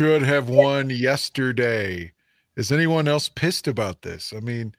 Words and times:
should 0.00 0.22
have 0.22 0.48
won 0.48 0.88
yesterday. 0.88 2.10
Is 2.56 2.72
anyone 2.72 3.06
else 3.06 3.28
pissed 3.28 3.68
about 3.68 4.00
this? 4.00 4.32
I 4.34 4.40
mean, 4.40 4.74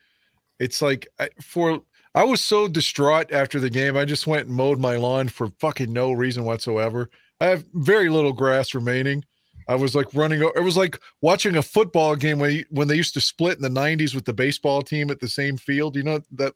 it's 0.59 0.81
like 0.81 1.07
I, 1.19 1.29
for 1.39 1.83
I 2.15 2.23
was 2.23 2.41
so 2.41 2.67
distraught 2.67 3.31
after 3.31 3.59
the 3.59 3.69
game. 3.69 3.95
I 3.95 4.03
just 4.03 4.25
went 4.25 4.47
and 4.47 4.57
mowed 4.57 4.79
my 4.79 4.95
lawn 4.95 5.29
for 5.29 5.49
fucking 5.59 5.93
no 5.93 6.11
reason 6.11 6.43
whatsoever. 6.43 7.07
I 7.39 7.45
have 7.45 7.65
very 7.75 8.09
little 8.09 8.33
grass 8.33 8.73
remaining. 8.73 9.23
I 9.67 9.75
was 9.75 9.93
like 9.93 10.07
running. 10.15 10.41
It 10.41 10.63
was 10.63 10.75
like 10.75 10.99
watching 11.21 11.55
a 11.55 11.61
football 11.61 12.15
game 12.15 12.39
when 12.39 12.65
when 12.71 12.87
they 12.87 12.95
used 12.95 13.13
to 13.13 13.21
split 13.21 13.57
in 13.57 13.61
the 13.61 13.79
'90s 13.79 14.15
with 14.15 14.25
the 14.25 14.33
baseball 14.33 14.81
team 14.81 15.11
at 15.11 15.19
the 15.19 15.29
same 15.29 15.55
field. 15.55 15.95
You 15.95 16.01
know 16.01 16.19
that, 16.31 16.55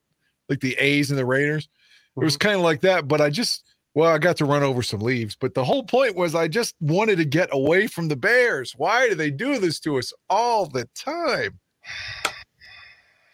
like 0.49 0.61
the 0.61 0.73
A's 0.79 1.11
and 1.11 1.19
the 1.19 1.25
Raiders. 1.25 1.69
It 2.17 2.23
was 2.23 2.35
mm-hmm. 2.35 2.47
kind 2.47 2.55
of 2.55 2.63
like 2.63 2.81
that. 2.81 3.07
But 3.07 3.21
I 3.21 3.29
just, 3.29 3.63
well, 3.95 4.13
I 4.13 4.17
got 4.17 4.35
to 4.37 4.45
run 4.45 4.61
over 4.61 4.83
some 4.83 4.99
leaves. 4.99 5.35
But 5.39 5.53
the 5.53 5.63
whole 5.63 5.83
point 5.83 6.15
was 6.15 6.35
I 6.35 6.47
just 6.47 6.75
wanted 6.81 7.15
to 7.17 7.25
get 7.25 7.49
away 7.51 7.87
from 7.87 8.09
the 8.09 8.15
Bears. 8.15 8.73
Why 8.77 9.09
do 9.09 9.15
they 9.15 9.31
do 9.31 9.57
this 9.57 9.79
to 9.81 9.97
us 9.97 10.13
all 10.29 10.67
the 10.67 10.87
time? 10.93 11.59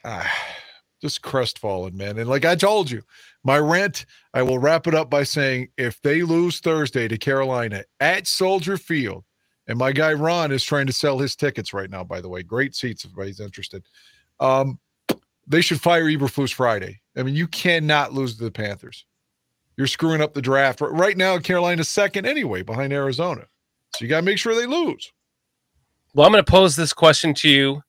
Ah, 0.04 0.34
just 1.00 1.22
crestfallen, 1.22 1.96
man. 1.96 2.18
And 2.18 2.28
like 2.28 2.44
I 2.44 2.56
told 2.56 2.90
you, 2.90 3.04
my 3.44 3.60
rent, 3.60 4.08
I 4.34 4.42
will 4.42 4.58
wrap 4.58 4.88
it 4.88 4.96
up 4.96 5.12
by 5.12 5.22
saying 5.22 5.68
if 5.78 6.02
they 6.02 6.24
lose 6.24 6.60
Thursday 6.60 7.08
to 7.08 7.20
Carolina 7.20 7.84
at 8.00 8.26
Soldier 8.26 8.78
Field, 8.78 9.24
and 9.68 9.78
my 9.78 9.92
guy 9.92 10.14
Ron 10.14 10.52
is 10.52 10.64
trying 10.64 10.88
to 10.88 10.92
sell 10.92 11.20
his 11.20 11.36
tickets 11.36 11.72
right 11.72 11.92
now, 11.92 12.04
by 12.04 12.20
the 12.20 12.30
way. 12.30 12.42
Great 12.42 12.74
seats 12.74 13.06
if 13.06 13.12
anybody's 13.12 13.40
interested. 13.40 13.86
Um, 14.40 14.80
they 15.46 15.62
should 15.62 15.80
fire 15.80 16.06
Eberflus 16.06 16.52
Friday. 16.52 17.00
I 17.16 17.22
mean, 17.22 17.36
you 17.36 17.48
cannot 17.48 18.12
lose 18.12 18.38
to 18.38 18.44
the 18.44 18.50
Panthers. 18.50 19.06
You're 19.82 19.88
screwing 19.88 20.22
up 20.22 20.36
the 20.36 20.44
draft. 20.44 20.80
Right 20.80 21.18
now, 21.18 21.40
Carolina's 21.40 21.90
second 21.90 22.28
anyway, 22.28 22.62
behind 22.62 22.94
Arizona. 22.94 23.48
So 23.96 24.06
you 24.06 24.10
got 24.10 24.18
to 24.18 24.22
make 24.22 24.38
sure 24.38 24.54
they 24.54 24.68
lose. 24.68 25.12
Well, 26.14 26.28
I'm 26.28 26.32
going 26.32 26.46
to 26.46 26.52
pose 26.52 26.76
this 26.76 26.94
question 26.94 27.34
to 27.34 27.50
you 27.50 27.82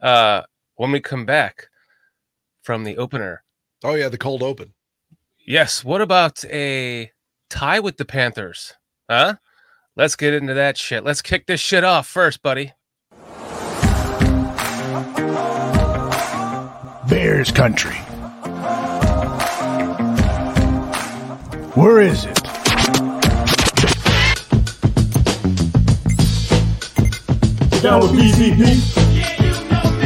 uh, 0.00 0.44
when 0.76 0.92
we 0.92 0.98
come 0.98 1.26
back 1.26 1.68
from 2.62 2.84
the 2.84 2.96
opener. 2.96 3.42
Oh, 3.84 3.96
yeah, 3.96 4.08
the 4.08 4.16
cold 4.16 4.42
open. 4.42 4.72
Yes. 5.46 5.84
What 5.84 6.00
about 6.00 6.42
a 6.46 7.12
tie 7.50 7.80
with 7.80 7.98
the 7.98 8.06
Panthers? 8.06 8.72
Huh? 9.10 9.34
Let's 9.96 10.16
get 10.16 10.32
into 10.32 10.54
that 10.54 10.78
shit. 10.78 11.04
Let's 11.04 11.20
kick 11.20 11.44
this 11.44 11.60
shit 11.60 11.84
off 11.84 12.06
first, 12.06 12.40
buddy. 12.42 12.72
Bears 17.10 17.50
country. 17.52 17.98
Where 21.74 22.00
is 22.00 22.24
it? 22.24 22.36
You 27.72 27.80
down 27.80 28.00
with 28.02 28.12
BCP? 28.12 28.60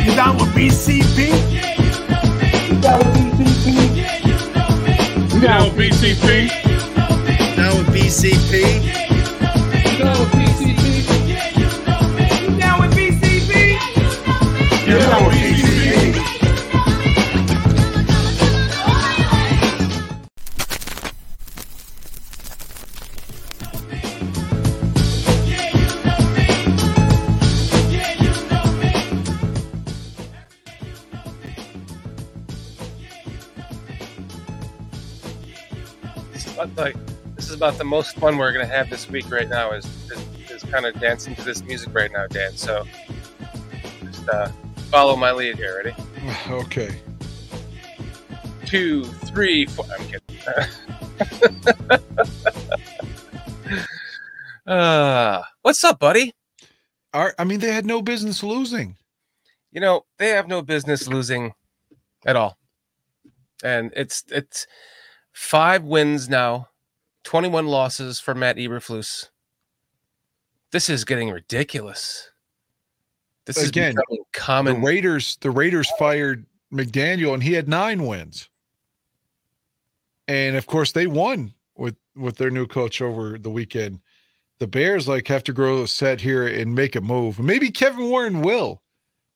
You 0.04 0.14
down 0.14 0.36
with 0.36 0.50
BCP? 0.54 1.18
You 2.68 2.80
down 2.80 2.98
with 2.98 3.38
BCP? 3.38 3.96
You 5.34 5.40
down 5.40 5.62
with 5.64 5.90
BCP? 5.90 6.26
Down 7.56 7.78
with 7.78 7.88
BCP? 7.94 9.03
Like 36.76 36.96
this 37.36 37.48
is 37.48 37.54
about 37.54 37.78
the 37.78 37.84
most 37.84 38.16
fun 38.16 38.38
we're 38.38 38.52
gonna 38.52 38.66
have 38.66 38.90
this 38.90 39.08
week 39.08 39.30
right 39.30 39.48
now. 39.48 39.72
Is 39.72 39.84
is, 40.10 40.50
is 40.50 40.62
kind 40.64 40.86
of 40.86 40.98
dancing 41.00 41.34
to 41.36 41.42
this 41.42 41.62
music 41.64 41.94
right 41.94 42.10
now, 42.12 42.26
Dan. 42.26 42.56
So 42.56 42.84
just 44.04 44.28
uh, 44.28 44.48
follow 44.90 45.16
my 45.16 45.32
lead 45.32 45.56
here. 45.56 45.76
Ready? 45.84 45.94
Okay. 46.48 47.00
Two, 48.66 49.04
three, 49.04 49.66
four. 49.66 49.84
I'm 49.92 50.06
kidding. 50.06 50.38
uh, 54.66 55.42
what's 55.62 55.84
up, 55.84 55.98
buddy? 56.00 56.34
I 57.12 57.44
mean, 57.44 57.60
they 57.60 57.72
had 57.72 57.86
no 57.86 58.02
business 58.02 58.42
losing. 58.42 58.96
you 59.72 59.80
know 59.80 60.04
they 60.18 60.30
have 60.30 60.48
no 60.48 60.62
business 60.62 61.08
losing 61.08 61.52
at 62.26 62.36
all 62.36 62.56
and 63.62 63.92
it's 63.96 64.24
it's 64.30 64.66
five 65.34 65.84
wins 65.84 66.28
now 66.30 66.68
21 67.24 67.66
losses 67.66 68.18
for 68.18 68.34
matt 68.34 68.56
eberflus 68.56 69.28
this 70.72 70.88
is 70.88 71.04
getting 71.04 71.30
ridiculous 71.30 72.30
this 73.46 73.58
is 73.58 73.68
Again, 73.68 73.94
becoming 74.32 74.80
The 74.80 74.86
Raiders, 74.86 75.36
the 75.40 75.50
Raiders 75.50 75.90
fired 75.98 76.46
McDaniel, 76.72 77.34
and 77.34 77.42
he 77.42 77.52
had 77.52 77.68
nine 77.68 78.06
wins. 78.06 78.48
And 80.26 80.56
of 80.56 80.66
course, 80.66 80.92
they 80.92 81.06
won 81.06 81.52
with 81.76 81.96
with 82.16 82.36
their 82.36 82.50
new 82.50 82.66
coach 82.66 83.02
over 83.02 83.38
the 83.38 83.50
weekend. 83.50 84.00
The 84.60 84.66
Bears 84.66 85.06
like 85.06 85.28
have 85.28 85.44
to 85.44 85.52
grow 85.52 85.82
a 85.82 85.88
set 85.88 86.20
here 86.20 86.46
and 86.46 86.74
make 86.74 86.96
a 86.96 87.00
move. 87.00 87.38
Maybe 87.38 87.70
Kevin 87.70 88.08
Warren 88.08 88.40
will, 88.40 88.82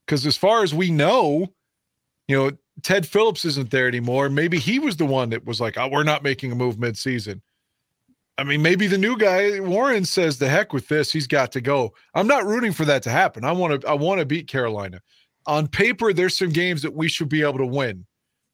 because 0.07 0.25
as 0.25 0.37
far 0.37 0.63
as 0.63 0.75
we 0.75 0.91
know, 0.91 1.53
you 2.29 2.37
know 2.37 2.53
Ted 2.83 3.07
Phillips 3.07 3.45
isn't 3.45 3.71
there 3.71 3.89
anymore. 3.89 4.29
Maybe 4.29 4.59
he 4.59 4.79
was 4.79 4.97
the 4.97 5.07
one 5.07 5.31
that 5.31 5.45
was 5.45 5.61
like, 5.61 5.77
"Oh, 5.77 5.89
we're 5.89 6.05
not 6.05 6.23
making 6.23 6.53
a 6.53 6.55
move 6.55 6.79
mid-season." 6.79 7.43
I 8.37 8.45
mean, 8.45 8.63
maybe 8.63 8.87
the 8.87 8.99
new 8.99 9.17
guy 9.17 9.59
Warren 9.61 10.05
says, 10.05 10.39
"The 10.39 10.49
heck 10.49 10.73
with 10.73 10.89
this, 10.89 11.13
he's 11.13 11.27
got 11.27 11.53
to 11.53 11.61
go." 11.61 11.93
I'm 12.15 12.27
not 12.27 12.47
rooting 12.47 12.73
for 12.73 12.85
that 12.85 13.03
to 13.05 13.11
happen. 13.11 13.45
I 13.45 13.53
want 13.53 13.81
to, 13.81 13.89
I 13.89 13.95
want 13.95 14.21
to 14.21 14.27
beat 14.27 14.49
Carolina. 14.49 15.01
On 15.47 15.67
paper, 15.67 16.13
there's 16.13 16.37
some 16.37 16.51
games 16.51 16.83
that 16.83 16.95
we 16.95 17.09
should 17.09 17.29
be 17.29 17.43
able 17.43 17.59
to 17.59 17.67
win 17.67 18.07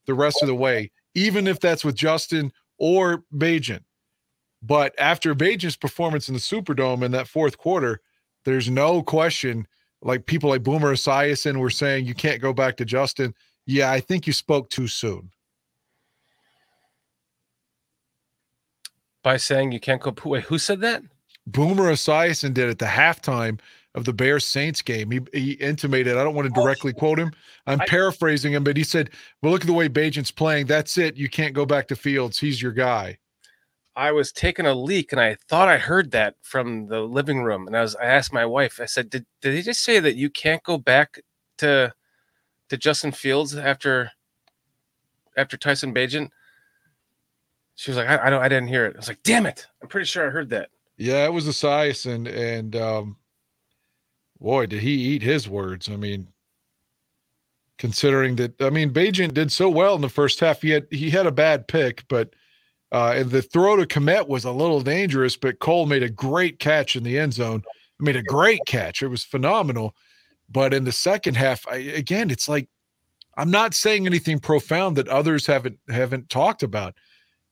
the 0.06 0.14
rest 0.14 0.42
of 0.42 0.48
the 0.48 0.54
way, 0.54 0.90
even 1.14 1.46
if 1.46 1.60
that's 1.60 1.84
with 1.84 1.96
Justin 1.96 2.52
or 2.78 3.24
Bagent. 3.34 3.84
But 4.62 4.94
after 4.98 5.34
Bagent's 5.34 5.76
performance 5.76 6.28
in 6.28 6.34
the 6.34 6.40
Superdome 6.40 7.02
in 7.02 7.10
that 7.12 7.28
fourth 7.28 7.58
quarter, 7.58 8.00
there's 8.44 8.70
no 8.70 9.02
question. 9.02 9.66
Like 10.00 10.26
people 10.26 10.50
like 10.50 10.62
Boomer 10.62 10.94
Esiason 10.94 11.58
were 11.58 11.70
saying, 11.70 12.06
you 12.06 12.14
can't 12.14 12.40
go 12.40 12.52
back 12.52 12.76
to 12.78 12.84
Justin. 12.84 13.34
Yeah, 13.66 13.90
I 13.90 14.00
think 14.00 14.26
you 14.26 14.32
spoke 14.32 14.68
too 14.70 14.88
soon. 14.88 15.30
by 19.22 19.38
saying 19.38 19.72
you 19.72 19.80
can't 19.80 20.02
go 20.02 20.14
wait 20.26 20.44
who 20.44 20.58
said 20.58 20.80
that 20.82 21.02
Boomer 21.46 21.90
Esiason 21.90 22.54
did 22.54 22.68
at 22.68 22.78
the 22.78 22.86
halftime 22.86 23.58
of 23.94 24.04
the 24.04 24.12
Bears 24.12 24.46
Saints 24.46 24.82
game. 24.82 25.10
He, 25.10 25.20
he 25.32 25.52
intimated, 25.52 26.16
I 26.16 26.24
don't 26.24 26.34
want 26.34 26.52
to 26.52 26.60
oh, 26.60 26.62
directly 26.62 26.92
quote 26.92 27.18
him. 27.18 27.32
I'm 27.66 27.80
I- 27.80 27.86
paraphrasing 27.86 28.52
him, 28.52 28.64
but 28.64 28.76
he 28.76 28.84
said, 28.84 29.10
Well, 29.42 29.52
look 29.52 29.62
at 29.62 29.66
the 29.66 29.72
way 29.72 29.88
Bagent's 29.88 30.30
playing. 30.30 30.66
That's 30.66 30.96
it. 30.98 31.16
You 31.16 31.28
can't 31.28 31.54
go 31.54 31.66
back 31.66 31.88
to 31.88 31.96
Fields. 31.96 32.38
He's 32.38 32.60
your 32.62 32.72
guy. 32.72 33.18
i 33.96 34.10
was 34.10 34.32
taking 34.32 34.66
a 34.66 34.74
leak 34.74 35.12
and 35.12 35.20
i 35.20 35.36
thought 35.48 35.68
i 35.68 35.78
heard 35.78 36.10
that 36.10 36.34
from 36.42 36.86
the 36.88 37.00
living 37.00 37.42
room 37.42 37.66
and 37.66 37.76
i 37.76 37.80
was 37.80 37.94
i 37.96 38.04
asked 38.04 38.32
my 38.32 38.44
wife 38.44 38.80
i 38.80 38.86
said 38.86 39.08
did, 39.08 39.24
did 39.40 39.54
he 39.54 39.62
just 39.62 39.82
say 39.82 40.00
that 40.00 40.16
you 40.16 40.28
can't 40.28 40.62
go 40.64 40.76
back 40.76 41.20
to 41.58 41.92
to 42.68 42.76
justin 42.76 43.12
fields 43.12 43.56
after 43.56 44.10
after 45.36 45.56
tyson 45.56 45.94
Bagent? 45.94 46.30
she 47.74 47.90
was 47.90 47.98
like 47.98 48.08
I, 48.08 48.26
I 48.26 48.30
don't 48.30 48.42
i 48.42 48.48
didn't 48.48 48.68
hear 48.68 48.86
it 48.86 48.94
i 48.96 48.98
was 48.98 49.08
like 49.08 49.22
damn 49.22 49.46
it 49.46 49.66
i'm 49.82 49.88
pretty 49.88 50.06
sure 50.06 50.26
i 50.26 50.30
heard 50.30 50.50
that 50.50 50.70
Yeah, 50.96 51.24
it 51.24 51.32
was 51.32 51.46
Esiason. 51.46 52.14
And 52.14 52.28
and 52.28 52.76
um, 52.76 53.16
boy, 54.40 54.66
did 54.66 54.80
he 54.80 54.92
eat 54.92 55.22
his 55.22 55.48
words. 55.48 55.88
I 55.88 55.96
mean, 55.96 56.28
considering 57.78 58.36
that, 58.36 58.60
I 58.62 58.70
mean, 58.70 58.92
Bagent 58.92 59.34
did 59.34 59.50
so 59.50 59.68
well 59.68 59.96
in 59.96 60.02
the 60.02 60.08
first 60.08 60.40
half. 60.40 60.62
He 60.62 60.70
had 60.70 60.86
he 60.90 61.10
had 61.10 61.26
a 61.26 61.32
bad 61.32 61.66
pick, 61.66 62.04
but 62.08 62.34
uh, 62.92 63.14
and 63.16 63.30
the 63.30 63.42
throw 63.42 63.76
to 63.76 63.86
Kmet 63.86 64.28
was 64.28 64.44
a 64.44 64.52
little 64.52 64.80
dangerous, 64.80 65.36
but 65.36 65.58
Cole 65.58 65.86
made 65.86 66.04
a 66.04 66.08
great 66.10 66.60
catch 66.60 66.94
in 66.94 67.02
the 67.02 67.18
end 67.18 67.34
zone. 67.34 67.64
I 68.00 68.04
made 68.04 68.16
a 68.16 68.22
great 68.22 68.60
catch. 68.66 69.02
It 69.02 69.08
was 69.08 69.24
phenomenal. 69.24 69.96
But 70.50 70.74
in 70.74 70.84
the 70.84 70.92
second 70.92 71.36
half, 71.36 71.66
I, 71.68 71.76
again, 71.76 72.30
it's 72.30 72.48
like 72.48 72.68
I'm 73.36 73.50
not 73.50 73.74
saying 73.74 74.06
anything 74.06 74.38
profound 74.38 74.96
that 74.96 75.08
others 75.08 75.46
haven't 75.46 75.78
haven't 75.88 76.30
talked 76.30 76.62
about. 76.62 76.94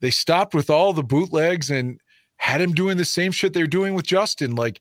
They 0.00 0.10
stopped 0.10 0.54
with 0.54 0.70
all 0.70 0.92
the 0.92 1.02
bootlegs 1.02 1.70
and 1.70 2.00
had 2.36 2.60
him 2.60 2.72
doing 2.72 2.96
the 2.96 3.04
same 3.04 3.32
shit 3.32 3.52
they're 3.52 3.66
doing 3.66 3.94
with 3.94 4.06
Justin. 4.06 4.54
Like, 4.54 4.80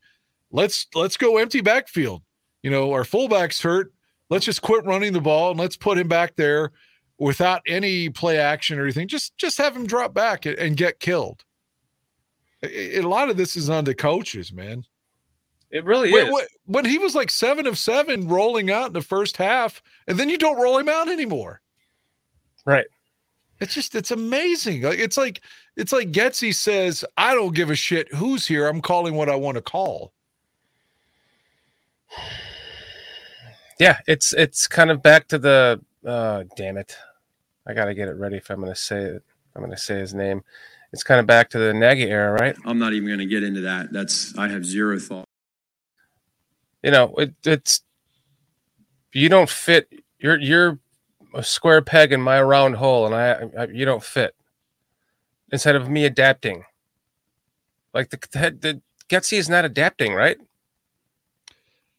let's 0.50 0.86
let's 0.94 1.16
go 1.16 1.38
empty 1.38 1.60
backfield. 1.60 2.22
You 2.62 2.70
know, 2.70 2.92
our 2.92 3.04
fullback's 3.04 3.60
hurt. 3.60 3.92
Let's 4.30 4.44
just 4.44 4.62
quit 4.62 4.84
running 4.84 5.12
the 5.12 5.20
ball 5.20 5.50
and 5.50 5.60
let's 5.60 5.76
put 5.76 5.98
him 5.98 6.08
back 6.08 6.36
there 6.36 6.72
without 7.18 7.62
any 7.66 8.08
play 8.08 8.38
action 8.38 8.78
or 8.78 8.84
anything. 8.84 9.08
Just 9.08 9.36
just 9.36 9.58
have 9.58 9.76
him 9.76 9.86
drop 9.86 10.14
back 10.14 10.46
and, 10.46 10.56
and 10.58 10.76
get 10.76 11.00
killed. 11.00 11.44
A, 12.62 12.98
a 12.98 13.02
lot 13.02 13.30
of 13.30 13.36
this 13.36 13.56
is 13.56 13.70
on 13.70 13.84
the 13.84 13.94
coaches, 13.94 14.52
man. 14.52 14.84
It 15.72 15.84
really 15.84 16.12
When, 16.12 16.26
is. 16.26 16.32
when- 16.32 16.46
when 16.66 16.84
he 16.84 16.98
was 16.98 17.14
like 17.14 17.30
seven 17.30 17.66
of 17.66 17.76
seven 17.78 18.28
rolling 18.28 18.70
out 18.70 18.88
in 18.88 18.92
the 18.92 19.02
first 19.02 19.36
half, 19.36 19.82
and 20.06 20.18
then 20.18 20.28
you 20.28 20.38
don't 20.38 20.60
roll 20.60 20.78
him 20.78 20.88
out 20.88 21.08
anymore. 21.08 21.60
Right. 22.64 22.86
It's 23.60 23.74
just 23.74 23.94
it's 23.94 24.10
amazing. 24.10 24.82
Like 24.82 24.98
it's 24.98 25.16
like 25.16 25.40
it's 25.76 25.92
like 25.92 26.12
Getsy 26.12 26.54
says, 26.54 27.04
I 27.16 27.34
don't 27.34 27.54
give 27.54 27.70
a 27.70 27.74
shit 27.74 28.12
who's 28.14 28.46
here. 28.46 28.68
I'm 28.68 28.80
calling 28.82 29.14
what 29.14 29.28
I 29.28 29.34
want 29.36 29.56
to 29.56 29.62
call. 29.62 30.12
Yeah, 33.78 33.98
it's 34.06 34.32
it's 34.34 34.68
kind 34.68 34.90
of 34.90 35.02
back 35.02 35.28
to 35.28 35.38
the 35.38 35.80
uh 36.06 36.44
damn 36.56 36.76
it. 36.76 36.96
I 37.66 37.74
gotta 37.74 37.94
get 37.94 38.08
it 38.08 38.16
ready 38.16 38.36
if 38.36 38.50
I'm 38.50 38.60
gonna 38.60 38.74
say 38.74 39.02
it. 39.02 39.22
I'm 39.56 39.62
gonna 39.62 39.76
say 39.76 39.98
his 39.98 40.12
name. 40.14 40.42
It's 40.92 41.02
kind 41.02 41.20
of 41.20 41.26
back 41.26 41.48
to 41.50 41.58
the 41.58 41.72
Nagy 41.72 42.04
era, 42.10 42.32
right? 42.32 42.54
I'm 42.66 42.78
not 42.78 42.92
even 42.92 43.06
going 43.08 43.18
to 43.20 43.24
get 43.24 43.42
into 43.42 43.62
that. 43.62 43.94
That's 43.94 44.36
I 44.36 44.48
have 44.48 44.62
zero 44.66 44.98
thought. 44.98 45.24
You 46.82 46.90
know, 46.90 47.14
it, 47.16 47.34
it's 47.44 47.82
you 49.12 49.28
don't 49.28 49.48
fit. 49.48 49.88
You're 50.18 50.40
you're 50.40 50.78
a 51.34 51.42
square 51.42 51.82
peg 51.82 52.12
in 52.12 52.20
my 52.20 52.42
round 52.42 52.76
hole, 52.76 53.06
and 53.06 53.14
I, 53.14 53.62
I 53.62 53.66
you 53.66 53.84
don't 53.84 54.02
fit. 54.02 54.34
Instead 55.52 55.76
of 55.76 55.88
me 55.88 56.04
adapting, 56.04 56.64
like 57.94 58.10
the 58.10 58.18
the, 58.32 58.58
the 58.60 58.82
Getsy 59.08 59.38
is 59.38 59.48
not 59.48 59.64
adapting, 59.64 60.14
right? 60.14 60.38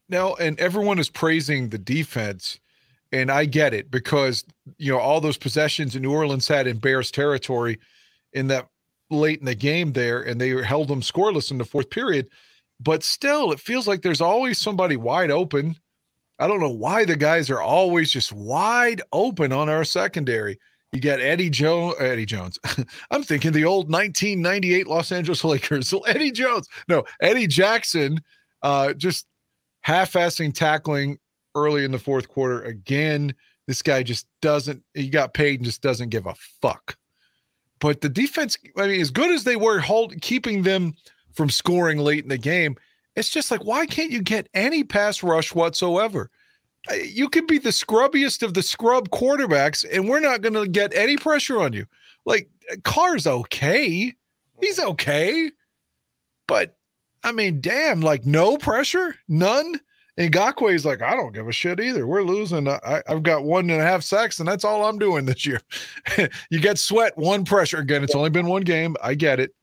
No, 0.10 0.36
and 0.36 0.60
everyone 0.60 1.00
is 1.00 1.10
praising 1.10 1.70
the 1.70 1.78
defense, 1.78 2.60
and 3.12 3.32
I 3.32 3.46
get 3.46 3.74
it 3.74 3.90
because 3.90 4.44
you 4.78 4.92
know 4.92 5.00
all 5.00 5.22
those 5.22 5.38
possessions 5.38 5.96
in 5.96 6.02
New 6.02 6.12
Orleans 6.14 6.48
had 6.48 6.68
in 6.68 6.78
Bears 6.78 7.12
territory 7.12 7.80
in 8.34 8.48
that 8.48 8.68
late 9.10 9.40
in 9.40 9.46
the 9.46 9.56
game 9.56 9.94
there, 9.94 10.22
and 10.22 10.42
they 10.42 10.50
held 10.64 10.88
them 10.88 11.02
scoreless 11.02 11.52
in 11.52 11.58
the 11.58 11.66
fourth 11.66 11.90
period. 11.90 12.28
But 12.84 13.04
still, 13.04 13.52
it 13.52 13.60
feels 13.60 13.88
like 13.88 14.02
there's 14.02 14.22
always 14.22 14.58
somebody 14.60 14.98
wide 14.98 15.32
open. 15.32 15.76
I 16.40 16.48
don't 16.48 16.60
know 16.60 16.70
why 16.70 17.06
the 17.06 17.16
guys 17.16 17.50
are 17.50 17.62
always 17.62 18.12
just 18.12 18.34
wide 18.34 19.02
open 19.14 19.54
on 19.54 19.70
our 19.70 19.86
secondary. 19.86 20.60
You 20.92 21.00
got 21.00 21.22
Eddie 21.22 21.50
Jones. 21.50 21.96
Eddie 22.00 22.26
Jones. 22.26 22.60
I'm 23.12 23.24
thinking 23.24 23.52
the 23.52 23.66
old 23.66 23.92
1998 23.92 24.88
Los 24.88 25.12
Angeles 25.12 25.44
Lakers. 25.44 25.88
So 25.88 26.00
Eddie 26.02 26.32
Jones. 26.32 26.68
No, 26.90 27.04
Eddie 27.22 27.48
Jackson. 27.48 28.22
Uh, 28.62 28.94
just 28.94 29.26
half-assing 29.82 30.54
tackling 30.54 31.18
early 31.56 31.86
in 31.86 31.92
the 31.92 32.00
fourth 32.00 32.28
quarter 32.28 32.62
again. 32.64 33.34
This 33.68 33.82
guy 33.82 34.04
just 34.04 34.28
doesn't. 34.42 34.84
He 34.94 35.10
got 35.10 35.34
paid 35.34 35.60
and 35.60 35.66
just 35.66 35.82
doesn't 35.82 36.10
give 36.10 36.26
a 36.26 36.36
fuck. 36.62 36.98
But 37.80 38.02
the 38.02 38.10
defense, 38.10 38.58
I 38.78 38.88
mean, 38.88 39.02
as 39.02 39.10
good 39.10 39.32
as 39.32 39.44
they 39.44 39.56
were, 39.56 39.80
hold 39.80 40.20
keeping 40.22 40.64
them 40.64 40.94
from 41.34 41.50
scoring 41.50 41.98
late 41.98 42.24
in 42.24 42.30
the 42.30 42.38
game, 42.38 42.76
it's 43.16 43.30
just 43.30 43.52
like 43.52 43.64
why 43.64 43.86
can't 43.86 44.12
you 44.12 44.22
get 44.22 44.50
any 44.54 44.84
pass 44.84 45.24
rush 45.24 45.54
whatsoever? 45.54 46.30
You 47.06 47.30
could 47.30 47.48
be 47.48 47.60
the 47.60 47.70
scrubbiest 47.70 48.44
of 48.44 48.54
the 48.54 48.64
scrub 48.64 49.10
quarterbacks, 49.10 49.86
and 49.90 50.10
we're 50.10 50.20
not 50.20 50.42
going 50.42 50.54
to 50.54 50.68
get 50.68 50.94
any 50.94 51.16
pressure 51.16 51.62
on 51.62 51.72
you. 51.72 51.86
Like 52.26 52.50
Carr's 52.84 53.26
okay, 53.26 54.14
he's 54.60 54.80
okay, 54.80 55.52
but 56.48 56.76
I 57.24 57.32
mean, 57.32 57.62
damn, 57.62 58.02
like 58.02 58.26
no 58.26 58.58
pressure, 58.58 59.16
none. 59.28 59.80
And 60.18 60.32
Ngakoue's 60.32 60.86
like, 60.86 61.02
I 61.02 61.16
don't 61.16 61.34
give 61.34 61.48
a 61.48 61.52
shit 61.52 61.80
either. 61.80 62.06
We're 62.06 62.22
losing. 62.22 62.68
I, 62.68 63.02
I've 63.08 63.24
got 63.24 63.46
one 63.46 63.70
and 63.70 63.82
a 63.82 63.84
half 63.84 64.04
sacks, 64.04 64.40
and 64.40 64.48
that's 64.48 64.64
all 64.64 64.86
I'm 64.86 65.00
doing 65.00 65.26
this 65.26 65.46
year. 65.46 65.62
you 66.52 66.60
get 66.60 66.78
sweat, 66.78 67.18
one 67.18 67.46
pressure. 67.46 67.80
Again, 67.80 68.04
it's 68.04 68.14
only 68.14 68.30
been 68.30 68.48
one 68.48 68.62
game. 68.62 68.96
I 69.02 69.16
get 69.16 69.40
it. 69.40 69.56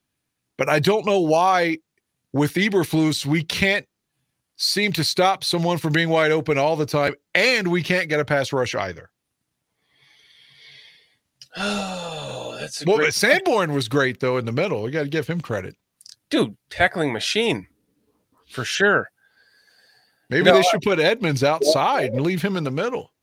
But 0.61 0.69
I 0.69 0.79
don't 0.79 1.07
know 1.07 1.21
why 1.21 1.79
with 2.35 2.53
Eberflus, 2.53 3.25
we 3.25 3.43
can't 3.43 3.87
seem 4.57 4.93
to 4.93 5.03
stop 5.03 5.43
someone 5.43 5.79
from 5.79 5.95
being 5.95 6.11
wide 6.11 6.33
open 6.33 6.59
all 6.59 6.77
the 6.77 6.85
time, 6.85 7.15
and 7.35 7.69
we 7.69 7.83
can't 7.83 8.11
get 8.11 8.21
a 8.21 8.27
pass 8.27 8.53
rush 8.53 8.75
either. 8.75 9.11
Oh, 11.57 12.59
that's 12.61 12.83
a 12.83 12.85
Well, 12.85 12.99
great 12.99 13.15
Sanborn 13.15 13.73
was 13.73 13.89
great, 13.89 14.21
though, 14.21 14.37
in 14.37 14.45
the 14.45 14.53
middle. 14.53 14.83
We 14.83 14.91
got 14.91 15.05
to 15.05 15.09
give 15.09 15.27
him 15.27 15.41
credit. 15.41 15.77
dude. 16.29 16.55
Tackling 16.69 17.11
machine, 17.11 17.67
for 18.51 18.67
sure. 18.67 19.09
Maybe 20.29 20.45
No, 20.45 20.57
they 20.57 20.63
should 20.65 20.83
put 20.83 21.01
Edmonds 21.01 21.43
outside 21.43 22.13
and 22.13 22.21
leave 22.21 22.43
him 22.43 22.59
in 22.59 22.65
the 22.65 22.71
middle. 22.71 23.15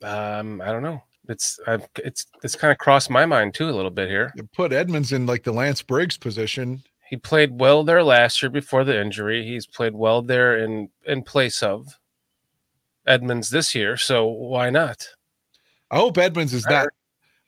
Um, 0.00 0.60
I 0.60 0.66
don't 0.66 0.84
know. 0.84 1.02
It's 1.28 1.60
I've, 1.66 1.86
it's 1.96 2.26
it's 2.42 2.56
kind 2.56 2.72
of 2.72 2.78
crossed 2.78 3.10
my 3.10 3.26
mind 3.26 3.54
too 3.54 3.68
a 3.68 3.72
little 3.72 3.90
bit 3.90 4.08
here. 4.08 4.32
Put 4.54 4.72
Edmonds 4.72 5.12
in 5.12 5.26
like 5.26 5.44
the 5.44 5.52
Lance 5.52 5.82
Briggs 5.82 6.16
position. 6.16 6.82
He 7.08 7.16
played 7.16 7.58
well 7.58 7.84
there 7.84 8.02
last 8.02 8.42
year 8.42 8.50
before 8.50 8.84
the 8.84 8.98
injury. 8.98 9.44
He's 9.44 9.66
played 9.66 9.94
well 9.94 10.22
there 10.22 10.58
in 10.58 10.88
in 11.04 11.22
place 11.22 11.62
of 11.62 11.86
Edmonds 13.06 13.50
this 13.50 13.74
year. 13.74 13.96
So 13.96 14.26
why 14.26 14.70
not? 14.70 15.06
I 15.90 15.96
hope 15.96 16.18
Edmonds 16.18 16.54
is 16.54 16.66
not. 16.66 16.88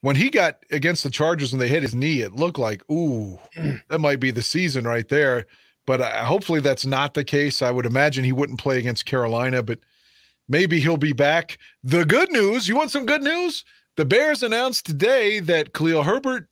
When 0.02 0.16
he 0.16 0.30
got 0.30 0.64
against 0.70 1.04
the 1.04 1.10
Chargers 1.10 1.52
and 1.52 1.60
they 1.60 1.68
hit 1.68 1.82
his 1.82 1.94
knee, 1.94 2.22
it 2.22 2.32
looked 2.32 2.58
like, 2.58 2.82
ooh, 2.90 3.38
that 3.88 4.00
might 4.00 4.18
be 4.18 4.30
the 4.30 4.40
season 4.40 4.84
right 4.84 5.06
there. 5.08 5.46
But 5.86 6.00
uh, 6.00 6.24
hopefully 6.24 6.60
that's 6.60 6.86
not 6.86 7.12
the 7.12 7.24
case. 7.24 7.60
I 7.60 7.70
would 7.70 7.84
imagine 7.84 8.24
he 8.24 8.32
wouldn't 8.32 8.60
play 8.60 8.78
against 8.78 9.04
Carolina, 9.04 9.62
but 9.62 9.78
maybe 10.50 10.80
he'll 10.80 10.98
be 10.98 11.14
back. 11.14 11.56
The 11.82 12.04
good 12.04 12.30
news 12.30 12.68
you 12.68 12.76
want 12.76 12.90
some 12.90 13.06
good 13.06 13.22
news? 13.22 13.64
The 13.96 14.04
Bears 14.04 14.42
announced 14.42 14.84
today 14.84 15.40
that 15.40 15.72
Khalil 15.72 16.02
Herbert 16.02 16.48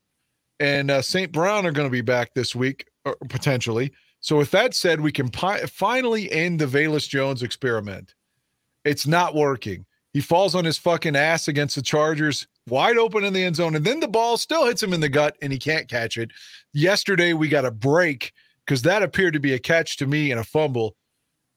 and 0.61 0.91
uh, 0.91 1.03
St. 1.03 1.31
Brown 1.31 1.67
are 1.67 1.73
going 1.73 1.87
to 1.87 1.93
be 1.93 2.01
back 2.01 2.33
this 2.35 2.55
week, 2.55 2.87
or 3.05 3.17
potentially. 3.29 3.93
So, 4.21 4.37
with 4.37 4.51
that 4.53 4.75
said, 4.75 5.01
we 5.01 5.13
can 5.13 5.29
pi- 5.29 5.67
finally 5.67 6.31
end 6.33 6.59
the 6.59 6.67
Velus 6.67 7.09
Jones 7.09 7.43
experiment. 7.43 8.15
It's 8.85 9.07
not 9.07 9.35
working. 9.35 9.87
He 10.13 10.21
falls 10.21 10.55
on 10.55 10.65
his 10.65 10.79
fucking 10.79 11.15
ass 11.15 11.49
against 11.49 11.77
the 11.77 11.83
Chargers, 11.83 12.49
wide 12.69 12.97
open 12.97 13.25
in 13.25 13.33
the 13.33 13.45
end 13.45 13.57
zone, 13.57 13.77
and 13.77 13.85
then 13.85 14.01
the 14.01 14.09
ball 14.09 14.37
still 14.37 14.67
hits 14.67 14.83
him 14.83 14.93
in 14.93 15.01
the 15.01 15.09
gut 15.09 15.37
and 15.43 15.53
he 15.53 15.59
can't 15.59 15.89
catch 15.89 16.17
it. 16.17 16.31
Yesterday, 16.73 17.35
we 17.35 17.49
got 17.49 17.65
a 17.65 17.71
break 17.71 18.33
because 18.67 18.83
that 18.83 19.03
appeared 19.03 19.35
to 19.35 19.41
be 19.41 19.55
a 19.55 19.59
catch 19.59 19.97
to 19.99 20.07
me 20.07 20.31
and 20.31 20.41
a 20.41 20.45
fumble. 20.45 20.97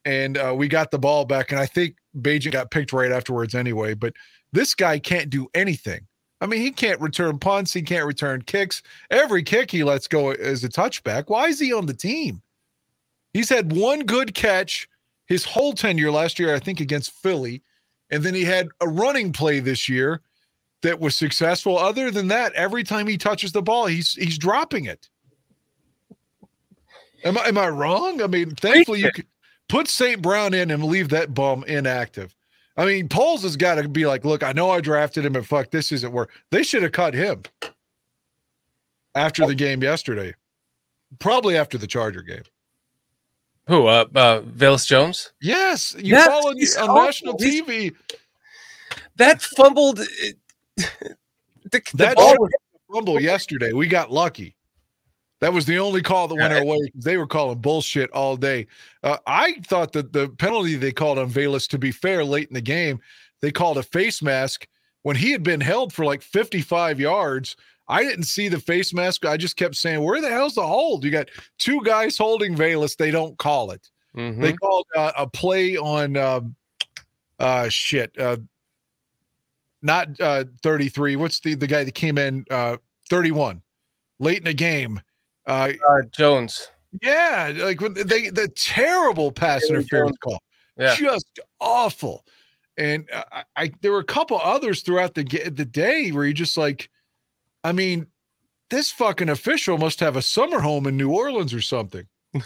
And 0.06 0.38
uh, 0.38 0.54
we 0.56 0.68
got 0.68 0.92
the 0.92 1.00
ball 1.00 1.26
back. 1.26 1.52
And 1.52 1.60
I 1.60 1.66
think 1.66 1.96
Bagent 2.19 2.52
got 2.52 2.72
picked 2.72 2.94
right 2.94 3.12
afterwards 3.12 3.56
anyway. 3.56 3.94
But 3.94 4.13
this 4.52 4.75
guy 4.75 5.00
can't 5.00 5.30
do 5.30 5.48
anything. 5.54 6.08
I 6.42 6.48
mean, 6.48 6.62
he 6.62 6.72
can't 6.72 7.00
return 7.00 7.38
punts, 7.38 7.72
he 7.72 7.84
can't 7.84 8.06
return 8.06 8.42
kicks. 8.42 8.81
Every 9.12 9.44
kick 9.44 9.69
he 9.69 9.84
lets 9.84 10.08
go 10.08 10.31
is 10.31 10.63
a 10.63 10.69
touchback. 10.69 11.25
Why 11.28 11.48
is 11.48 11.60
he 11.60 11.72
on 11.72 11.86
the 11.86 11.94
team? 11.94 12.42
He's 13.34 13.50
had 13.50 13.72
one 13.72 14.02
good 14.02 14.34
catch 14.34 14.88
his 15.28 15.45
whole 15.45 15.74
tenure 15.74 16.12
last 16.12 16.40
year, 16.40 16.54
I 16.54 16.59
think, 16.59 16.81
against 16.81 17.12
Philly. 17.12 17.62
And 18.09 18.24
then 18.24 18.33
he 18.33 18.44
had 18.44 18.68
a 18.81 18.88
running 18.88 19.31
play 19.31 19.59
this 19.59 19.88
year 19.88 20.21
that 20.81 21.00
was 21.00 21.16
successful. 21.16 21.78
Other 21.78 22.12
than 22.12 22.28
that, 22.28 22.54
every 22.54 22.83
time 22.83 23.07
he 23.07 23.18
touches 23.18 23.52
the 23.52 23.62
ball, 23.62 23.85
he's 23.85 24.14
he's 24.16 24.38
dropping 24.38 24.85
it. 24.85 25.07
Am 27.24 27.38
I 27.38 27.47
am 27.47 27.57
I 27.57 27.69
wrong? 27.69 28.21
I 28.21 28.28
mean, 28.28 28.56
thankfully 28.56 29.00
you 29.00 29.12
could 29.12 29.28
put 29.71 29.87
St. 29.87 30.21
Brown 30.21 30.54
in 30.54 30.69
and 30.69 30.83
leave 30.83 31.09
that 31.09 31.33
bum 31.33 31.63
inactive. 31.63 32.35
I 32.78 32.85
mean, 32.85 33.07
Poles 33.09 33.44
has 33.44 33.56
got 33.57 33.75
to 33.75 33.87
be 33.87 34.06
like, 34.06 34.23
look, 34.25 34.44
I 34.44 34.51
know 34.51 34.69
I 34.69 34.81
drafted 34.81 35.25
him, 35.25 35.33
but 35.33 35.45
fuck, 35.45 35.71
this 35.71 35.92
isn't 35.92 36.11
work. 36.11 36.30
They 36.51 36.61
should 36.63 36.83
have 36.83 36.92
cut 36.92 37.13
him 37.13 37.44
after 39.16 39.45
the 39.47 39.56
game 39.56 39.81
yesterday. 39.81 40.35
Probably 41.19 41.57
after 41.57 41.78
the 41.78 41.87
Charger 41.87 42.21
game. 42.21 42.44
Who? 43.68 43.87
Uh, 43.87 44.06
uh 44.16 44.42
Velus 44.42 44.85
Jones. 44.87 45.31
Yes, 45.42 45.95
you 45.97 46.16
Yes, 46.16 46.28
followed 46.28 46.57
on 46.57 46.90
awful. 46.90 47.06
national 47.06 47.37
He's- 47.40 47.61
TV. 47.61 47.95
That 49.18 49.42
fumbled. 49.42 49.97
the, 50.75 50.85
the 51.71 51.81
That 51.95 52.16
ball 52.16 52.30
should 52.31 52.40
was- 52.40 52.51
fumble 52.92 53.21
yesterday. 53.21 53.71
We 53.73 53.87
got 53.87 54.11
lucky. 54.11 54.56
That 55.42 55.54
was 55.54 55.66
the 55.66 55.80
only 55.80 56.04
call 56.04 56.28
that 56.28 56.36
went 56.36 56.54
our 56.54 56.64
way. 56.64 56.80
They 56.94 57.18
were 57.18 57.26
calling 57.28 57.57
bullshit 57.57 58.12
all 58.12 58.38
day. 58.38 58.68
Uh, 59.04 59.18
I 59.26 59.56
thought 59.66 59.92
that 59.94 60.14
the 60.14 60.30
penalty 60.30 60.76
they 60.76 60.92
called 60.92 61.18
on 61.18 61.31
Velus, 61.31 61.68
to 61.69 61.80
be 61.80 61.92
fair, 61.92 62.24
late 62.24 62.48
in 62.48 62.54
the 62.54 62.62
game, 62.62 63.00
they 63.42 63.52
called 63.52 63.80
a 63.80 63.83
face 63.83 64.21
mask 64.21 64.68
when 65.02 65.16
he 65.16 65.31
had 65.31 65.42
been 65.42 65.60
held 65.60 65.94
for 65.94 66.06
like 66.06 66.21
55 66.21 67.00
yards. 67.00 67.56
I 67.88 68.04
didn't 68.04 68.26
see 68.26 68.50
the 68.50 68.60
face 68.60 68.94
mask. 68.94 69.26
I 69.26 69.36
just 69.36 69.57
kept 69.57 69.76
saying, 69.76 70.04
"Where 70.04 70.21
the 70.21 70.30
hell's 70.30 70.56
the 70.56 70.66
hold?" 70.66 71.04
You 71.04 71.10
got 71.10 71.30
two 71.57 71.81
guys 71.83 72.18
holding 72.18 72.56
Velus. 72.56 72.95
They 72.95 73.10
don't 73.12 73.38
call 73.40 73.71
it. 73.71 73.90
Mhm. 74.16 74.42
They 74.42 74.54
called 74.54 74.86
uh, 74.95 75.12
a 75.18 75.28
play 75.28 75.76
on 75.76 76.16
um, 76.18 76.56
uh 77.40 77.68
shit. 77.68 78.18
Uh 78.18 78.38
not 79.81 80.07
uh 80.21 80.45
33. 80.62 81.16
What's 81.16 81.40
the 81.40 81.56
the 81.56 81.66
guy 81.68 81.83
that 81.83 81.95
came 81.95 82.19
in 82.19 82.45
uh 82.52 82.78
31 83.10 83.64
late 84.19 84.38
in 84.38 84.44
the 84.44 84.54
game? 84.54 85.02
Uh 85.48 85.74
uh, 85.90 86.02
Jones. 86.12 86.69
yeah, 87.02 87.52
like 87.56 87.80
they 87.80 88.30
the 88.30 88.48
terrible 88.56 89.31
pass 89.31 89.64
interference 89.69 90.12
Jones. 90.12 90.18
call. 90.24 90.44
Yeah. 90.78 90.95
Just 90.95 91.40
awful. 91.60 92.26
And 92.78 93.07
uh, 93.14 93.24
I, 93.31 93.44
I 93.56 93.71
there 93.81 93.92
were 93.92 94.00
a 94.00 94.04
couple 94.04 94.40
others 94.42 94.81
throughout 94.81 95.14
the 95.14 95.24
the 95.24 95.66
day 95.66 96.12
where 96.12 96.26
you 96.26 96.33
just 96.33 96.57
like 96.57 96.90
I 97.64 97.71
mean 97.71 98.07
this 98.69 98.92
fucking 98.92 99.30
official 99.30 99.78
must 99.78 100.00
have 100.00 100.16
a 100.16 100.21
summer 100.21 100.60
home 100.60 100.88
in 100.88 100.95
New 100.98 101.12
Orleans 101.12 101.54
or 101.54 101.62
something. 101.62 102.07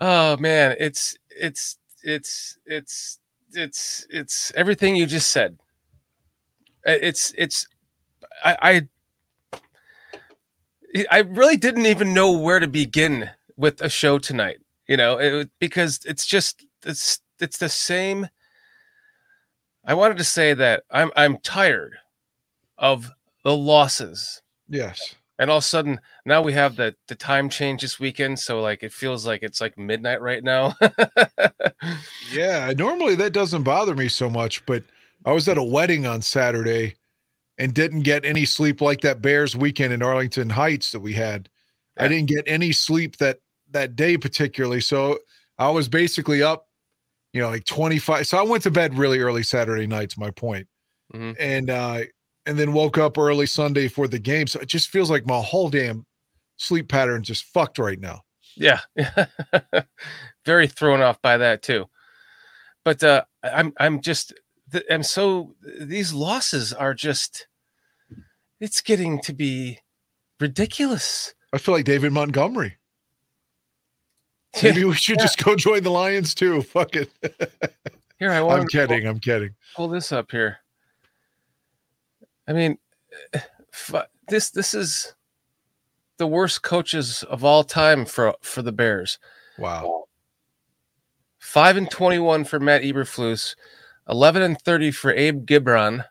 oh 0.00 0.36
man, 0.36 0.76
it's 0.78 1.16
it's 1.30 1.76
it's 2.02 2.58
it's 2.66 3.18
it's 3.52 4.06
it's 4.10 4.52
everything 4.54 4.96
you 4.96 5.06
just 5.06 5.30
said. 5.30 5.58
It's 6.84 7.34
it's 7.36 7.66
I 8.44 8.56
I 8.62 8.88
I 11.10 11.18
really 11.20 11.56
didn't 11.56 11.86
even 11.86 12.14
know 12.14 12.32
where 12.32 12.60
to 12.60 12.66
begin 12.68 13.30
with 13.56 13.80
a 13.80 13.88
show 13.88 14.18
tonight. 14.18 14.58
You 14.88 14.96
know, 14.96 15.18
it, 15.18 15.50
because 15.60 16.00
it's 16.04 16.26
just 16.26 16.64
it's 16.84 17.20
it's 17.38 17.58
the 17.58 17.68
same. 17.68 18.28
I 19.84 19.94
wanted 19.94 20.18
to 20.18 20.24
say 20.24 20.54
that 20.54 20.84
I'm 20.90 21.10
I'm 21.16 21.38
tired 21.38 21.94
of 22.78 23.10
the 23.44 23.56
losses 23.56 24.42
Yes. 24.68 25.14
and 25.38 25.50
all 25.50 25.58
of 25.58 25.64
a 25.64 25.66
sudden 25.66 26.00
now 26.26 26.42
we 26.42 26.52
have 26.52 26.76
the 26.76 26.94
the 27.08 27.14
time 27.14 27.48
change 27.48 27.82
this 27.82 27.98
weekend 28.00 28.38
so 28.38 28.60
like 28.60 28.82
it 28.82 28.92
feels 28.92 29.26
like 29.26 29.42
it's 29.42 29.60
like 29.60 29.78
midnight 29.78 30.20
right 30.20 30.44
now 30.44 30.74
Yeah, 32.20 32.72
normally 32.76 33.14
that 33.16 33.32
doesn't 33.32 33.62
bother 33.62 33.94
me 33.94 34.08
so 34.08 34.30
much, 34.30 34.64
but 34.66 34.84
I 35.24 35.32
was 35.32 35.48
at 35.48 35.58
a 35.58 35.62
wedding 35.62 36.06
on 36.06 36.22
Saturday 36.22 36.96
and 37.60 37.72
didn't 37.74 38.00
get 38.02 38.24
any 38.24 38.44
sleep 38.44 38.80
like 38.80 39.02
that 39.02 39.22
Bears 39.22 39.54
weekend 39.54 39.92
in 39.92 40.02
Arlington 40.02 40.50
Heights 40.50 40.90
that 40.92 41.00
we 41.00 41.12
had. 41.12 41.48
I 41.98 42.08
didn't 42.08 42.28
get 42.28 42.44
any 42.48 42.72
sleep 42.72 43.18
that 43.18 43.38
that 43.70 43.94
day 43.94 44.16
particularly. 44.18 44.80
So 44.80 45.18
I 45.58 45.70
was 45.70 45.88
basically 45.88 46.42
up, 46.42 46.66
you 47.32 47.40
know, 47.42 47.50
like 47.50 47.66
25. 47.66 48.26
So 48.26 48.38
I 48.38 48.42
went 48.42 48.64
to 48.64 48.70
bed 48.72 48.98
really 48.98 49.20
early 49.20 49.42
Saturday 49.44 49.86
night, 49.86 50.10
to 50.10 50.20
my 50.20 50.30
point. 50.32 50.66
Mhm. 51.14 51.36
And 51.38 51.70
uh 51.70 52.00
and 52.46 52.58
then 52.58 52.72
woke 52.72 52.98
up 52.98 53.18
early 53.18 53.46
Sunday 53.46 53.86
for 53.88 54.08
the 54.08 54.18
game. 54.18 54.46
So 54.48 54.58
it 54.60 54.68
just 54.68 54.88
feels 54.88 55.10
like 55.10 55.26
my 55.26 55.40
whole 55.40 55.68
damn 55.70 56.06
sleep 56.56 56.88
pattern 56.88 57.22
just 57.22 57.44
fucked 57.44 57.78
right 57.78 58.00
now. 58.00 58.22
yeah 58.56 58.80
very 60.44 60.66
thrown 60.66 61.00
off 61.02 61.22
by 61.22 61.36
that 61.36 61.62
too 61.62 61.86
but 62.84 63.02
uh 63.04 63.22
i'm 63.44 63.72
i'm 63.78 64.00
just 64.00 64.34
i'm 64.90 65.04
so 65.04 65.54
these 65.80 66.12
losses 66.12 66.72
are 66.72 66.92
just 66.92 67.46
it's 68.60 68.80
getting 68.80 69.20
to 69.22 69.32
be 69.32 69.78
ridiculous 70.38 71.34
I 71.52 71.58
feel 71.58 71.74
like 71.74 71.84
David 71.84 72.12
Montgomery. 72.12 72.76
Maybe 74.62 74.84
we 74.84 74.94
should 74.94 75.18
just 75.18 75.42
go 75.42 75.56
join 75.56 75.82
the 75.82 75.90
Lions 75.90 76.34
too. 76.34 76.62
Fuck 76.62 76.96
it. 76.96 77.10
here 78.18 78.30
i 78.30 78.40
want 78.40 78.62
I'm 78.62 78.68
kidding. 78.68 79.06
I'm 79.06 79.20
kidding. 79.20 79.54
pull 79.74 79.88
this 79.88 80.12
up 80.12 80.30
here. 80.30 80.58
I 82.48 82.52
mean, 82.52 82.78
this 84.28 84.50
this 84.50 84.74
is 84.74 85.14
the 86.18 86.26
worst 86.26 86.62
coaches 86.62 87.22
of 87.24 87.44
all 87.44 87.64
time 87.64 88.04
for 88.04 88.34
for 88.40 88.62
the 88.62 88.72
Bears. 88.72 89.18
Wow. 89.58 90.04
Five 91.38 91.76
and 91.76 91.90
twenty-one 91.90 92.44
for 92.44 92.60
Matt 92.60 92.82
Eberflus, 92.82 93.54
eleven 94.08 94.42
and 94.42 94.60
thirty 94.60 94.90
for 94.90 95.12
Abe 95.12 95.46
Gibron, 95.46 96.04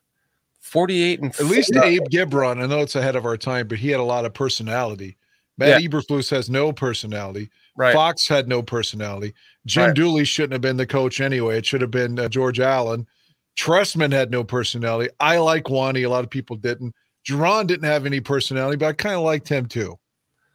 forty-eight 0.69 1.19
and 1.21 1.33
At 1.39 1.45
least 1.45 1.73
40 1.73 1.87
Abe 1.87 2.03
Gibron, 2.11 2.61
I 2.63 2.67
know 2.67 2.79
it's 2.79 2.95
ahead 2.95 3.15
of 3.15 3.25
our 3.25 3.37
time, 3.37 3.67
but 3.67 3.77
he 3.79 3.89
had 3.89 3.99
a 3.99 4.03
lot 4.03 4.25
of 4.25 4.33
personality. 4.33 5.17
Matt 5.57 5.81
Eberflus 5.81 6.29
has 6.31 6.49
no 6.49 6.71
personality. 6.71 7.49
right. 7.75 7.93
Fox 7.93 8.27
had 8.29 8.47
no 8.47 8.61
personality. 8.63 9.33
Jim 9.65 9.87
Right. 9.87 9.95
Dooley 9.95 10.23
shouldn't 10.23 10.53
have 10.53 10.61
been 10.61 10.77
the 10.77 10.87
coach 10.87 11.19
anyway. 11.19 11.57
It 11.57 11.65
should 11.65 11.81
have 11.81 11.91
been 11.91 12.17
uh, 12.17 12.29
George 12.29 12.61
Allen. 12.61 13.05
Trestman 13.57 14.13
had 14.13 14.31
no 14.31 14.41
personality. 14.45 15.09
I 15.19 15.37
like 15.39 15.69
Wani. 15.69 16.03
A 16.03 16.09
lot 16.09 16.23
of 16.23 16.29
people 16.29 16.55
didn't. 16.55 16.95
Jauron 17.27 17.67
didn't 17.67 17.83
have 17.89 18.05
any 18.05 18.21
personality, 18.21 18.77
but 18.77 18.85
I 18.87 18.93
kind 18.93 19.15
of 19.15 19.23
liked 19.23 19.49
him 19.49 19.65
too. 19.65 19.99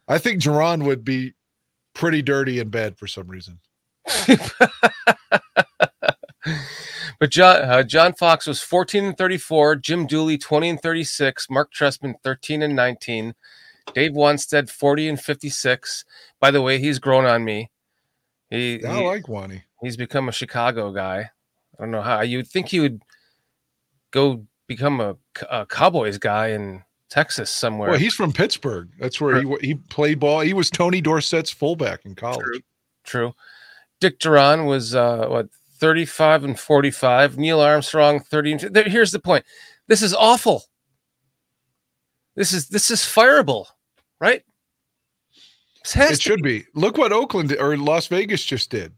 I 0.07 0.17
think 0.17 0.41
Jauron 0.41 0.83
would 0.83 1.05
be 1.05 1.33
pretty 1.93 2.23
dirty 2.23 2.57
in 2.59 2.69
bed 2.69 2.97
for 2.97 3.05
some 3.05 3.27
reason. 3.27 3.59
But 7.19 7.29
John 7.29 7.61
uh, 7.61 7.83
John 7.83 8.13
Fox 8.13 8.47
was 8.47 8.61
14 8.61 9.05
and 9.05 9.17
34, 9.17 9.77
Jim 9.77 10.05
Dooley 10.05 10.37
20 10.37 10.69
and 10.69 10.81
36, 10.81 11.49
Mark 11.49 11.73
Trestman 11.73 12.15
13 12.23 12.61
and 12.61 12.75
19, 12.75 13.33
Dave 13.93 14.11
Wannstedt 14.11 14.69
40 14.69 15.09
and 15.09 15.19
56. 15.21 16.05
By 16.39 16.51
the 16.51 16.61
way, 16.61 16.79
he's 16.79 16.99
grown 16.99 17.25
on 17.25 17.43
me. 17.45 17.71
He, 18.49 18.83
I 18.85 18.97
he- 18.99 19.05
like 19.07 19.27
Wani. 19.27 19.63
he's 19.81 19.97
become 19.97 20.29
a 20.29 20.33
Chicago 20.33 20.91
guy. 20.91 21.29
I 21.77 21.83
don't 21.83 21.91
know 21.91 22.01
how 22.01 22.21
you'd 22.21 22.47
think 22.47 22.69
he 22.69 22.79
would 22.79 23.01
go 24.11 24.45
become 24.67 25.01
a, 25.01 25.15
a 25.49 25.65
Cowboys 25.65 26.17
guy 26.17 26.49
in 26.49 26.83
Texas 27.09 27.49
somewhere. 27.49 27.89
Well, 27.91 27.99
he's 27.99 28.13
from 28.13 28.33
Pittsburgh. 28.33 28.89
That's 28.99 29.19
where 29.19 29.41
he 29.41 29.55
he 29.61 29.75
played 29.75 30.19
ball. 30.19 30.39
He 30.41 30.53
was 30.53 30.69
Tony 30.69 31.01
Dorsett's 31.01 31.51
fullback 31.51 32.05
in 32.05 32.15
college. 32.15 32.45
True. 32.45 32.59
True. 33.03 33.35
Dick 33.99 34.19
Jauron 34.19 34.65
was 34.67 34.95
uh 34.95 35.27
what 35.27 35.49
35 35.79 36.43
and 36.43 36.59
45. 36.59 37.37
Neill 37.37 37.61
Armstrong 37.61 38.19
30 38.19 38.51
and 38.51 38.61
there, 38.61 38.83
here's 38.83 39.11
the 39.11 39.19
point. 39.19 39.45
This 39.87 40.01
is 40.01 40.13
awful. 40.13 40.63
This 42.35 42.51
is 42.51 42.67
this 42.67 42.91
is 42.91 42.99
fireable, 42.99 43.65
right? 44.19 44.43
It 46.19 46.21
should 46.21 46.41
be. 46.41 46.65
Look 46.73 46.97
what 46.97 47.13
Oakland 47.13 47.55
or 47.59 47.77
Las 47.77 48.07
Vegas 48.07 48.43
just 48.43 48.69
did. 48.71 48.93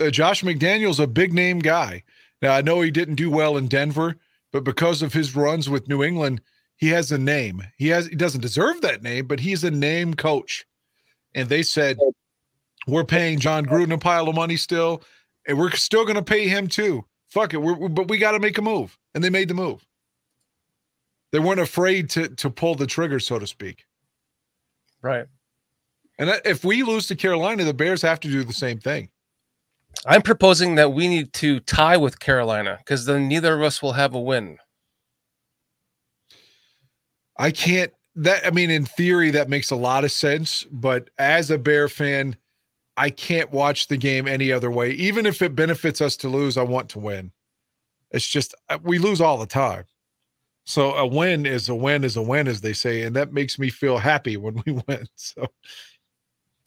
Uh, 0.00 0.10
Josh 0.10 0.42
McDaniels 0.42 0.98
a 0.98 1.06
big 1.06 1.32
name 1.32 1.60
guy. 1.60 2.02
Now 2.42 2.54
I 2.54 2.60
know 2.60 2.80
he 2.80 2.90
didn't 2.90 3.14
do 3.14 3.30
well 3.30 3.56
in 3.56 3.68
Denver, 3.68 4.16
but 4.52 4.64
because 4.64 5.00
of 5.02 5.12
his 5.12 5.36
runs 5.36 5.70
with 5.70 5.88
New 5.88 6.02
England, 6.02 6.40
he 6.76 6.88
has 6.88 7.12
a 7.12 7.18
name. 7.18 7.62
He 7.76 7.88
has 7.88 8.06
he 8.06 8.16
doesn't 8.16 8.40
deserve 8.40 8.80
that 8.80 9.02
name, 9.02 9.26
but 9.26 9.40
he's 9.40 9.64
a 9.64 9.70
name 9.70 10.14
coach. 10.14 10.66
And 11.34 11.48
they 11.48 11.62
said 11.62 11.98
we're 12.86 13.04
paying 13.04 13.38
Jon 13.38 13.64
Gruden 13.64 13.94
a 13.94 13.98
pile 13.98 14.28
of 14.28 14.34
money 14.34 14.56
still, 14.56 15.02
and 15.46 15.58
we're 15.58 15.70
still 15.72 16.04
going 16.04 16.16
to 16.16 16.22
pay 16.22 16.48
him 16.48 16.68
too. 16.68 17.04
Fuck 17.30 17.54
it, 17.54 17.58
we're, 17.58 17.74
we- 17.74 17.88
but 17.88 18.08
we 18.08 18.18
got 18.18 18.32
to 18.32 18.40
make 18.40 18.58
a 18.58 18.62
move, 18.62 18.96
and 19.14 19.22
they 19.24 19.30
made 19.30 19.48
the 19.48 19.54
move. 19.54 19.84
They 21.32 21.38
weren't 21.38 21.60
afraid 21.60 22.10
to 22.10 22.28
to 22.28 22.50
pull 22.50 22.74
the 22.74 22.86
trigger, 22.86 23.18
so 23.18 23.38
to 23.38 23.46
speak. 23.46 23.84
right. 25.02 25.26
And 26.18 26.30
if 26.44 26.62
we 26.62 26.82
lose 26.82 27.06
to 27.08 27.16
Carolina, 27.16 27.64
the 27.64 27.72
Bears 27.74 28.02
have 28.02 28.20
to 28.20 28.28
do 28.28 28.44
the 28.44 28.52
same 28.52 28.78
thing. 28.78 29.08
I'm 30.06 30.22
proposing 30.22 30.74
that 30.76 30.92
we 30.92 31.08
need 31.08 31.32
to 31.34 31.58
tie 31.60 31.96
with 31.96 32.20
Carolina 32.20 32.76
because 32.78 33.06
then 33.06 33.28
neither 33.28 33.54
of 33.54 33.62
us 33.62 33.82
will 33.82 33.92
have 33.94 34.14
a 34.14 34.20
win. 34.20 34.58
I 37.38 37.50
can't 37.50 37.92
that 38.16 38.46
I 38.46 38.50
mean 38.50 38.70
in 38.70 38.84
theory 38.84 39.30
that 39.30 39.48
makes 39.48 39.70
a 39.70 39.76
lot 39.76 40.04
of 40.04 40.12
sense, 40.12 40.64
but 40.70 41.08
as 41.18 41.50
a 41.50 41.58
Bear 41.58 41.88
fan, 41.88 42.36
I 42.96 43.10
can't 43.10 43.50
watch 43.50 43.88
the 43.88 43.96
game 43.96 44.28
any 44.28 44.52
other 44.52 44.70
way. 44.70 44.90
Even 44.92 45.26
if 45.26 45.40
it 45.42 45.54
benefits 45.54 46.00
us 46.00 46.16
to 46.18 46.28
lose, 46.28 46.58
I 46.58 46.62
want 46.62 46.88
to 46.90 46.98
win. 46.98 47.32
It's 48.10 48.28
just 48.28 48.54
uh, 48.68 48.78
we 48.82 48.98
lose 48.98 49.20
all 49.20 49.38
the 49.38 49.46
time. 49.46 49.84
So 50.64 50.94
a 50.94 51.06
win 51.06 51.46
is 51.46 51.68
a 51.68 51.74
win 51.74 52.04
is 52.04 52.16
a 52.16 52.22
win 52.22 52.46
as 52.46 52.60
they 52.60 52.72
say, 52.72 53.02
and 53.02 53.16
that 53.16 53.32
makes 53.32 53.58
me 53.58 53.70
feel 53.70 53.98
happy 53.98 54.36
when 54.36 54.62
we 54.66 54.72
win. 54.86 55.06
So 55.16 55.46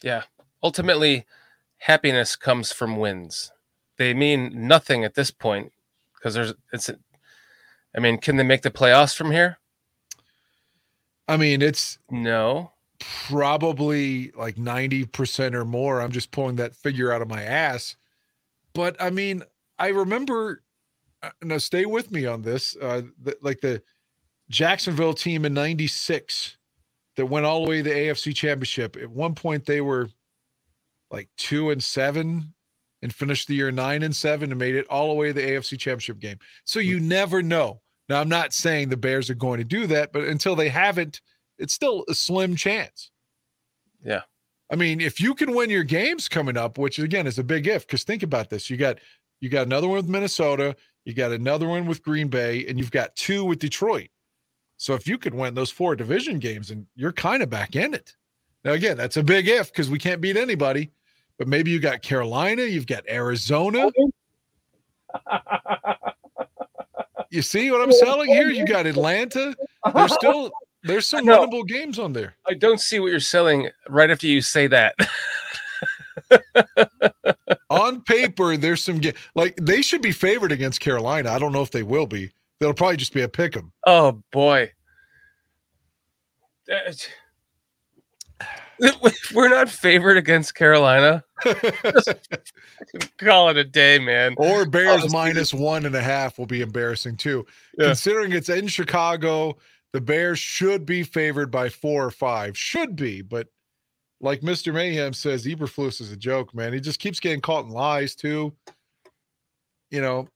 Yeah. 0.02 0.24
Ultimately, 0.64 1.26
happiness 1.78 2.36
comes 2.36 2.72
from 2.72 2.98
wins. 2.98 3.52
They 3.98 4.14
mean 4.14 4.68
nothing 4.68 5.04
at 5.04 5.14
this 5.14 5.32
point 5.32 5.72
because 6.16 6.34
there's 6.34 6.54
it's. 6.74 6.90
I 7.96 8.00
mean, 8.00 8.18
can 8.18 8.36
they 8.36 8.44
make 8.44 8.64
the 8.64 8.72
playoffs 8.72 9.16
from 9.16 9.32
here? 9.32 9.58
I 11.28 11.38
mean, 11.38 11.62
it's 11.62 11.98
No. 12.10 12.72
Probably 13.00 14.32
like 14.32 14.56
90% 14.56 15.54
or 15.54 15.66
more. 15.66 16.02
I'm 16.02 16.12
just 16.12 16.32
pulling 16.32 16.58
that 16.58 16.76
figure 16.76 17.12
out 17.12 17.22
of 17.22 17.28
my 17.28 17.44
ass. 17.44 17.96
But 18.74 19.02
I 19.02 19.10
mean, 19.10 19.44
I 19.80 19.90
remember, 19.90 20.64
uh, 21.24 21.30
now 21.42 21.58
stay 21.58 21.86
with 21.86 22.12
me 22.12 22.26
on 22.26 22.42
this, 22.42 22.76
uh, 22.82 23.04
the, 23.22 23.38
like 23.42 23.62
the 23.62 23.82
Jacksonville 24.50 25.14
team 25.14 25.46
in 25.46 25.54
96 25.54 26.58
that 27.16 27.26
went 27.26 27.46
all 27.46 27.64
the 27.64 27.70
way 27.70 27.78
to 27.78 27.84
the 27.84 27.96
AFC 27.96 28.36
championship. 28.36 28.98
At 28.98 29.10
one 29.10 29.36
point, 29.36 29.66
they 29.66 29.82
were 29.82 30.10
like 31.10 31.30
two 31.38 31.70
and 31.70 31.84
seven 31.84 32.54
and 33.02 33.14
finished 33.14 33.48
the 33.48 33.56
year 33.56 33.72
nine 33.72 34.04
and 34.04 34.16
seven 34.16 34.52
and 34.52 34.60
made 34.60 34.76
it 34.76 34.88
all 34.90 35.10
the 35.10 35.14
way 35.14 35.28
to 35.28 35.34
the 35.34 35.42
AFC 35.42 35.80
championship 35.80 36.20
game. 36.20 36.38
So 36.64 36.80
you 36.80 37.00
never 37.00 37.42
know. 37.42 37.82
Now, 38.10 38.22
I'm 38.22 38.30
not 38.30 38.54
saying 38.54 38.90
the 38.90 38.98
Bears 38.98 39.30
are 39.30 39.36
going 39.36 39.58
to 39.58 39.64
do 39.64 39.88
that, 39.88 40.14
but 40.14 40.26
until 40.26 40.56
they 40.56 40.70
haven't, 40.70 41.22
it's 41.58 41.74
still 41.74 42.06
a 42.08 42.14
slim 42.14 42.56
chance. 42.56 43.12
Yeah. 44.04 44.22
I 44.72 44.76
mean, 44.76 45.00
if 45.00 45.20
you 45.20 45.36
can 45.36 45.54
win 45.54 45.70
your 45.70 45.84
games 45.84 46.28
coming 46.28 46.58
up, 46.58 46.78
which 46.78 47.00
again 47.00 47.28
is 47.28 47.40
a 47.40 47.44
big 47.44 47.68
if, 47.68 47.86
because 47.86 48.04
think 48.04 48.24
about 48.24 48.50
this: 48.50 48.70
you 48.70 48.78
got 48.78 48.98
you 49.40 49.50
got 49.50 49.68
another 49.68 49.88
one 49.88 49.98
with 49.98 50.10
Minnesota, 50.10 50.76
you 51.06 51.14
got 51.14 51.32
another 51.32 51.68
one 51.68 51.86
with 51.86 52.04
Green 52.04 52.28
Bay, 52.28 52.66
and 52.68 52.80
you've 52.80 52.92
got 52.92 53.16
two 53.16 53.46
with 53.46 53.60
Detroit. 53.60 54.10
So 54.78 54.94
if 54.94 55.08
you 55.08 55.18
could 55.18 55.34
win 55.34 55.54
those 55.54 55.72
four 55.72 55.96
division 55.96 56.40
games, 56.40 56.72
and 56.72 56.86
you're 56.96 57.14
kind 57.14 57.44
of 57.44 57.50
back 57.50 57.76
in 57.76 57.94
it. 57.94 58.16
Now, 58.64 58.72
again, 58.72 58.98
that's 58.98 59.18
a 59.18 59.24
big 59.24 59.48
if 59.48 59.72
because 59.72 59.90
we 59.90 60.00
can't 60.00 60.20
beat 60.20 60.38
anybody. 60.38 60.92
But 61.38 61.48
maybe 61.48 61.70
you 61.70 61.80
got 61.80 62.02
Carolina, 62.02 62.64
you've 62.64 62.88
got 62.88 63.08
Arizona. 63.10 63.92
You 67.36 67.42
see 67.42 67.70
what 67.70 67.82
I'm 67.82 67.92
selling 67.92 68.30
here? 68.30 68.50
You 68.50 68.66
got 68.66 68.86
Atlanta. 68.86 69.54
There's 69.94 70.14
still 70.14 70.52
there's 70.86 71.06
some 71.06 71.26
winnable 71.26 71.68
games 71.68 72.00
on 72.00 72.14
there. 72.14 72.36
I 72.48 72.54
don't 72.54 72.80
see 72.80 73.00
what 73.00 73.12
you're 73.12 73.20
selling 73.20 73.70
right 73.90 74.10
after 74.10 74.28
you 74.28 74.42
say 74.42 74.68
that. 74.68 74.96
on 77.70 78.02
paper, 78.02 78.58
there's 78.58 78.84
some 78.84 79.00
ga- 79.00 79.14
like 79.36 79.56
they 79.58 79.82
should 79.82 80.02
be 80.02 80.12
favored 80.12 80.52
against 80.52 80.80
Carolina. 80.80 81.32
I 81.32 81.40
don't 81.40 81.52
know 81.52 81.62
if 81.62 81.72
they 81.72 81.84
will 81.84 82.08
be. 82.08 82.32
They'll 82.60 82.74
probably 82.74 82.98
just 82.98 83.14
be 83.14 83.22
a 83.22 83.30
pick 83.30 83.56
'em. 83.58 83.72
oh 83.86 84.24
boy. 84.32 84.72
We're 89.34 89.50
not 89.50 89.70
favored 89.70 90.18
against 90.18 90.56
Carolina, 90.56 91.24
call 93.18 93.50
it 93.50 93.58
a 93.58 93.64
day, 93.64 94.00
man. 94.00 94.36
or 94.38 94.66
Bears 94.66 95.12
minus 95.14 95.54
one 95.54 95.86
and 95.86 95.96
a 95.96 96.02
half 96.02 96.38
will 96.38 96.46
be 96.46 96.62
embarrassing 96.62 97.16
too. 97.16 97.46
Yeah. 97.78 97.88
Considering 97.88 98.34
it's 98.34 98.50
in 98.50 98.68
Chicago, 98.68 99.56
the 99.96 100.02
Bears 100.02 100.40
should 100.40 100.86
be 100.86 101.04
favored 101.04 101.50
by 101.50 101.70
four 101.70 102.04
or 102.04 102.12
five. 102.12 102.58
Should 102.58 102.98
be, 102.98 103.22
but 103.22 103.48
like 104.20 104.42
Mr. 104.42 104.74
Mayhem 104.74 105.14
says, 105.14 105.46
Eberflus 105.46 106.02
is 106.02 106.12
a 106.12 106.18
joke, 106.18 106.54
man. 106.54 106.74
He 106.74 106.82
just 106.82 107.00
keeps 107.00 107.22
getting 107.22 107.40
caught 107.40 107.64
in 107.64 107.72
lies 107.72 108.14
too. 108.14 108.54
You 109.92 110.02
know, 110.02 110.28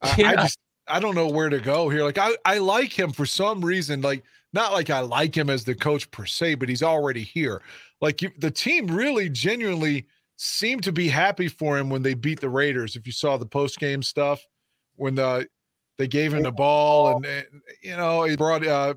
I, 0.00 0.22
I 0.24 0.36
just 0.36 0.60
I 0.86 1.00
don't 1.00 1.16
know 1.16 1.26
where 1.26 1.48
to 1.48 1.58
go 1.58 1.88
here. 1.88 2.04
Like 2.04 2.18
I, 2.18 2.36
I 2.44 2.58
like 2.58 2.96
him 2.96 3.10
for 3.10 3.26
some 3.26 3.60
reason. 3.60 4.02
Like 4.02 4.22
not 4.52 4.72
like 4.72 4.88
I 4.88 5.00
like 5.00 5.36
him 5.36 5.50
as 5.50 5.64
the 5.64 5.74
coach 5.74 6.08
per 6.12 6.24
se, 6.24 6.54
but 6.54 6.68
he's 6.68 6.84
already 6.84 7.24
here. 7.24 7.62
Like 8.00 8.22
you, 8.22 8.30
the 8.38 8.52
team 8.52 8.86
really 8.86 9.28
genuinely 9.28 10.06
seemed 10.36 10.84
to 10.84 10.92
be 10.92 11.08
happy 11.08 11.48
for 11.48 11.76
him 11.76 11.90
when 11.90 12.02
they 12.02 12.14
beat 12.14 12.38
the 12.38 12.50
Raiders. 12.50 12.94
If 12.94 13.04
you 13.04 13.12
saw 13.12 13.36
the 13.36 13.46
post 13.46 13.80
game 13.80 14.04
stuff, 14.04 14.46
when 14.94 15.16
the 15.16 15.48
they 15.98 16.08
gave 16.08 16.34
him 16.34 16.42
the 16.42 16.52
ball 16.52 17.16
and, 17.16 17.46
you 17.82 17.96
know 17.96 18.24
he 18.24 18.36
brought 18.36 18.66
uh 18.66 18.94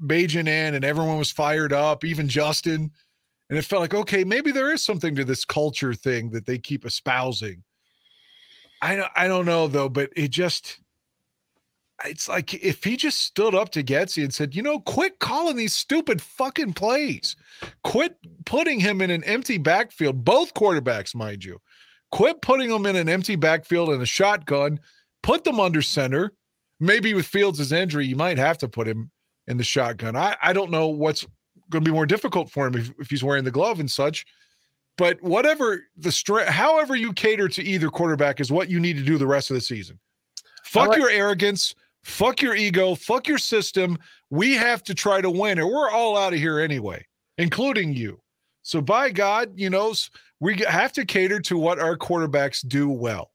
Bagent 0.00 0.48
in 0.48 0.74
and 0.74 0.84
everyone 0.84 1.18
was 1.18 1.30
fired 1.30 1.72
up, 1.72 2.04
even 2.04 2.28
Justin. 2.28 2.90
And 3.48 3.58
it 3.58 3.64
felt 3.64 3.80
like 3.80 3.94
okay, 3.94 4.24
maybe 4.24 4.50
there 4.50 4.72
is 4.72 4.82
something 4.82 5.14
to 5.14 5.24
this 5.24 5.44
culture 5.44 5.94
thing 5.94 6.30
that 6.30 6.46
they 6.46 6.58
keep 6.58 6.84
espousing. 6.84 7.62
I 8.82 8.96
don't, 8.96 9.12
I 9.16 9.28
don't 9.28 9.46
know 9.46 9.68
though, 9.68 9.88
but 9.88 10.10
it 10.16 10.28
just 10.28 10.80
it's 12.04 12.28
like 12.28 12.52
if 12.54 12.84
he 12.84 12.96
just 12.96 13.20
stood 13.20 13.54
up 13.54 13.70
to 13.70 13.82
Getsy 13.82 14.22
and 14.22 14.34
said, 14.34 14.54
you 14.54 14.62
know, 14.62 14.80
quit 14.80 15.18
calling 15.18 15.56
these 15.56 15.74
stupid 15.74 16.20
fucking 16.20 16.74
plays. 16.74 17.36
Quit 17.84 18.16
putting 18.44 18.80
him 18.80 19.00
in 19.00 19.10
an 19.10 19.24
empty 19.24 19.58
backfield, 19.58 20.24
both 20.24 20.52
quarterbacks, 20.54 21.14
mind 21.14 21.44
you. 21.44 21.60
Quit 22.10 22.42
putting 22.42 22.70
him 22.70 22.84
in 22.84 22.96
an 22.96 23.08
empty 23.08 23.36
backfield 23.36 23.88
and 23.90 24.02
a 24.02 24.06
shotgun. 24.06 24.78
Put 25.22 25.44
them 25.44 25.60
under 25.60 25.82
center. 25.82 26.32
Maybe 26.78 27.14
with 27.14 27.26
Fields' 27.26 27.72
injury, 27.72 28.06
you 28.06 28.16
might 28.16 28.38
have 28.38 28.58
to 28.58 28.68
put 28.68 28.86
him 28.86 29.10
in 29.46 29.56
the 29.56 29.64
shotgun. 29.64 30.14
I, 30.16 30.36
I 30.42 30.52
don't 30.52 30.70
know 30.70 30.88
what's 30.88 31.26
going 31.70 31.84
to 31.84 31.90
be 31.90 31.94
more 31.94 32.06
difficult 32.06 32.50
for 32.50 32.66
him 32.66 32.76
if, 32.76 32.92
if 32.98 33.10
he's 33.10 33.24
wearing 33.24 33.44
the 33.44 33.50
glove 33.50 33.80
and 33.80 33.90
such. 33.90 34.26
But 34.98 35.22
whatever 35.22 35.84
the 35.96 36.12
strength, 36.12 36.48
however 36.48 36.96
you 36.96 37.12
cater 37.12 37.48
to 37.48 37.62
either 37.62 37.88
quarterback 37.88 38.40
is 38.40 38.50
what 38.50 38.70
you 38.70 38.80
need 38.80 38.96
to 38.96 39.02
do 39.02 39.18
the 39.18 39.26
rest 39.26 39.50
of 39.50 39.54
the 39.54 39.60
season. 39.60 39.98
Fuck 40.64 40.88
like- 40.88 40.98
your 40.98 41.10
arrogance. 41.10 41.74
Fuck 42.02 42.40
your 42.40 42.54
ego. 42.54 42.94
Fuck 42.94 43.26
your 43.26 43.38
system. 43.38 43.98
We 44.30 44.54
have 44.54 44.84
to 44.84 44.94
try 44.94 45.20
to 45.20 45.28
win, 45.28 45.58
or 45.58 45.66
we're 45.66 45.90
all 45.90 46.16
out 46.16 46.32
of 46.32 46.38
here 46.38 46.60
anyway, 46.60 47.04
including 47.36 47.94
you. 47.94 48.20
So, 48.62 48.80
by 48.80 49.10
God, 49.10 49.52
you 49.56 49.70
know, 49.70 49.92
we 50.38 50.56
have 50.68 50.92
to 50.92 51.04
cater 51.04 51.40
to 51.40 51.58
what 51.58 51.80
our 51.80 51.96
quarterbacks 51.96 52.66
do 52.66 52.88
well 52.88 53.32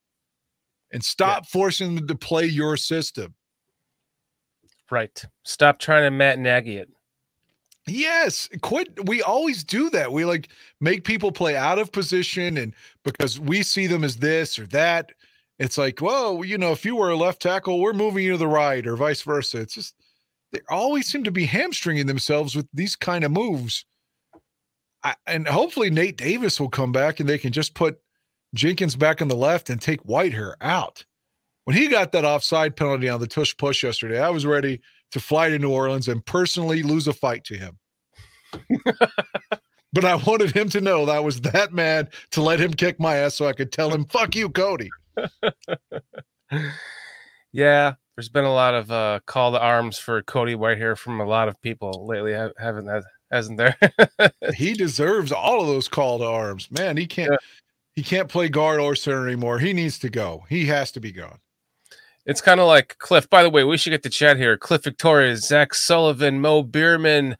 and 0.92 1.04
stop 1.04 1.46
forcing 1.46 1.96
them 1.96 2.08
to 2.08 2.16
play 2.16 2.46
your 2.46 2.78
system. 2.78 3.34
Right. 4.90 5.24
Stop 5.44 5.80
trying 5.80 6.04
to 6.04 6.12
Matt 6.12 6.38
Nagy 6.40 6.78
it. 6.78 6.90
Yes, 7.88 8.48
quit. 8.62 9.08
We 9.08 9.24
always 9.24 9.64
do 9.64 9.90
that. 9.90 10.12
We 10.12 10.24
like 10.26 10.50
make 10.82 11.04
people 11.04 11.32
play 11.32 11.56
out 11.56 11.80
of 11.80 11.92
position, 11.92 12.58
and 12.58 12.76
because 13.04 13.40
we 13.40 13.64
see 13.64 13.88
them 13.88 14.04
as 14.04 14.18
this 14.18 14.60
or 14.60 14.68
that, 14.68 15.14
it's 15.58 15.78
like, 15.78 16.00
whoa, 16.00 16.44
you 16.44 16.58
know, 16.58 16.72
if 16.72 16.86
you 16.86 16.96
were 16.96 17.10
a 17.10 17.16
left 17.16 17.42
tackle, 17.42 17.80
we're 17.80 17.94
moving 17.94 18.24
you 18.24 18.34
to 18.34 18.38
the 18.38 18.48
right, 18.48 18.86
or 18.86 18.96
vice 18.96 19.24
versa. 19.24 19.62
It's 19.62 19.74
just 19.74 19.96
they 20.52 20.60
always 20.70 21.08
seem 21.08 21.24
to 21.24 21.32
be 21.32 21.46
hamstringing 21.46 22.06
themselves 22.06 22.56
with 22.56 22.68
these 22.74 22.96
kind 22.96 23.24
of 23.24 23.32
moves. 23.32 23.86
I, 25.04 25.16
and 25.26 25.48
hopefully 25.48 25.90
Nate 25.90 26.18
Davis 26.18 26.60
will 26.60 26.70
come 26.70 26.92
back 26.92 27.20
and 27.20 27.28
they 27.28 27.38
can 27.40 27.52
just 27.52 27.74
put 27.74 28.00
Jenkins 28.54 28.96
back 28.96 29.22
on 29.22 29.28
the 29.28 29.36
left 29.36 29.70
and 29.70 29.82
take 29.82 30.04
Whitehair 30.04 30.56
out. 30.62 31.06
When 31.66 31.76
he 31.76 31.88
got 31.88 32.12
that 32.12 32.26
offside 32.26 32.76
penalty 32.76 33.08
on 33.08 33.20
the 33.20 33.28
tush 33.28 33.56
push 33.58 33.84
yesterday, 33.84 34.20
I 34.20 34.30
was 34.30 34.46
ready 34.46 34.82
to 35.12 35.20
fly 35.20 35.50
to 35.50 35.60
New 35.60 35.72
Orleans 35.72 36.08
and 36.08 36.26
personally 36.26 36.84
lose 36.84 37.08
a 37.08 37.14
fight 37.14 37.44
to 37.46 37.58
him. 37.58 37.78
but 39.94 40.04
I 40.06 40.16
wanted 40.16 40.52
him 40.52 40.70
to 40.70 40.82
know 40.82 41.06
that 41.06 41.16
I 41.16 41.20
was 41.20 41.42
that 41.42 41.72
mad 41.72 42.10
to 42.32 42.42
let 42.42 42.60
him 42.60 42.74
kick 42.74 43.00
my 43.00 43.16
ass 43.18 43.36
so 43.36 43.48
I 43.48 43.54
could 43.54 43.72
tell 43.72 43.92
him, 43.92 44.06
fuck 44.06 44.36
you, 44.36 44.50
Cody. 44.50 44.90
Yeah, 47.54 47.96
there's 48.16 48.30
been 48.30 48.46
a 48.46 48.54
lot 48.54 48.74
of 48.74 48.92
uh, 48.92 49.20
call 49.26 49.52
to 49.52 49.60
arms 49.60 49.98
for 49.98 50.22
Cody 50.22 50.56
Whitehair 50.56 50.98
from 50.98 51.20
a 51.20 51.26
lot 51.26 51.50
of 51.50 51.62
people 51.62 52.06
lately, 52.08 52.34
ha- 52.34 52.52
haven't 52.58 52.86
that 52.86 53.04
hasn't 53.32 53.58
there? 53.58 53.78
He 54.56 54.74
deserves 54.74 55.32
all 55.32 55.62
of 55.62 55.68
those 55.68 55.88
call 55.88 56.20
to 56.20 56.26
arms. 56.26 56.70
Man, 56.72 56.98
he 56.98 57.06
can't 57.08 57.32
Yeah. 57.32 57.38
He 57.96 58.04
can't 58.04 58.30
play 58.30 58.50
guard 58.50 58.80
or 58.80 58.96
center 58.96 59.28
anymore. 59.28 59.60
He 59.60 59.74
needs 59.74 60.00
to 60.00 60.10
go. 60.10 60.46
He 60.50 60.66
has 60.68 60.92
to 60.94 61.00
be 61.00 61.12
gone. 61.12 61.40
it's 62.26 62.42
kind 62.42 62.60
of 62.60 62.68
like 62.68 62.98
Cliff. 63.00 63.30
By 63.30 63.44
the 63.44 63.50
way, 63.50 63.64
we 63.64 63.78
should 63.78 63.90
get 63.90 64.04
the 64.04 64.10
chat 64.10 64.38
here. 64.38 64.58
Cliff 64.58 64.84
Victoria, 64.84 65.36
Zach 65.36 65.74
Sullivan, 65.74 66.40
Mo 66.40 66.64
Bierman, 66.64 67.36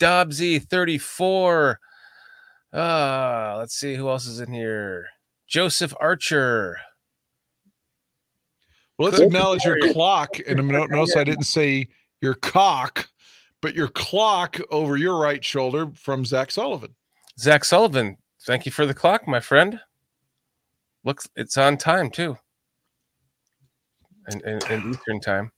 Dobbsy, 0.00 0.62
34. 0.62 1.80
Uh, 2.72 3.54
let's 3.58 3.74
see 3.74 3.94
who 3.94 4.08
else 4.08 4.26
is 4.26 4.40
in 4.40 4.52
here. 4.52 5.06
Joseph 5.48 5.94
Archer. 6.00 6.78
Well, 8.98 9.06
let's 9.06 9.18
Good. 9.18 9.26
acknowledge 9.28 9.64
your 9.64 9.92
clock. 9.92 10.38
And 10.46 10.58
I'm- 10.58 10.90
notice 10.90 11.16
I 11.16 11.24
didn't 11.24 11.44
say 11.44 11.88
your 12.22 12.34
cock, 12.34 13.08
but 13.60 13.74
your 13.74 13.88
clock 13.88 14.58
over 14.70 14.96
your 14.96 15.18
right 15.18 15.44
shoulder 15.44 15.90
from 15.94 16.24
Zach 16.24 16.50
Sullivan. 16.50 16.94
Zach 17.38 17.64
Sullivan, 17.64 18.16
thank 18.46 18.64
you 18.64 18.72
for 18.72 18.86
the 18.86 18.94
clock, 18.94 19.26
my 19.26 19.40
friend. 19.40 19.80
Looks 21.04 21.28
it's 21.36 21.56
on 21.56 21.76
time 21.76 22.10
too. 22.10 22.36
And 24.26 24.42
in, 24.42 24.58
in 24.70 24.92
Eastern 24.92 25.20
time. 25.20 25.52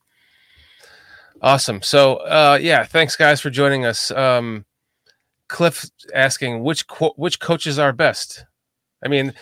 Awesome. 1.40 1.80
So 1.82 2.16
uh 2.16 2.58
yeah, 2.60 2.84
thanks 2.84 3.16
guys 3.16 3.40
for 3.40 3.50
joining 3.50 3.84
us. 3.84 4.10
Um 4.10 4.64
Cliff 5.48 5.86
asking 6.14 6.62
which 6.62 6.86
co- 6.86 7.14
which 7.16 7.40
coaches 7.40 7.78
are 7.78 7.92
best. 7.92 8.44
I 9.02 9.08
mean 9.08 9.32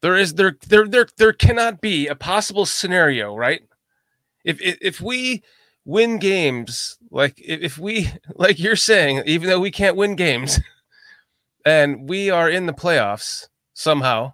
there 0.00 0.16
is 0.16 0.34
there 0.34 0.56
there 0.68 0.86
there 0.86 1.06
there 1.16 1.32
cannot 1.32 1.80
be 1.80 2.06
a 2.06 2.14
possible 2.14 2.64
scenario, 2.64 3.34
right? 3.34 3.62
If 4.44 4.60
if, 4.62 4.78
if 4.80 5.00
we 5.00 5.42
win 5.84 6.18
games 6.18 6.98
like 7.10 7.34
if, 7.38 7.60
if 7.60 7.78
we 7.78 8.08
like 8.36 8.58
you're 8.58 8.76
saying 8.76 9.22
even 9.26 9.48
though 9.48 9.60
we 9.60 9.70
can't 9.70 9.96
win 9.96 10.16
games 10.16 10.60
and 11.64 12.08
we 12.08 12.30
are 12.30 12.48
in 12.48 12.66
the 12.66 12.72
playoffs 12.72 13.48
somehow 13.74 14.32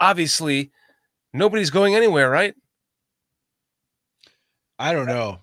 obviously 0.00 0.70
nobody's 1.32 1.70
going 1.70 1.94
anywhere 1.94 2.30
right 2.30 2.54
I 4.82 4.92
don't 4.92 5.06
know. 5.06 5.38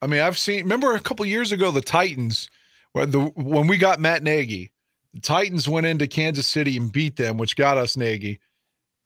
I 0.00 0.06
mean, 0.06 0.20
I've 0.20 0.38
seen. 0.38 0.62
Remember 0.62 0.94
a 0.94 1.00
couple 1.00 1.26
years 1.26 1.50
ago, 1.50 1.72
the 1.72 1.80
Titans, 1.80 2.48
when 2.92 3.10
the 3.10 3.22
when 3.34 3.66
we 3.66 3.76
got 3.76 3.98
Matt 3.98 4.22
Nagy, 4.22 4.70
the 5.14 5.20
Titans 5.20 5.68
went 5.68 5.86
into 5.86 6.06
Kansas 6.06 6.46
City 6.46 6.76
and 6.76 6.92
beat 6.92 7.16
them, 7.16 7.36
which 7.36 7.56
got 7.56 7.76
us 7.76 7.96
Nagy, 7.96 8.38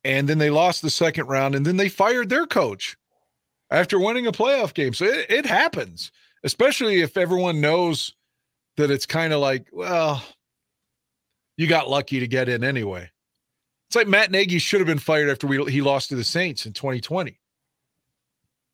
and 0.04 0.28
then 0.28 0.36
they 0.36 0.50
lost 0.50 0.82
the 0.82 0.90
second 0.90 1.26
round, 1.28 1.54
and 1.54 1.64
then 1.64 1.78
they 1.78 1.88
fired 1.88 2.28
their 2.28 2.46
coach 2.46 2.98
after 3.70 3.98
winning 3.98 4.26
a 4.26 4.32
playoff 4.32 4.74
game. 4.74 4.92
So 4.92 5.06
it, 5.06 5.30
it 5.30 5.46
happens, 5.46 6.12
especially 6.44 7.00
if 7.00 7.16
everyone 7.16 7.62
knows 7.62 8.14
that 8.76 8.90
it's 8.90 9.06
kind 9.06 9.32
of 9.32 9.40
like, 9.40 9.68
well, 9.72 10.22
you 11.58 11.66
got 11.66 11.90
lucky 11.90 12.20
to 12.20 12.26
get 12.26 12.48
in 12.48 12.64
anyway. 12.64 13.10
It's 13.88 13.96
like 13.96 14.08
Matt 14.08 14.30
Nagy 14.30 14.58
should 14.58 14.80
have 14.80 14.86
been 14.86 14.98
fired 14.98 15.28
after 15.28 15.46
we 15.46 15.62
he 15.70 15.82
lost 15.82 16.08
to 16.08 16.16
the 16.16 16.24
Saints 16.24 16.64
in 16.64 16.72
2020. 16.72 17.38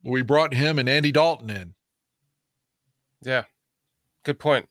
We 0.05 0.23
brought 0.23 0.55
him 0.55 0.79
and 0.79 0.89
Andy 0.89 1.11
Dalton 1.11 1.51
in. 1.51 1.75
yeah 3.23 3.45
good 4.25 4.39
point 4.39 4.69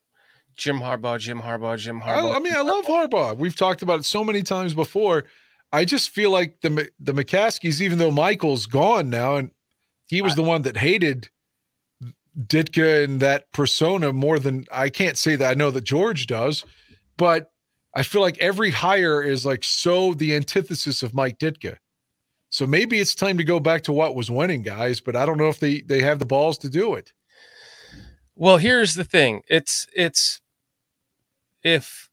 jim 0.55 0.79
harbaugh 0.79 1.17
jim 1.19 1.41
harbaugh 1.41 1.77
jim 1.77 2.01
harbaugh 2.01 2.33
I, 2.33 2.35
I 2.35 2.39
mean, 2.39 2.53
I 2.55 2.61
love 2.61 2.85
Harbaugh. 2.85 3.35
We've 3.37 3.55
talked 3.55 3.81
about 3.81 3.99
it 3.99 4.05
so 4.05 4.23
many 4.23 4.43
times 4.43 4.73
before. 4.73 5.25
I 5.71 5.85
just 5.85 6.09
feel 6.11 6.29
like 6.29 6.61
the 6.61 6.89
the 6.99 7.13
McCaskies, 7.13 7.81
even 7.81 7.97
though 7.97 8.11
Michael's 8.11 8.67
gone 8.67 9.09
now, 9.09 9.37
and 9.37 9.49
he 10.07 10.21
was 10.21 10.35
the 10.35 10.43
one 10.43 10.61
that 10.63 10.77
hated 10.77 11.29
Ditka 12.37 13.03
and 13.05 13.19
that 13.21 13.51
persona 13.53 14.11
more 14.13 14.37
than 14.39 14.65
I 14.71 14.89
can't 14.89 15.17
say 15.17 15.35
that 15.35 15.49
I 15.49 15.53
know 15.55 15.71
that 15.71 15.83
George 15.83 16.27
does, 16.27 16.65
but 17.17 17.51
I 17.95 18.03
feel 18.03 18.21
like 18.21 18.37
every 18.39 18.71
hire 18.71 19.21
is 19.21 19.45
like 19.45 19.63
so 19.63 20.13
the 20.13 20.35
antithesis 20.35 21.03
of 21.03 21.13
Mike 21.13 21.37
Ditka. 21.37 21.77
So 22.49 22.67
maybe 22.67 22.99
it's 22.99 23.15
time 23.15 23.37
to 23.37 23.43
go 23.43 23.59
back 23.59 23.83
to 23.83 23.93
what 23.93 24.15
was 24.15 24.29
winning, 24.31 24.61
guys. 24.61 24.99
But 24.99 25.15
I 25.15 25.25
don't 25.25 25.37
know 25.37 25.49
if 25.49 25.59
they 25.59 25.81
they 25.81 26.01
have 26.01 26.19
the 26.19 26.25
balls 26.25 26.57
to 26.59 26.69
do 26.69 26.95
it. 26.95 27.11
Well, 28.35 28.57
here's 28.57 28.95
the 28.95 29.03
thing. 29.03 29.41
It's 29.47 29.87
it's 29.95 30.41
if 31.63 32.09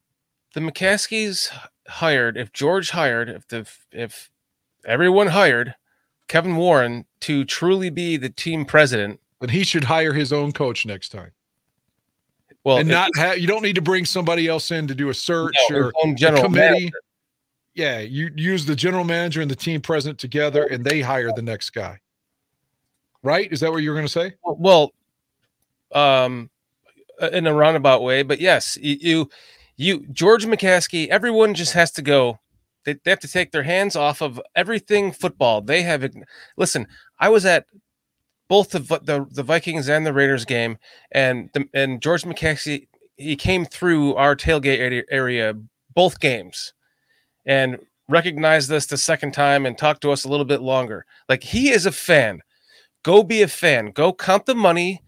the 0.54 0.60
McCaskies 0.60 1.50
hired, 1.88 2.36
if 2.36 2.52
George 2.52 2.90
hired, 2.90 3.28
if 3.28 3.48
the 3.48 3.66
if 3.92 4.30
everyone 4.86 5.28
hired 5.28 5.74
Kevin 6.28 6.56
Warren 6.56 7.06
to 7.20 7.44
truly 7.44 7.90
be 7.90 8.16
the 8.16 8.30
team 8.30 8.64
president, 8.64 9.20
But 9.40 9.50
he 9.50 9.64
should 9.64 9.84
hire 9.84 10.12
his 10.12 10.32
own 10.32 10.52
coach 10.52 10.86
next 10.86 11.08
time. 11.08 11.32
Well, 12.64 12.78
and 12.78 12.88
not 12.88 13.10
have 13.16 13.38
you 13.38 13.46
don't 13.46 13.62
need 13.62 13.76
to 13.76 13.82
bring 13.82 14.04
somebody 14.04 14.46
else 14.46 14.70
in 14.70 14.86
to 14.86 14.94
do 14.94 15.08
a 15.08 15.14
search 15.14 15.54
no, 15.70 15.76
or 15.76 15.88
a 15.88 16.14
committee. 16.14 16.48
manager. 16.48 16.90
Yeah, 17.74 18.00
you 18.00 18.30
use 18.34 18.66
the 18.66 18.76
general 18.76 19.04
manager 19.04 19.40
and 19.40 19.50
the 19.50 19.56
team 19.56 19.80
president 19.80 20.18
together 20.18 20.64
and 20.64 20.84
they 20.84 21.00
hire 21.00 21.30
the 21.34 21.42
next 21.42 21.70
guy. 21.70 22.00
Right? 23.22 23.50
Is 23.52 23.60
that 23.60 23.70
what 23.70 23.78
you 23.78 23.90
were 23.90 23.96
going 23.96 24.06
to 24.06 24.12
say? 24.12 24.34
Well, 24.44 24.92
um, 25.92 26.50
in 27.32 27.46
a 27.46 27.54
roundabout 27.54 28.02
way, 28.02 28.22
but 28.22 28.40
yes, 28.40 28.76
you, 28.80 28.96
you, 29.00 29.30
you, 29.76 30.06
George 30.12 30.46
McCaskey, 30.46 31.08
everyone 31.08 31.54
just 31.54 31.74
has 31.74 31.90
to 31.92 32.02
go. 32.02 32.38
They, 32.84 32.94
they 32.94 33.10
have 33.10 33.20
to 33.20 33.28
take 33.28 33.52
their 33.52 33.62
hands 33.62 33.94
off 33.94 34.20
of 34.20 34.40
everything 34.56 35.12
football. 35.12 35.60
They 35.60 35.82
have, 35.82 36.08
listen, 36.56 36.86
I 37.18 37.28
was 37.28 37.44
at 37.44 37.66
both 38.50 38.70
the, 38.70 38.80
the, 38.80 39.24
the 39.30 39.44
Vikings 39.44 39.88
and 39.88 40.04
the 40.04 40.12
Raiders 40.12 40.44
game, 40.44 40.76
and 41.12 41.48
the, 41.54 41.68
and 41.72 42.02
George 42.02 42.24
McCaskey, 42.24 42.88
he 43.16 43.36
came 43.36 43.64
through 43.64 44.16
our 44.16 44.34
tailgate 44.34 45.04
area, 45.08 45.54
both 45.94 46.18
games 46.18 46.74
and 47.46 47.78
recognized 48.08 48.72
us 48.72 48.86
the 48.86 48.96
second 48.96 49.32
time 49.32 49.66
and 49.66 49.78
talked 49.78 50.02
to 50.02 50.10
us 50.10 50.24
a 50.24 50.28
little 50.28 50.44
bit 50.44 50.62
longer. 50.62 51.06
Like 51.28 51.44
he 51.44 51.70
is 51.70 51.86
a 51.86 51.92
fan. 51.92 52.40
Go 53.04 53.22
be 53.22 53.40
a 53.42 53.48
fan. 53.48 53.92
Go 53.92 54.12
count 54.12 54.46
the 54.46 54.54
money. 54.56 55.00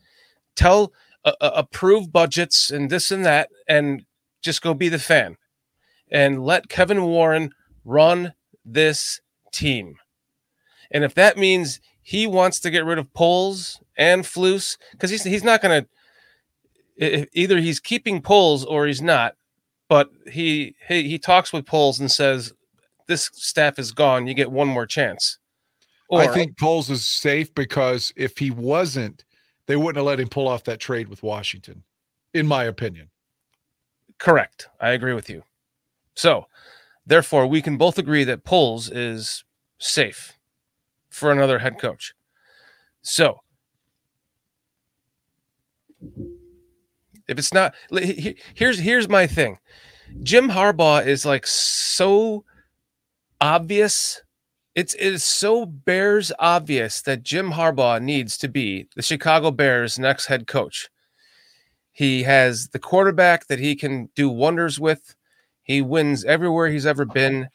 Tell 0.55 0.93
uh, 1.25 1.33
uh, 1.41 1.51
approve 1.57 2.13
budgets 2.13 2.71
and 2.71 2.91
this 2.91 3.11
and 3.11 3.25
that 3.25 3.49
and 3.67 4.05
just 4.43 4.63
go 4.63 4.73
be 4.73 4.89
the 4.89 5.01
fan. 5.01 5.37
And 6.13 6.45
let 6.45 6.69
kevin 6.69 7.03
warren 7.03 7.53
run 7.85 8.35
this 8.65 9.21
team. 9.53 9.97
And 10.93 11.03
if 11.03 11.15
that 11.15 11.37
means 11.37 11.81
he 12.13 12.27
wants 12.27 12.61
to 12.61 12.71
get 12.71 12.85
rid 12.85 12.99
of 12.99 13.11
Poles 13.15 13.81
and 13.97 14.23
Flus 14.23 14.77
because 14.91 15.09
he's 15.09 15.25
he's 15.25 15.43
not 15.43 15.63
going 15.63 15.87
to 16.99 17.29
either 17.33 17.59
he's 17.59 17.81
keeping 17.81 18.21
Poles 18.21 18.67
or 18.67 18.87
he's 18.87 19.01
not 19.01 19.35
but 19.89 20.11
he, 20.31 20.75
he 20.89 21.09
he 21.09 21.19
talks 21.19 21.55
with 21.55 21.65
Poles 21.65 21.99
and 21.99 22.11
says 22.11 22.53
this 23.07 23.31
staff 23.33 23.79
is 23.79 23.93
gone 23.93 24.27
you 24.27 24.35
get 24.35 24.53
one 24.53 24.69
more 24.69 24.85
chance 24.85 25.39
I 26.13 26.27
think 26.27 26.59
Poles 26.59 26.91
is 26.91 27.07
safe 27.07 27.55
because 27.55 28.13
if 28.15 28.37
he 28.37 28.51
wasn't, 28.51 29.25
they 29.65 29.77
wouldn't 29.77 29.97
have 29.97 30.05
let 30.05 30.21
him 30.21 30.29
pull 30.29 30.47
off 30.47 30.65
that 30.65 30.79
trade 30.79 31.09
with 31.09 31.23
Washington, 31.23 31.85
in 32.35 32.47
my 32.47 32.65
opinion. 32.65 33.09
Correct. 34.19 34.69
I 34.79 34.91
agree 34.91 35.15
with 35.15 35.31
you. 35.31 35.43
So, 36.15 36.49
therefore, 37.07 37.47
we 37.47 37.63
can 37.63 37.79
both 37.79 37.97
agree 37.97 38.25
that 38.25 38.45
Poles 38.45 38.91
is 38.91 39.43
safe 39.79 40.37
for 41.13 41.31
another 41.31 41.59
head 41.59 41.79
coach. 41.79 42.15
So, 43.03 43.39
if 47.29 47.39
it's 47.39 47.53
not, 47.53 47.75
he- 47.91 48.13
he- 48.15 48.37
here's 48.55 48.79
here's 48.79 49.09
my 49.09 49.27
thing. 49.27 49.59
Jim 50.23 50.49
Harbaugh 50.49 51.07
is 51.07 51.25
like 51.25 51.47
so 51.47 52.45
obvious. 53.41 54.23
It's 54.75 54.95
it 54.95 55.13
is 55.13 55.25
so 55.25 55.67
Bears 55.67 56.33
obvious 56.39 57.03
that 57.03 57.23
Jim 57.23 57.53
Harbaugh 57.53 58.03
needs 58.03 58.39
to 58.39 58.49
be 58.49 58.89
the 58.97 59.03
Chicago 59.03 59.51
Bears' 59.51 59.99
next 59.99 60.27
head 60.27 60.47
coach. 60.47 60.89
He 61.93 62.23
has 62.23 62.69
the 62.69 62.79
quarterback 62.79 63.47
that 63.49 63.59
he 63.59 63.77
can 63.77 64.09
do 64.15 64.29
wonders 64.31 64.81
with. 64.81 65.15
He 65.63 65.83
wins 65.83 66.25
everywhere 66.25 66.69
he's 66.69 66.87
ever 66.87 67.05
been. 67.05 67.49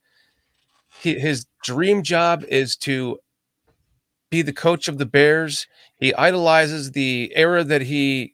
He, 1.02 1.20
his 1.20 1.46
dream 1.64 2.04
job 2.04 2.44
is 2.48 2.76
to 2.78 3.20
be 4.30 4.42
the 4.42 4.54
coach 4.54 4.88
of 4.88 4.98
the 4.98 5.06
Bears. 5.06 5.68
He 5.98 6.14
idolizes 6.14 6.92
the 6.92 7.32
era 7.36 7.64
that 7.64 7.82
he 7.82 8.34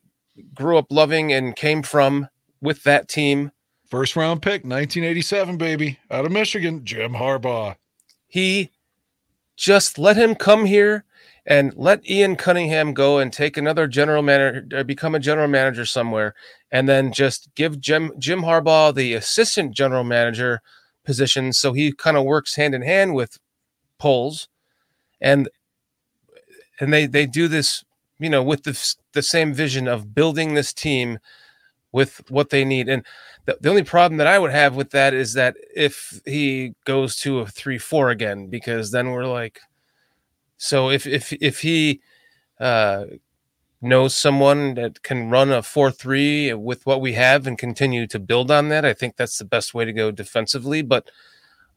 grew 0.53 0.77
up 0.77 0.87
loving 0.89 1.31
and 1.31 1.55
came 1.55 1.83
from 1.83 2.27
with 2.61 2.83
that 2.83 3.07
team. 3.07 3.51
First 3.89 4.15
round 4.15 4.41
pick, 4.41 4.63
1987, 4.63 5.57
baby, 5.57 5.99
out 6.09 6.25
of 6.25 6.31
Michigan, 6.31 6.83
Jim 6.83 7.13
Harbaugh. 7.13 7.75
He 8.27 8.71
just 9.55 9.99
let 9.99 10.17
him 10.17 10.33
come 10.33 10.65
here 10.65 11.05
and 11.45 11.73
let 11.75 12.09
Ian 12.09 12.35
Cunningham 12.35 12.93
go 12.93 13.19
and 13.19 13.31
take 13.31 13.57
another 13.57 13.85
general 13.85 14.23
manager, 14.23 14.83
become 14.83 15.13
a 15.13 15.19
general 15.19 15.47
manager 15.47 15.85
somewhere, 15.85 16.33
and 16.71 16.89
then 16.89 17.11
just 17.11 17.53
give 17.53 17.79
Jim 17.79 18.13
Jim 18.17 18.41
Harbaugh 18.41 18.95
the 18.95 19.13
assistant 19.13 19.75
general 19.75 20.03
manager 20.03 20.61
position, 21.03 21.53
so 21.53 21.73
he 21.73 21.91
kind 21.91 22.17
of 22.17 22.23
works 22.23 22.55
hand 22.55 22.73
in 22.73 22.81
hand 22.81 23.13
with 23.13 23.37
Poles, 23.99 24.47
and 25.21 25.49
and 26.79 26.91
they 26.93 27.05
they 27.05 27.25
do 27.25 27.47
this, 27.47 27.83
you 28.19 28.29
know, 28.29 28.43
with 28.43 28.63
the 28.63 28.95
the 29.13 29.21
same 29.21 29.53
vision 29.53 29.87
of 29.87 30.13
building 30.15 30.53
this 30.53 30.73
team 30.73 31.19
with 31.91 32.21
what 32.29 32.49
they 32.49 32.65
need. 32.65 32.89
And 32.89 33.05
the, 33.45 33.57
the 33.61 33.69
only 33.69 33.83
problem 33.83 34.17
that 34.17 34.27
I 34.27 34.39
would 34.39 34.51
have 34.51 34.75
with 34.75 34.91
that 34.91 35.13
is 35.13 35.33
that 35.33 35.55
if 35.75 36.21
he 36.25 36.73
goes 36.85 37.15
to 37.17 37.39
a 37.39 37.47
three 37.47 37.77
four 37.77 38.09
again, 38.09 38.47
because 38.47 38.91
then 38.91 39.11
we're 39.11 39.27
like, 39.27 39.59
so 40.57 40.89
if 40.89 41.05
if 41.05 41.31
if 41.33 41.61
he 41.61 42.01
uh, 42.59 43.05
knows 43.81 44.15
someone 44.15 44.73
that 44.75 45.03
can 45.03 45.29
run 45.29 45.51
a 45.51 45.61
four 45.61 45.91
three 45.91 46.53
with 46.53 46.85
what 46.85 47.01
we 47.01 47.13
have 47.13 47.45
and 47.47 47.57
continue 47.57 48.07
to 48.07 48.19
build 48.19 48.49
on 48.49 48.69
that, 48.69 48.85
I 48.85 48.93
think 48.93 49.15
that's 49.15 49.37
the 49.37 49.45
best 49.45 49.73
way 49.73 49.85
to 49.85 49.93
go 49.93 50.09
defensively. 50.09 50.81
But 50.81 51.11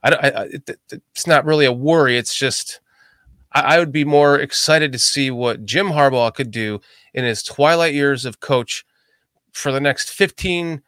I, 0.03 0.11
I 0.11 0.43
it, 0.45 0.71
it's 0.89 1.27
not 1.27 1.45
really 1.45 1.67
a 1.67 1.73
worry. 1.73 2.17
It's 2.17 2.35
just 2.35 2.81
I, 3.61 3.79
would 3.79 3.93
be 3.93 4.05
more 4.05 4.39
excited 4.39 4.93
to 4.93 4.99
see 4.99 5.31
what 5.31 5.65
Jim 5.65 5.89
Harbaugh 5.89 6.35
could 6.35 6.51
do 6.51 6.81
in 7.15 7.25
his 7.25 7.43
twilight 7.43 7.95
years 7.95 8.25
of 8.25 8.41
coach 8.41 8.85
for 9.53 9.73
the 9.73 9.81
next 9.81 10.11
15 10.11 10.83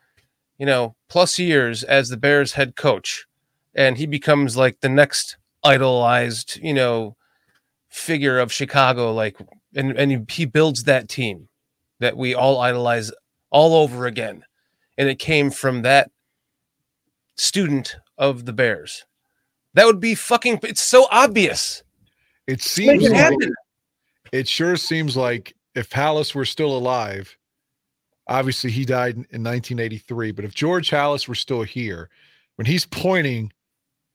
you 0.59 0.67
know 0.67 0.95
plus 1.09 1.39
years 1.39 1.83
as 1.83 2.09
the 2.09 2.17
bears 2.17 2.53
head 2.53 2.77
coach. 2.77 3.27
And 3.75 3.97
he 3.97 4.07
becomes 4.07 4.57
like 4.57 4.81
the 4.81 4.89
next 4.89 5.37
idolized 5.65 6.59
you 6.63 6.75
know 6.75 7.17
figure 7.89 8.39
of 8.39 8.53
chicago 8.53 9.13
like 9.13 9.37
and 9.75 9.97
and 9.99 10.31
he 10.31 10.45
builds 10.45 10.85
that 10.85 11.09
team 11.09 11.49
that 12.01 12.17
we 12.17 12.35
all 12.35 12.61
idolize 12.61 13.11
all 13.51 13.75
over 13.75 14.07
again. 14.07 14.45
And 14.97 15.09
it 15.09 15.19
came 15.19 15.51
from 15.51 15.83
that 15.83 16.11
student 17.37 17.97
of 18.17 18.45
the 18.45 18.53
bears. 18.53 19.07
That 19.75 19.87
would 19.87 20.01
be 20.01 20.15
fucking 20.15 20.61
it's 20.63 20.83
so 20.83 21.07
obvious 21.11 21.83
It 22.49 22.63
seems 22.63 23.05
it 23.05 23.13
like, 23.13 23.51
it 24.33 24.49
sure 24.49 24.77
seems 24.77 25.17
like 25.17 25.55
if 25.75 25.91
Halas 25.91 26.35
were 26.35 26.47
still 26.47 26.77
alive, 26.77 27.37
obviously 28.27 28.71
he 28.71 28.87
died 28.87 29.17
in 29.17 29.27
in 29.31 29.45
1983, 29.45 30.33
but 30.33 30.47
if 30.47 30.55
George 30.55 30.91
Halas 30.91 31.29
were 31.29 31.35
still 31.35 31.63
here, 31.63 32.09
when 32.57 32.65
he's 32.65 32.87
pointing 32.87 33.53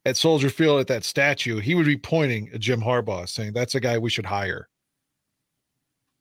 at 0.06 0.18
Soldier 0.18 0.50
Field 0.50 0.80
at 0.80 0.88
that 0.88 1.04
statue, 1.04 1.60
he 1.60 1.76
would 1.76 1.86
be 1.86 1.96
pointing 1.96 2.50
at 2.54 2.60
Jim 2.60 2.82
Harbaugh 2.82 3.30
saying, 3.30 3.54
That's 3.54 3.76
a 3.76 3.80
guy 3.80 4.00
we 4.00 4.10
should 4.10 4.26
hire. 4.26 4.68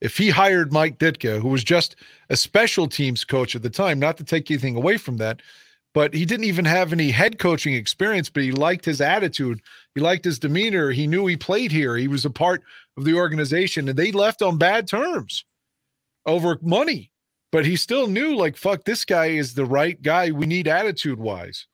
If 0.03 0.19
he 0.19 0.31
hired 0.31 0.73
Mike 0.73 0.99
Ditka, 0.99 1.41
who 1.41 1.49
was 1.49 1.65
just 1.65 1.97
a 2.29 2.37
special 2.37 2.89
teams 2.89 3.25
coach 3.25 3.57
at 3.57 3.63
the 3.63 3.71
time, 3.71 3.99
not 3.99 4.19
to 4.19 4.25
take 4.25 4.51
anything 4.51 4.77
away 4.77 4.99
from 4.99 5.17
that, 5.17 5.41
but 5.95 6.13
he 6.13 6.25
didn't 6.25 6.45
even 6.45 6.65
have 6.65 6.93
any 6.93 7.11
head 7.11 7.39
coaching 7.39 7.75
experience, 7.75 8.29
but 8.29 8.43
he 8.43 8.53
liked 8.53 8.85
his 8.85 9.01
attitude. 9.01 9.61
He 9.95 10.01
liked 10.01 10.25
his 10.25 10.39
demeanor. 10.39 10.91
He 10.91 11.07
knew 11.07 11.27
he 11.27 11.37
played 11.37 11.71
here. 11.71 11.97
He 11.97 12.09
was 12.09 12.25
a 12.25 12.31
part 12.31 12.63
of 12.97 13.05
the 13.05 13.15
organization, 13.15 13.89
and 13.89 13.99
they 13.99 14.13
left 14.13 14.43
on 14.43 14.59
bad 14.59 14.89
terms 14.89 15.45
over 16.27 16.59
money. 16.63 17.11
But 17.51 17.67
he 17.67 17.77
still 17.77 18.07
knew, 18.07 18.35
like, 18.35 18.57
fuck, 18.57 18.85
this 18.85 19.05
guy 19.05 19.27
is 19.27 19.53
the 19.53 19.67
right 19.67 20.01
guy 20.01 20.31
we 20.31 20.47
need 20.47 20.67
attitude 20.67 21.19
wise. 21.19 21.67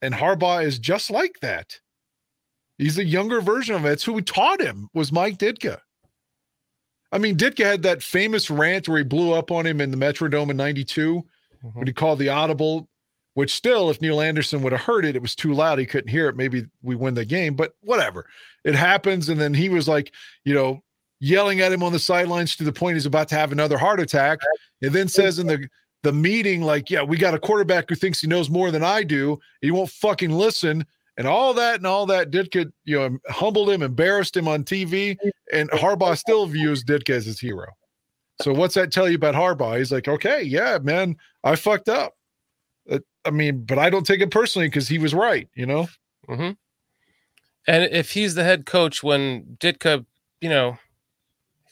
And 0.00 0.14
Harbaugh 0.14 0.64
is 0.64 0.78
just 0.78 1.10
like 1.10 1.40
that. 1.40 1.80
He's 2.78 2.96
a 2.96 3.04
younger 3.04 3.40
version 3.40 3.74
of 3.74 3.84
it. 3.84 3.88
That's 3.88 4.04
who 4.04 4.14
we 4.14 4.22
taught 4.22 4.62
him 4.62 4.88
was 4.94 5.12
Mike 5.12 5.36
Ditka. 5.36 5.80
I 7.10 7.18
mean, 7.18 7.36
Ditka 7.36 7.64
had 7.64 7.82
that 7.82 8.02
famous 8.02 8.50
rant 8.50 8.88
where 8.88 8.98
he 8.98 9.04
blew 9.04 9.32
up 9.32 9.50
on 9.50 9.66
him 9.66 9.80
in 9.80 9.90
the 9.90 9.96
Metrodome 9.96 10.50
in 10.50 10.56
92 10.56 11.16
mm-hmm. 11.16 11.78
when 11.78 11.86
he 11.86 11.92
called 11.92 12.18
the 12.18 12.28
audible, 12.28 12.88
which 13.38 13.54
still, 13.54 13.88
if 13.88 14.00
Neal 14.00 14.20
Anderson 14.20 14.62
would 14.62 14.72
have 14.72 14.80
heard 14.80 15.04
it, 15.04 15.14
it 15.14 15.22
was 15.22 15.36
too 15.36 15.54
loud. 15.54 15.78
He 15.78 15.86
couldn't 15.86 16.10
hear 16.10 16.28
it. 16.28 16.34
Maybe 16.34 16.66
we 16.82 16.96
win 16.96 17.14
the 17.14 17.24
game, 17.24 17.54
but 17.54 17.72
whatever. 17.82 18.26
It 18.64 18.74
happens. 18.74 19.28
And 19.28 19.40
then 19.40 19.54
he 19.54 19.68
was 19.68 19.86
like, 19.86 20.12
you 20.44 20.52
know, 20.52 20.82
yelling 21.20 21.60
at 21.60 21.70
him 21.70 21.84
on 21.84 21.92
the 21.92 22.00
sidelines 22.00 22.56
to 22.56 22.64
the 22.64 22.72
point 22.72 22.96
he's 22.96 23.06
about 23.06 23.28
to 23.28 23.36
have 23.36 23.52
another 23.52 23.78
heart 23.78 24.00
attack. 24.00 24.40
And 24.82 24.92
then 24.92 25.06
says 25.06 25.38
in 25.38 25.46
the 25.46 25.68
the 26.02 26.12
meeting, 26.12 26.62
like, 26.62 26.90
yeah, 26.90 27.04
we 27.04 27.16
got 27.16 27.32
a 27.32 27.38
quarterback 27.38 27.88
who 27.88 27.94
thinks 27.94 28.20
he 28.20 28.26
knows 28.26 28.50
more 28.50 28.72
than 28.72 28.82
I 28.82 29.04
do. 29.04 29.38
He 29.60 29.70
won't 29.70 29.90
fucking 29.90 30.32
listen. 30.32 30.84
And 31.16 31.28
all 31.28 31.54
that 31.54 31.76
and 31.76 31.86
all 31.86 32.06
that 32.06 32.32
Ditka, 32.32 32.72
you 32.86 32.98
know, 32.98 33.18
humbled 33.28 33.70
him, 33.70 33.82
embarrassed 33.82 34.36
him 34.36 34.48
on 34.48 34.64
TV, 34.64 35.16
and 35.52 35.70
Harbaugh 35.70 36.18
still 36.18 36.46
views 36.46 36.82
Ditka 36.82 37.10
as 37.10 37.26
his 37.26 37.38
hero. 37.38 37.66
So 38.42 38.52
what's 38.52 38.74
that 38.74 38.90
tell 38.90 39.08
you 39.08 39.14
about 39.14 39.36
Harbaugh? 39.36 39.78
He's 39.78 39.92
like, 39.92 40.08
okay, 40.08 40.42
yeah, 40.42 40.78
man, 40.82 41.16
I 41.44 41.54
fucked 41.54 41.88
up. 41.88 42.14
I 43.24 43.30
mean, 43.30 43.64
but 43.64 43.78
I 43.78 43.90
don't 43.90 44.06
take 44.06 44.20
it 44.20 44.30
personally 44.30 44.68
because 44.68 44.88
he 44.88 44.98
was 44.98 45.12
right. 45.14 45.48
You 45.54 45.66
know. 45.66 45.88
hmm 46.26 46.50
And 47.66 47.84
if 47.92 48.12
he's 48.12 48.34
the 48.34 48.44
head 48.44 48.64
coach 48.66 49.02
when 49.02 49.56
Ditka, 49.60 50.04
you 50.40 50.48
know, 50.48 50.78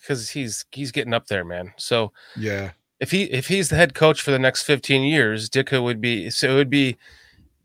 because 0.01 0.31
he's 0.31 0.65
he's 0.73 0.93
getting 0.93 1.15
up 1.15 1.27
there, 1.29 1.45
man. 1.45 1.73
So 1.77 2.13
Yeah. 2.37 2.73
if 3.01 3.11
he 3.11 3.25
if 3.25 3.49
he's 3.49 3.69
the 3.71 3.77
head 3.77 3.95
coach 3.95 4.21
for 4.21 4.31
the 4.31 4.39
next 4.39 4.63
15 4.65 5.03
years, 5.03 5.49
Ditka 5.49 5.83
would 5.83 6.01
be 6.01 6.31
so 6.31 6.51
it 6.51 6.55
would 6.55 6.71
be, 6.71 6.97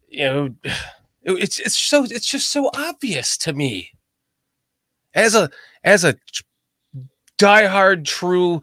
you 0.08 0.26
know, 0.26 0.46
it- 0.64 1.44
it's 1.44 1.60
it's 1.60 1.78
so 1.78 2.04
it's 2.06 2.26
just 2.30 2.50
so 2.50 2.70
obvious 2.74 3.38
to 3.40 3.54
me. 3.54 3.92
As 5.14 5.36
a 5.36 5.50
as 5.84 6.04
a 6.06 6.16
diehard 7.38 8.06
true 8.06 8.62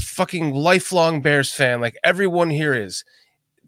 fucking 0.00 0.54
lifelong 0.54 1.20
Bears 1.20 1.52
fan, 1.52 1.80
like 1.80 1.98
everyone 2.04 2.50
here 2.50 2.74
is, 2.74 3.04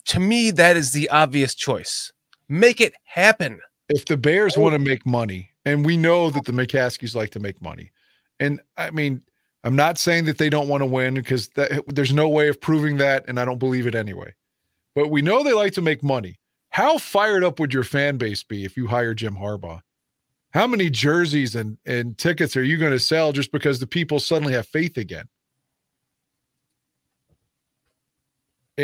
to 0.07 0.21
me 0.21 0.51
that 0.53 0.77
is 0.77 0.93
the 0.93 1.09
obvious 1.11 1.55
choice. 1.55 2.13
Make 2.49 2.81
it 2.81 2.95
happen. 3.05 3.61
if 3.89 4.05
the 4.07 4.17
Bears 4.17 4.57
want 4.57 4.73
to 4.75 4.79
make 4.79 5.05
money, 5.07 5.51
and 5.65 5.85
we 5.85 5.97
know 5.97 6.31
that 6.31 6.45
the 6.45 6.53
McCaskies 6.53 7.15
like 7.15 7.31
to 7.31 7.41
make 7.41 7.61
money, 7.61 7.91
and 8.39 8.61
I 8.77 8.91
mean, 8.91 9.23
I'm 9.65 9.77
not 9.77 9.99
saying 9.99 10.25
that 10.25 10.39
they 10.39 10.49
don't 10.49 10.69
want 10.69 10.81
to 10.81 10.87
win 10.87 11.15
because 11.15 11.49
that, 11.51 11.83
there's 11.87 12.13
no 12.13 12.29
way 12.29 12.49
of 12.49 12.61
proving 12.61 12.97
that, 12.97 13.25
and 13.29 13.39
I 13.39 13.45
don't 13.45 13.59
believe 13.59 13.87
it 13.87 13.95
anyway. 13.95 14.35
But 14.95 15.09
we 15.09 15.23
know 15.23 15.43
they 15.43 15.53
like 15.53 15.75
to 15.75 15.83
make 15.83 16.03
money. 16.03 16.39
How 16.71 16.99
fired 16.99 17.45
up 17.45 17.61
would 17.61 17.75
your 17.75 17.85
fan 17.85 18.17
base 18.17 18.43
be 18.43 18.65
if 18.65 18.77
you 18.77 18.87
hire 18.87 19.13
Jim 19.13 19.37
Harbaugh? 19.37 19.83
How 20.53 20.67
many 20.67 20.91
jerseys 20.91 21.55
and, 21.55 21.79
and 21.85 22.17
tickets 22.17 22.57
are 22.57 22.65
you 22.65 22.77
going 22.77 22.93
to 22.93 22.99
sell 22.99 23.33
just 23.33 23.53
because 23.53 23.79
the 23.79 23.87
people 23.87 24.19
suddenly 24.19 24.55
have 24.55 24.67
faith 24.67 24.97
again? 24.97 25.29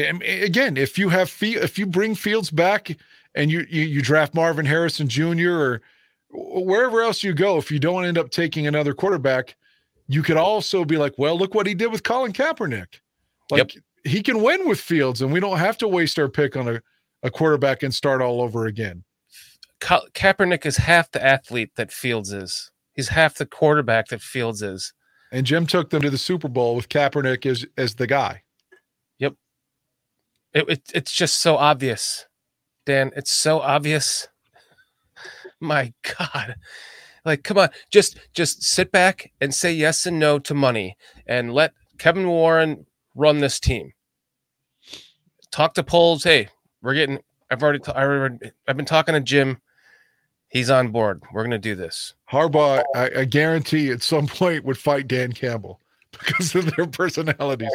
And 0.05 0.23
again, 0.23 0.77
if 0.77 0.99
you 0.99 1.09
have 1.09 1.35
if 1.41 1.79
you 1.79 1.87
bring 1.87 2.15
Fields 2.15 2.51
back 2.51 2.97
and 3.35 3.51
you, 3.51 3.67
you 3.69 3.83
you 3.83 4.03
draft 4.03 4.35
Marvin 4.35 4.67
Harrison 4.67 5.09
Jr. 5.09 5.51
or 5.51 5.83
wherever 6.31 7.03
else 7.03 7.23
you 7.23 7.33
go, 7.33 7.57
if 7.57 7.71
you 7.71 7.79
don't 7.79 8.05
end 8.05 8.19
up 8.19 8.31
taking 8.31 8.67
another 8.67 8.95
quarterback, 8.95 9.57
you 10.09 10.23
could 10.23 10.37
also 10.37 10.85
be 10.85 10.97
like, 10.97 11.15
well, 11.19 11.39
look 11.39 11.55
what 11.55 11.67
he 11.67 11.75
did 11.75 11.91
with 11.91 12.03
Colin 12.03 12.33
Kaepernick. 12.33 13.01
Like 13.51 13.77
he 14.05 14.23
can 14.23 14.43
win 14.43 14.69
with 14.69 14.81
Fields, 14.81 15.23
and 15.23 15.33
we 15.33 15.41
don't 15.41 15.59
have 15.59 15.79
to 15.79 15.89
waste 15.89 16.19
our 16.19 16.29
pick 16.29 16.57
on 16.57 16.69
a, 16.69 16.83
a 17.23 17.31
quarterback 17.31 17.83
and 17.83 17.95
start 17.95 18.21
all 18.21 18.41
over 18.41 18.67
again. 18.67 19.05
Ka- 19.81 20.07
Kaepernick 20.15 20.67
is 20.67 20.77
half 20.77 21.11
the 21.11 21.25
athlete 21.25 21.71
that 21.77 21.93
Fields 21.93 22.33
is. 22.33 22.71
He's 22.95 23.09
half 23.09 23.35
the 23.35 23.47
quarterback 23.47 24.09
that 24.09 24.23
Fields 24.23 24.63
is. 24.63 24.93
And 25.33 25.45
Jim 25.45 25.67
took 25.67 25.91
them 25.91 26.03
to 26.03 26.11
the 26.11 26.19
Super 26.19 26.49
Bowl 26.49 26.77
with 26.77 26.89
Kaepernick 26.89 27.47
as 27.47 27.67
as 27.77 27.95
the 27.95 28.07
guy. 28.07 28.43
It, 30.57 30.65
it, 30.71 30.83
it's 30.95 31.13
just 31.13 31.43
so 31.43 31.59
obvious, 31.59 32.25
Dan. 32.87 33.11
It's 33.15 33.31
so 33.31 33.61
obvious. 33.61 34.27
My 35.61 35.93
God, 36.19 36.57
like, 37.27 37.45
come 37.45 37.59
on, 37.59 37.69
just 37.91 38.19
just 38.33 38.63
sit 38.63 38.91
back 38.91 39.33
and 39.43 39.55
say 39.55 39.71
yes 39.75 40.07
and 40.07 40.19
no 40.19 40.39
to 40.39 40.55
money, 40.55 40.97
and 41.27 41.53
let 41.53 41.75
Kevin 41.99 42.27
Warren 42.27 42.87
run 43.15 43.41
this 43.41 43.61
team. 43.61 43.93
Talk 45.51 45.75
to 45.75 45.85
Poles. 45.85 46.25
Hey, 46.25 46.49
we're 46.81 46.95
getting. 46.95 47.19
I've 47.51 47.63
already. 47.63 47.81
ta- 47.81 47.93
I 47.93 48.05
already 48.05 48.39
I've 48.67 48.79
been 48.79 48.87
talking 48.87 49.13
to 49.13 49.21
Jim. 49.21 49.61
He's 50.49 50.71
on 50.71 50.89
board. 50.89 51.23
We're 51.35 51.43
gonna 51.45 51.59
do 51.59 51.75
this. 51.75 52.15
Harbaugh, 52.33 52.83
I, 52.95 53.11
I 53.15 53.25
guarantee, 53.27 53.91
at 53.91 54.03
some 54.03 54.27
point 54.27 54.65
would 54.65 54.79
fight 54.79 55.07
Dan 55.07 55.35
Campbell 55.35 55.83
because 56.19 56.55
of 56.55 56.75
their 56.77 56.87
personalities. 56.87 57.71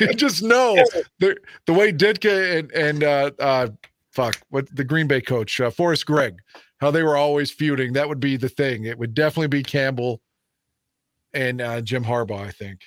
you 0.00 0.14
just 0.14 0.42
know 0.42 0.74
the 1.18 1.36
the 1.66 1.72
way 1.72 1.92
Ditka 1.92 2.58
and 2.58 2.72
and 2.72 3.04
uh, 3.04 3.30
uh, 3.38 3.68
fuck 4.12 4.40
what 4.50 4.74
the 4.74 4.84
Green 4.84 5.06
Bay 5.06 5.20
coach 5.20 5.60
uh, 5.60 5.70
Forrest 5.70 6.06
Gregg, 6.06 6.38
how 6.78 6.90
they 6.90 7.02
were 7.02 7.16
always 7.16 7.50
feuding. 7.50 7.92
That 7.92 8.08
would 8.08 8.20
be 8.20 8.36
the 8.36 8.48
thing. 8.48 8.84
It 8.84 8.98
would 8.98 9.14
definitely 9.14 9.48
be 9.48 9.62
Campbell 9.62 10.20
and 11.34 11.60
uh, 11.60 11.80
Jim 11.80 12.04
Harbaugh. 12.04 12.46
I 12.46 12.50
think. 12.50 12.80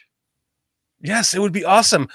Yes, 1.01 1.33
it 1.33 1.39
would 1.39 1.53
be 1.53 1.65
awesome. 1.65 2.09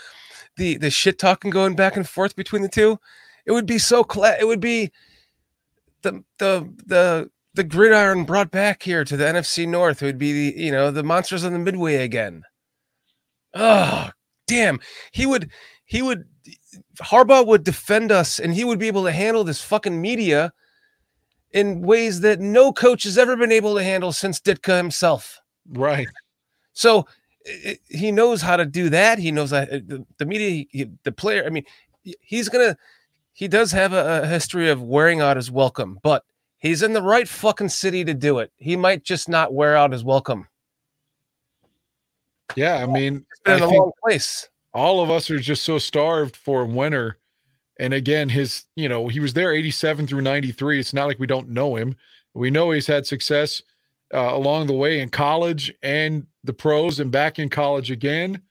The 0.57 0.77
the 0.77 0.90
shit 0.90 1.18
talking 1.18 1.51
going 1.51 1.75
back 1.75 1.97
and 1.97 2.09
forth 2.09 2.37
between 2.37 2.62
the 2.62 2.68
two, 2.68 2.99
it 3.47 3.53
would 3.53 3.66
be 3.66 3.79
so 3.79 4.05
cla- 4.05 4.37
it 4.38 4.47
would 4.47 4.61
be 4.61 4.92
the 6.03 6.23
the 6.38 6.73
the 6.87 7.31
the 7.55 7.64
gridiron 7.64 8.25
brought 8.25 8.51
back 8.51 8.83
here 8.83 9.05
to 9.05 9.16
the 9.16 9.25
NFC 9.25 9.66
North. 9.66 10.03
It 10.03 10.07
would 10.07 10.18
be 10.18 10.51
the 10.51 10.61
you 10.61 10.73
know 10.73 10.90
the 10.90 11.03
monsters 11.03 11.44
on 11.44 11.53
the 11.53 11.59
midway 11.59 11.97
again. 11.97 12.44
Oh 13.55 14.11
damn. 14.47 14.81
He 15.12 15.27
would 15.27 15.51
he 15.85 16.03
would 16.03 16.25
Harbaugh 17.01 17.47
would 17.47 17.64
defend 17.64 18.11
us 18.12 18.38
and 18.38 18.53
he 18.55 18.64
would 18.64 18.79
be 18.79 18.88
able 18.88 19.05
to 19.05 19.12
handle 19.12 19.45
this 19.45 19.62
fucking 19.62 20.01
media 20.01 20.53
in 21.53 21.83
ways 21.83 22.21
that 22.21 22.40
no 22.40 22.73
coach 22.73 23.05
has 23.05 23.17
ever 23.17 23.37
been 23.37 23.53
able 23.53 23.77
to 23.77 23.83
handle 23.85 24.12
since 24.12 24.40
Ditka 24.40 24.77
himself. 24.77 25.38
Right. 25.71 26.09
So 26.73 27.07
i- 27.47 27.61
i- 27.71 27.79
he 27.97 28.11
knows 28.11 28.43
how 28.43 28.57
to 28.57 28.67
do 28.67 28.88
that. 28.90 29.19
He 29.19 29.31
knows 29.31 29.51
that 29.51 29.69
uh, 29.73 29.79
the, 29.87 30.05
the 30.19 30.27
media, 30.27 30.64
he- 30.71 30.90
the 31.05 31.12
player. 31.12 31.45
I 31.47 31.51
mean, 31.51 31.64
he's 32.21 32.49
gonna. 32.49 32.77
He 33.33 33.49
does 33.49 33.73
have 33.73 33.93
a, 33.93 34.23
a 34.23 34.27
history 34.27 34.71
of 34.71 34.83
wearing 34.83 35.21
out 35.21 35.37
his 35.37 35.51
welcome, 35.51 35.99
but 36.03 36.23
he's 36.59 36.83
in 36.83 36.93
the 36.93 37.03
right 37.03 37.29
fucking 37.29 37.69
city 37.69 38.05
to 38.05 38.14
do 38.14 38.38
it. 38.40 38.53
He 38.57 38.77
might 38.77 39.05
just 39.05 39.29
not 39.29 39.53
wear 39.55 39.77
out 39.77 39.93
his 39.93 40.05
welcome. 40.05 40.47
Yeah. 42.57 42.76
I 42.76 42.87
mean, 42.87 43.24
in 43.46 43.59
think 43.59 43.72
wrong 43.72 43.92
place. 44.02 44.48
all 44.72 45.02
of 45.02 45.11
us 45.11 45.30
are 45.30 45.38
just 45.38 45.64
so 45.64 45.78
starved 45.78 46.37
for 46.37 46.64
winter. 46.64 47.18
And 47.78 47.92
again, 47.92 48.28
his, 48.28 48.64
you 48.76 48.88
know, 48.88 49.09
he 49.09 49.20
was 49.20 49.35
there 49.35 49.52
87 49.52 50.07
through 50.07 50.20
93. 50.20 50.78
It's 50.78 50.92
not 50.92 51.07
like 51.07 51.18
we 51.18 51.26
don't 51.26 51.48
know 51.48 51.76
him. 51.76 51.96
We 52.35 52.50
know 52.50 52.70
he's 52.70 52.87
had 52.87 53.07
success 53.07 53.62
uh, 54.12 54.30
along 54.33 54.66
the 54.66 54.72
way 54.74 55.00
in 55.00 55.09
college 55.09 55.72
and 55.83 56.26
the 56.44 56.52
pros 56.52 57.00
and 57.00 57.11
back 57.11 57.38
in 57.38 57.48
college 57.48 57.90
again. 57.90 58.42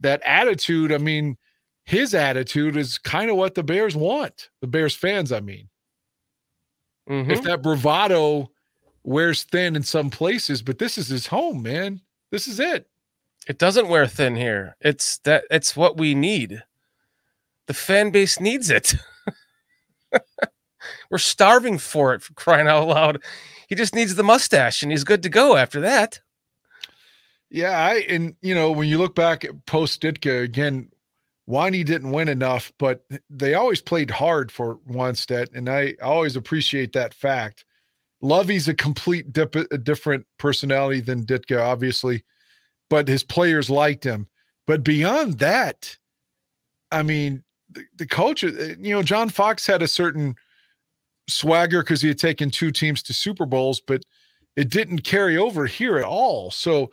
That 0.00 0.22
attitude, 0.24 0.92
I 0.92 0.98
mean, 0.98 1.36
his 1.84 2.14
attitude 2.14 2.76
is 2.76 2.98
kind 2.98 3.30
of 3.30 3.36
what 3.36 3.54
the 3.54 3.62
Bears 3.62 3.94
want, 3.94 4.50
the 4.60 4.66
Bears 4.66 4.94
fans, 4.94 5.30
I 5.30 5.40
mean. 5.40 5.68
Mhm. 7.08 7.30
If 7.30 7.42
that 7.42 7.62
bravado 7.62 8.50
wears 9.02 9.42
thin 9.44 9.76
in 9.76 9.82
some 9.82 10.10
places, 10.10 10.62
but 10.62 10.78
this 10.78 10.96
is 10.96 11.08
his 11.08 11.26
home, 11.26 11.62
man. 11.62 12.00
This 12.30 12.48
is 12.48 12.58
it. 12.58 12.88
It 13.46 13.58
doesn't 13.58 13.88
wear 13.88 14.06
thin 14.06 14.36
here. 14.36 14.76
It's 14.80 15.18
that. 15.18 15.44
It's 15.50 15.76
what 15.76 15.96
we 15.96 16.14
need. 16.14 16.62
The 17.66 17.74
fan 17.74 18.10
base 18.10 18.40
needs 18.40 18.70
it. 18.70 18.94
We're 21.10 21.18
starving 21.18 21.78
for 21.78 22.14
it. 22.14 22.22
For 22.22 22.32
crying 22.34 22.68
out 22.68 22.88
loud! 22.88 23.22
He 23.68 23.74
just 23.74 23.94
needs 23.94 24.14
the 24.14 24.22
mustache, 24.22 24.82
and 24.82 24.90
he's 24.90 25.04
good 25.04 25.22
to 25.22 25.28
go 25.28 25.56
after 25.56 25.80
that. 25.80 26.20
Yeah, 27.50 27.78
I 27.78 28.04
and 28.08 28.34
you 28.40 28.54
know 28.54 28.70
when 28.72 28.88
you 28.88 28.98
look 28.98 29.14
back 29.14 29.44
at 29.44 29.66
post 29.66 30.02
Ditka 30.02 30.42
again, 30.42 30.90
Wani 31.46 31.84
didn't 31.84 32.10
win 32.10 32.28
enough, 32.28 32.72
but 32.78 33.04
they 33.28 33.54
always 33.54 33.82
played 33.82 34.10
hard 34.10 34.50
for 34.50 34.78
Wannstedt, 34.88 35.54
and 35.54 35.68
I 35.68 35.94
always 36.02 36.36
appreciate 36.36 36.92
that 36.94 37.12
fact. 37.12 37.64
Lovie's 38.22 38.68
a 38.68 38.74
complete 38.74 39.32
dip, 39.32 39.54
a 39.54 39.76
different 39.76 40.26
personality 40.38 41.00
than 41.00 41.26
Ditka, 41.26 41.60
obviously, 41.60 42.24
but 42.90 43.08
his 43.08 43.24
players 43.24 43.70
liked 43.70 44.04
him. 44.04 44.28
But 44.66 44.84
beyond 44.84 45.38
that, 45.38 45.96
I 46.90 47.02
mean, 47.02 47.42
the, 47.70 47.84
the 47.96 48.06
coach, 48.06 48.44
uh, 48.44 48.50
you 48.78 48.94
know, 48.94 49.02
John 49.02 49.28
Fox 49.28 49.66
had 49.66 49.82
a 49.82 49.88
certain 49.88 50.36
swagger 51.28 51.82
because 51.82 52.02
he 52.02 52.08
had 52.08 52.18
taken 52.18 52.50
two 52.50 52.70
teams 52.70 53.02
to 53.04 53.14
Super 53.14 53.46
Bowls, 53.46 53.80
but 53.80 54.02
it 54.56 54.70
didn't 54.70 55.00
carry 55.00 55.36
over 55.36 55.66
here 55.66 55.98
at 55.98 56.04
all. 56.04 56.50
So 56.50 56.90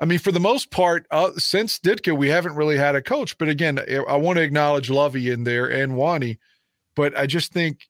I 0.00 0.06
mean, 0.06 0.18
for 0.18 0.32
the 0.32 0.40
most 0.40 0.70
part, 0.70 1.06
uh, 1.10 1.32
since 1.36 1.78
Ditka, 1.78 2.16
we 2.16 2.28
haven't 2.28 2.56
really 2.56 2.78
had 2.78 2.96
a 2.96 3.02
coach. 3.02 3.36
But 3.36 3.48
again, 3.48 3.78
I, 3.78 3.96
I 3.96 4.16
want 4.16 4.38
to 4.38 4.42
acknowledge 4.42 4.88
Lovie 4.88 5.30
in 5.30 5.44
there 5.44 5.66
and 5.66 5.94
Wani, 5.94 6.38
but 6.96 7.16
I 7.16 7.26
just 7.26 7.52
think 7.52 7.86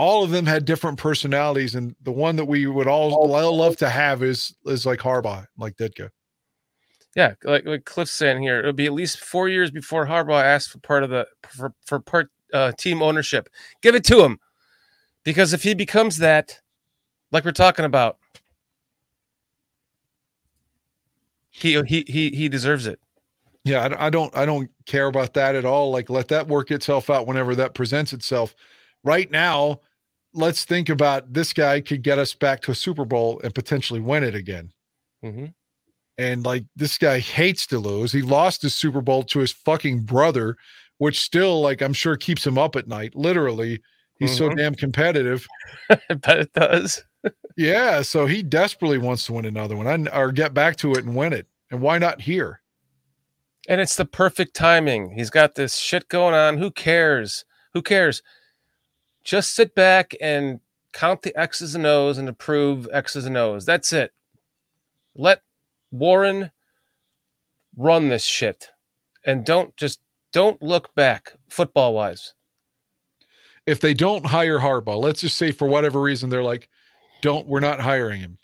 all 0.00 0.24
of 0.24 0.30
them 0.30 0.46
had 0.46 0.64
different 0.64 0.96
personalities, 0.96 1.74
and 1.74 1.94
the 2.02 2.10
one 2.10 2.34
that 2.36 2.46
we 2.46 2.66
would 2.66 2.88
all 2.88 3.28
love 3.28 3.76
to 3.76 3.90
have 3.90 4.22
is 4.22 4.54
is 4.64 4.86
like 4.86 4.98
Harbaugh, 4.98 5.44
like 5.58 5.76
Ditka. 5.76 6.08
Yeah, 7.14 7.34
like 7.44 7.66
like 7.66 7.84
Cliff's 7.84 8.12
saying 8.12 8.40
here, 8.40 8.60
it'll 8.60 8.72
be 8.72 8.86
at 8.86 8.94
least 8.94 9.20
four 9.20 9.50
years 9.50 9.70
before 9.70 10.06
Harbaugh 10.06 10.42
asks 10.42 10.72
for 10.72 10.78
part 10.78 11.02
of 11.02 11.10
the 11.10 11.26
for, 11.46 11.74
for 11.84 12.00
part 12.00 12.30
uh, 12.54 12.72
team 12.78 13.02
ownership. 13.02 13.50
Give 13.82 13.94
it 13.94 14.04
to 14.04 14.24
him, 14.24 14.38
because 15.22 15.52
if 15.52 15.62
he 15.62 15.74
becomes 15.74 16.16
that, 16.16 16.58
like 17.30 17.44
we're 17.44 17.52
talking 17.52 17.84
about, 17.84 18.16
he 21.50 21.78
he 21.82 22.04
he 22.08 22.30
he 22.30 22.48
deserves 22.48 22.86
it. 22.86 23.00
Yeah, 23.64 23.86
I, 23.86 24.06
I 24.06 24.10
don't 24.10 24.34
I 24.34 24.46
don't 24.46 24.70
care 24.86 25.08
about 25.08 25.34
that 25.34 25.56
at 25.56 25.66
all. 25.66 25.90
Like 25.90 26.08
let 26.08 26.28
that 26.28 26.48
work 26.48 26.70
itself 26.70 27.10
out 27.10 27.26
whenever 27.26 27.54
that 27.56 27.74
presents 27.74 28.14
itself. 28.14 28.54
Right 29.04 29.30
now, 29.30 29.80
let's 30.32 30.64
think 30.64 30.88
about 30.88 31.32
this 31.32 31.52
guy 31.52 31.80
could 31.80 32.02
get 32.02 32.18
us 32.18 32.34
back 32.34 32.60
to 32.62 32.70
a 32.70 32.74
Super 32.74 33.04
Bowl 33.04 33.40
and 33.42 33.54
potentially 33.54 34.00
win 34.00 34.24
it 34.24 34.34
again. 34.34 34.72
hmm 35.22 35.46
And 36.18 36.44
like 36.44 36.64
this 36.76 36.98
guy 36.98 37.18
hates 37.18 37.66
to 37.68 37.78
lose. 37.78 38.12
He 38.12 38.22
lost 38.22 38.62
his 38.62 38.74
Super 38.74 39.00
Bowl 39.00 39.22
to 39.24 39.38
his 39.40 39.52
fucking 39.52 40.00
brother, 40.00 40.56
which 40.98 41.20
still 41.20 41.60
like 41.60 41.80
I'm 41.82 41.92
sure 41.92 42.16
keeps 42.16 42.46
him 42.46 42.58
up 42.58 42.76
at 42.76 42.88
night. 42.88 43.14
Literally, 43.16 43.80
he's 44.18 44.36
so 44.36 44.48
Mhm. 44.50 44.56
damn 44.56 44.74
competitive. 44.74 45.46
I 45.90 46.14
bet 46.14 46.38
it 46.40 46.52
does. 46.52 47.02
Yeah, 47.56 48.00
so 48.00 48.24
he 48.24 48.42
desperately 48.42 48.96
wants 48.96 49.26
to 49.26 49.34
win 49.34 49.44
another 49.44 49.76
one 49.76 49.86
and, 49.86 50.08
or 50.08 50.32
get 50.32 50.54
back 50.54 50.76
to 50.76 50.92
it 50.92 51.04
and 51.04 51.14
win 51.14 51.34
it. 51.34 51.46
And 51.70 51.82
why 51.82 51.98
not 51.98 52.22
here? 52.22 52.62
And 53.68 53.78
it's 53.78 53.96
the 53.96 54.06
perfect 54.06 54.54
timing. 54.54 55.10
He's 55.10 55.28
got 55.28 55.54
this 55.54 55.76
shit 55.76 56.08
going 56.08 56.34
on. 56.34 56.56
Who 56.56 56.70
cares? 56.70 57.44
Who 57.74 57.82
cares? 57.82 58.22
Just 59.30 59.54
sit 59.54 59.76
back 59.76 60.16
and 60.20 60.58
count 60.92 61.22
the 61.22 61.32
X's 61.38 61.76
and 61.76 61.86
O's 61.86 62.18
and 62.18 62.28
approve 62.28 62.88
X's 62.92 63.26
and 63.26 63.36
O's. 63.36 63.64
That's 63.64 63.92
it. 63.92 64.10
Let 65.14 65.42
Warren 65.92 66.50
run 67.76 68.08
this 68.08 68.24
shit. 68.24 68.70
And 69.24 69.46
don't 69.46 69.76
just 69.76 70.00
don't 70.32 70.60
look 70.60 70.92
back 70.96 71.34
football 71.48 71.94
wise. 71.94 72.34
If 73.66 73.78
they 73.78 73.94
don't 73.94 74.26
hire 74.26 74.58
Harbaugh, 74.58 75.00
let's 75.00 75.20
just 75.20 75.36
say 75.36 75.52
for 75.52 75.68
whatever 75.68 76.00
reason 76.00 76.28
they're 76.28 76.42
like, 76.42 76.68
don't 77.22 77.46
we're 77.46 77.60
not 77.60 77.78
hiring 77.78 78.20
him. 78.20 78.36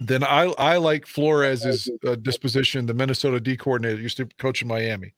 Then 0.00 0.22
I 0.22 0.52
I 0.58 0.76
like 0.76 1.06
Flores's 1.06 1.88
uh, 2.06 2.16
disposition. 2.16 2.84
The 2.84 2.92
Minnesota 2.92 3.40
D 3.40 3.56
coordinator 3.56 4.02
used 4.02 4.18
to 4.18 4.26
coach 4.36 4.60
in 4.60 4.68
Miami. 4.68 5.14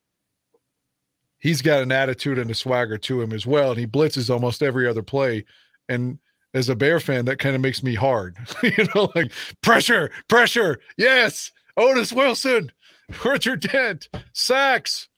He's 1.39 1.61
got 1.61 1.83
an 1.83 1.91
attitude 1.91 2.39
and 2.39 2.49
a 2.49 2.55
swagger 2.55 2.97
to 2.97 3.21
him 3.21 3.31
as 3.31 3.45
well, 3.45 3.71
and 3.71 3.79
he 3.79 3.85
blitzes 3.85 4.29
almost 4.29 4.63
every 4.63 4.87
other 4.87 5.03
play. 5.03 5.45
And 5.87 6.19
as 6.53 6.69
a 6.69 6.75
Bear 6.75 6.99
fan, 6.99 7.25
that 7.25 7.39
kind 7.39 7.55
of 7.55 7.61
makes 7.61 7.83
me 7.83 7.93
hard. 7.93 8.37
you 8.63 8.87
know, 8.95 9.11
like 9.15 9.31
pressure, 9.61 10.09
pressure, 10.27 10.79
yes, 10.97 11.51
Otis 11.75 12.11
Wilson, 12.11 12.71
Richard 13.25 13.61
Dent, 13.61 14.09
sacks. 14.33 15.09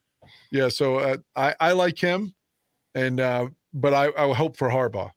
Yeah, 0.51 0.69
so 0.69 0.97
uh, 0.97 1.17
I 1.35 1.55
I 1.59 1.71
like 1.73 1.99
him, 1.99 2.33
and 2.95 3.19
uh, 3.19 3.47
but 3.73 3.93
I 3.93 4.09
I 4.17 4.33
hope 4.33 4.57
for 4.57 4.69
Harbaugh. 4.69 5.11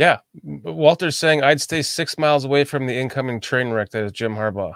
Yeah. 0.00 0.20
Walter's 0.42 1.18
saying 1.18 1.42
I'd 1.42 1.60
stay 1.60 1.82
six 1.82 2.16
miles 2.16 2.46
away 2.46 2.64
from 2.64 2.86
the 2.86 2.96
incoming 2.96 3.38
train 3.38 3.68
wreck 3.68 3.90
that 3.90 4.04
is 4.04 4.12
Jim 4.12 4.34
Harbaugh. 4.34 4.72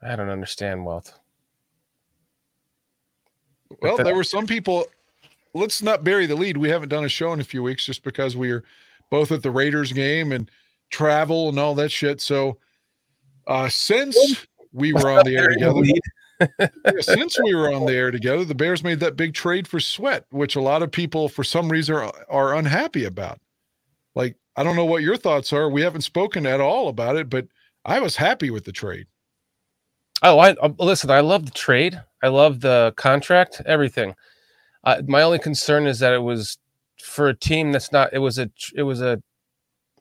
I 0.00 0.14
don't 0.14 0.28
understand, 0.28 0.84
Walt. 0.84 1.12
Well, 3.80 3.96
there 3.96 4.14
were 4.14 4.24
some 4.24 4.46
people. 4.46 4.86
Let's 5.54 5.82
not 5.82 6.02
bury 6.02 6.26
the 6.26 6.34
lead. 6.34 6.56
We 6.56 6.68
haven't 6.68 6.88
done 6.88 7.04
a 7.04 7.08
show 7.08 7.32
in 7.32 7.40
a 7.40 7.44
few 7.44 7.62
weeks 7.62 7.84
just 7.84 8.02
because 8.02 8.36
we 8.36 8.50
are 8.50 8.64
both 9.10 9.30
at 9.30 9.42
the 9.42 9.50
Raiders 9.50 9.92
game 9.92 10.32
and 10.32 10.50
travel 10.90 11.48
and 11.48 11.58
all 11.58 11.74
that 11.76 11.90
shit. 11.90 12.20
So, 12.20 12.58
uh, 13.46 13.68
since 13.68 14.46
we 14.72 14.92
were 14.92 15.10
on 15.10 15.24
the 15.24 15.36
air 15.36 15.48
together, 15.48 15.80
yeah, 15.84 17.00
since 17.00 17.38
we 17.42 17.54
were 17.54 17.72
on 17.72 17.86
the 17.86 17.92
air 17.92 18.10
together, 18.10 18.44
the 18.44 18.54
Bears 18.54 18.82
made 18.82 19.00
that 19.00 19.16
big 19.16 19.34
trade 19.34 19.68
for 19.68 19.78
Sweat, 19.78 20.24
which 20.30 20.56
a 20.56 20.60
lot 20.60 20.82
of 20.82 20.90
people, 20.90 21.28
for 21.28 21.44
some 21.44 21.70
reason, 21.70 21.94
are, 21.94 22.12
are 22.28 22.54
unhappy 22.56 23.04
about. 23.04 23.38
Like, 24.14 24.36
I 24.56 24.62
don't 24.62 24.76
know 24.76 24.84
what 24.84 25.02
your 25.02 25.16
thoughts 25.16 25.52
are. 25.52 25.68
We 25.68 25.82
haven't 25.82 26.02
spoken 26.02 26.46
at 26.46 26.60
all 26.60 26.88
about 26.88 27.16
it, 27.16 27.28
but 27.28 27.46
I 27.84 28.00
was 28.00 28.16
happy 28.16 28.50
with 28.50 28.64
the 28.64 28.72
trade. 28.72 29.06
Oh, 30.22 30.38
I 30.38 30.52
uh, 30.54 30.70
listen. 30.78 31.10
I 31.10 31.20
love 31.20 31.44
the 31.44 31.52
trade. 31.52 32.00
I 32.22 32.28
love 32.28 32.60
the 32.60 32.94
contract. 32.96 33.60
Everything. 33.66 34.14
Uh, 34.84 35.02
my 35.06 35.22
only 35.22 35.38
concern 35.38 35.86
is 35.86 35.98
that 35.98 36.12
it 36.14 36.22
was 36.22 36.58
for 37.02 37.28
a 37.28 37.34
team 37.34 37.72
that's 37.72 37.92
not. 37.92 38.12
It 38.12 38.18
was 38.20 38.38
a. 38.38 38.50
It 38.74 38.82
was. 38.84 39.00
A, 39.02 39.22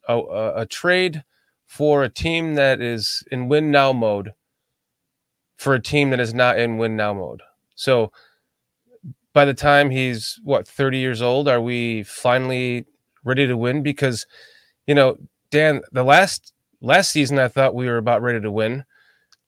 a, 0.08 0.54
a 0.58 0.66
trade 0.66 1.24
for 1.66 2.04
a 2.04 2.10
team 2.10 2.56
that 2.56 2.82
is 2.82 3.24
in 3.32 3.48
win 3.48 3.72
now 3.72 3.94
mode. 3.94 4.34
For 5.58 5.74
a 5.74 5.82
team 5.82 6.10
that 6.10 6.20
is 6.20 6.34
not 6.34 6.60
in 6.60 6.78
win 6.78 6.98
now 6.98 7.14
mode. 7.14 7.42
So, 7.76 8.12
by 9.34 9.46
the 9.46 9.54
time 9.54 9.90
he's 9.90 10.40
what 10.44 10.68
thirty 10.68 10.98
years 10.98 11.22
old, 11.22 11.48
are 11.48 11.62
we 11.62 12.04
finally 12.04 12.86
ready 13.24 13.48
to 13.48 13.56
win? 13.56 13.82
Because, 13.82 14.26
you 14.88 14.96
know, 14.96 15.18
Dan, 15.52 15.82
the 15.92 16.04
last 16.04 16.54
last 16.82 17.12
season, 17.12 17.40
I 17.40 17.48
thought 17.48 17.76
we 17.76 17.88
were 17.88 17.98
about 17.98 18.22
ready 18.22 18.42
to 18.42 18.52
win 18.52 18.84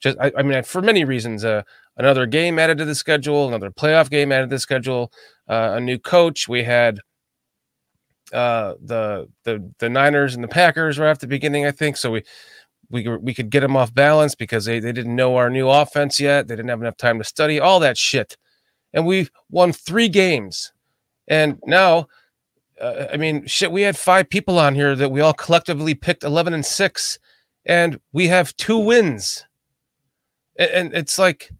just 0.05 0.17
I, 0.19 0.31
I 0.37 0.43
mean 0.43 0.63
for 0.63 0.81
many 0.81 1.03
reasons 1.03 1.43
uh, 1.43 1.63
another 1.97 2.25
game 2.25 2.59
added 2.59 2.77
to 2.77 2.85
the 2.85 2.95
schedule 2.95 3.47
another 3.47 3.71
playoff 3.71 4.09
game 4.09 4.31
added 4.31 4.49
to 4.49 4.55
the 4.55 4.59
schedule 4.59 5.11
uh, 5.47 5.73
a 5.75 5.79
new 5.79 5.99
coach. 5.99 6.47
We 6.47 6.63
had 6.63 6.99
uh, 8.31 8.75
the 8.81 9.27
the 9.43 9.71
the 9.79 9.89
niners 9.89 10.35
and 10.35 10.43
the 10.43 10.47
packers 10.47 10.97
right 10.97 11.09
at 11.09 11.19
the 11.19 11.27
beginning 11.27 11.65
i 11.65 11.71
think. 11.71 11.97
So 11.97 12.11
we 12.11 12.23
we, 12.89 13.07
we 13.17 13.33
could 13.33 13.49
get 13.49 13.61
them 13.61 13.75
off 13.75 13.93
balance 13.93 14.35
because 14.35 14.65
they, 14.65 14.79
they 14.79 14.91
didn't 14.91 15.15
know 15.15 15.37
our 15.37 15.49
new 15.49 15.67
offense 15.67 16.19
yet. 16.19 16.47
They 16.47 16.55
didn't 16.55 16.69
have 16.69 16.81
enough 16.81 16.97
time 16.97 17.17
to 17.17 17.23
study 17.23 17.59
all 17.59 17.79
that 17.79 17.97
shit. 17.97 18.37
And 18.93 19.07
we 19.07 19.27
won 19.49 19.73
three 19.73 20.07
games. 20.07 20.71
And 21.27 21.57
now 21.65 22.05
uh, 22.79 23.07
i 23.11 23.17
mean 23.17 23.45
shit 23.47 23.71
we 23.71 23.81
had 23.81 23.97
five 23.97 24.29
people 24.29 24.59
on 24.59 24.75
here 24.75 24.95
that 24.95 25.09
we 25.09 25.21
all 25.21 25.33
collectively 25.33 25.95
picked 25.95 26.23
11 26.23 26.53
and 26.53 26.65
6 26.65 27.19
and 27.65 27.99
we 28.11 28.27
have 28.27 28.55
two 28.57 28.77
wins 28.77 29.45
a- 30.59 30.75
and 30.77 30.93
it's 30.93 31.17
like 31.17 31.51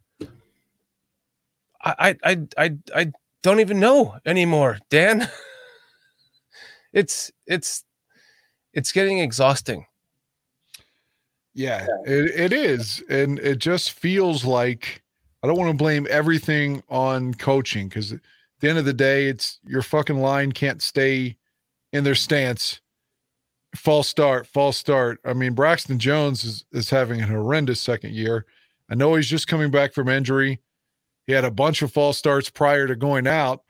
I 1.84 2.16
I 2.24 2.32
I 2.32 2.38
I, 2.58 2.78
I 2.96 3.12
don't 3.44 3.60
even 3.60 3.80
know 3.80 4.16
anymore, 4.26 4.80
Dan. 4.90 5.30
it's 6.94 7.32
it's 7.46 7.84
it's 8.74 8.92
getting 8.92 9.20
exhausting. 9.20 9.86
Yeah, 11.54 11.88
it, 12.06 12.52
it 12.52 12.54
is. 12.54 13.02
And 13.10 13.40
it 13.40 13.60
just 13.60 13.94
feels 13.94 14.44
like 14.44 15.02
I 15.42 15.48
don't 15.48 15.58
want 15.58 15.70
to 15.72 15.78
blame 15.78 16.06
everything 16.10 16.84
on 16.90 17.34
coaching 17.36 17.88
because 17.88 18.12
at 18.12 18.20
the 18.60 18.70
end 18.70 18.78
of 18.78 18.86
the 18.86 18.94
day, 18.94 19.28
it's 19.28 19.60
your 19.66 19.82
fucking 19.82 20.20
line 20.20 20.52
can't 20.52 20.82
stay 20.82 21.38
in 21.94 22.04
their 22.04 22.16
stance. 22.16 22.82
False 23.76 24.08
start, 24.08 24.48
false 24.48 24.78
start. 24.78 25.20
I 25.26 25.34
mean, 25.34 25.54
Braxton 25.54 26.00
Jones 26.00 26.44
is, 26.44 26.66
is 26.72 26.90
having 26.90 27.22
an 27.22 27.30
horrendous 27.30 27.80
second 27.80 28.14
year. 28.14 28.46
I 28.90 28.96
know 28.96 29.16
he's 29.16 29.30
just 29.30 29.48
coming 29.48 29.72
back 29.72 29.94
from 29.94 30.10
injury. 30.10 30.62
He 31.28 31.34
had 31.34 31.46
a 31.46 31.52
bunch 31.52 31.82
of 31.82 31.92
false 31.92 32.18
starts 32.18 32.50
prior 32.50 32.88
to 32.88 32.96
going 32.96 33.28
out. 33.28 33.62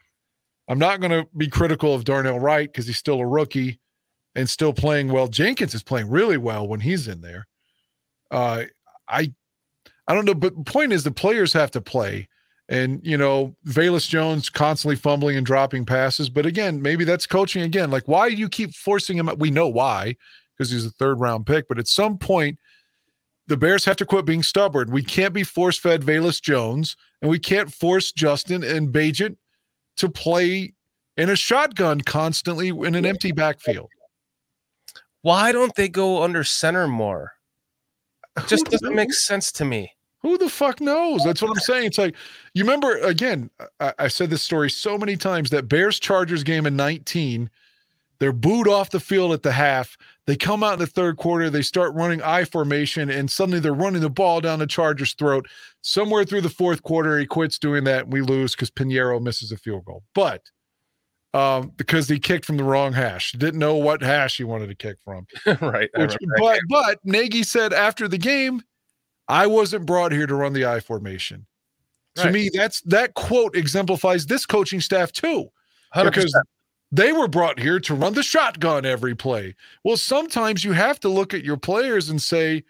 I'm 0.67 0.79
not 0.79 0.99
going 0.99 1.11
to 1.11 1.27
be 1.37 1.47
critical 1.47 1.93
of 1.93 2.03
Darnell 2.03 2.39
Wright 2.39 2.67
because 2.67 2.87
he's 2.87 2.97
still 2.97 3.19
a 3.19 3.27
rookie 3.27 3.79
and 4.33 4.49
still 4.49 4.73
playing 4.73 5.11
well. 5.11 5.27
Jenkins 5.27 5.73
is 5.73 5.83
playing 5.83 6.09
really 6.09 6.37
well 6.37 6.67
when 6.67 6.81
he's 6.81 7.07
in 7.07 7.21
there. 7.21 7.47
Uh, 8.31 8.63
I, 9.07 9.31
I 10.07 10.13
don't 10.13 10.25
know, 10.25 10.33
but 10.33 10.55
the 10.55 10.63
point 10.63 10.91
is 10.91 11.03
the 11.03 11.11
players 11.11 11.53
have 11.53 11.71
to 11.71 11.81
play, 11.81 12.27
and 12.67 12.99
you 13.03 13.17
know, 13.17 13.55
Velus 13.67 14.09
Jones 14.09 14.49
constantly 14.49 14.95
fumbling 14.95 15.37
and 15.37 15.45
dropping 15.45 15.85
passes. 15.85 16.29
But 16.29 16.45
again, 16.45 16.81
maybe 16.81 17.05
that's 17.05 17.27
coaching 17.27 17.61
again. 17.61 17.91
Like, 17.91 18.07
why 18.07 18.29
do 18.29 18.35
you 18.35 18.49
keep 18.49 18.73
forcing 18.73 19.17
him? 19.17 19.29
We 19.37 19.51
know 19.51 19.67
why, 19.67 20.17
because 20.57 20.71
he's 20.71 20.85
a 20.85 20.91
third 20.91 21.19
round 21.19 21.45
pick. 21.45 21.67
But 21.67 21.79
at 21.79 21.87
some 21.87 22.17
point, 22.17 22.59
the 23.47 23.57
Bears 23.57 23.85
have 23.85 23.97
to 23.97 24.05
quit 24.05 24.25
being 24.25 24.43
stubborn. 24.43 24.91
We 24.91 25.03
can't 25.03 25.33
be 25.33 25.43
force 25.43 25.77
fed 25.77 26.01
Velus 26.01 26.41
Jones, 26.41 26.95
and 27.21 27.29
we 27.29 27.39
can't 27.39 27.71
force 27.71 28.11
Justin 28.11 28.63
and 28.63 28.89
Bagent 28.89 29.37
to 29.97 30.09
play 30.09 30.73
in 31.17 31.29
a 31.29 31.35
shotgun 31.35 32.01
constantly 32.01 32.69
in 32.69 32.95
an 32.95 33.05
empty 33.05 33.31
backfield. 33.31 33.89
Why 35.21 35.51
don't 35.51 35.73
they 35.75 35.89
go 35.89 36.23
under 36.23 36.43
center 36.43 36.87
more? 36.87 37.33
It 38.37 38.47
just 38.47 38.65
doesn't 38.65 38.93
make 38.93 39.13
sense 39.13 39.51
to 39.53 39.65
me. 39.65 39.91
Who 40.19 40.37
the 40.37 40.49
fuck 40.49 40.81
knows? 40.81 41.23
That's 41.23 41.41
what 41.41 41.51
I'm 41.51 41.59
saying. 41.59 41.85
It's 41.85 41.97
like 41.97 42.15
you 42.53 42.63
remember 42.63 42.97
again. 42.97 43.49
I, 43.79 43.93
I 43.99 44.07
said 44.07 44.29
this 44.29 44.41
story 44.41 44.69
so 44.69 44.97
many 44.97 45.15
times 45.15 45.51
that 45.51 45.69
Bears 45.69 45.99
Chargers 45.99 46.43
game 46.43 46.65
in 46.65 46.75
19. 46.75 47.49
They're 48.19 48.33
booed 48.33 48.67
off 48.67 48.89
the 48.89 48.99
field 48.99 49.33
at 49.33 49.43
the 49.43 49.51
half. 49.51 49.97
They 50.27 50.35
come 50.35 50.63
out 50.63 50.73
in 50.73 50.79
the 50.79 50.87
third 50.87 51.17
quarter. 51.17 51.49
They 51.49 51.61
start 51.61 51.93
running 51.93 52.21
I 52.21 52.45
formation, 52.45 53.09
and 53.11 53.29
suddenly 53.29 53.59
they're 53.59 53.73
running 53.73 54.01
the 54.01 54.09
ball 54.09 54.41
down 54.41 54.59
the 54.59 54.65
Chargers' 54.65 55.13
throat. 55.13 55.47
Somewhere 55.81 56.25
through 56.25 56.41
the 56.41 56.49
fourth 56.49 56.81
quarter, 56.81 57.19
he 57.19 57.27
quits 57.27 57.59
doing 57.59 57.83
that, 57.83 58.05
and 58.05 58.13
we 58.13 58.21
lose 58.21 58.53
because 58.53 58.71
Piñeiro 58.71 59.21
misses 59.21 59.51
a 59.51 59.57
field 59.57 59.85
goal. 59.85 60.03
But 60.15 60.41
um, 61.35 61.71
because 61.77 62.09
he 62.09 62.17
kicked 62.17 62.45
from 62.45 62.57
the 62.57 62.63
wrong 62.63 62.93
hash, 62.93 63.33
didn't 63.33 63.59
know 63.59 63.75
what 63.75 64.01
hash 64.01 64.37
he 64.37 64.43
wanted 64.43 64.67
to 64.67 64.75
kick 64.75 64.97
from. 65.05 65.27
right. 65.61 65.89
Which, 65.95 66.17
but 66.37 66.59
but 66.69 66.99
Nagy 67.03 67.43
said 67.43 67.71
after 67.71 68.07
the 68.07 68.17
game, 68.17 68.63
I 69.27 69.45
wasn't 69.45 69.85
brought 69.85 70.11
here 70.11 70.25
to 70.25 70.35
run 70.35 70.53
the 70.53 70.65
I 70.65 70.79
formation. 70.79 71.45
To 72.15 72.31
me, 72.31 72.49
that's 72.53 72.79
that 72.83 73.13
quote 73.13 73.57
exemplifies 73.57 74.25
this 74.25 74.45
coaching 74.45 74.79
staff 74.79 75.11
too, 75.11 75.49
100%. 75.93 76.05
because 76.05 76.41
they 76.95 77.11
were 77.11 77.27
brought 77.27 77.59
here 77.59 77.79
to 77.81 77.93
run 77.93 78.13
the 78.13 78.23
shotgun 78.23 78.85
every 78.85 79.15
play. 79.15 79.55
Well, 79.83 79.97
sometimes 79.97 80.63
you 80.63 80.71
have 80.71 80.99
to 81.01 81.09
look 81.09 81.33
at 81.33 81.43
your 81.43 81.57
players 81.57 82.09
and 82.09 82.21
say, 82.21 82.63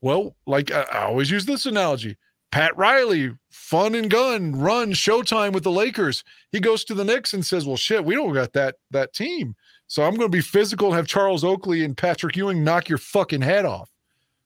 well, 0.00 0.36
like 0.46 0.70
I, 0.70 0.84
always 1.06 1.30
use 1.30 1.46
this 1.46 1.66
analogy. 1.66 2.16
Pat 2.50 2.76
Riley, 2.76 3.32
fun 3.50 3.94
and 3.94 4.10
gun, 4.10 4.52
run 4.52 4.92
showtime 4.92 5.52
with 5.52 5.64
the 5.64 5.70
Lakers. 5.70 6.24
He 6.52 6.60
goes 6.60 6.84
to 6.84 6.94
the 6.94 7.04
Knicks 7.04 7.34
and 7.34 7.44
says, 7.44 7.66
"Well, 7.66 7.76
shit, 7.76 8.04
we 8.04 8.14
don't 8.14 8.32
got 8.32 8.52
that 8.54 8.76
that 8.90 9.12
team." 9.12 9.54
So 9.86 10.02
I'm 10.02 10.14
going 10.14 10.30
to 10.30 10.36
be 10.36 10.42
physical 10.42 10.88
and 10.88 10.96
have 10.96 11.06
Charles 11.06 11.44
Oakley 11.44 11.84
and 11.84 11.96
Patrick 11.96 12.36
Ewing 12.36 12.64
knock 12.64 12.88
your 12.88 12.98
fucking 12.98 13.42
head 13.42 13.64
off, 13.64 13.90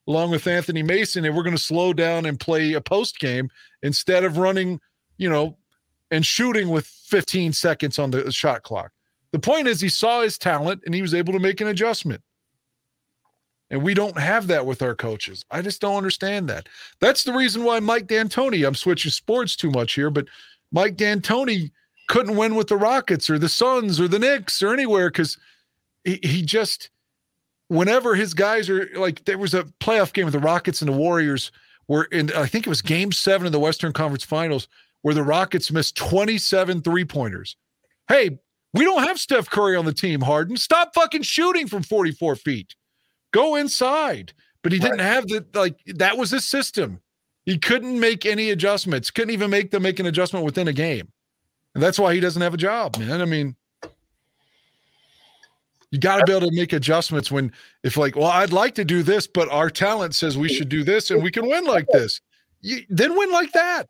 along 0.09 0.31
with 0.31 0.47
Anthony 0.47 0.83
Mason, 0.83 1.25
and 1.25 1.37
we're 1.37 1.43
going 1.43 1.57
to 1.57 1.63
slow 1.63 1.93
down 1.93 2.27
and 2.27 2.41
play 2.41 2.73
a 2.73 2.81
post 2.81 3.21
game 3.21 3.51
instead 3.83 4.25
of 4.25 4.39
running, 4.39 4.81
you 5.19 5.29
know, 5.29 5.57
and 6.11 6.25
shooting 6.27 6.71
with 6.71 6.87
15 6.87 7.53
seconds 7.53 7.99
on 7.99 8.11
the 8.11 8.33
shot 8.33 8.63
clock. 8.63 8.91
The 9.33 9.39
point 9.39 9.67
is, 9.67 9.81
he 9.81 9.89
saw 9.89 10.21
his 10.21 10.39
talent 10.39 10.83
and 10.85 10.95
he 10.95 11.03
was 11.03 11.15
able 11.15 11.33
to 11.33 11.39
make 11.39 11.61
an 11.61 11.69
adjustment. 11.69 12.23
And 13.71 13.83
we 13.83 13.95
don't 13.95 14.19
have 14.19 14.49
that 14.49 14.67
with 14.67 14.83
our 14.83 14.95
coaches. 14.95 15.47
I 15.51 15.63
just 15.63 15.81
don't 15.81 15.97
understand 15.97 16.49
that. 16.51 16.69
That's 17.01 17.25
the 17.25 17.33
reason 17.33 17.65
why 17.65 17.81
Mike 17.81 18.07
D'Antoni, 18.07 18.67
I'm 18.67 18.75
switching 18.75 19.11
sports 19.11 19.57
too 19.57 19.71
much 19.71 19.95
here, 19.95 20.11
but 20.11 20.27
Mike 20.73 20.97
D'Antoni 20.97 21.71
couldn't 22.09 22.37
win 22.37 22.55
with 22.55 22.69
the 22.69 22.77
Rockets 22.77 23.31
or 23.31 23.39
the 23.39 23.49
Suns 23.49 23.99
or 23.99 24.09
the 24.09 24.19
Knicks 24.19 24.63
or 24.63 24.75
anywhere 24.75 25.09
because 25.09 25.39
he, 26.05 26.21
he 26.23 26.43
just, 26.43 26.91
whenever 27.69 28.15
his 28.15 28.35
guys 28.35 28.69
are 28.69 28.91
like, 28.95 29.25
there 29.25 29.39
was 29.39 29.55
a 29.55 29.65
playoff 29.81 30.13
game 30.13 30.27
with 30.27 30.35
the 30.35 30.39
Rockets 30.39 30.83
and 30.83 30.93
the 30.93 30.97
Warriors 30.97 31.51
where 31.87 32.03
in, 32.05 32.31
I 32.33 32.47
think 32.47 32.67
it 32.67 32.71
was 32.71 32.83
game 32.83 33.11
seven 33.11 33.47
of 33.47 33.53
the 33.53 33.61
Western 33.61 33.95
Conference 33.95 34.25
Finals 34.25 34.69
where 35.01 35.15
the 35.15 35.23
Rockets 35.23 35.73
missed 35.73 35.97
27 35.97 36.83
three 36.83 37.07
pointers. 37.07 37.57
Hey, 38.09 38.39
we 38.73 38.85
don't 38.85 39.03
have 39.03 39.19
Steph 39.19 39.51
Curry 39.51 39.77
on 39.77 39.85
the 39.85 39.93
team, 39.93 40.21
Harden. 40.21 40.57
Stop 40.57 40.95
fucking 40.95 41.23
shooting 41.23 41.67
from 41.67 41.83
44 41.83 42.37
feet. 42.37 42.75
Go 43.33 43.57
inside. 43.57 44.33
But 44.63 44.73
he 44.73 44.79
didn't 44.79 45.01
have 45.01 45.27
the 45.27 45.45
like 45.55 45.77
that 45.87 46.17
was 46.17 46.31
his 46.31 46.49
system. 46.49 47.01
He 47.45 47.59
couldn't 47.59 47.99
make 47.99 48.25
any 48.25 48.51
adjustments. 48.51 49.11
Couldn't 49.11 49.35
even 49.35 49.51
make 49.51 49.73
them 49.73 49.83
make 49.83 49.99
an 49.99 50.07
adjustment 50.07 50.45
within 50.45 50.69
a 50.69 50.73
game. 50.73 51.11
And 51.75 51.83
that's 51.83 51.99
why 51.99 52.15
he 52.15 52.21
doesn't 52.21 52.41
have 52.41 52.55
a 52.55 52.59
job, 52.59 52.97
man. 52.99 53.21
I 53.21 53.25
mean, 53.25 53.57
you 55.91 55.99
got 55.99 56.19
to 56.19 56.25
be 56.25 56.33
able 56.33 56.49
to 56.49 56.55
make 56.55 56.73
adjustments 56.73 57.31
when 57.31 57.53
if 57.83 57.97
like, 57.97 58.15
well, 58.15 58.29
I'd 58.29 58.53
like 58.53 58.77
to 58.77 58.85
do 58.85 59.03
this, 59.03 59.27
but 59.27 59.49
our 59.51 59.69
talent 59.69 60.15
says 60.15 60.39
we 60.39 60.49
should 60.49 60.69
do 60.69 60.85
this 60.85 61.11
and 61.11 61.23
we 61.23 61.31
can 61.31 61.49
win 61.49 61.65
like 61.65 61.87
this. 61.93 62.21
You, 62.61 62.83
then 62.89 63.17
win 63.17 63.33
like 63.33 63.53
that. 63.53 63.87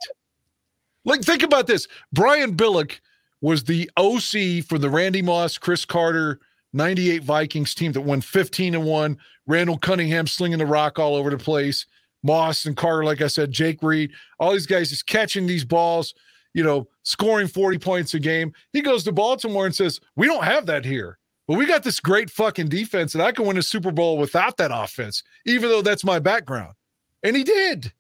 Like 1.05 1.21
think 1.21 1.43
about 1.43 1.67
this. 1.67 1.87
Brian 2.13 2.57
Billick 2.57 3.01
was 3.43 3.65
the 3.65 3.91
OC 3.99 4.65
for 4.67 4.79
the 4.79 4.89
Randy 4.89 5.21
Moss, 5.21 5.59
Cris 5.59 5.85
Carter, 5.85 6.41
98 6.73 7.23
Vikings 7.23 7.75
team 7.75 7.93
that 7.93 8.01
won 8.01 8.23
15 8.23 8.75
and 8.75 8.85
1. 8.85 9.19
Randall 9.47 9.77
Cunningham 9.77 10.27
slinging 10.27 10.59
the 10.59 10.67
rock 10.67 10.99
all 10.99 11.15
over 11.15 11.29
the 11.29 11.37
place. 11.37 11.85
Moss 12.23 12.65
and 12.65 12.77
Carter, 12.77 13.05
like 13.05 13.21
I 13.21 13.27
said, 13.27 13.51
Jake 13.51 13.83
Reed, 13.83 14.13
all 14.39 14.53
these 14.53 14.67
guys 14.67 14.91
just 14.91 15.07
catching 15.07 15.47
these 15.47 15.65
balls, 15.65 16.15
you 16.55 16.63
know, 16.63 16.89
scoring 17.03 17.49
40 17.49 17.79
points 17.79 18.15
a 18.15 18.21
game. 18.21 18.53
He 18.73 18.81
goes 18.81 19.03
to 19.05 19.13
Baltimore 19.13 19.67
and 19.67 19.75
says, 19.75 20.01
We 20.17 20.29
don't 20.29 20.45
have 20.45 20.67
that 20.67 20.85
here. 20.85 21.19
But 21.49 21.59
we 21.59 21.67
got 21.67 21.83
this 21.83 21.99
great 21.99 22.31
fucking 22.31 22.69
defense, 22.69 23.15
and 23.15 23.23
I 23.23 23.33
can 23.33 23.45
win 23.45 23.59
a 23.59 23.63
Super 23.63 23.91
Bowl 23.91 24.17
without 24.17 24.57
that 24.59 24.71
offense, 24.73 25.25
even 25.45 25.69
though 25.69 25.83
that's 25.83 26.05
my 26.05 26.21
background. 26.21 26.75
And 27.25 27.35
he 27.35 27.43
did. 27.43 27.93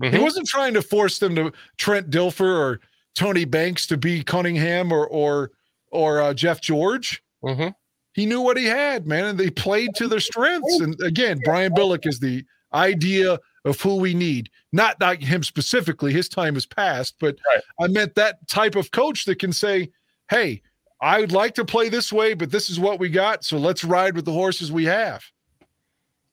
He 0.00 0.08
Mhm. 0.08 0.22
wasn't 0.22 0.46
trying 0.46 0.74
to 0.74 0.82
force 0.82 1.18
them 1.18 1.34
to 1.36 1.52
Trent 1.76 2.08
Dilfer 2.08 2.58
or 2.58 2.80
Tony 3.14 3.44
Banks 3.44 3.86
to 3.88 3.96
be 3.96 4.22
Cunningham 4.22 4.92
or 4.92 5.06
or 5.06 5.50
or 5.90 6.20
uh, 6.22 6.34
Jeff 6.34 6.60
George. 6.60 7.22
Mhm. 7.42 7.74
He 8.12 8.26
knew 8.26 8.40
what 8.40 8.56
he 8.56 8.64
had, 8.66 9.06
man, 9.06 9.24
and 9.26 9.38
they 9.38 9.50
played 9.50 9.94
to 9.96 10.08
their 10.08 10.20
strengths. 10.20 10.80
And 10.80 11.00
again, 11.02 11.38
Brian 11.44 11.72
Billick 11.72 12.06
is 12.06 12.18
the 12.18 12.44
idea 12.74 13.38
of 13.64 13.80
who 13.80 13.96
we 13.96 14.12
need. 14.14 14.50
Not 14.72 14.98
not 15.00 15.22
him 15.22 15.42
specifically; 15.42 16.12
his 16.12 16.28
time 16.28 16.56
is 16.56 16.66
past. 16.66 17.14
But 17.20 17.38
Right. 17.52 17.62
I 17.80 17.86
meant 17.88 18.14
that 18.16 18.46
type 18.48 18.74
of 18.76 18.90
coach 18.90 19.24
that 19.26 19.38
can 19.38 19.52
say, 19.52 19.90
"Hey, 20.30 20.62
I 21.00 21.20
would 21.20 21.32
like 21.32 21.54
to 21.54 21.64
play 21.64 21.88
this 21.88 22.12
way, 22.12 22.34
but 22.34 22.50
this 22.50 22.68
is 22.68 22.78
what 22.80 22.98
we 22.98 23.08
got. 23.08 23.44
So 23.44 23.56
let's 23.56 23.84
ride 23.84 24.14
with 24.16 24.24
the 24.24 24.32
horses 24.32 24.72
we 24.72 24.84
have." 24.86 25.24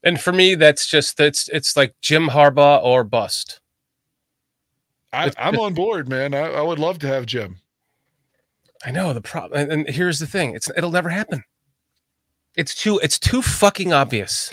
And 0.03 0.19
for 0.21 0.31
me, 0.31 0.55
that's 0.55 0.87
just 0.87 1.17
that's 1.17 1.47
it's 1.49 1.75
like 1.77 1.95
Jim 2.01 2.27
Harbaugh 2.29 2.83
or 2.83 3.03
bust. 3.03 3.59
I, 5.15 5.31
I'm 5.37 5.59
on 5.59 5.73
board, 5.73 6.09
man. 6.09 6.33
I, 6.33 6.41
I 6.51 6.61
would 6.61 6.79
love 6.79 6.99
to 6.99 7.07
have 7.07 7.25
Jim. 7.25 7.57
I 8.85 8.91
know 8.91 9.13
the 9.13 9.21
problem, 9.21 9.59
and, 9.61 9.71
and 9.71 9.89
here's 9.89 10.19
the 10.19 10.27
thing: 10.27 10.55
it's 10.55 10.69
it'll 10.77 10.91
never 10.91 11.09
happen. 11.09 11.43
It's 12.55 12.75
too 12.75 12.99
it's 13.03 13.19
too 13.19 13.41
fucking 13.41 13.93
obvious. 13.93 14.51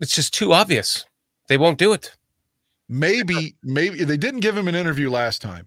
It's 0.00 0.14
just 0.14 0.34
too 0.34 0.52
obvious. 0.52 1.06
They 1.48 1.58
won't 1.58 1.78
do 1.78 1.92
it. 1.92 2.14
maybe 2.88 3.56
maybe 3.62 4.04
they 4.04 4.16
didn't 4.16 4.40
give 4.40 4.56
him 4.56 4.68
an 4.68 4.74
interview 4.74 5.10
last 5.10 5.40
time 5.42 5.66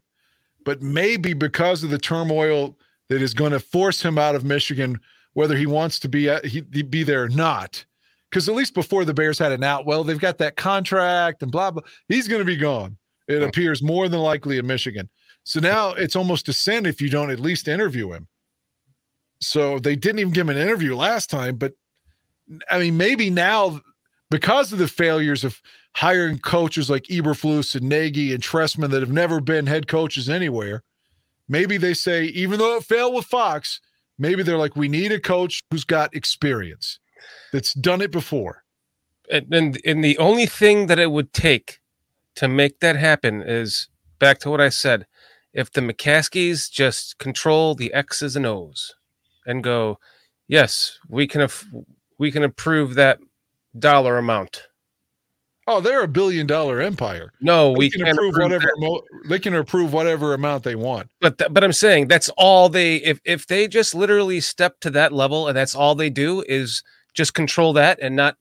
but 0.66 0.82
maybe 0.82 1.34
because 1.34 1.84
of 1.84 1.90
the 1.90 1.98
turmoil 1.98 2.78
that 3.10 3.22
is 3.22 3.34
going 3.34 3.52
to 3.52 3.60
force 3.60 4.02
him 4.04 4.18
out 4.18 4.36
of 4.36 4.44
michigan 4.46 5.00
whether 5.34 5.56
he 5.58 5.66
wants 5.66 6.00
to 6.00 6.10
be 6.10 6.30
at, 6.30 6.46
he, 6.46 6.64
he 6.74 6.84
be 6.84 7.04
there 7.04 7.24
or 7.24 7.30
not 7.30 7.84
because 8.30 8.48
at 8.50 8.56
least 8.56 8.74
before 8.76 9.06
the 9.06 9.14
bears 9.14 9.40
had 9.40 9.52
an 9.52 9.64
out 9.64 9.86
well 9.86 10.04
they've 10.04 10.20
got 10.20 10.38
that 10.38 10.56
contract 10.56 11.42
and 11.42 11.52
blah 11.52 11.72
blah 11.72 11.84
he's 12.08 12.28
going 12.28 12.42
to 12.42 12.46
be 12.46 12.56
gone 12.58 12.98
it 13.28 13.44
appears 13.44 13.82
more 13.82 14.08
than 14.08 14.20
likely 14.20 14.58
in 14.58 14.68
michigan 14.68 15.10
so 15.44 15.60
now 15.60 15.90
it's 15.92 16.16
almost 16.16 16.50
a 16.50 16.54
sin 16.54 16.86
if 16.86 17.02
you 17.02 17.10
don't 17.10 17.32
at 17.32 17.40
least 17.40 17.68
interview 17.68 18.12
him 18.12 18.28
so 19.40 19.80
they 19.80 19.96
didn't 19.96 20.20
even 20.20 20.34
give 20.34 20.48
him 20.48 20.56
an 20.56 20.62
interview 20.62 20.96
last 20.96 21.30
time 21.30 21.56
but 21.56 21.74
i 22.70 22.80
mean 22.80 22.98
maybe 22.98 23.30
now 23.30 23.80
because 24.30 24.74
of 24.74 24.80
the 24.80 24.88
failures 24.88 25.44
of 25.44 25.62
hiring 25.98 26.38
coaches 26.38 26.92
like 26.92 27.06
Eberflus 27.06 27.76
and 27.76 27.90
Nagy 27.90 28.32
and 28.32 28.44
Trestman 28.44 28.92
that 28.92 29.02
have 29.02 29.12
never 29.12 29.42
been 29.42 29.66
head 29.66 29.88
coaches 29.88 30.30
anywhere. 30.30 30.84
Maybe 31.50 31.78
they 31.78 31.96
say, 31.96 32.26
even 32.26 32.60
though 32.60 32.76
it 32.76 32.84
failed 32.84 33.16
with 33.16 33.26
Fox, 33.26 33.82
maybe 34.20 34.44
they're 34.44 34.60
like, 34.60 34.76
we 34.76 34.90
need 34.90 35.12
a 35.12 35.20
coach 35.20 35.64
who's 35.72 35.86
got 35.86 36.16
experience 36.16 37.00
that's 37.52 37.74
done 37.74 38.02
it 38.02 38.12
before. 38.12 38.64
And, 39.32 39.52
and 39.52 39.82
and 39.84 40.04
the 40.04 40.20
only 40.20 40.46
thing 40.46 40.86
that 40.88 41.00
it 41.00 41.12
would 41.12 41.34
take 41.34 41.80
to 42.38 42.48
make 42.48 42.80
that 42.80 42.96
happen 42.96 43.42
is 43.46 43.90
back 44.20 44.40
to 44.40 44.50
what 44.50 44.62
I 44.62 44.70
said. 44.70 45.06
If 45.54 45.72
the 45.72 45.82
McCaskies 45.82 46.70
just 46.72 47.18
control 47.18 47.76
the 47.76 47.94
X's 47.94 48.36
and 48.36 48.46
O's 48.46 48.94
and 49.46 49.64
go, 49.64 49.98
yes, 50.48 50.98
we 51.10 51.28
can 51.28 51.42
af- 51.42 51.66
we 52.20 52.32
can 52.32 52.44
approve 52.44 52.96
that 52.96 53.20
dollar 53.78 54.18
amount. 54.18 54.64
Oh, 55.70 55.82
they're 55.82 56.04
a 56.04 56.08
billion 56.08 56.48
dollar 56.48 56.80
empire. 56.80 57.34
No, 57.42 57.74
They 57.74 57.78
we 57.78 57.90
can 57.90 58.02
approve 58.08 58.36
approve 58.36 58.44
whatever 58.44 58.72
mo- 58.78 59.02
they 59.28 59.40
can 59.40 59.54
approve 59.56 59.92
whatever 59.92 60.34
amount 60.34 60.64
they 60.64 60.76
want. 60.76 61.10
but 61.20 61.38
th- 61.38 61.52
but 61.52 61.64
I'm 61.64 61.74
saying 61.74 62.08
that's 62.08 62.30
all 62.38 62.70
they 62.70 62.98
if 62.98 63.20
if 63.26 63.48
they 63.48 63.68
just 63.68 63.94
literally 63.94 64.40
step 64.40 64.80
to 64.82 64.90
that 64.92 65.12
level 65.12 65.48
and 65.48 65.58
that's 65.58 65.76
all 65.76 65.94
they 65.96 66.10
do 66.10 66.42
is 66.48 66.84
just 67.14 67.34
control 67.34 67.74
that 67.74 68.00
and 68.02 68.16
not 68.16 68.38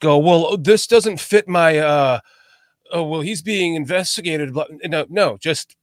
go 0.00 0.16
well 0.16 0.56
this 0.56 0.86
doesn't 0.86 1.20
fit 1.20 1.46
my 1.48 1.78
uh 1.78 2.20
oh 2.92 3.02
well 3.02 3.20
he's 3.20 3.42
being 3.42 3.74
investigated 3.74 4.54
no 4.84 5.06
no 5.08 5.36
just 5.38 5.76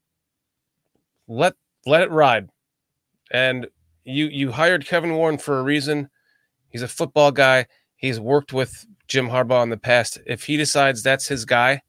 let 1.28 1.54
let 1.86 2.01
it 2.01 2.12
ride 2.12 2.49
and 3.32 3.68
you 4.04 4.26
you 4.26 4.51
hired 4.51 4.86
Kevin 4.86 5.14
Warren 5.14 5.38
for 5.38 5.60
a 5.60 5.64
reason 5.64 6.10
he's 6.70 6.82
a 6.82 6.88
football 6.88 7.32
guy 7.32 7.66
he's 7.95 8.20
worked 8.20 8.54
with 8.54 8.86
Jim 9.08 9.30
Harbaugh 9.30 9.64
in 9.64 9.70
the 9.70 9.78
past 9.78 10.20
if 10.26 10.43
he 10.43 10.58
decides 10.58 11.04
that's 11.04 11.28
his 11.28 11.45
guy 11.45 11.82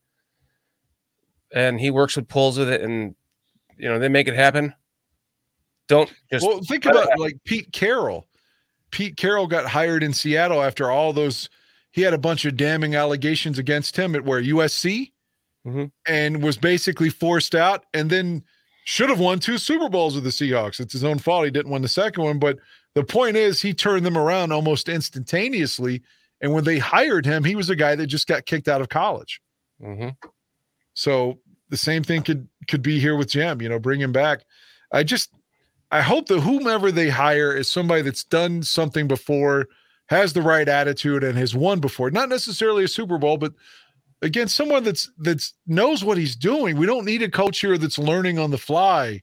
and 1.53 1.81
he 1.81 1.91
works 1.91 2.17
with 2.17 2.29
Poles 2.29 2.59
with 2.59 2.69
it 2.69 2.81
and 2.81 3.15
you 3.77 3.89
know 3.89 3.99
they 3.99 4.09
make 4.09 4.29
it 4.29 4.35
happen 4.35 4.75
don't 5.89 6.13
just 6.33 6.47
well, 6.47 6.61
think 6.63 6.87
about 6.87 7.19
like 7.19 7.37
Pete 7.45 7.73
Carroll. 7.73 8.27
Pete 8.91 9.17
Carroll 9.17 9.47
got 9.47 9.67
hired 9.67 10.03
in 10.03 10.13
Seattle 10.13 10.63
after 10.63 10.91
all 10.91 11.13
those. 11.13 11.49
He 11.95 12.03
had 12.03 12.13
a 12.13 12.19
bunch 12.19 12.45
of 12.45 12.57
damning 12.57 12.97
allegations 12.97 13.57
against 13.57 13.97
him 13.97 14.17
at 14.17 14.25
where 14.25 14.41
USC, 14.41 15.13
Mhm. 15.65 15.93
and 16.09 16.43
was 16.43 16.57
basically 16.59 17.09
forced 17.09 17.55
out, 17.55 17.85
and 17.95 18.11
then 18.11 18.43
should 18.85 19.09
have 19.11 19.21
won 19.21 19.39
two 19.39 19.59
Super 19.59 19.89
Bowls 19.89 20.17
with 20.17 20.25
the 20.25 20.31
Seahawks. 20.31 20.81
It's 20.81 20.93
his 20.93 21.05
own 21.05 21.19
fault 21.21 21.45
he 21.45 21.53
didn't 21.53 21.71
win 21.71 21.83
the 21.83 21.89
second 21.89 22.25
one, 22.25 22.39
but 22.41 22.59
the 22.95 23.05
point 23.05 23.37
is 23.37 23.63
he 23.63 23.73
turned 23.73 24.05
them 24.05 24.19
around 24.19 24.51
almost 24.53 24.89
instantaneously. 24.89 26.03
And 26.41 26.53
when 26.53 26.65
they 26.65 26.79
hired 26.81 27.25
him, 27.25 27.45
he 27.45 27.55
was 27.55 27.71
a 27.71 27.77
guy 27.77 27.95
that 27.95 28.09
just 28.09 28.27
got 28.27 28.45
kicked 28.45 28.67
out 28.67 28.81
of 28.81 28.89
college. 28.89 29.41
Mhm. 29.81 30.17
So 30.95 31.39
the 31.69 31.77
same 31.77 32.03
thing 32.03 32.23
could 32.23 32.49
could 32.69 32.83
be 32.83 32.99
here 32.99 33.15
with 33.17 33.31
Jim. 33.31 33.63
You 33.63 33.69
know, 33.69 33.79
bring 33.79 34.01
him 34.01 34.13
back. 34.13 34.45
I 34.93 35.05
just 35.05 35.31
I 35.93 36.01
hope 36.03 36.27
that 36.27 36.41
whomever 36.41 36.91
they 36.91 37.09
hire 37.09 37.55
is 37.55 37.71
somebody 37.71 38.03
that's 38.03 38.25
done 38.25 38.65
something 38.65 39.07
before, 39.07 39.69
has 40.09 40.33
the 40.33 40.43
right 40.43 40.69
attitude, 40.69 41.25
and 41.25 41.39
has 41.39 41.55
won 41.55 41.81
before. 41.81 42.11
Not 42.11 42.29
necessarily 42.29 42.85
a 42.85 42.89
Super 42.89 43.19
Bowl, 43.19 43.37
but 43.37 43.53
again, 44.23 44.49
someone 44.49 44.85
that's 44.85 45.11
that's 45.19 45.55
knows 45.67 46.05
what 46.05 46.19
he's 46.19 46.37
doing. 46.37 46.77
We 46.77 46.87
don't 46.87 47.05
need 47.05 47.23
a 47.23 47.31
coach 47.31 47.61
here 47.61 47.79
that's 47.79 47.99
learning 47.99 48.39
on 48.39 48.51
the 48.51 48.59
fly 48.59 49.23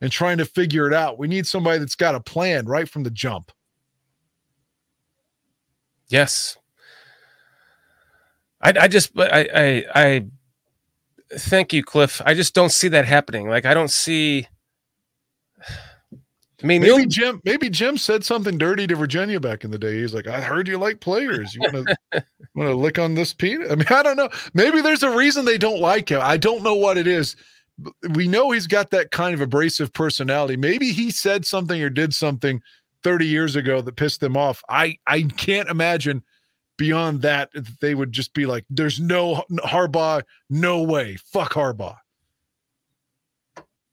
and 0.00 0.12
trying 0.12 0.38
to 0.38 0.44
figure 0.44 0.86
it 0.86 0.92
out. 0.94 1.18
We 1.18 1.28
need 1.28 1.46
somebody 1.46 1.78
that's 1.78 1.96
got 1.96 2.14
a 2.14 2.20
plan 2.20 2.66
right 2.66 2.88
from 2.88 3.02
the 3.02 3.10
jump. 3.10 3.52
Yes. 6.08 6.56
I, 8.60 8.72
I 8.80 8.88
just 8.88 9.12
I, 9.18 9.48
I 9.54 9.84
I 9.94 10.26
thank 11.32 11.72
you, 11.72 11.82
Cliff. 11.84 12.22
I 12.24 12.34
just 12.34 12.54
don't 12.54 12.72
see 12.72 12.88
that 12.88 13.04
happening. 13.04 13.48
Like 13.48 13.66
I 13.66 13.74
don't 13.74 13.90
see 13.90 14.48
I 16.62 16.66
mean, 16.66 16.80
Maybe 16.80 17.06
Jim. 17.06 17.40
Maybe 17.44 17.68
Jim 17.68 17.98
said 17.98 18.24
something 18.24 18.56
dirty 18.56 18.86
to 18.86 18.96
Virginia 18.96 19.38
back 19.38 19.64
in 19.64 19.70
the 19.70 19.78
day. 19.78 20.00
He's 20.00 20.14
like, 20.14 20.26
"I 20.26 20.40
heard 20.40 20.66
you 20.66 20.78
like 20.78 21.00
players. 21.00 21.54
You 21.54 21.60
want 21.60 21.86
to 21.86 21.96
want 22.54 22.70
to 22.70 22.74
lick 22.74 22.98
on 22.98 23.14
this 23.14 23.34
peanut?" 23.34 23.70
I 23.70 23.74
mean, 23.74 23.86
I 23.90 24.02
don't 24.02 24.16
know. 24.16 24.30
Maybe 24.54 24.80
there's 24.80 25.02
a 25.02 25.14
reason 25.14 25.44
they 25.44 25.58
don't 25.58 25.80
like 25.80 26.08
him. 26.08 26.20
I 26.22 26.38
don't 26.38 26.62
know 26.62 26.74
what 26.74 26.96
it 26.96 27.06
is. 27.06 27.36
We 28.14 28.26
know 28.26 28.52
he's 28.52 28.66
got 28.66 28.90
that 28.92 29.10
kind 29.10 29.34
of 29.34 29.42
abrasive 29.42 29.92
personality. 29.92 30.56
Maybe 30.56 30.92
he 30.92 31.10
said 31.10 31.44
something 31.44 31.82
or 31.82 31.90
did 31.90 32.14
something 32.14 32.62
30 33.02 33.26
years 33.26 33.54
ago 33.54 33.82
that 33.82 33.96
pissed 33.96 34.20
them 34.20 34.34
off. 34.34 34.62
I 34.70 34.96
I 35.06 35.24
can't 35.36 35.68
imagine 35.68 36.22
beyond 36.78 37.20
that 37.20 37.50
that 37.52 37.80
they 37.80 37.94
would 37.94 38.12
just 38.12 38.32
be 38.32 38.46
like, 38.46 38.64
"There's 38.70 38.98
no 38.98 39.44
Harbaugh, 39.50 40.22
no 40.48 40.82
way, 40.82 41.16
fuck 41.16 41.52
Harbaugh." 41.52 41.98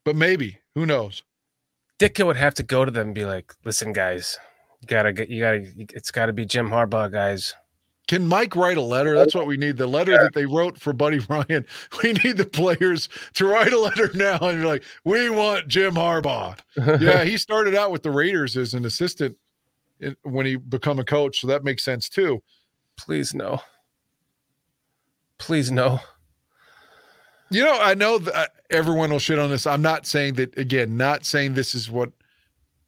But 0.06 0.16
maybe 0.16 0.60
who 0.76 0.86
knows? 0.86 1.24
Ditka 2.04 2.26
would 2.26 2.38
have 2.38 2.54
to 2.56 2.64
go 2.64 2.86
to 2.86 2.92
them 2.92 3.08
and 3.08 3.16
be 3.16 3.26
like, 3.26 3.54
"Listen, 3.66 3.94
guys, 3.94 4.38
you 4.82 4.88
gotta 4.88 5.14
get, 5.14 5.30
you 5.30 5.42
gotta, 5.42 5.66
it's 5.94 6.12
got 6.12 6.28
to 6.28 6.34
be 6.34 6.46
Jim 6.46 6.70
Harbaugh, 6.70 7.12
guys." 7.12 7.54
Can 8.10 8.28
Mike 8.28 8.56
write 8.58 8.76
a 8.76 8.82
letter? 8.82 9.16
That's 9.16 9.34
what 9.34 9.48
we 9.48 9.56
need. 9.56 9.78
The 9.78 9.88
letter 9.88 10.12
that 10.12 10.34
they 10.34 10.46
wrote 10.46 10.78
for 10.78 10.92
Buddy 10.92 11.20
Ryan. 11.30 11.66
We 12.04 12.12
need 12.14 12.36
the 12.36 12.46
players 12.46 13.08
to 13.36 13.46
write 13.48 13.72
a 13.72 13.80
letter 13.80 14.12
now 14.14 14.38
and 14.40 14.60
be 14.62 14.68
like, 14.68 14.84
we 15.06 15.30
want 15.30 15.70
Jim 15.70 15.94
Harbaugh. 15.96 16.58
Yeah, 17.02 17.24
he 17.24 17.38
started 17.38 17.76
out 17.76 17.92
with 17.92 18.04
the 18.04 18.12
Raiders 18.12 18.58
as 18.58 18.74
an 18.74 18.84
assistant 18.84 19.38
in- 20.02 20.18
when 20.24 20.46
he 20.46 20.58
become 20.58 21.00
a 21.00 21.06
coach, 21.06 21.40
so 21.40 21.48
that 21.48 21.64
makes 21.64 21.82
sense 21.84 22.10
too. 22.10 22.44
Please 22.98 23.34
no. 23.34 23.62
Please 25.38 25.72
no. 25.72 26.02
You 27.54 27.64
know, 27.64 27.78
I 27.80 27.94
know 27.94 28.18
that 28.18 28.36
uh, 28.36 28.48
everyone 28.72 29.12
will 29.12 29.20
shit 29.20 29.38
on 29.38 29.52
this. 29.52 29.68
I'm 29.68 29.84
not 29.84 30.08
saying 30.08 30.34
that 30.36 30.58
again, 30.58 30.98
not 30.98 31.24
saying 31.24 31.54
this 31.54 31.76
is 31.76 31.90
what 31.90 32.12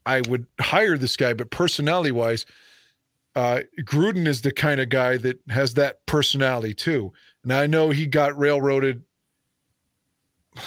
I 0.07 0.22
would 0.22 0.47
hire 0.59 0.97
this 0.97 1.16
guy, 1.16 1.34
but 1.34 1.51
personality 1.51 2.11
wise, 2.11 2.47
uh, 3.36 3.61
Gruden 3.82 4.26
is 4.26 4.41
the 4.41 4.51
kind 4.51 4.82
of 4.82 4.89
guy 4.89 5.18
that 5.18 5.39
has 5.49 5.76
that 5.76 6.03
personality 6.07 6.74
too. 6.74 7.13
And 7.43 7.53
I 7.53 7.68
know 7.68 7.91
he 7.91 8.07
got 8.07 8.38
railroaded. 8.38 9.03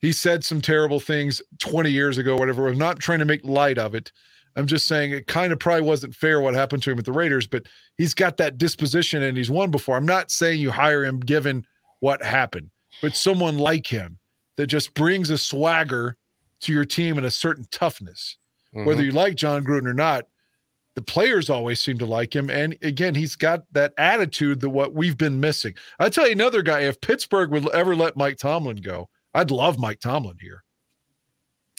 He 0.00 0.12
said 0.12 0.44
some 0.44 0.60
terrible 0.60 1.00
things 1.00 1.40
20 1.60 1.90
years 1.90 2.18
ago, 2.18 2.36
whatever. 2.36 2.68
I'm 2.68 2.76
not 2.76 2.98
trying 2.98 3.20
to 3.20 3.24
make 3.24 3.42
light 3.42 3.78
of 3.78 3.94
it. 3.94 4.12
I'm 4.54 4.66
just 4.66 4.86
saying 4.86 5.12
it 5.12 5.26
kind 5.26 5.50
of 5.50 5.58
probably 5.58 5.80
wasn't 5.80 6.14
fair 6.14 6.42
what 6.42 6.52
happened 6.52 6.82
to 6.82 6.90
him 6.90 6.98
at 6.98 7.06
the 7.06 7.12
Raiders, 7.12 7.46
but 7.46 7.62
he's 7.96 8.12
got 8.12 8.36
that 8.36 8.58
disposition 8.58 9.22
and 9.22 9.34
he's 9.34 9.50
won 9.50 9.70
before. 9.70 9.96
I'm 9.96 10.04
not 10.04 10.30
saying 10.30 10.60
you 10.60 10.70
hire 10.70 11.06
him 11.06 11.20
given 11.20 11.64
what 12.00 12.22
happened, 12.22 12.68
but 13.02 13.14
someone 13.16 13.58
like 13.58 13.86
him 13.86 14.18
that 14.56 14.66
just 14.68 14.94
brings 14.94 15.30
a 15.30 15.38
swagger 15.38 16.16
to 16.60 16.72
your 16.72 16.84
team 16.84 17.16
and 17.18 17.26
a 17.26 17.30
certain 17.30 17.66
toughness. 17.70 18.36
Whether 18.72 19.02
Mhm. 19.02 19.06
you 19.06 19.12
like 19.12 19.34
Jon 19.36 19.64
Gruden 19.64 19.86
or 19.86 19.94
not, 19.94 20.26
the 20.94 21.02
players 21.02 21.50
always 21.50 21.80
seem 21.80 21.98
to 21.98 22.06
like 22.06 22.34
him. 22.34 22.48
And 22.50 22.76
again, 22.82 23.14
he's 23.14 23.36
got 23.36 23.64
that 23.72 23.92
attitude 23.98 24.60
that 24.60 24.70
what 24.70 24.94
we've 24.94 25.18
been 25.18 25.40
missing. 25.40 25.74
I 25.98 26.08
tell 26.08 26.26
you 26.26 26.32
another 26.32 26.62
guy, 26.62 26.80
if 26.80 27.00
Pittsburgh 27.00 27.50
would 27.50 27.68
ever 27.70 27.94
let 27.96 28.16
Mike 28.16 28.36
Tomlin 28.38 28.76
go, 28.76 29.08
I'd 29.34 29.50
love 29.50 29.78
Mike 29.78 30.00
Tomlin 30.00 30.38
here. 30.40 30.62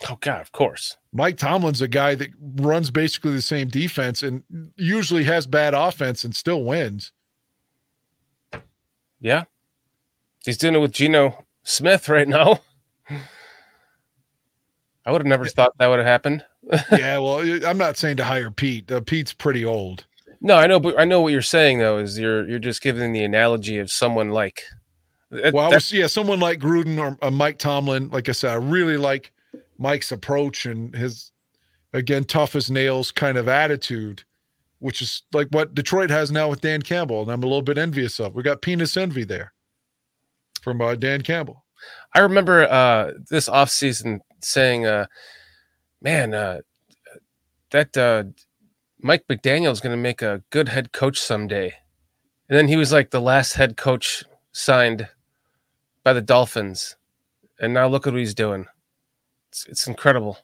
oh 0.09 0.18
God, 0.20 0.41
of 0.41 0.51
course. 0.51 0.97
Mike 1.13 1.38
Tomlin's 1.38 1.80
a 1.80 1.88
guy 1.88 2.16
that 2.16 2.30
runs 2.57 2.91
basically 2.91 3.32
the 3.32 3.41
same 3.41 3.70
defense 3.70 4.22
and 4.24 4.43
usually 4.76 5.24
has 5.24 5.47
bad 5.47 5.74
offense 5.74 6.26
and 6.26 6.36
still 6.36 6.66
wins. 6.66 7.13
Yeah, 9.22 9.45
he's 10.46 10.58
doing 10.58 10.76
it 10.76 10.80
with 10.80 10.91
Geno 10.91 11.46
Smith 11.64 12.08
right 12.10 12.28
now. 12.28 12.62
I 15.06 15.12
would 15.12 15.22
have 15.22 15.28
never 15.28 15.46
thought 15.46 15.78
that 15.78 15.88
would 15.88 16.00
have 16.00 16.08
happened. 16.08 16.43
yeah, 16.91 17.20
well, 17.20 17.39
I'm 17.66 17.78
not 17.78 17.98
saying 17.98 18.18
to 18.18 18.24
hire 18.24 18.50
Pete. 18.50 18.91
Uh, 18.91 19.02
Pete's 19.02 19.34
pretty 19.34 19.64
old. 19.64 20.06
No, 20.41 20.56
I 20.56 20.68
know, 20.68 20.80
but 20.80 21.00
I 21.00 21.06
know 21.06 21.22
what 21.22 21.32
you're 21.32 21.41
saying 21.41 21.80
though. 21.80 21.98
Is 22.00 22.18
you're 22.18 22.48
you're 22.48 22.60
just 22.60 22.82
giving 22.82 23.14
the 23.14 23.24
analogy 23.24 23.78
of 23.78 23.91
someone 23.91 24.30
like. 24.30 24.64
That- 25.30 25.54
Well, 25.54 25.66
I 25.72 25.76
was, 25.76 25.91
yeah, 25.91 26.08
someone 26.08 26.39
like 26.39 26.60
Gruden 26.60 26.98
or 27.00 27.18
uh, 27.22 27.32
Mike 27.32 27.58
Tomlin. 27.60 28.10
Like 28.10 28.30
I 28.30 28.32
said, 28.32 28.52
I 28.52 28.56
really 28.56 28.98
like 28.98 29.32
Mike's 29.78 30.12
approach 30.12 30.66
and 30.66 30.96
his, 30.96 31.32
again, 31.93 32.24
tough 32.24 32.56
as 32.56 32.70
nails 32.72 33.12
kind 33.12 33.38
of 33.38 33.48
attitude, 33.48 34.24
which 34.80 35.02
is 35.02 35.24
like 35.34 35.48
what 35.50 35.74
Detroit 35.76 36.10
has 36.10 36.32
now 36.32 36.48
with 36.50 36.62
Dan 36.62 36.82
Campbell. 36.82 37.22
And 37.24 37.32
I'm 37.32 37.43
a 37.43 37.48
little 37.48 37.62
bit 37.64 37.78
envious 37.78 38.20
of. 38.20 38.36
We 38.36 38.43
got 38.43 38.62
penis 38.62 38.98
envy 38.98 39.24
there 39.24 39.52
from 40.66 40.82
uh, 40.82 40.95
Dan 40.95 41.22
Campbell. 41.22 41.63
I 42.16 42.20
remember 42.20 42.63
uh, 42.63 43.11
this 43.30 43.47
offseason 43.47 44.20
saying, 44.41 44.88
uh, 44.88 45.05
"Man, 46.01 46.34
uh, 46.34 46.61
that 47.70 47.95
uh, 47.95 48.24
Mike 48.99 49.26
McDaniel 49.30 49.72
is 49.72 49.80
going 49.80 49.95
to 49.95 50.01
make 50.01 50.24
a 50.24 50.41
good 50.49 50.68
head 50.68 50.91
coach 50.91 51.20
someday." 51.20 51.76
And 52.49 52.57
then 52.57 52.68
he 52.68 52.78
was 52.78 52.91
like 52.91 53.11
the 53.11 53.22
last 53.22 53.53
head 53.53 53.78
coach 53.78 54.24
signed 54.53 55.07
by 56.03 56.13
the 56.13 56.22
Dolphins, 56.22 56.95
and 57.59 57.74
now 57.74 57.88
look 57.88 58.07
at 58.07 58.13
what 58.13 58.20
he's 58.20 58.34
doing. 58.34 58.66
It's, 59.51 59.68
it's 59.68 59.88
incredible. 59.88 60.39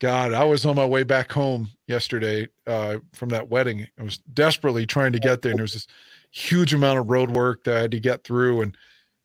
God, 0.00 0.32
I 0.32 0.42
was 0.42 0.66
on 0.66 0.74
my 0.74 0.84
way 0.84 1.04
back 1.04 1.30
home 1.30 1.70
yesterday 1.86 2.48
uh, 2.66 2.98
from 3.12 3.28
that 3.28 3.48
wedding. 3.50 3.86
I 4.00 4.02
was 4.02 4.18
desperately 4.18 4.84
trying 4.84 5.12
to 5.12 5.20
get 5.20 5.42
there, 5.42 5.52
and 5.52 5.58
there 5.60 5.64
was 5.64 5.74
this 5.74 5.86
huge 6.32 6.74
amount 6.74 6.98
of 6.98 7.08
road 7.08 7.30
work 7.30 7.62
that 7.64 7.76
I 7.76 7.80
had 7.82 7.92
to 7.92 8.00
get 8.00 8.24
through. 8.24 8.62
And 8.62 8.76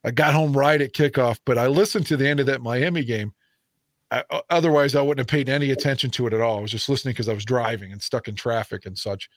I 0.07 0.11
got 0.11 0.33
home 0.33 0.55
right 0.55 0.81
at 0.81 0.93
kickoff, 0.93 1.39
but 1.45 1.57
I 1.57 1.67
listened 1.67 2.05
to 2.07 2.17
the 2.17 2.27
end 2.27 2.39
of 2.39 2.45
that 2.45 2.61
Miami 2.61 3.03
game. 3.03 3.33
I, 4.09 4.23
otherwise, 4.49 4.95
I 4.95 5.01
wouldn't 5.01 5.19
have 5.19 5.27
paid 5.27 5.49
any 5.49 5.71
attention 5.71 6.09
to 6.11 6.27
it 6.27 6.33
at 6.33 6.39
all. 6.39 6.59
I 6.59 6.61
was 6.61 6.71
just 6.71 6.87
listening 6.87 7.11
because 7.11 7.27
I 7.27 7.33
was 7.33 7.43
driving 7.43 7.91
and 7.91 8.01
stuck 8.01 8.29
in 8.29 8.35
traffic 8.35 8.85
and 8.85 8.97
such. 8.97 9.29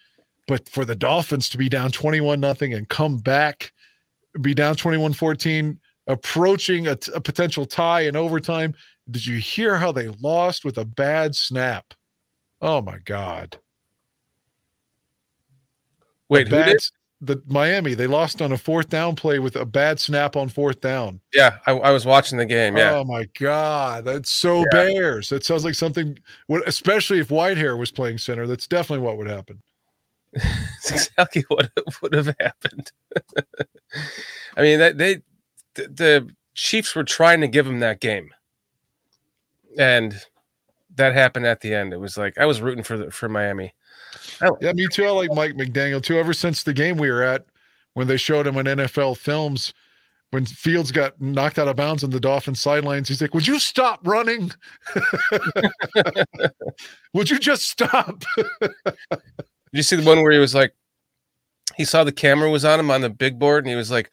But 0.47 0.69
for 0.69 0.85
the 0.85 0.95
Dolphins 0.95 1.49
to 1.49 1.59
be 1.59 1.69
down 1.69 1.91
21 1.91 2.39
nothing 2.39 2.75
and 2.75 2.89
come 2.89 3.19
back, 3.19 3.73
be 4.41 4.55
down 4.55 4.77
21 4.77 5.13
14, 5.13 5.79
approaching 6.07 6.87
a, 6.87 6.97
potential 6.97 7.67
tie 7.67 8.03
in 8.03 8.15
overtime, 8.15 8.75
did 9.11 9.27
you 9.27 9.39
hear 9.39 9.77
how 9.77 9.91
they 9.91 10.07
lost 10.21 10.65
with 10.65 10.79
a 10.79 10.85
bad 10.85 11.35
snap? 11.35 11.95
Oh 12.61 12.81
my 12.81 12.99
God. 13.05 13.59
Wait, 16.29 16.47
who 16.47 16.63
did? 16.63 16.81
The 17.23 17.43
Miami, 17.47 17.95
they 17.95 18.07
lost 18.07 18.41
on 18.41 18.53
a 18.53 18.57
fourth 18.57 18.89
down 18.89 19.15
play 19.15 19.39
with 19.39 19.55
a 19.55 19.67
bad 19.67 20.01
snap 20.01 20.37
on 20.37 20.49
fourth 20.49 20.81
down. 20.81 21.21
Yeah, 21.35 21.59
I, 21.67 21.73
I 21.73 21.91
was 21.91 22.07
watching 22.07 22.39
the 22.39 22.47
game. 22.47 22.77
Yeah, 22.77 22.97
Oh 22.97 23.05
my 23.05 23.27
God. 23.39 24.07
That's 24.07 24.31
so 24.31 24.61
Yeah. 24.61 24.65
Bears. 24.73 25.29
That 25.29 25.45
sounds 25.45 25.65
like 25.65 25.75
something, 25.75 26.19
especially 26.67 27.19
if 27.19 27.29
Whitehair 27.29 27.79
was 27.79 27.91
playing 27.91 28.19
center. 28.19 28.47
That's 28.47 28.67
definitely 28.67 29.05
what 29.05 29.19
would 29.19 29.29
happen. 29.29 29.63
It's 30.83 30.91
exactly 30.93 31.45
what 31.49 31.71
would 32.01 32.15
have 32.15 32.35
happened. 32.41 32.91
I 34.57 34.63
mean, 34.63 34.79
that 34.79 34.97
they 34.97 35.17
the, 35.75 35.89
the 35.89 36.31
Chiefs 36.55 36.95
were 36.95 37.05
trying 37.05 37.43
to 37.43 37.49
give 37.49 37.67
him 37.67 37.81
that 37.81 38.01
game, 38.01 38.31
and 39.79 40.15
that 40.97 41.13
happened 41.13 41.47
at 41.47 41.61
the 41.61 41.75
end. 41.75 41.93
It 41.93 41.99
was 42.01 42.17
like 42.17 42.39
I 42.39 42.47
was 42.47 42.61
rooting 42.63 42.83
for 42.85 42.97
the, 42.97 43.11
for 43.11 43.29
Miami. 43.29 43.75
Oh. 44.43 44.57
Yeah, 44.61 44.73
me 44.73 44.89
too. 44.89 45.05
I 45.05 45.11
like 45.11 45.33
Mike 45.33 45.55
McDaniel 45.55 46.03
too. 46.03 46.19
Ever 46.19 46.33
since 46.33 46.63
the 46.63 46.73
game 46.73 46.97
we 46.97 47.11
were 47.11 47.23
at, 47.23 47.45
when 47.95 48.07
they 48.07 48.17
showed 48.17 48.47
him 48.47 48.57
on 48.57 48.65
NFL 48.65 49.17
films, 49.17 49.73
when 50.31 50.47
Fields 50.47 50.93
got 50.93 51.21
knocked 51.21 51.59
out 51.59 51.69
of 51.69 51.77
bounds 51.77 52.05
on 52.05 52.11
the 52.11 52.21
Dolphins 52.21 52.61
sidelines, 52.61 53.09
he's 53.09 53.21
like, 53.21 53.35
"Would 53.35 53.47
you 53.47 53.59
stop 53.59 54.01
running? 54.05 54.53
Would 57.15 57.31
you 57.31 57.39
just 57.39 57.69
stop?" 57.69 58.23
Did 58.61 58.73
you 59.73 59.83
see 59.83 59.97
the 59.97 60.05
one 60.05 60.23
where 60.23 60.33
he 60.33 60.39
was 60.39 60.55
like, 60.55 60.75
he 61.77 61.85
saw 61.85 62.05
the 62.05 62.13
camera 62.13 62.51
was 62.51 62.65
on 62.65 62.81
him 62.81 62.91
on 62.91 63.01
the 63.01 63.11
big 63.11 63.39
board, 63.39 63.65
and 63.65 63.71
he 63.71 63.77
was 63.77 63.91
like, 63.91 64.11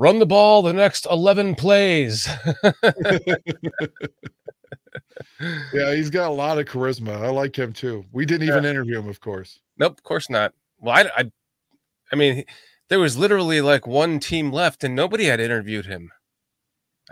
"Run 0.00 0.18
the 0.18 0.24
ball 0.24 0.62
the 0.62 0.72
next 0.72 1.06
eleven 1.10 1.54
plays." 1.54 2.26
yeah, 5.74 5.94
he's 5.94 6.08
got 6.08 6.30
a 6.30 6.34
lot 6.34 6.58
of 6.58 6.64
charisma. 6.64 7.22
I 7.22 7.28
like 7.28 7.54
him 7.54 7.74
too. 7.74 8.06
We 8.10 8.24
didn't 8.24 8.48
even 8.48 8.64
interview 8.64 8.98
him, 8.98 9.10
of 9.10 9.20
course. 9.20 9.60
Nope, 9.78 9.98
of 9.98 10.02
course 10.02 10.30
not. 10.30 10.54
Well, 10.78 10.96
I, 10.96 11.10
I, 11.14 11.30
I 12.10 12.16
mean, 12.16 12.44
there 12.88 12.98
was 12.98 13.18
literally 13.18 13.60
like 13.60 13.86
one 13.86 14.20
team 14.20 14.50
left, 14.50 14.82
and 14.84 14.96
nobody 14.96 15.26
had 15.26 15.38
interviewed 15.38 15.84
him. 15.84 16.10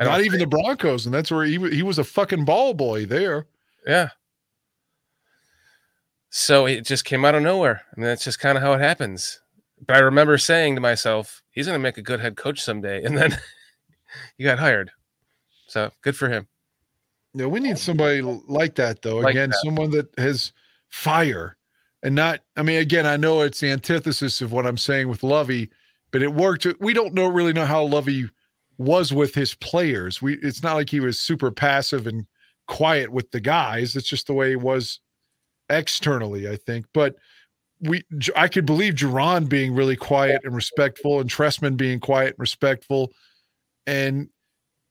Not 0.01 0.23
even 0.23 0.39
the 0.41 0.47
Broncos, 0.47 1.05
and 1.05 1.15
that's 1.15 1.31
where 1.31 1.45
he 1.45 1.59
he 1.71 1.83
was 1.83 1.99
a 1.99 2.05
fucking 2.05 2.47
ball 2.47 2.73
boy 2.73 3.05
there. 3.05 3.49
Yeah. 3.87 4.09
So 6.31 6.65
it 6.65 6.87
just 6.87 7.05
came 7.05 7.27
out 7.27 7.35
of 7.35 7.43
nowhere. 7.43 7.83
I 7.95 8.01
mean, 8.01 8.07
that's 8.07 8.25
just 8.25 8.41
kind 8.41 8.57
of 8.57 8.63
how 8.63 8.73
it 8.73 8.81
happens. 8.81 9.43
But 9.87 9.97
I 9.97 10.01
remember 10.01 10.39
saying 10.39 10.75
to 10.75 10.81
myself, 10.81 11.43
he's 11.51 11.67
going 11.67 11.79
to 11.79 11.83
make 11.83 11.99
a 11.99 12.03
good 12.03 12.21
head 12.21 12.37
coach 12.37 12.61
someday. 12.61 13.03
And 13.05 13.17
then 13.17 13.39
he 14.37 14.45
got 14.45 14.59
hired. 14.59 14.91
So 15.67 15.91
good 16.03 16.17
for 16.17 16.29
him. 16.29 16.49
Yeah, 17.35 17.47
we 17.47 17.61
need 17.61 17.79
somebody 17.79 18.23
like 18.23 18.75
that 18.77 19.03
though. 19.03 19.19
Like 19.19 19.33
Again, 19.33 19.51
that. 19.51 19.61
someone 19.63 19.91
that 19.91 20.09
has 20.19 20.53
fire 20.89 21.57
and 22.03 22.15
not. 22.15 22.41
I 22.57 22.63
mean, 22.63 22.81
again, 22.81 23.07
I 23.07 23.17
know 23.17 23.43
it's 23.43 23.61
the 23.61 23.71
antithesis 23.71 24.41
of 24.41 24.51
what 24.53 24.67
I'm 24.67 24.79
saying 24.79 25.09
with 25.09 25.23
Lovie, 25.23 25.71
but 26.11 26.23
it 26.23 26.33
worked. 26.33 26.67
We 26.81 26.95
don't 26.95 27.15
know 27.15 27.27
really 27.27 27.53
know 27.53 27.67
how 27.67 27.85
Lovie 27.85 28.31
was 28.79 29.13
with 29.13 29.35
his 29.35 29.55
players. 29.55 30.23
We 30.23 30.39
it's 30.39 30.63
not 30.63 30.75
like 30.75 30.89
he 30.91 31.01
was 31.01 31.21
super 31.21 31.51
passive 31.51 32.07
and 32.07 32.27
quiet 32.67 33.13
with 33.13 33.31
the 33.31 33.41
guys. 33.41 33.95
It's 33.95 34.09
just 34.09 34.27
the 34.27 34.35
way 34.35 34.51
he 34.51 34.57
was 34.57 35.01
externally, 35.69 36.49
I 36.49 36.57
think. 36.57 36.87
But 36.95 37.17
we, 37.81 38.03
I 38.37 38.49
could 38.49 38.67
believe 38.67 38.95
Jauron 38.95 39.49
being 39.49 39.75
really 39.75 39.97
quiet 39.97 40.41
and 40.45 40.55
respectful, 40.55 41.21
and 41.21 41.31
Trestman 41.31 41.77
being 41.77 42.01
quiet 42.01 42.31
and 42.31 42.39
respectful. 42.39 43.13
And 43.87 44.29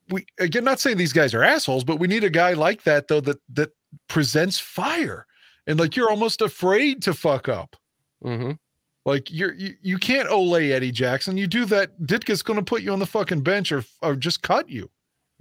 we 0.09 0.25
again, 0.39 0.63
not 0.63 0.79
saying 0.79 0.97
these 0.97 1.13
guys 1.13 1.33
are 1.33 1.43
assholes, 1.43 1.83
but 1.83 1.99
we 1.99 2.07
need 2.07 2.23
a 2.23 2.29
guy 2.29 2.53
like 2.53 2.83
that 2.83 3.07
though 3.07 3.21
that 3.21 3.39
that 3.53 3.71
presents 4.07 4.59
fire, 4.59 5.25
and 5.65 5.79
like 5.79 5.95
you're 5.95 6.09
almost 6.09 6.41
afraid 6.41 7.01
to 7.03 7.13
fuck 7.13 7.49
up. 7.49 7.75
Mm-hmm. 8.23 8.51
Like 9.05 9.31
you're 9.31 9.53
you, 9.53 9.75
you 9.81 9.97
can't 9.97 10.29
olay 10.29 10.71
Eddie 10.71 10.91
Jackson. 10.91 11.37
You 11.37 11.47
do 11.47 11.65
that, 11.65 12.01
Ditka's 12.01 12.41
going 12.41 12.59
to 12.59 12.65
put 12.65 12.81
you 12.81 12.91
on 12.91 12.99
the 12.99 13.05
fucking 13.05 13.41
bench 13.41 13.71
or 13.71 13.83
or 14.01 14.15
just 14.15 14.41
cut 14.41 14.69
you. 14.69 14.89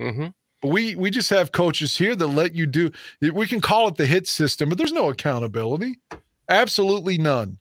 Mm-hmm. 0.01 0.29
But 0.63 0.69
we 0.69 0.95
we 0.95 1.11
just 1.11 1.31
have 1.31 1.53
coaches 1.53 1.97
here 1.97 2.17
that 2.17 2.27
let 2.27 2.55
you 2.55 2.67
do. 2.67 2.91
We 3.21 3.47
can 3.47 3.61
call 3.61 3.89
it 3.89 3.97
the 3.97 4.07
hit 4.07 4.27
system, 4.27 4.69
but 4.69 4.79
there's 4.79 4.93
no 4.93 5.11
accountability. 5.11 5.99
Absolutely 6.49 7.19
none. 7.19 7.59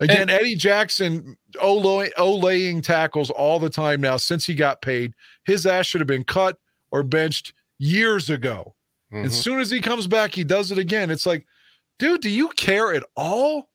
Again, 0.00 0.22
And- 0.22 0.30
Eddie 0.30 0.56
Jackson 0.56 1.36
olay, 1.56 2.10
olaying 2.18 2.82
tackles 2.82 3.30
all 3.30 3.58
the 3.58 3.70
time 3.70 4.00
now 4.00 4.16
since 4.16 4.44
he 4.46 4.54
got 4.54 4.82
paid. 4.82 5.14
His 5.44 5.66
ass 5.66 5.86
should 5.86 6.00
have 6.00 6.08
been 6.08 6.24
cut 6.24 6.58
or 6.90 7.02
benched 7.02 7.52
years 7.78 8.30
ago. 8.30 8.74
Mm-hmm. 9.12 9.26
As 9.26 9.40
soon 9.40 9.60
as 9.60 9.70
he 9.70 9.80
comes 9.80 10.06
back, 10.06 10.34
he 10.34 10.42
does 10.44 10.72
it 10.72 10.78
again. 10.78 11.10
It's 11.10 11.26
like, 11.26 11.46
dude, 11.98 12.20
do 12.22 12.30
you 12.30 12.48
care 12.50 12.94
at 12.94 13.04
all? 13.16 13.68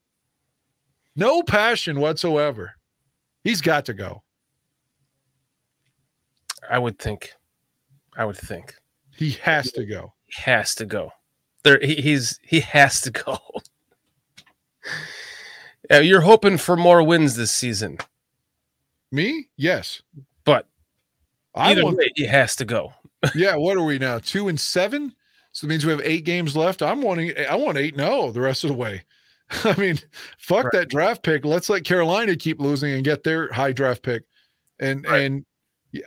No 1.16 1.42
passion 1.44 2.00
whatsoever. 2.00 2.74
He's 3.44 3.62
got 3.62 3.86
to 3.86 3.94
go. 3.94 4.24
I 6.70 6.78
would 6.80 7.00
think. 7.00 7.32
I 8.18 8.26
would 8.26 8.38
think 8.38 8.74
He 9.16 9.32
has 9.44 9.72
to 9.74 9.86
go. 9.86 10.14
he 10.26 10.42
has 10.42 10.76
to 10.76 10.86
go. 10.86 11.12
There, 11.64 11.80
he, 11.82 11.96
he's 11.96 12.40
he 12.44 12.60
has 12.62 13.02
to 13.02 13.12
go. 13.12 13.38
Yeah, 15.90 16.00
you're 16.00 16.22
hoping 16.22 16.58
for 16.58 16.76
more 16.76 17.02
wins 17.04 17.36
this 17.36 17.52
season, 17.52 17.98
Me? 19.12 19.48
Yes. 19.56 20.02
but 20.44 20.68
I 21.56 21.72
either 21.72 21.84
want 21.84 21.98
way, 21.98 22.12
he 22.16 22.26
has 22.26 22.56
to 22.58 22.66
go. 22.66 22.94
Yeah, 23.36 23.56
what 23.56 23.78
are 23.78 23.84
we 23.84 23.98
now? 23.98 24.20
Two 24.20 24.48
and 24.48 24.60
seven? 24.60 25.14
So 25.52 25.66
it 25.66 25.70
means 25.70 25.86
we 25.86 25.92
have 25.92 26.02
eight 26.04 26.24
games 26.24 26.56
left. 26.56 26.82
I'm 26.84 27.02
wanting 27.02 27.34
I 27.50 27.56
want 27.56 27.78
eight 27.80 27.96
no 27.98 28.22
oh 28.24 28.32
the 28.32 28.42
rest 28.42 28.64
of 28.64 28.70
the 28.70 28.76
way. 28.76 29.04
I 29.64 29.76
mean, 29.80 29.98
fuck 30.38 30.66
Right. 30.66 30.74
that 30.74 30.90
draft 30.90 31.24
pick. 31.24 31.44
Let's 31.46 31.70
let 31.70 31.84
Carolina 31.84 32.36
keep 32.36 32.60
losing 32.62 32.94
and 32.94 33.04
get 33.04 33.24
their 33.24 33.52
high 33.52 33.72
draft 33.72 34.04
pick. 34.04 34.24
And 34.80 35.04
Right. 35.06 35.22
and 35.22 35.46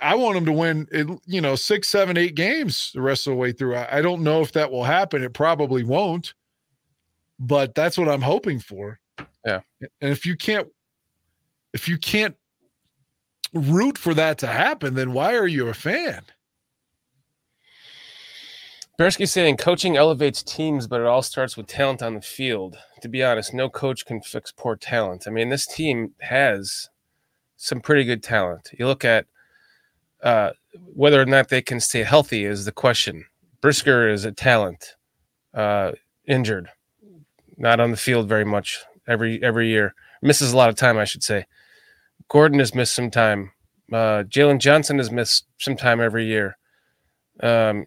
I 0.01 0.15
want 0.15 0.35
them 0.37 0.45
to 0.45 0.53
win 0.53 0.87
it, 0.93 1.09
you 1.27 1.41
know, 1.41 1.57
six, 1.57 1.89
seven, 1.89 2.17
eight 2.17 2.37
games 2.37 2.93
the 2.95 3.01
rest 3.03 3.27
of 3.27 3.33
the 3.33 3.37
way 3.39 3.51
through. 3.51 3.75
I, 3.75 3.99
I 3.99 4.03
don't 4.03 4.23
know 4.23 4.41
if 4.41 4.53
that 4.53 4.71
will 4.71 4.85
happen. 4.85 5.25
It 5.25 5.33
probably 5.33 5.83
won't, 5.83 6.35
but 7.41 7.75
that's 7.75 7.97
what 7.97 8.09
I'm 8.09 8.21
hoping 8.21 8.61
for. 8.61 9.01
Yeah. 9.45 9.61
And 9.81 10.13
if 10.13 10.27
you 10.27 10.37
can't 10.37 10.69
if 11.73 11.89
you 11.89 11.97
can't 11.97 12.37
root 13.55 13.97
for 13.97 14.15
that 14.15 14.39
to 14.39 14.47
happen, 14.47 14.95
then 14.95 15.13
why 15.13 15.35
are 15.35 15.47
you 15.47 15.69
a 15.69 15.75
fan? 15.75 16.23
Bersky 18.99 19.27
saying 19.27 19.57
coaching 19.57 19.97
elevates 19.97 20.43
teams, 20.43 20.87
but 20.87 21.01
it 21.01 21.07
all 21.07 21.23
starts 21.23 21.57
with 21.57 21.67
talent 21.67 22.03
on 22.03 22.15
the 22.15 22.21
field. 22.21 22.77
To 23.01 23.09
be 23.09 23.25
honest, 23.25 23.55
no 23.55 23.71
coach 23.71 24.05
can 24.05 24.21
fix 24.21 24.53
poor 24.53 24.77
talent. 24.77 25.25
I 25.27 25.31
mean, 25.31 25.49
this 25.49 25.67
team 25.67 26.13
has 26.21 26.91
some 27.57 27.81
pretty 27.81 28.05
good 28.05 28.23
talent. 28.23 28.69
You 28.79 28.87
look 28.87 29.05
at 29.07 29.25
uh, 30.23 30.51
whether 30.95 31.21
or 31.21 31.25
not 31.25 31.49
they 31.49 31.63
can 31.63 31.81
stay 31.81 32.03
healthy 32.03 32.45
is 32.45 32.67
the 32.67 32.73
question. 32.73 33.25
Brisker 33.63 34.09
is 34.09 34.27
a 34.27 34.33
talent, 34.33 34.97
uh, 35.55 35.93
injured, 36.27 36.69
not 37.61 37.79
on 37.79 37.91
the 37.91 37.97
field 37.97 38.29
very 38.29 38.45
much 38.45 38.81
every 39.07 39.41
every 39.43 39.69
year. 39.69 39.95
Misses 40.23 40.53
a 40.53 40.57
lot 40.57 40.71
of 40.71 40.75
time, 40.75 40.99
I 40.99 41.05
should 41.05 41.23
say. 41.23 41.47
Gordon 42.29 42.59
has 42.59 42.75
missed 42.75 42.95
some 42.95 43.11
time. 43.11 43.53
Uh, 43.93 44.25
Jaylon 44.25 44.59
Johnson 44.59 44.99
has 44.99 45.11
missed 45.11 45.47
some 45.59 45.77
time 45.77 46.01
every 46.01 46.27
year. 46.27 46.57
Um, 47.43 47.87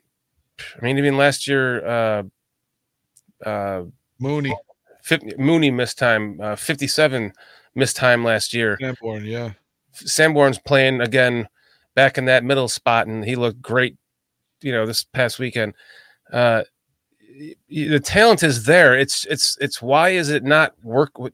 I 0.60 0.86
mean, 0.86 0.98
even 0.98 1.18
last 1.18 1.48
year, 1.48 1.86
uh, 1.86 2.24
uh, 3.46 3.84
Mooney, 4.20 4.56
50, 5.04 5.36
Mooney 5.38 5.72
missed 5.72 5.98
time, 5.98 6.40
uh, 6.42 6.56
57 6.56 7.34
missed 7.76 7.96
time 7.96 8.24
last 8.24 8.54
year. 8.54 8.78
Sanborn, 8.80 9.26
yeah. 9.26 9.52
Sanborn's 9.94 10.60
playing 10.60 11.02
again 11.02 11.48
back 11.96 12.18
in 12.18 12.26
that 12.26 12.44
middle 12.44 12.68
spot, 12.68 13.08
and 13.08 13.24
he 13.24 13.36
looked 13.36 13.62
great, 13.62 13.98
you 14.62 14.72
know, 14.72 14.86
this 14.86 15.04
past 15.04 15.40
weekend. 15.40 15.74
Uh, 16.32 16.64
the 17.70 18.00
talent 18.00 18.44
is 18.44 18.66
there. 18.66 18.98
It's 18.98 19.26
it's 19.26 19.58
it's 19.60 19.82
why 19.82 20.10
is 20.10 20.30
it 20.30 20.44
not 20.44 20.74
work? 20.84 21.18
With, 21.18 21.34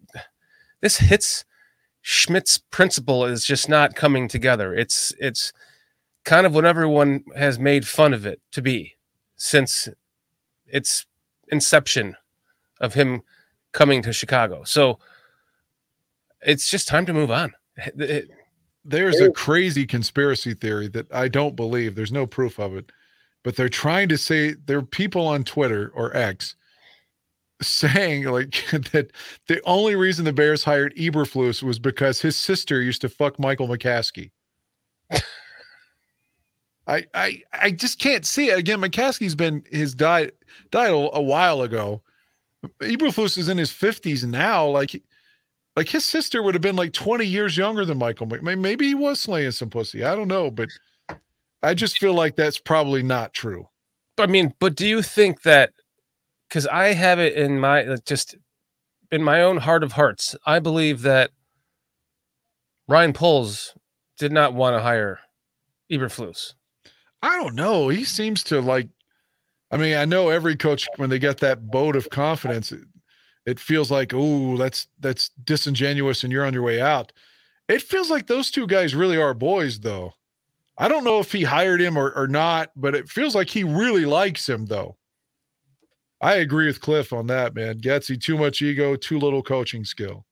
this 0.82 0.97
hits 0.97 1.45
Schmidt's 2.02 2.58
principle 2.72 3.26
is 3.26 3.43
just 3.45 3.68
not 3.70 3.95
coming 3.95 4.28
together. 4.28 4.74
It's 4.74 5.14
it's 5.20 5.52
kind 6.26 6.45
of 6.45 6.54
what 6.54 6.66
everyone 6.66 7.24
has 7.36 7.60
made 7.60 7.88
fun 7.88 8.14
of 8.14 8.26
it 8.26 8.41
to 8.52 8.62
be 8.62 8.95
since 9.36 9.88
its 10.68 11.06
inception 11.50 12.16
of 12.82 12.93
him 12.93 13.22
coming 13.72 14.02
to 14.04 14.14
Chicago. 14.14 14.64
So 14.64 15.00
it's 16.41 16.70
just 16.70 16.88
time 16.88 17.06
to 17.06 17.14
move 17.14 17.32
on. 17.32 17.54
It- 17.78 18.30
There's 18.86 19.20
a 19.20 19.32
crazy 19.32 19.86
conspiracy 19.86 20.54
theory 20.54 20.88
that 20.89 21.12
I 21.14 21.28
don't 21.28 21.56
believe. 21.56 21.95
There's 21.95 22.12
no 22.12 22.26
proof 22.26 22.60
of 22.60 22.76
it, 22.76 22.91
but 23.44 23.56
they're 23.56 23.70
trying 23.70 24.10
to 24.10 24.18
say 24.18 24.54
there 24.66 24.78
are 24.80 24.84
people 24.84 25.26
on 25.28 25.44
Twitter 25.44 25.92
or 25.96 26.16
X 26.16 26.56
saying 27.62 28.24
like 28.26 28.64
that 28.92 29.12
the 29.48 29.62
only 29.66 29.96
reason 29.96 30.26
the 30.26 30.34
Bears 30.34 30.64
hired 30.64 30.96
Eberflus 30.96 31.62
was 31.62 31.80
because 31.80 32.22
his 32.22 32.36
sister 32.36 32.82
used 32.82 33.02
to 33.02 33.10
fuck 33.10 33.40
Michael 33.40 33.68
McCaskey. 33.68 34.32
I 36.88 37.06
I 37.14 37.42
I 37.54 37.72
just 37.72 38.00
can't 38.00 38.26
see 38.26 38.50
it. 38.50 38.58
Again, 38.58 38.82
McCaskey's 38.82 39.36
been 39.36 39.64
his 39.72 39.94
died 39.94 40.32
died 40.72 40.92
a, 40.92 41.22
while 41.22 41.62
ago. 41.62 42.02
Eberflus 42.82 43.38
is 43.38 43.48
in 43.48 43.58
his 43.58 43.72
50s 43.72 44.26
now. 44.26 44.68
Like 44.68 45.02
like 45.76 45.88
his 45.88 46.06
sister 46.06 46.42
would 46.42 46.56
have 46.56 46.62
been 46.62 46.76
like 46.76 46.94
20 46.94 47.26
years 47.26 47.56
younger 47.56 47.86
than 47.86 48.00
Michael. 48.00 48.28
Maybe 48.28 48.88
he 48.88 48.96
was 48.96 49.20
slaying 49.20 49.52
some 49.52 49.70
pussy. 49.70 50.04
I 50.04 50.16
don't 50.16 50.28
know, 50.28 50.50
but 50.50 50.70
I 51.62 51.74
just 51.74 51.99
feel 51.99 52.14
like 52.14 52.36
that's 52.36 52.60
probably 52.60 53.03
not 53.03 53.34
true. 53.34 53.68
I 54.18 54.28
mean, 54.28 54.53
but 54.60 54.76
do 54.76 54.88
you 54.88 55.01
think 55.01 55.41
that 55.43 55.72
because 56.47 56.68
I 56.68 56.93
have 56.93 57.20
it 57.20 57.34
in 57.34 57.60
my 57.60 57.84
like, 57.84 58.05
just 58.05 58.36
in 59.12 59.24
my 59.24 59.41
own 59.41 59.57
heart 59.57 59.84
of 59.84 59.93
hearts, 59.93 60.36
I 60.45 60.60
believe 60.60 61.01
that 61.01 61.32
Ryan 62.88 63.14
Poles 63.14 63.76
did 64.18 64.32
not 64.32 64.53
want 64.53 64.76
to 64.76 64.82
hire 64.82 65.20
Eberflus. 65.91 66.53
I 67.22 67.36
don't 67.36 67.55
know. 67.55 67.89
He 67.89 68.03
seems 68.03 68.43
to 68.45 68.62
like. 68.62 68.89
I 69.72 69.78
mean, 69.78 69.95
I 69.95 70.05
know 70.05 70.30
every 70.30 70.55
coach 70.55 70.88
when 70.95 71.12
they 71.12 71.20
get 71.20 71.38
that 71.39 71.70
boat 71.70 71.95
of 71.95 72.10
confidence, 72.10 72.72
it, 72.72 72.82
it 73.45 73.60
feels 73.60 73.91
like, 73.91 74.14
oh, 74.16 74.57
that's 74.57 74.88
that's 74.99 75.30
disingenuous, 75.43 76.24
and 76.24 76.34
you're 76.34 76.45
on 76.45 76.53
your 76.53 76.64
way 76.64 76.82
out. 76.82 77.12
It 77.68 77.84
feels 77.84 78.10
like 78.10 78.26
those 78.26 78.49
two 78.49 78.66
guys 78.66 78.95
really 78.95 79.18
are 79.18 79.36
boys, 79.36 79.80
though. 79.80 80.14
I 80.80 80.88
don't 80.88 81.03
know 81.03 81.19
if 81.19 81.32
he 81.32 81.43
hired 81.43 81.82
him 81.82 81.97
or, 81.97 82.11
or 82.13 82.27
not, 82.27 82.71
but 82.75 82.95
it 82.95 83.09
feels 83.09 83.36
like 83.36 83.49
he 83.49 83.65
really 83.65 84.05
likes 84.05 84.47
him, 84.47 84.65
though. 84.65 84.97
I 86.21 86.36
agree 86.36 86.67
with 86.67 86.82
Cliff 86.82 87.11
on 87.11 87.27
that, 87.27 87.53
man. 87.53 87.80
Getsy, 87.80 88.19
too 88.19 88.38
much 88.38 88.61
ego, 88.61 88.95
too 88.95 89.19
little 89.19 89.43
coaching 89.43 89.84
skill. 89.84 90.25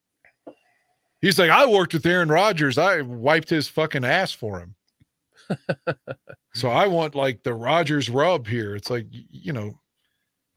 He's 1.21 1.37
like, 1.37 1.49
I 1.49 1.65
worked 1.65 1.93
with 1.93 2.05
Aaron 2.05 2.29
Rodgers. 2.29 2.77
I 2.77 3.01
wiped 3.01 3.49
his 3.49 3.67
fucking 3.67 4.05
ass 4.05 4.31
for 4.31 4.59
him. 4.59 4.75
so 6.53 6.69
I 6.69 6.87
want 6.87 7.15
like 7.15 7.43
the 7.43 7.53
Rodgers 7.53 8.09
rub 8.09 8.47
here. 8.47 8.75
It's 8.75 8.89
like, 8.89 9.07
you 9.09 9.51
know, 9.51 9.79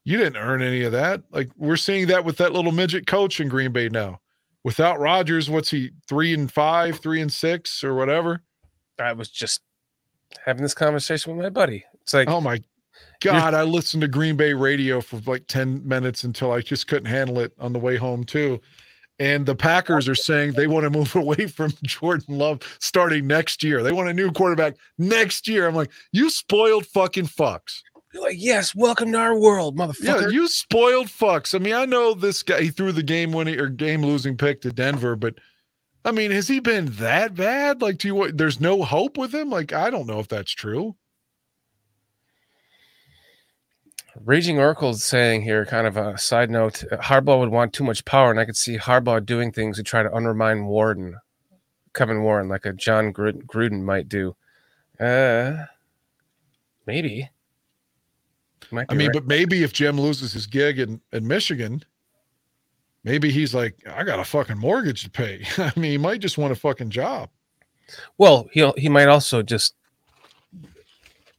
you 0.05 0.18
didn't 0.18 0.36
earn 0.36 0.62
any 0.62 0.82
of 0.82 0.93
that. 0.93 1.22
Like 1.30 1.51
we're 1.57 1.76
seeing 1.76 2.07
that 2.09 2.24
with 2.24 2.36
that 2.38 2.53
little 2.53 2.72
midget 2.72 3.07
coach 3.07 3.41
in 3.41 3.49
Green 3.49 3.72
Bay 3.72 3.88
now. 3.88 4.20
Without 4.62 5.01
Rodgers, 5.01 5.49
what's 5.49 5.70
he 5.70 5.91
three 6.09 6.34
and 6.34 6.53
five, 6.53 7.01
three 7.01 7.22
and 7.22 7.32
six, 7.32 7.82
or 7.82 7.95
whatever? 7.95 8.43
I 8.99 9.14
was 9.14 9.30
just 9.30 9.62
having 10.45 10.62
this 10.62 10.74
conversation 10.74 11.35
with 11.37 11.43
my 11.43 11.51
buddy. 11.51 11.85
It's 12.03 12.14
like, 12.14 12.28
Oh 12.28 12.41
my 12.41 12.61
God, 13.20 13.55
I 13.55 13.62
listened 13.62 14.01
to 14.03 14.09
Green 14.09 14.37
Bay 14.37 14.53
radio 14.55 15.01
for 15.01 15.20
like 15.26 15.47
10 15.47 15.87
minutes 15.87 16.24
until 16.24 16.53
I 16.53 16.61
just 16.61 16.87
couldn't 16.87 17.07
handle 17.11 17.39
it 17.41 17.53
on 17.59 17.72
the 17.72 17.78
way 17.78 17.97
home, 17.97 18.24
too. 18.24 18.61
And 19.18 19.45
the 19.45 19.55
Packers 19.55 20.09
are 20.09 20.14
saying 20.14 20.53
they 20.53 20.66
want 20.66 20.85
to 20.85 20.91
move 20.91 21.14
away 21.14 21.47
from 21.47 21.72
Jordan 21.83 22.39
Love 22.39 22.61
starting 22.81 23.26
next 23.26 23.62
year. 23.62 23.83
They 23.83 23.93
want 23.93 24.09
a 24.09 24.14
new 24.14 24.33
quarterback 24.33 24.76
next 24.97 25.47
year. 25.47 25.66
I'm 25.68 25.74
like, 25.74 25.91
you 26.12 26.31
spoiled 26.31 26.87
fucking 26.87 27.26
fucks. 27.26 27.83
you're 28.14 28.22
like, 28.22 28.37
yes, 28.39 28.74
welcome 28.74 29.12
to 29.12 29.18
our 29.18 29.39
world, 29.39 29.78
Yeah, 29.78 29.87
motherfucker. 29.87 30.33
you 30.33 30.49
spoiled 30.49 31.09
fucks. 31.09 31.55
I 31.55 31.59
mean, 31.59 31.74
I 31.74 31.85
know 31.85 32.14
this 32.14 32.43
guy, 32.43 32.62
he 32.62 32.68
threw 32.70 32.93
the 32.93 33.03
game 33.03 33.33
winning 33.33 33.61
or 33.61 33.68
game 33.68 34.01
losing 34.03 34.39
pick 34.39 34.62
to 34.62 34.72
Denver, 34.72 35.14
but 35.16 35.35
I 36.05 36.13
mean, 36.13 36.31
has 36.31 36.49
he 36.49 36.61
been 36.61 36.87
that 36.97 37.35
bad? 37.35 37.83
Like, 37.83 37.99
do 37.99 38.09
you? 38.09 38.33
There's 38.33 38.61
no 38.61 38.83
hope 38.83 39.19
with 39.19 39.35
him? 39.35 39.51
Like, 39.51 39.73
I 39.73 39.91
don't 39.91 40.07
know 40.07 40.19
if 40.19 40.29
that's 40.29 40.53
true. 40.53 40.97
Raging 44.25 44.59
Oracle 44.59 44.91
is 44.91 45.05
saying 45.05 45.43
here, 45.43 45.65
kind 45.65 45.87
of 45.87 45.97
a 45.97 46.19
side 46.19 46.51
note, 46.51 46.85
Harbaugh 46.91 47.39
would 47.39 47.51
want 47.51 47.73
too 47.73 47.85
much 47.85 48.05
power, 48.05 48.31
and 48.31 48.41
I 48.41 48.45
could 48.45 48.57
see 48.57 48.77
Harbaugh 48.77 49.25
doing 49.25 49.53
things 49.53 49.77
to 49.77 49.83
try 49.83 50.03
to 50.03 50.13
undermine 50.13 50.67
Warden, 50.67 51.17
Kevin 51.95 52.23
Warren, 52.23 52.49
like 52.49 52.67
a 52.67 52.73
Jon 52.73 53.13
Gruden, 53.13 53.83
might 53.83 54.09
do. 54.09 54.37
Uh, 54.99 55.65
maybe. 56.87 57.31
I 58.73 58.95
mean, 58.95 59.09
right. 59.09 59.13
but 59.13 59.27
maybe 59.27 59.63
if 59.63 59.73
Jim 59.73 59.99
loses 59.99 60.33
his 60.33 60.47
gig 60.47 60.79
in, 60.79 61.01
in 61.13 61.27
Michigan, 61.27 61.85
maybe 63.05 63.31
he's 63.31 63.55
like, 63.55 63.77
I 63.89 64.05
got 64.05 64.19
a 64.19 64.25
fucking 64.25 64.59
mortgage 64.59 65.05
to 65.05 65.11
pay. 65.11 65.45
I 65.59 65.73
mean, 65.77 65.91
he 65.93 65.99
might 65.99 66.21
just 66.21 66.39
want 66.39 66.53
a 66.53 66.57
fucking 66.57 66.91
job. 66.91 67.31
well, 68.19 68.49
he 68.53 68.71
he 68.77 68.89
might 68.89 69.09
also 69.09 69.43
just, 69.43 69.75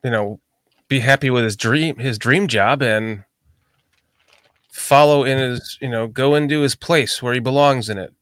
you 0.04 0.10
know, 0.12 0.40
be 0.88 1.00
happy 1.00 1.30
with 1.30 1.44
his 1.44 1.56
dream 1.56 1.96
his 1.98 2.18
dream 2.18 2.48
job 2.48 2.82
and 2.82 3.24
follow 4.72 5.24
in 5.24 5.38
his 5.38 5.78
you 5.82 5.88
know 5.90 6.08
go 6.08 6.36
into 6.36 6.62
his 6.62 6.76
place 6.76 7.22
where 7.22 7.34
he 7.34 7.40
belongs 7.40 7.90
in 7.90 7.98
it, 7.98 8.14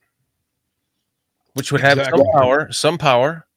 which 1.54 1.72
would 1.72 1.82
have 1.82 1.98
Exactly. 1.98 2.24
some 2.24 2.40
power, 2.42 2.72
some 2.72 2.98
power, 2.98 3.48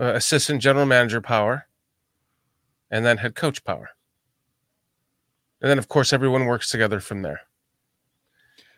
uh, 0.00 0.14
assistant 0.14 0.60
general 0.62 0.86
manager 0.86 1.20
power, 1.20 1.68
and 2.90 3.04
then 3.04 3.18
head 3.18 3.34
coach 3.36 3.62
power, 3.64 3.90
and 5.60 5.70
then 5.70 5.78
of 5.78 5.86
course 5.88 6.12
everyone 6.12 6.46
works 6.46 6.70
together 6.70 6.98
from 7.00 7.22
there. 7.22 7.42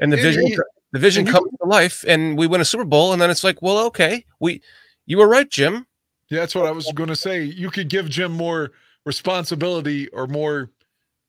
And 0.01 0.12
the 0.12 0.16
And 0.16 0.22
vision, 0.24 0.46
he- 0.46 0.59
the 0.92 0.98
vision 0.98 1.26
you- 1.26 1.32
comes 1.32 1.51
to 1.61 1.66
life, 1.66 2.05
and 2.09 2.36
we 2.36 2.46
win 2.46 2.61
a 2.61 2.64
Super 2.64 2.84
Bowl, 2.84 3.12
and 3.12 3.20
then 3.22 3.30
it's 3.30 3.44
like, 3.44 3.62
well, 3.62 3.78
okay, 3.86 4.24
we, 4.40 4.61
you 5.07 5.18
were 5.18 5.28
right, 5.28 5.48
Jim. 5.48 5.86
Yeah, 6.28 6.40
that's 6.40 6.55
what 6.55 6.66
I 6.66 6.70
was 6.72 6.90
going 6.92 7.09
to 7.09 7.16
say. 7.16 7.42
You 7.44 7.70
could 7.70 7.88
give 7.88 8.09
Jim 8.09 8.32
more 8.32 8.72
responsibility 9.05 10.09
or 10.09 10.26
more, 10.26 10.70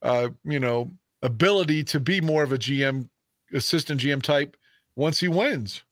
uh, 0.02 0.30
you 0.44 0.60
know, 0.60 0.92
ability 1.22 1.84
to 1.86 2.00
be 2.00 2.22
more 2.22 2.44
of 2.44 2.52
a 2.52 2.58
GM, 2.58 3.08
assistant 3.54 4.02
GM 4.02 4.22
type 4.22 4.56
once 4.96 5.20
he 5.20 5.28
wins. 5.28 5.84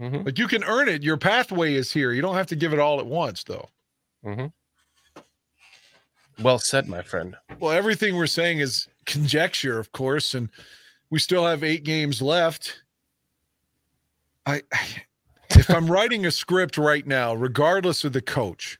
Mhm. 0.00 0.24
Like 0.26 0.38
you 0.38 0.48
can 0.48 0.64
earn 0.64 0.88
it. 0.88 1.02
Your 1.02 1.16
pathway 1.16 1.74
is 1.74 1.92
here. 1.92 2.12
You 2.12 2.22
don't 2.22 2.34
have 2.34 2.46
to 2.48 2.56
give 2.56 2.72
it 2.72 2.78
all 2.80 2.98
at 2.98 3.06
once, 3.06 3.44
though. 3.44 3.68
Mm-hmm. 4.24 4.46
Well 6.42 6.58
said, 6.58 6.88
my 6.88 7.02
friend. 7.02 7.36
Well, 7.60 7.72
everything 7.72 8.16
we're 8.16 8.26
saying 8.26 8.58
is 8.60 8.88
conjecture, 9.06 9.78
of 9.78 9.92
course, 9.92 10.34
and 10.34 10.48
we 11.12 11.18
still 11.18 11.44
have 11.44 11.62
eight 11.62 11.84
games 11.84 12.22
left. 12.22 12.84
I, 14.46 14.62
if 15.50 15.68
I'm 15.68 15.86
writing 15.90 16.24
a 16.24 16.30
script 16.30 16.78
right 16.78 17.06
now, 17.06 17.34
regardless 17.34 18.02
of 18.02 18.14
the 18.14 18.22
coach, 18.22 18.78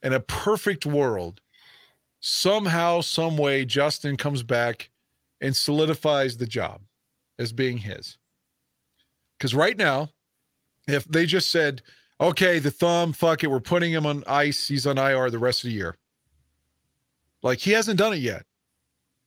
in 0.00 0.12
a 0.12 0.20
perfect 0.20 0.86
world, 0.86 1.40
somehow, 2.20 3.00
some 3.00 3.36
way, 3.36 3.64
Justin 3.64 4.16
comes 4.16 4.44
back 4.44 4.90
and 5.40 5.56
solidifies 5.56 6.36
the 6.36 6.46
job 6.46 6.82
as 7.36 7.52
being 7.52 7.78
his. 7.78 8.16
Because 9.36 9.52
right 9.52 9.76
now, 9.76 10.10
if 10.86 11.04
they 11.06 11.26
just 11.26 11.50
said, 11.50 11.82
okay, 12.20 12.60
the 12.60 12.70
thumb, 12.70 13.12
fuck 13.12 13.42
it, 13.42 13.50
we're 13.50 13.58
putting 13.58 13.92
him 13.92 14.06
on 14.06 14.22
ice, 14.28 14.68
he's 14.68 14.86
on 14.86 14.98
IR 14.98 15.30
the 15.30 15.40
rest 15.40 15.64
of 15.64 15.70
the 15.70 15.74
year. 15.74 15.96
Like 17.42 17.58
he 17.58 17.72
hasn't 17.72 17.98
done 17.98 18.12
it 18.12 18.20
yet. 18.20 18.45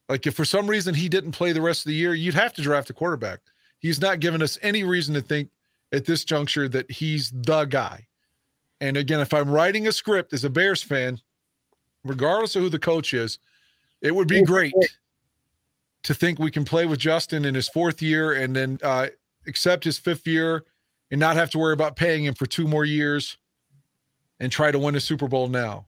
Like 0.10 0.26
if 0.26 0.34
for 0.34 0.44
some 0.44 0.68
reason 0.68 0.96
he 0.96 1.08
didn't 1.08 1.34
play 1.34 1.52
the 1.52 1.62
rest 1.62 1.86
of 1.86 1.90
the 1.90 1.96
year, 1.96 2.16
you'd 2.16 2.34
have 2.34 2.54
to 2.56 2.64
draft 2.64 2.90
a 2.90 2.94
quarterback. 2.94 3.40
He's 3.78 4.02
not 4.02 4.20
given 4.20 4.42
us 4.42 4.58
any 4.64 4.84
reason 4.84 5.14
to 5.14 5.22
think 5.22 5.50
at 5.94 6.06
this 6.06 6.26
juncture 6.26 6.68
that 6.68 6.90
he's 6.92 7.32
the 7.32 7.66
guy. 7.66 8.08
And 8.82 8.98
again, 8.98 9.20
if 9.20 9.34
I'm 9.34 9.50
writing 9.50 9.88
a 9.88 9.92
script 9.92 10.34
as 10.34 10.44
a 10.44 10.50
Bears 10.50 10.82
fan, 10.82 11.20
regardless 12.04 12.56
of 12.56 12.64
who 12.64 12.70
the 12.70 12.80
coach 12.80 13.14
is, 13.14 13.38
it 14.02 14.16
would 14.16 14.28
be 14.28 14.42
great 14.42 14.74
to 16.04 16.14
think 16.14 16.40
we 16.40 16.52
can 16.52 16.66
play 16.66 16.86
with 16.86 17.00
Justin 17.00 17.46
in 17.46 17.54
his 17.54 17.70
fourth 17.70 18.02
year 18.02 18.34
and 18.34 18.56
then 18.56 18.80
uh, 18.82 19.08
accept 19.46 19.84
his 19.84 20.00
fifth 20.00 20.26
year 20.26 20.64
and 21.12 21.20
not 21.20 21.36
have 21.36 21.50
to 21.52 21.60
worry 21.60 21.74
about 21.74 21.96
paying 21.96 22.26
him 22.26 22.34
for 22.34 22.46
two 22.46 22.68
more 22.68 22.86
years 22.86 23.38
and 24.40 24.52
try 24.52 24.72
to 24.72 24.80
win 24.80 24.96
a 24.96 25.00
Super 25.00 25.28
Bowl 25.28 25.50
now. 25.50 25.86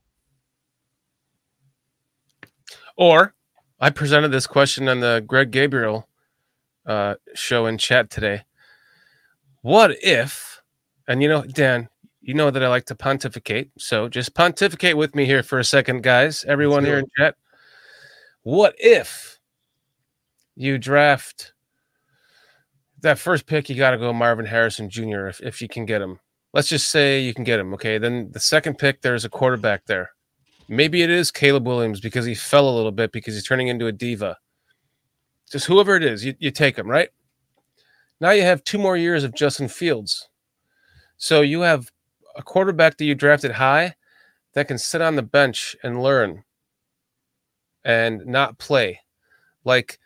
Or 2.98 3.34
I 3.82 3.90
presented 3.90 4.30
this 4.30 4.46
question 4.46 4.88
on 4.88 5.00
the 5.00 5.24
Greg 5.26 5.50
Gabriel 5.50 6.08
uh, 6.86 7.16
show 7.34 7.66
in 7.66 7.80
chat 7.80 8.12
today. 8.12 8.44
What 9.64 9.98
if, 10.04 10.62
and 11.08 11.24
you 11.24 11.28
know, 11.28 11.42
Dan, 11.42 11.90
you 12.22 12.36
know 12.36 12.52
that 12.52 12.64
I 12.64 12.68
like 12.68 12.86
to 12.86 12.96
pontificate. 12.96 13.72
So 13.80 14.08
just 14.08 14.36
pontificate 14.36 14.98
with 14.98 15.16
me 15.16 15.26
here 15.26 15.42
for 15.42 15.58
a 15.58 15.64
second, 15.64 16.04
guys. 16.04 16.44
Everyone 16.44 16.86
here 16.86 17.00
in 17.00 17.06
chat. 17.18 17.36
What 18.44 18.76
if 18.78 19.40
you 20.56 20.78
draft 20.78 21.54
that 23.02 23.18
first 23.18 23.48
pick? 23.48 23.68
You 23.68 23.76
got 23.76 23.92
to 23.92 23.98
go 23.98 24.14
Marvin 24.14 24.46
Harrison 24.46 24.92
Jr. 24.92 25.26
If, 25.28 25.42
if 25.42 25.62
you 25.62 25.68
can 25.68 25.86
get 25.86 26.04
him. 26.04 26.20
Let's 26.54 26.68
just 26.68 26.90
say 26.90 27.22
you 27.22 27.34
can 27.34 27.44
get 27.44 27.60
him. 27.60 27.74
Okay. 27.74 27.98
Then 27.98 28.32
the 28.32 28.40
second 28.40 28.78
pick, 28.78 29.02
there's 29.02 29.26
a 29.26 29.30
quarterback 29.30 29.86
there. 29.88 30.12
Maybe 30.72 31.02
it 31.02 31.10
is 31.10 31.32
Caleb 31.32 31.68
Williams 31.68 32.00
because 32.00 32.26
he 32.26 32.34
fell 32.34 32.70
a 32.70 32.72
little 32.74 32.94
bit 32.94 33.12
because 33.12 33.34
he's 33.34 33.44
turning 33.44 33.68
into 33.68 33.88
a 33.88 33.92
diva. 33.92 34.38
Just 35.52 35.66
whoever 35.66 35.98
it 35.98 36.04
is, 36.04 36.24
you, 36.24 36.34
you 36.40 36.50
take 36.50 36.78
him, 36.78 36.88
right? 36.90 37.10
Now 38.22 38.32
you 38.32 38.44
have 38.44 38.64
two 38.64 38.78
more 38.78 38.96
years 38.96 39.26
of 39.26 39.36
Justin 39.36 39.68
Fields. 39.68 40.30
So 41.18 41.42
you 41.42 41.60
have 41.62 41.92
a 42.38 42.42
quarterback 42.42 42.96
that 42.98 43.04
you 43.04 43.16
drafted 43.16 43.52
high 43.52 43.96
that 44.54 44.70
can 44.70 44.78
sit 44.78 45.02
on 45.02 45.18
the 45.18 45.22
bench 45.24 45.76
and 45.84 46.02
learn 46.02 46.46
and 47.84 48.26
not 48.26 48.58
play. 48.58 49.02
Like, 49.66 50.00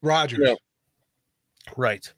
Rodgers 0.00 0.38
Yeah. 0.42 0.54
right. 1.76 2.12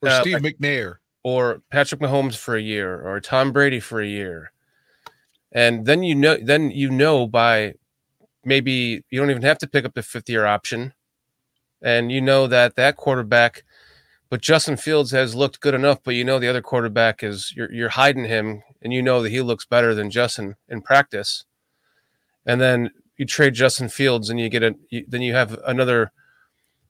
or 0.00 0.08
Uh, 0.08 0.20
Steve 0.22 0.38
McNair. 0.38 0.96
or 1.22 1.60
Patrick 1.70 2.00
Mahomes 2.00 2.36
for 2.36 2.56
a 2.56 2.62
year 2.62 2.98
or 3.02 3.20
Tom 3.20 3.52
Brady 3.52 3.78
for 3.80 4.00
a 4.00 4.06
year. 4.06 4.52
And 5.54 5.86
then 5.86 6.02
you 6.02 6.14
know 6.14 6.36
then 6.42 6.70
you 6.70 6.90
know 6.90 7.26
by 7.26 7.74
maybe 8.44 9.04
you 9.10 9.20
don't 9.20 9.30
even 9.30 9.42
have 9.42 9.58
to 9.58 9.68
pick 9.68 9.84
up 9.84 9.94
the 9.94 10.02
fifth 10.02 10.28
year 10.28 10.44
option. 10.44 10.92
And 11.80 12.10
you 12.10 12.20
know 12.20 12.46
that 12.46 12.76
that 12.76 12.96
quarterback 12.96 13.62
but 14.34 14.40
Justin 14.40 14.76
Fields 14.76 15.12
has 15.12 15.36
looked 15.36 15.60
good 15.60 15.74
enough, 15.74 16.00
but 16.02 16.16
you 16.16 16.24
know 16.24 16.40
the 16.40 16.48
other 16.48 16.60
quarterback 16.60 17.22
is 17.22 17.52
you're 17.54 17.70
you're 17.72 17.90
hiding 17.90 18.24
him 18.24 18.64
and 18.82 18.92
you 18.92 19.00
know 19.00 19.22
that 19.22 19.30
he 19.30 19.40
looks 19.40 19.64
better 19.64 19.94
than 19.94 20.10
Justin 20.10 20.56
in 20.68 20.82
practice. 20.82 21.44
And 22.44 22.60
then 22.60 22.90
you 23.16 23.26
trade 23.26 23.54
Justin 23.54 23.88
Fields 23.88 24.30
and 24.30 24.40
you 24.40 24.48
get 24.48 24.64
a 24.64 24.74
you, 24.90 25.04
then 25.06 25.22
you 25.22 25.34
have 25.34 25.60
another 25.64 26.10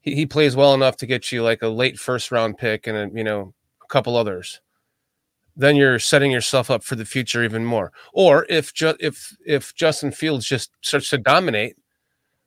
he, 0.01 0.15
he 0.15 0.25
plays 0.25 0.57
well 0.57 0.73
enough 0.73 0.97
to 0.97 1.07
get 1.07 1.33
you 1.33 1.43
like 1.43 1.61
a 1.61 1.69
late 1.69 1.99
first 1.99 2.33
round 2.33 2.57
pick 2.57 2.87
and 2.87 2.97
a, 2.97 3.15
you 3.15 3.25
know 3.25 3.53
a 3.83 3.87
couple 3.89 4.17
others 4.17 4.61
then 5.57 5.77
you're 5.77 5.99
setting 5.99 6.31
yourself 6.33 6.71
up 6.71 6.83
for 6.83 6.97
the 6.97 7.05
future 7.05 7.43
even 7.45 7.65
more 7.65 7.93
or 8.13 8.45
if 8.49 8.75
ju- 8.75 8.97
if 9.01 9.37
if 9.47 9.75
Justin 9.75 10.11
Fields 10.13 10.47
just 10.47 10.71
starts 10.81 11.11
to 11.11 11.19
dominate 11.19 11.77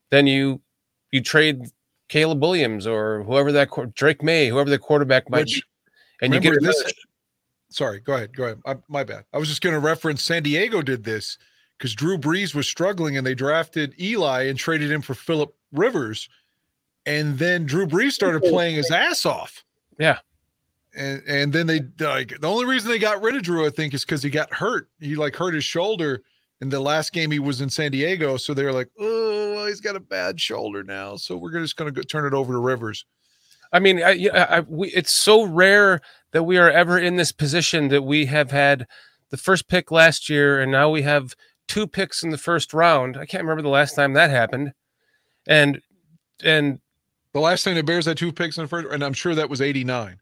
then 0.10 0.28
you 0.28 0.62
you 1.12 1.22
trade 1.22 1.62
Caleb 2.10 2.42
Williams 2.42 2.86
or 2.88 3.24
whoever 3.24 3.52
that 3.52 3.70
Drake 3.94 4.22
Maye 4.24 4.48
whoever 4.50 4.70
the 4.70 4.80
quarterback 4.80 5.30
might 5.30 5.40
Which 5.46 5.56
be 5.56 5.64
and 6.26 6.34
you 6.34 6.40
get 6.40 6.62
this. 6.62 6.76
another- 6.80 6.94
Sorry, 7.70 8.00
go 8.00 8.14
ahead. 8.14 8.34
Go 8.36 8.46
ahead. 8.46 8.62
I, 8.66 8.76
my 8.88 9.04
bad. 9.04 9.26
I 9.34 9.38
was 9.38 9.50
just 9.50 9.62
going 9.62 9.74
to 9.74 9.80
reference 9.82 10.24
San 10.24 10.42
Diego 10.42 10.82
did 10.82 11.04
this 11.04 11.38
because 11.78 11.94
Drew 11.94 12.18
Brees 12.18 12.56
was 12.56 12.66
struggling 12.66 13.18
and 13.18 13.28
they 13.28 13.36
drafted 13.36 13.94
Eli 14.00 14.44
and 14.44 14.58
traded 14.58 14.90
him 14.90 15.02
for 15.02 15.14
Philip 15.14 15.54
Rivers, 15.74 16.30
and 17.06 17.38
then 17.38 17.66
Drew 17.66 17.86
Brees 17.86 18.14
started 18.14 18.42
playing 18.44 18.78
his 18.78 18.90
ass 18.90 19.26
off. 19.26 19.66
Yeah. 20.00 20.20
And 20.98 21.22
and 21.28 21.54
then 21.54 21.68
they 21.68 21.82
like 22.00 22.40
the 22.42 22.50
only 22.50 22.66
reason 22.66 22.90
they 22.90 23.00
got 23.00 23.22
rid 23.22 23.36
of 23.36 23.44
Drew, 23.44 23.66
I 23.66 23.70
think, 23.70 23.94
is 23.94 24.04
because 24.04 24.24
he 24.24 24.30
got 24.30 24.52
hurt. 24.52 24.90
He 25.00 25.16
like 25.16 25.36
hurt 25.36 25.54
his 25.54 25.64
shoulder 25.64 26.24
in 26.60 26.70
the 26.70 26.80
last 26.80 27.14
game 27.14 27.30
he 27.30 27.40
was 27.40 27.62
in 27.62 27.70
San 27.70 27.92
Diego. 27.92 28.36
So 28.38 28.54
they 28.54 28.64
were 28.64 28.74
like, 28.74 28.90
oh, 29.00 29.68
he's 29.68 29.80
got 29.80 29.96
a 29.96 30.00
bad 30.00 30.42
shoulder 30.42 30.84
now. 30.84 31.16
So 31.16 31.38
we're 31.38 31.52
just 31.52 31.76
going 31.78 31.94
to 31.94 31.96
go 31.96 32.02
turn 32.02 32.26
it 32.26 32.36
over 32.36 32.52
to 32.54 32.60
Rivers. 32.60 33.06
I 33.72 33.80
mean, 33.80 34.02
I, 34.02 34.12
yeah, 34.12 34.48
I, 34.50 34.60
we, 34.62 34.88
it's 34.90 35.14
so 35.14 35.44
rare 35.44 36.02
that 36.32 36.44
we 36.44 36.58
are 36.58 36.72
ever 36.72 36.98
in 36.98 37.18
this 37.18 37.32
position 37.32 37.90
that 37.90 38.02
we 38.04 38.26
have 38.26 38.50
had 38.50 38.88
the 39.30 39.38
first 39.38 39.68
pick 39.68 39.92
last 39.92 40.30
year, 40.30 40.60
and 40.60 40.72
now 40.72 40.90
we 40.90 41.04
have 41.04 41.36
two 41.68 41.86
picks 41.86 42.24
in 42.24 42.30
the 42.32 42.38
first 42.38 42.74
round. 42.74 43.18
I 43.18 43.26
can't 43.26 43.44
remember 43.44 43.62
the 43.62 43.70
last 43.70 43.94
time 43.94 44.14
that 44.14 44.30
happened, 44.30 44.72
and 45.46 45.82
and 46.44 46.80
The 47.34 47.42
last 47.42 47.64
time 47.64 47.76
the 47.76 47.84
Bears 47.84 48.06
had 48.06 48.18
two 48.18 48.32
picks 48.32 48.58
in 48.58 48.64
the 48.64 48.68
first, 48.68 48.88
and 48.92 49.04
I'm 49.04 49.14
sure 49.14 49.36
that 49.36 49.50
was 49.50 49.62
89. 49.62 50.18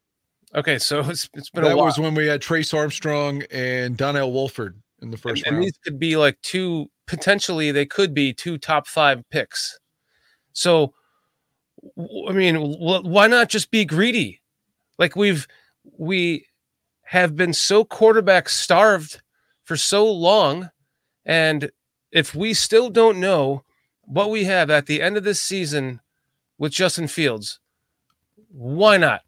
Okay, 0.55 0.79
so 0.79 0.99
it's 1.09 1.29
it's 1.33 1.49
been 1.49 1.65
a 1.65 1.69
That 1.69 1.77
was 1.77 1.99
when 1.99 2.15
we 2.15 2.27
had 2.27 2.41
Trace 2.41 2.73
Armstrong 2.73 3.43
and 3.51 3.97
Donnell 3.97 4.31
Woolford 4.31 4.81
in 5.01 5.11
the 5.11 5.17
first 5.17 5.43
and, 5.43 5.47
and 5.47 5.55
round. 5.57 5.65
these 5.65 5.77
could 5.83 5.99
be 5.99 6.17
like 6.17 6.41
two 6.41 6.89
potentially 7.07 7.71
they 7.71 7.85
could 7.85 8.13
be 8.13 8.33
two 8.33 8.57
top 8.57 8.87
five 8.87 9.23
picks. 9.29 9.77
So, 10.53 10.93
I 12.27 12.31
mean, 12.31 12.55
why 12.55 13.27
not 13.27 13.49
just 13.49 13.69
be 13.69 13.85
greedy? 13.85 14.41
Like 14.97 15.15
we've 15.15 15.47
we 15.97 16.47
have 17.03 17.35
been 17.35 17.53
so 17.53 17.83
quarterback 17.83 18.49
starved 18.49 19.21
for 19.65 19.75
so 19.75 20.09
long, 20.11 20.71
and 21.25 21.69
if 22.11 22.33
we 22.33 22.53
still 22.53 22.89
don't 22.89 23.19
know 23.19 23.63
what 24.03 24.29
we 24.29 24.45
have 24.45 24.69
at 24.69 24.85
the 24.85 25.01
end 25.01 25.17
of 25.17 25.23
this 25.23 25.41
season 25.41 25.99
with 26.57 26.71
Justin 26.71 27.07
Fields, 27.07 27.59
why 28.49 28.97
not? 28.97 29.24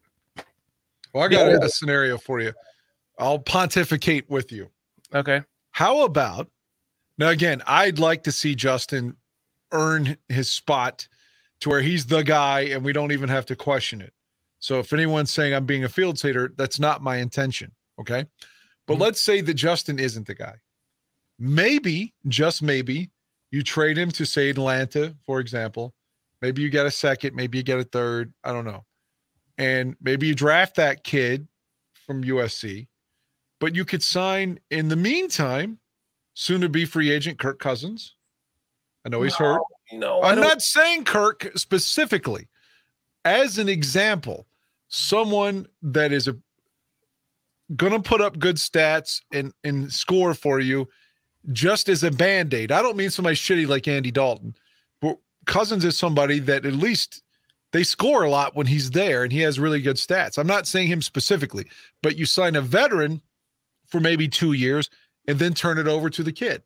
Well, 1.17 1.25
I 1.25 1.29
got 1.29 1.47
a, 1.47 1.65
a 1.65 1.69
scenario 1.69 2.19
for 2.19 2.39
you. 2.41 2.53
I'll 3.17 3.39
pontificate 3.39 4.29
with 4.29 4.51
you. 4.51 4.69
Okay. 5.15 5.41
How 5.71 6.03
about 6.03 6.47
now? 7.17 7.29
Again, 7.29 7.63
I'd 7.65 7.97
like 7.97 8.21
to 8.25 8.31
see 8.31 8.53
Justin 8.53 9.15
earn 9.71 10.15
his 10.29 10.51
spot 10.51 11.07
to 11.61 11.69
where 11.69 11.81
he's 11.81 12.05
the 12.05 12.23
guy 12.23 12.61
and 12.65 12.85
we 12.85 12.93
don't 12.93 13.11
even 13.11 13.29
have 13.29 13.47
to 13.47 13.55
question 13.55 13.99
it. 13.99 14.13
So 14.59 14.77
if 14.77 14.93
anyone's 14.93 15.31
saying 15.31 15.55
I'm 15.55 15.65
being 15.65 15.85
a 15.85 15.89
field 15.89 16.21
hater, 16.21 16.53
that's 16.55 16.79
not 16.79 17.01
my 17.01 17.17
intention. 17.17 17.71
Okay. 17.99 18.25
But 18.85 18.97
Mhm. 18.97 19.01
let's 19.01 19.19
say 19.19 19.41
that 19.41 19.55
Justin 19.55 19.97
isn't 19.97 20.27
the 20.27 20.35
guy. 20.35 20.57
Maybe, 21.39 22.13
just 22.27 22.61
maybe, 22.61 23.09
you 23.49 23.63
trade 23.63 23.97
him 23.97 24.11
to 24.11 24.25
say 24.25 24.51
Atlanta, 24.51 25.15
for 25.25 25.39
example. 25.39 25.95
Maybe 26.43 26.61
you 26.61 26.69
get 26.69 26.85
a 26.85 26.91
second, 26.91 27.35
maybe 27.35 27.57
you 27.57 27.63
get 27.63 27.79
a 27.79 27.83
third. 27.83 28.33
I 28.43 28.51
don't 28.51 28.65
know. 28.65 28.85
And 29.57 29.95
maybe 30.01 30.27
you 30.27 30.35
draft 30.35 30.75
that 30.75 31.03
kid 31.03 31.47
from 32.05 32.23
USC, 32.23 32.87
but 33.59 33.75
you 33.75 33.85
could 33.85 34.03
sign 34.03 34.59
in 34.69 34.87
the 34.87 34.95
meantime, 34.95 35.79
soon 36.33 36.61
to 36.61 36.69
be 36.69 36.85
free 36.85 37.11
agent 37.11 37.39
Kirk 37.39 37.59
Cousins. 37.59 38.15
I 39.05 39.09
know 39.09 39.21
he's 39.23 39.35
hurt. 39.35 39.61
No, 39.91 40.21
I'm 40.21 40.39
not 40.39 40.61
saying 40.61 41.05
Kirk 41.05 41.51
specifically. 41.55 42.47
As 43.25 43.57
an 43.57 43.69
example, 43.69 44.47
someone 44.89 45.65
that 45.81 46.11
is 46.11 46.27
a 46.27 46.37
gonna 47.75 48.01
put 48.01 48.21
up 48.21 48.39
good 48.39 48.57
stats 48.57 49.21
and 49.33 49.53
and 49.63 49.91
score 49.91 50.33
for 50.33 50.59
you 50.59 50.87
just 51.51 51.89
as 51.89 52.03
a 52.03 52.11
band-aid. 52.11 52.71
I 52.71 52.81
don't 52.81 52.97
mean 52.97 53.09
somebody 53.09 53.35
shitty 53.35 53.67
like 53.67 53.87
Andy 53.87 54.11
Dalton, 54.11 54.55
but 55.01 55.17
Cousins 55.45 55.85
is 55.85 55.97
somebody 55.97 56.39
that 56.39 56.65
at 56.65 56.73
least 56.73 57.23
they 57.73 57.83
score 57.83 58.23
a 58.23 58.29
lot 58.29 58.55
when 58.55 58.67
he's 58.67 58.91
there 58.91 59.23
and 59.23 59.31
he 59.31 59.41
has 59.41 59.59
really 59.59 59.81
good 59.81 59.97
stats. 59.97 60.37
I'm 60.37 60.47
not 60.47 60.67
saying 60.67 60.87
him 60.87 61.01
specifically, 61.01 61.67
but 62.01 62.17
you 62.17 62.25
sign 62.25 62.55
a 62.55 62.61
veteran 62.61 63.21
for 63.87 63.99
maybe 63.99 64.27
two 64.27 64.53
years 64.53 64.89
and 65.27 65.37
then 65.39 65.53
turn 65.53 65.77
it 65.77 65.87
over 65.87 66.09
to 66.09 66.23
the 66.23 66.31
kid. 66.31 66.63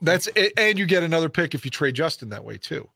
That's 0.00 0.26
and 0.56 0.78
you 0.78 0.86
get 0.86 1.02
another 1.02 1.28
pick 1.28 1.54
if 1.54 1.64
you 1.64 1.70
trade 1.70 1.94
Justin 1.94 2.30
that 2.30 2.44
way 2.44 2.58
too. 2.58 2.88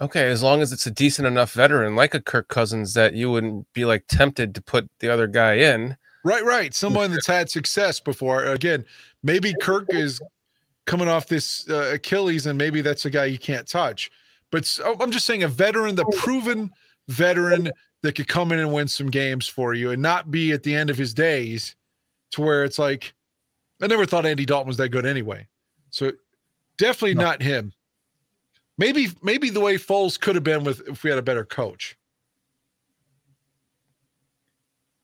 Okay, 0.00 0.30
as 0.30 0.42
long 0.42 0.60
as 0.60 0.72
it's 0.72 0.86
a 0.86 0.90
decent 0.90 1.26
enough 1.26 1.52
veteran 1.52 1.96
like 1.96 2.14
a 2.14 2.20
Kirk 2.20 2.48
Cousins 2.48 2.94
that 2.94 3.14
you 3.14 3.30
wouldn't 3.30 3.66
be 3.72 3.84
like 3.84 4.04
tempted 4.08 4.54
to 4.54 4.62
put 4.62 4.88
the 5.00 5.08
other 5.08 5.26
guy 5.26 5.54
in. 5.54 5.96
Right, 6.22 6.44
right. 6.44 6.74
Someone 6.74 7.12
that's 7.12 7.26
had 7.26 7.48
success 7.48 7.98
before. 7.98 8.44
Again, 8.44 8.84
maybe 9.22 9.54
Kirk 9.60 9.86
is 9.88 10.20
coming 10.84 11.08
off 11.08 11.28
this 11.28 11.68
uh, 11.70 11.92
Achilles, 11.94 12.46
and 12.46 12.58
maybe 12.58 12.82
that's 12.82 13.04
a 13.04 13.10
guy 13.10 13.24
you 13.24 13.38
can't 13.38 13.66
touch. 13.66 14.10
But 14.50 14.62
s- 14.62 14.80
oh, 14.84 14.96
I'm 15.00 15.10
just 15.10 15.26
saying 15.26 15.42
a 15.42 15.48
veteran, 15.48 15.94
the 15.94 16.04
proven 16.18 16.70
veteran 17.08 17.70
that 18.02 18.12
could 18.14 18.28
come 18.28 18.52
in 18.52 18.58
and 18.58 18.72
win 18.72 18.88
some 18.88 19.10
games 19.10 19.46
for 19.48 19.74
you, 19.74 19.90
and 19.90 20.00
not 20.02 20.30
be 20.30 20.52
at 20.52 20.62
the 20.62 20.74
end 20.74 20.90
of 20.90 20.96
his 20.98 21.12
days 21.14 21.74
to 22.32 22.42
where 22.42 22.64
it's 22.64 22.78
like, 22.78 23.14
I 23.82 23.86
never 23.86 24.06
thought 24.06 24.26
Andy 24.26 24.46
Dalton 24.46 24.68
was 24.68 24.76
that 24.78 24.88
good 24.90 25.06
anyway. 25.06 25.46
So 25.90 26.12
definitely 26.78 27.14
No. 27.14 27.22
not 27.22 27.42
him. 27.42 27.72
Maybe, 28.78 29.08
maybe 29.22 29.48
the 29.50 29.60
way 29.60 29.76
Foles 29.76 30.20
could 30.20 30.34
have 30.34 30.44
been 30.44 30.62
with 30.64 30.86
if 30.88 31.02
we 31.02 31.10
had 31.10 31.18
a 31.18 31.22
better 31.22 31.44
coach. 31.44 31.96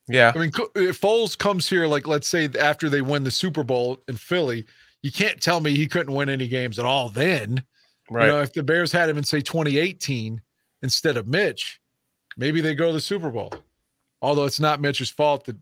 Yeah. 0.08 0.32
I 0.34 0.38
mean, 0.38 0.52
if 0.74 1.00
Foles 1.00 1.38
comes 1.38 1.68
here, 1.68 1.86
like 1.86 2.06
let's 2.06 2.28
say 2.28 2.48
after 2.60 2.88
they 2.88 3.00
win 3.00 3.24
the 3.24 3.30
Super 3.30 3.62
Bowl 3.62 3.98
in 4.08 4.16
Philly, 4.16 4.66
you 5.02 5.10
can't 5.12 5.40
tell 5.40 5.60
me 5.60 5.74
he 5.74 5.86
couldn't 5.86 6.14
win 6.14 6.28
any 6.28 6.48
games 6.48 6.78
at 6.78 6.84
all. 6.84 7.08
Then, 7.08 7.62
Right. 8.10 8.26
you 8.26 8.32
know, 8.32 8.40
if 8.40 8.52
the 8.52 8.62
Bears 8.62 8.92
had 8.92 9.08
him 9.08 9.18
in 9.18 9.24
say 9.24 9.40
2018 9.40 10.40
instead 10.82 11.16
of 11.16 11.26
Mitch, 11.26 11.80
maybe 12.36 12.60
they 12.60 12.74
go 12.74 12.88
to 12.88 12.92
the 12.92 13.00
Super 13.00 13.30
Bowl. 13.30 13.52
Although 14.20 14.44
it's 14.44 14.60
not 14.60 14.80
Mitch's 14.80 15.10
fault 15.10 15.44
that 15.46 15.56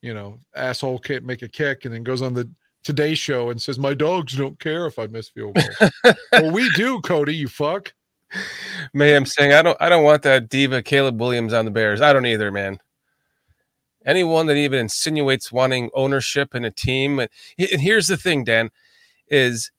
you 0.00 0.14
know 0.14 0.38
asshole 0.54 0.98
can't 0.98 1.24
make 1.24 1.42
a 1.42 1.48
kick 1.48 1.84
and 1.84 1.94
then 1.94 2.02
goes 2.02 2.22
on 2.22 2.34
the 2.34 2.48
Today 2.84 3.14
Show 3.14 3.50
and 3.50 3.62
says 3.62 3.78
my 3.78 3.94
dogs 3.94 4.36
don't 4.36 4.58
care 4.58 4.86
if 4.86 4.98
I 4.98 5.06
miss 5.06 5.28
field 5.28 5.54
goals. 5.54 5.92
well, 6.32 6.50
we 6.50 6.68
do, 6.70 7.00
Cody. 7.00 7.34
You 7.34 7.48
fuck. 7.48 7.92
Mayhem 8.92 9.26
saying, 9.26 9.52
I 9.52 9.62
don't 9.62 9.76
I 9.80 9.88
don't 9.88 10.04
want 10.04 10.22
that 10.22 10.48
diva 10.48 10.82
Caleb 10.82 11.20
Williams 11.20 11.52
on 11.52 11.64
the 11.64 11.70
Bears. 11.70 12.00
I 12.00 12.12
don't 12.12 12.26
either, 12.26 12.50
man. 12.50 12.78
Anyone 14.04 14.46
that 14.46 14.56
even 14.56 14.80
insinuates 14.80 15.52
wanting 15.52 15.90
ownership 15.94 16.54
in 16.54 16.64
a 16.64 16.70
team. 16.70 17.20
And 17.20 17.28
and 17.58 17.80
here's 17.80 18.08
the 18.08 18.16
thing, 18.16 18.42
Dan, 18.42 18.70
is 19.28 19.70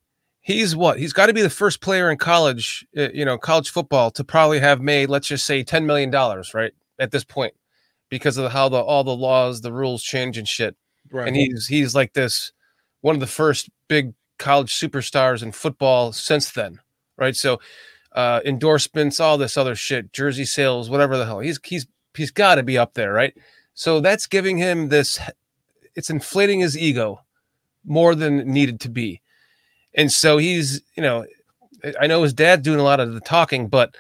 he's 0.44 0.76
what? 0.76 1.00
He's 1.00 1.14
got 1.14 1.26
to 1.26 1.34
be 1.34 1.42
the 1.42 1.50
first 1.50 1.82
player 1.82 2.12
in 2.12 2.18
college, 2.18 2.86
uh, 2.96 3.10
you 3.14 3.26
know, 3.26 3.38
college 3.38 3.72
football 3.72 4.12
to 4.12 4.24
probably 4.24 4.60
have 4.60 4.82
made, 4.82 5.10
let's 5.10 5.28
just 5.28 5.46
say, 5.46 5.64
$10 5.64 5.86
million, 5.86 6.12
right? 6.54 6.74
At 7.00 7.12
this 7.12 7.24
point, 7.24 7.56
because 8.10 8.38
of 8.38 8.52
how 8.52 8.70
the 8.70 8.78
all 8.78 9.04
the 9.04 9.16
laws, 9.16 9.62
the 9.62 9.74
rules 9.74 10.04
change 10.04 10.38
and 10.38 10.48
shit. 10.48 10.76
Right. 11.12 11.28
And 11.28 11.36
he's 11.36 11.66
he's 11.66 11.96
like 11.96 12.14
this 12.14 12.52
one 13.02 13.16
of 13.16 13.20
the 13.20 13.28
first 13.28 13.70
big 13.88 14.14
college 14.38 14.72
superstars 14.72 15.42
in 15.42 15.52
football 15.52 16.12
since 16.12 16.52
then, 16.52 16.80
right? 17.18 17.36
So 17.36 17.60
uh 18.12 18.42
endorsements, 18.46 19.20
all 19.20 19.40
this 19.40 19.58
other 19.58 19.76
shit, 19.76 20.14
jersey 20.14 20.46
sales, 20.46 20.90
whatever 20.90 21.18
the 21.18 21.26
hell. 21.26 21.40
He's 21.40 21.60
he's 21.64 21.88
he's 22.14 22.32
got 22.32 22.56
to 22.56 22.64
be 22.64 22.78
up 22.78 22.94
there, 22.94 23.12
right? 23.12 23.34
So 23.74 24.00
that's 24.00 24.28
giving 24.28 24.58
him 24.58 24.90
this 24.90 25.20
it's 25.96 26.12
inflating 26.12 26.60
his 26.60 26.78
ego 26.78 27.22
more 27.86 28.14
than 28.14 28.48
needed 28.48 28.80
to 28.82 28.90
be. 28.90 29.22
And 29.96 30.12
so 30.12 30.38
he's, 30.38 30.82
you 30.96 31.04
know, 31.04 31.26
I 32.00 32.08
know 32.08 32.24
his 32.24 32.34
dad's 32.34 32.64
doing 32.64 32.80
a 32.80 32.84
lot 32.84 33.00
of 33.00 33.14
the 33.14 33.20
talking, 33.20 33.68
but 33.68 33.96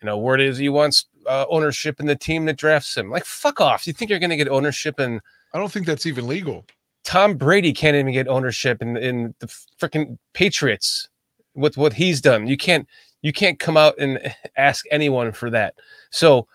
you 0.00 0.06
know, 0.06 0.18
word 0.18 0.40
is 0.40 0.58
he 0.58 0.68
wants 0.68 1.06
uh, 1.26 1.46
ownership 1.48 2.00
in 2.00 2.06
the 2.06 2.16
team 2.16 2.44
that 2.46 2.56
drafts 2.56 2.96
him. 2.96 3.10
Like, 3.10 3.24
fuck 3.24 3.60
off. 3.60 3.86
You 3.86 3.92
think 3.92 4.10
you're 4.10 4.20
going 4.20 4.30
to 4.30 4.36
get 4.36 4.48
ownership 4.48 5.00
in 5.00 5.20
I 5.52 5.58
don't 5.58 5.72
think 5.72 5.86
that's 5.86 6.06
even 6.06 6.26
legal. 6.26 6.66
Tom 7.04 7.36
Brady 7.36 7.72
can't 7.72 7.96
even 7.96 8.12
get 8.12 8.28
ownership 8.28 8.82
in 8.82 8.96
in 8.96 9.34
the 9.38 9.46
freaking 9.80 10.18
Patriots 10.34 11.08
with 11.54 11.76
what 11.76 11.94
he's 11.94 12.20
done. 12.20 12.46
You 12.46 12.56
can't 12.56 12.86
you 13.22 13.32
can't 13.32 13.58
come 13.58 13.76
out 13.76 13.94
and 13.98 14.34
ask 14.56 14.84
anyone 14.90 15.32
for 15.32 15.50
that. 15.50 15.74
So 16.10 16.46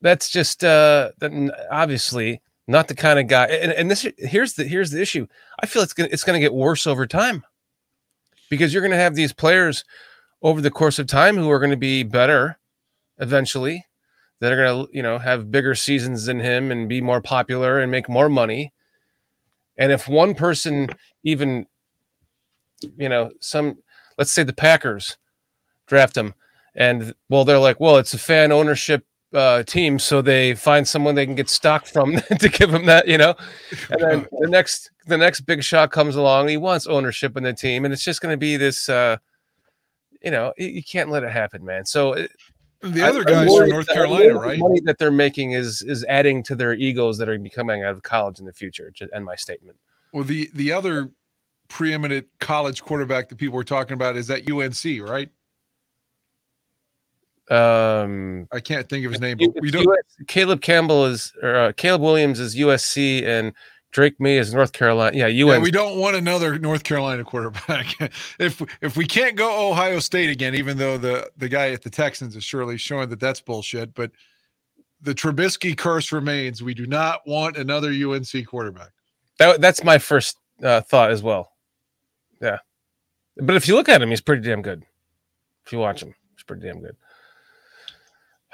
that's 0.00 0.30
just 0.30 0.62
uh 0.62 1.10
obviously 1.70 2.40
not 2.66 2.88
the 2.88 2.94
kind 2.94 3.18
of 3.18 3.26
guy. 3.26 3.46
And, 3.46 3.72
and 3.72 3.90
this 3.90 4.06
here's 4.18 4.54
the 4.54 4.64
here's 4.64 4.90
the 4.90 5.00
issue. 5.00 5.26
I 5.60 5.66
feel 5.66 5.82
it's 5.82 5.92
gonna 5.92 6.10
it's 6.12 6.24
gonna 6.24 6.40
get 6.40 6.54
worse 6.54 6.86
over 6.86 7.06
time 7.06 7.42
because 8.54 8.72
you're 8.72 8.82
gonna 8.82 8.96
have 8.96 9.14
these 9.14 9.32
players 9.32 9.84
over 10.44 10.60
the 10.60 10.70
course 10.70 10.98
of 10.98 11.06
time 11.06 11.36
who 11.36 11.50
are 11.50 11.58
going 11.58 11.70
to 11.70 11.76
be 11.76 12.02
better 12.02 12.58
eventually 13.18 13.86
that 14.40 14.52
are 14.52 14.56
going 14.56 14.86
to 14.86 14.96
you 14.96 15.02
know 15.02 15.18
have 15.18 15.50
bigger 15.50 15.74
seasons 15.74 16.26
than 16.26 16.38
him 16.38 16.70
and 16.70 16.88
be 16.88 17.00
more 17.00 17.20
popular 17.20 17.80
and 17.80 17.90
make 17.90 18.08
more 18.08 18.28
money. 18.28 18.72
And 19.78 19.90
if 19.90 20.06
one 20.06 20.34
person 20.34 20.90
even 21.24 21.66
you 22.98 23.08
know 23.08 23.32
some 23.40 23.78
let's 24.18 24.32
say 24.32 24.42
the 24.42 24.52
packers 24.52 25.16
draft 25.86 26.16
him 26.16 26.34
and 26.74 27.14
well 27.30 27.46
they're 27.46 27.58
like 27.58 27.80
well 27.80 27.96
it's 27.96 28.12
a 28.12 28.18
fan 28.18 28.52
ownership 28.52 29.06
uh, 29.34 29.62
team 29.64 29.98
so 29.98 30.22
they 30.22 30.54
find 30.54 30.86
someone 30.86 31.14
they 31.14 31.26
can 31.26 31.34
get 31.34 31.48
stock 31.48 31.86
from 31.86 32.16
to 32.38 32.48
give 32.48 32.72
him 32.72 32.86
that 32.86 33.08
you 33.08 33.18
know 33.18 33.34
and 33.90 34.00
then 34.00 34.26
the 34.40 34.48
next 34.48 34.90
the 35.06 35.18
next 35.18 35.40
big 35.40 35.62
shot 35.62 35.90
comes 35.90 36.16
along 36.16 36.48
he 36.48 36.56
wants 36.56 36.86
ownership 36.86 37.36
in 37.36 37.42
the 37.42 37.52
team 37.52 37.84
and 37.84 37.92
it's 37.92 38.04
just 38.04 38.20
going 38.20 38.32
to 38.32 38.38
be 38.38 38.56
this 38.56 38.88
uh 38.88 39.16
you 40.22 40.30
know 40.30 40.52
you, 40.56 40.82
can't 40.82 41.10
let 41.10 41.24
it 41.24 41.30
happen 41.30 41.64
man 41.64 41.84
so 41.84 42.12
it, 42.12 42.30
The 42.80 43.02
other 43.02 43.20
I'm 43.20 43.46
guys 43.46 43.56
from 43.56 43.68
North 43.70 43.88
Carolina, 43.88 44.34
the 44.34 44.40
right? 44.40 44.58
Money 44.58 44.80
that 44.84 44.98
they're 44.98 45.10
making 45.10 45.52
is 45.52 45.82
is 45.82 46.04
adding 46.04 46.42
to 46.44 46.54
their 46.54 46.74
egos 46.74 47.18
that 47.18 47.28
are 47.28 47.38
becoming 47.38 47.82
out 47.82 47.92
of 47.92 48.02
college 48.02 48.40
in 48.40 48.44
the 48.44 48.52
future. 48.52 48.90
To 48.96 49.08
end 49.14 49.24
my 49.24 49.36
statement. 49.36 49.78
Well, 50.12 50.24
the 50.24 50.50
the 50.54 50.70
other 50.72 51.10
preeminent 51.68 52.26
college 52.40 52.82
quarterback 52.82 53.28
that 53.30 53.36
people 53.36 53.56
were 53.56 53.64
talking 53.64 53.94
about 53.94 54.16
is 54.16 54.30
at 54.30 54.50
UNC, 54.50 54.84
right? 55.00 55.30
Um, 57.50 58.48
I 58.52 58.60
can't 58.60 58.88
think 58.88 59.04
of 59.04 59.12
his 59.12 59.20
name, 59.20 59.36
but 59.38 59.60
we 59.60 59.70
don't. 59.70 59.86
US 59.86 60.26
Caleb 60.26 60.62
Campbell 60.62 61.04
is 61.06 61.32
or 61.42 61.56
uh, 61.56 61.72
Caleb 61.72 62.00
Williams 62.00 62.40
is 62.40 62.56
USC 62.56 63.22
and 63.24 63.52
Drake 63.94 64.18
Maye 64.18 64.38
is 64.38 64.52
North 64.52 64.72
Carolina. 64.72 65.16
Yeah, 65.16 65.28
Yeah, 65.58 65.62
we 65.62 65.70
don't 65.70 65.98
want 65.98 66.16
another 66.16 66.58
North 66.58 66.82
Carolina 66.82 67.22
quarterback. 67.22 67.86
if 68.40 68.60
if 68.82 68.96
we 68.96 69.06
can't 69.06 69.36
go 69.36 69.70
Ohio 69.70 70.00
State 70.00 70.30
again, 70.30 70.54
even 70.56 70.76
though 70.76 70.98
the 70.98 71.30
the 71.36 71.48
guy 71.48 71.70
at 71.70 71.82
the 71.82 71.90
Texans 71.90 72.34
is 72.34 72.42
surely 72.42 72.76
showing 72.76 73.08
that 73.10 73.20
that's 73.20 73.40
bullshit, 73.40 73.94
but 73.94 74.10
the 75.00 75.14
Trubisky 75.14 75.76
curse 75.76 76.10
remains. 76.10 76.60
We 76.60 76.74
do 76.74 76.86
not 76.86 77.20
want 77.26 77.56
another 77.56 77.90
UNC 77.90 78.46
quarterback. 78.46 78.90
that, 79.38 79.60
that's 79.60 79.84
my 79.84 79.98
first 79.98 80.38
uh, 80.62 80.80
thought 80.80 81.12
as 81.12 81.22
well. 81.22 81.52
Yeah, 82.40 82.58
but 83.36 83.54
if 83.54 83.68
you 83.68 83.76
look 83.76 83.88
at 83.88 84.02
him, 84.02 84.10
he's 84.10 84.20
pretty 84.20 84.42
damn 84.42 84.62
good. 84.62 84.82
If 85.64 85.72
you 85.72 85.78
watch 85.78 86.02
him, 86.02 86.14
he's 86.34 86.42
pretty 86.42 86.66
damn 86.66 86.80
good. 86.80 86.96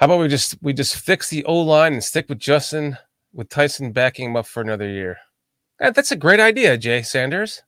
How 0.01 0.05
about 0.05 0.19
we 0.19 0.29
just 0.29 0.57
we 0.63 0.73
just 0.73 0.95
fix 0.95 1.29
the 1.29 1.45
O 1.45 1.61
line 1.61 1.93
and 1.93 2.03
stick 2.03 2.27
with 2.27 2.39
Justin 2.39 2.97
with 3.33 3.49
Tyson 3.49 3.91
backing 3.91 4.31
him 4.31 4.35
up 4.35 4.47
for 4.47 4.59
another 4.59 4.89
year? 4.89 5.17
That's 5.79 6.11
a 6.11 6.15
great 6.15 6.39
idea, 6.39 6.75
Jay 6.75 7.03
Sanders. 7.03 7.61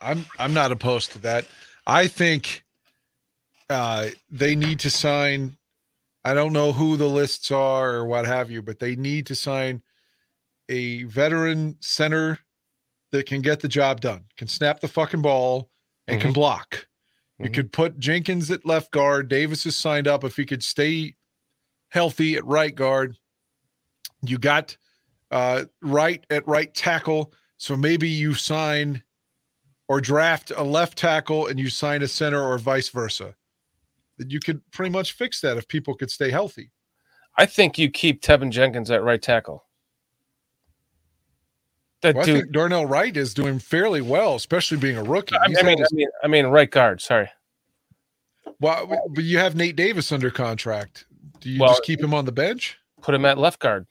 I'm 0.00 0.24
I'm 0.38 0.54
not 0.54 0.72
opposed 0.72 1.12
to 1.12 1.18
that. 1.18 1.44
I 1.86 2.06
think 2.06 2.64
uh, 3.68 4.08
they 4.30 4.56
need 4.56 4.80
to 4.80 4.88
sign. 4.88 5.54
I 6.24 6.32
don't 6.32 6.54
know 6.54 6.72
who 6.72 6.96
the 6.96 7.08
lists 7.08 7.50
are 7.50 7.90
or 7.96 8.06
what 8.06 8.24
have 8.24 8.50
you, 8.50 8.62
but 8.62 8.78
they 8.78 8.96
need 8.96 9.26
to 9.26 9.34
sign 9.34 9.82
a 10.70 11.02
veteran 11.02 11.76
center 11.80 12.38
that 13.12 13.26
can 13.26 13.42
get 13.42 13.60
the 13.60 13.68
job 13.68 14.00
done, 14.00 14.24
can 14.38 14.48
snap 14.48 14.80
the 14.80 14.88
fucking 14.88 15.20
ball, 15.20 15.68
and 16.08 16.22
can 16.22 16.32
block. 16.32 16.86
You 17.40 17.48
Mhm. 17.48 17.54
could 17.54 17.72
put 17.72 17.98
Jenkins 17.98 18.50
at 18.50 18.66
left 18.66 18.90
guard. 18.90 19.28
Davis 19.28 19.64
is 19.64 19.76
signed 19.76 20.06
up. 20.06 20.24
If 20.24 20.36
he 20.36 20.44
could 20.44 20.62
stay 20.62 21.16
healthy 21.88 22.36
at 22.36 22.44
right 22.44 22.74
guard, 22.74 23.18
you 24.22 24.38
got 24.38 24.76
uh, 25.30 25.64
right 25.80 26.26
at 26.28 26.46
right 26.48 26.74
tackle. 26.74 27.32
So 27.56 27.76
maybe 27.76 28.08
you 28.08 28.34
sign 28.34 29.04
or 29.88 30.00
draft 30.00 30.50
a 30.50 30.62
left 30.64 30.98
tackle 30.98 31.46
and 31.46 31.58
you 31.58 31.70
sign 31.70 32.02
a 32.02 32.08
center 32.08 32.42
or 32.42 32.58
vice 32.58 32.88
versa. 32.88 33.36
That 34.18 34.30
you 34.32 34.40
could 34.40 34.60
pretty 34.72 34.90
much 34.90 35.12
fix 35.12 35.40
that 35.42 35.56
if 35.56 35.68
people 35.68 35.94
could 35.94 36.10
stay 36.10 36.30
healthy. 36.30 36.72
I 37.38 37.46
think 37.46 37.78
you 37.78 37.90
keep 37.90 38.22
Teven 38.22 38.50
Jenkins 38.50 38.90
at 38.90 39.02
right 39.04 39.22
tackle. 39.22 39.64
That 42.02 42.14
Well, 42.14 42.22
I 42.22 42.26
think 42.26 42.52
Darnell 42.52 42.86
Wright 42.86 43.14
is 43.16 43.34
doing 43.34 43.58
fairly 43.58 44.00
well, 44.00 44.34
especially 44.34 44.78
being 44.78 44.96
a 44.96 45.02
rookie. 45.02 45.36
I 45.36 45.48
mean, 45.48 45.58
I 45.58 45.62
mean, 45.62 45.78
his- 45.78 45.88
I 45.92 45.96
mean, 45.96 46.08
I 46.24 46.26
mean, 46.28 46.46
right 46.46 46.70
guard. 46.70 47.00
Sorry. 47.00 47.28
well, 48.60 48.86
but 49.10 49.24
you 49.24 49.38
have 49.38 49.54
Nate 49.54 49.76
Davis 49.76 50.10
under 50.12 50.30
contract. 50.30 51.04
Do 51.40 51.50
you 51.50 51.60
Well, 51.60 51.70
just 51.70 51.82
keep 51.84 52.00
him 52.00 52.14
on 52.14 52.24
the 52.24 52.32
bench? 52.32 52.78
Put 53.02 53.14
him 53.14 53.24
at 53.24 53.38
left 53.38 53.58
guard. 53.58 53.86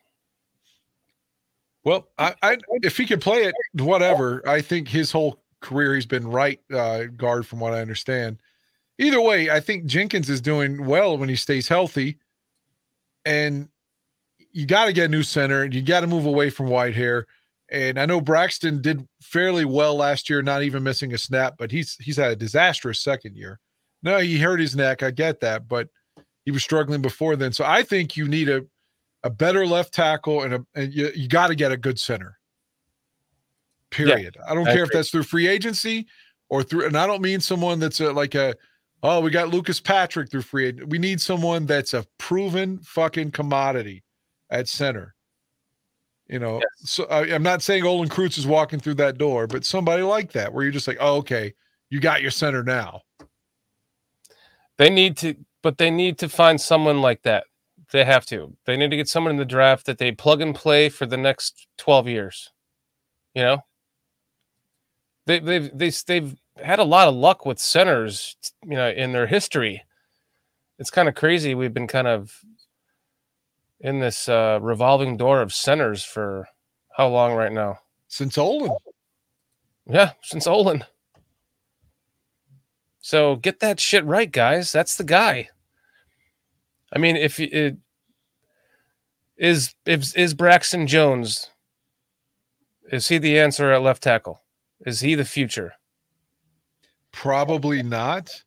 Well, 1.84 2.08
I, 2.18 2.36
I 2.42 2.58
if 2.84 2.98
he 2.98 3.06
could 3.06 3.22
play 3.22 3.46
it, 3.46 3.56
whatever. 3.74 4.48
I 4.48 4.62
think 4.62 4.88
his 4.88 5.12
whole 5.12 5.40
career 5.62 5.96
he's 5.96 6.06
been 6.06 6.28
right 6.28 6.60
uh, 6.74 7.06
guard, 7.06 7.48
from 7.48 7.60
what 7.60 7.74
I 7.74 7.82
understand. 7.82 8.38
Either 8.98 9.22
way, 9.22 9.50
I 9.50 9.60
think 9.60 9.86
Jenkins 9.86 10.30
is 10.30 10.42
doing 10.42 10.86
well 10.86 11.18
when 11.18 11.30
he 11.30 11.36
stays 11.36 11.68
healthy, 11.68 12.18
and 13.26 13.70
you 14.52 14.66
got 14.66 14.86
to 14.86 14.94
get 14.94 15.06
a 15.06 15.10
new 15.10 15.24
center. 15.24 15.64
and 15.64 15.74
You 15.74 15.82
got 15.82 16.02
to 16.02 16.08
move 16.08 16.26
away 16.26 16.50
from 16.50 16.68
White 16.68 16.94
Whitehair. 16.96 17.24
And 17.72 18.00
I 18.00 18.06
know 18.06 18.20
Braxton 18.20 18.82
did 18.82 19.08
fairly 19.22 19.66
well 19.66 19.96
last 19.96 20.30
year, 20.30 20.42
not 20.42 20.64
even 20.64 20.84
missing 20.84 21.14
a 21.14 21.18
snap, 21.18 21.56
but 21.58 21.72
he's 21.72 21.96
he's 21.96 22.18
had 22.18 22.32
a 22.32 22.36
disastrous 22.36 23.00
second 23.00 23.36
year. 23.36 23.60
No, 24.02 24.18
he 24.20 24.40
hurt 24.40 24.60
his 24.60 24.76
neck. 24.76 25.04
I 25.04 25.12
get 25.12 25.40
that, 25.42 25.68
but 25.68 25.88
he 26.46 26.52
was 26.52 26.64
struggling 26.64 27.02
before 27.02 27.36
then. 27.36 27.54
So 27.54 27.66
I 27.66 27.84
think 27.84 28.18
you 28.18 28.28
need 28.28 28.50
a 28.50 28.66
a 29.24 29.30
better 29.30 29.66
left 29.66 29.94
tackle 29.94 30.44
and 30.44 30.54
a 30.54 30.66
and 30.76 30.94
you, 30.94 31.12
you 31.16 31.28
got 31.28 31.48
to 31.48 31.56
get 31.56 31.72
a 31.72 31.78
good 31.78 32.00
center. 32.00 32.38
Period. 33.92 34.38
I 34.48 34.54
don't 34.54 34.68
I 34.68 34.74
care 34.74 34.84
if 34.84 34.92
that's 34.92 35.10
through 35.10 35.24
free 35.24 35.48
agency 35.48 36.08
or 36.50 36.64
through, 36.64 36.86
and 36.86 36.98
I 36.98 37.08
don't 37.08 37.22
mean 37.22 37.40
someone 37.40 37.80
that's 37.80 38.00
a, 38.00 38.12
like 38.12 38.36
a, 38.36 38.56
oh, 39.02 39.20
we 39.22 39.32
got 39.32 39.50
Lucas 39.50 39.80
Patrick 39.80 40.30
through 40.30 40.44
free 40.44 40.68
agent. 40.68 40.90
We 40.90 41.00
need 41.00 41.20
someone 41.20 41.66
that's 41.66 41.94
a 41.94 42.06
proven 42.18 42.80
fucking 42.80 43.32
commodity 43.32 44.04
at 44.50 44.68
center. 44.68 45.16
You 46.30 46.38
know, 46.38 46.62
so 46.78 47.06
I, 47.06 47.34
I'm 47.34 47.42
not 47.42 47.64
saying 47.64 47.84
Olin 47.84 48.08
Kreutz 48.08 48.38
is 48.38 48.46
walking 48.46 48.80
through 48.80 48.94
that 48.96 49.18
door, 49.18 49.48
but 49.48 49.66
somebody 49.66 50.04
like 50.04 50.32
that 50.34 50.54
where 50.54 50.64
you're 50.64 50.72
just 50.72 50.88
like, 50.88 51.00
oh, 51.00 51.16
okay, 51.18 51.56
you 51.90 52.00
got 52.00 52.22
your 52.22 52.30
center 52.30 52.64
now. 52.64 53.02
They 54.78 54.92
need 54.92 55.18
to, 55.18 55.36
but 55.64 55.80
they 55.80 55.90
need 55.90 56.20
to 56.20 56.30
find 56.30 56.62
someone 56.62 57.02
like 57.02 57.24
that. 57.24 57.46
They 57.92 58.06
have 58.06 58.28
to. 58.28 58.56
They 58.66 58.78
need 58.78 58.92
to 58.92 58.98
get 58.98 59.10
someone 59.10 59.32
in 59.32 59.38
the 59.38 59.46
draft 59.46 59.88
that 59.88 59.98
they 59.98 60.12
plug 60.12 60.42
and 60.42 60.54
play 60.54 60.90
for 60.90 61.08
the 61.08 61.18
next 61.18 61.68
twelve 61.80 62.08
years. 62.08 62.52
You 63.34 63.42
know, 63.42 63.66
they 65.26 65.40
they've 65.40 65.76
they, 65.76 65.90
they've 65.90 66.36
had 66.62 66.78
a 66.78 66.84
lot 66.84 67.08
of 67.08 67.16
luck 67.16 67.48
with 67.48 67.58
centers. 67.58 68.36
You 68.64 68.76
know, 68.76 68.90
in 68.90 69.14
their 69.14 69.26
history, 69.26 69.84
it's 70.78 70.92
kind 70.92 71.10
of 71.10 71.16
crazy. 71.16 71.56
We've 71.56 71.74
been 71.74 71.88
kind 71.88 72.08
of 72.08 72.40
in 73.82 74.00
this 74.00 74.28
uh, 74.28 74.60
revolving 74.62 75.18
door 75.18 75.42
of 75.42 75.54
centers 75.54 76.04
for 76.04 76.48
how 76.96 77.08
long 77.08 77.34
right 77.34 77.52
now? 77.52 77.80
Since 78.08 78.38
Olin, 78.38 78.76
Yeah, 79.88 80.12
since 80.22 80.48
Olin. 80.48 80.84
So 83.00 83.38
get 83.38 83.60
that 83.60 83.80
shit 83.80 84.04
right, 84.06 84.32
guys. 84.32 84.72
That's 84.72 84.98
the 84.98 85.04
guy. 85.04 85.50
I 86.94 87.00
mean, 87.00 87.16
if 87.16 87.40
it 87.40 87.78
is 89.38 89.74
is 89.86 90.14
is 90.16 90.34
Braxton 90.34 90.88
Jones, 90.88 91.50
is 92.92 93.08
he 93.08 93.18
the 93.18 93.40
answer 93.40 93.72
at 93.72 93.82
left 93.82 94.04
tackle? 94.04 94.42
Is 94.86 95.00
he 95.00 95.16
the 95.16 95.26
future? 95.26 95.74
Probably 97.12 97.82
not, 97.82 98.44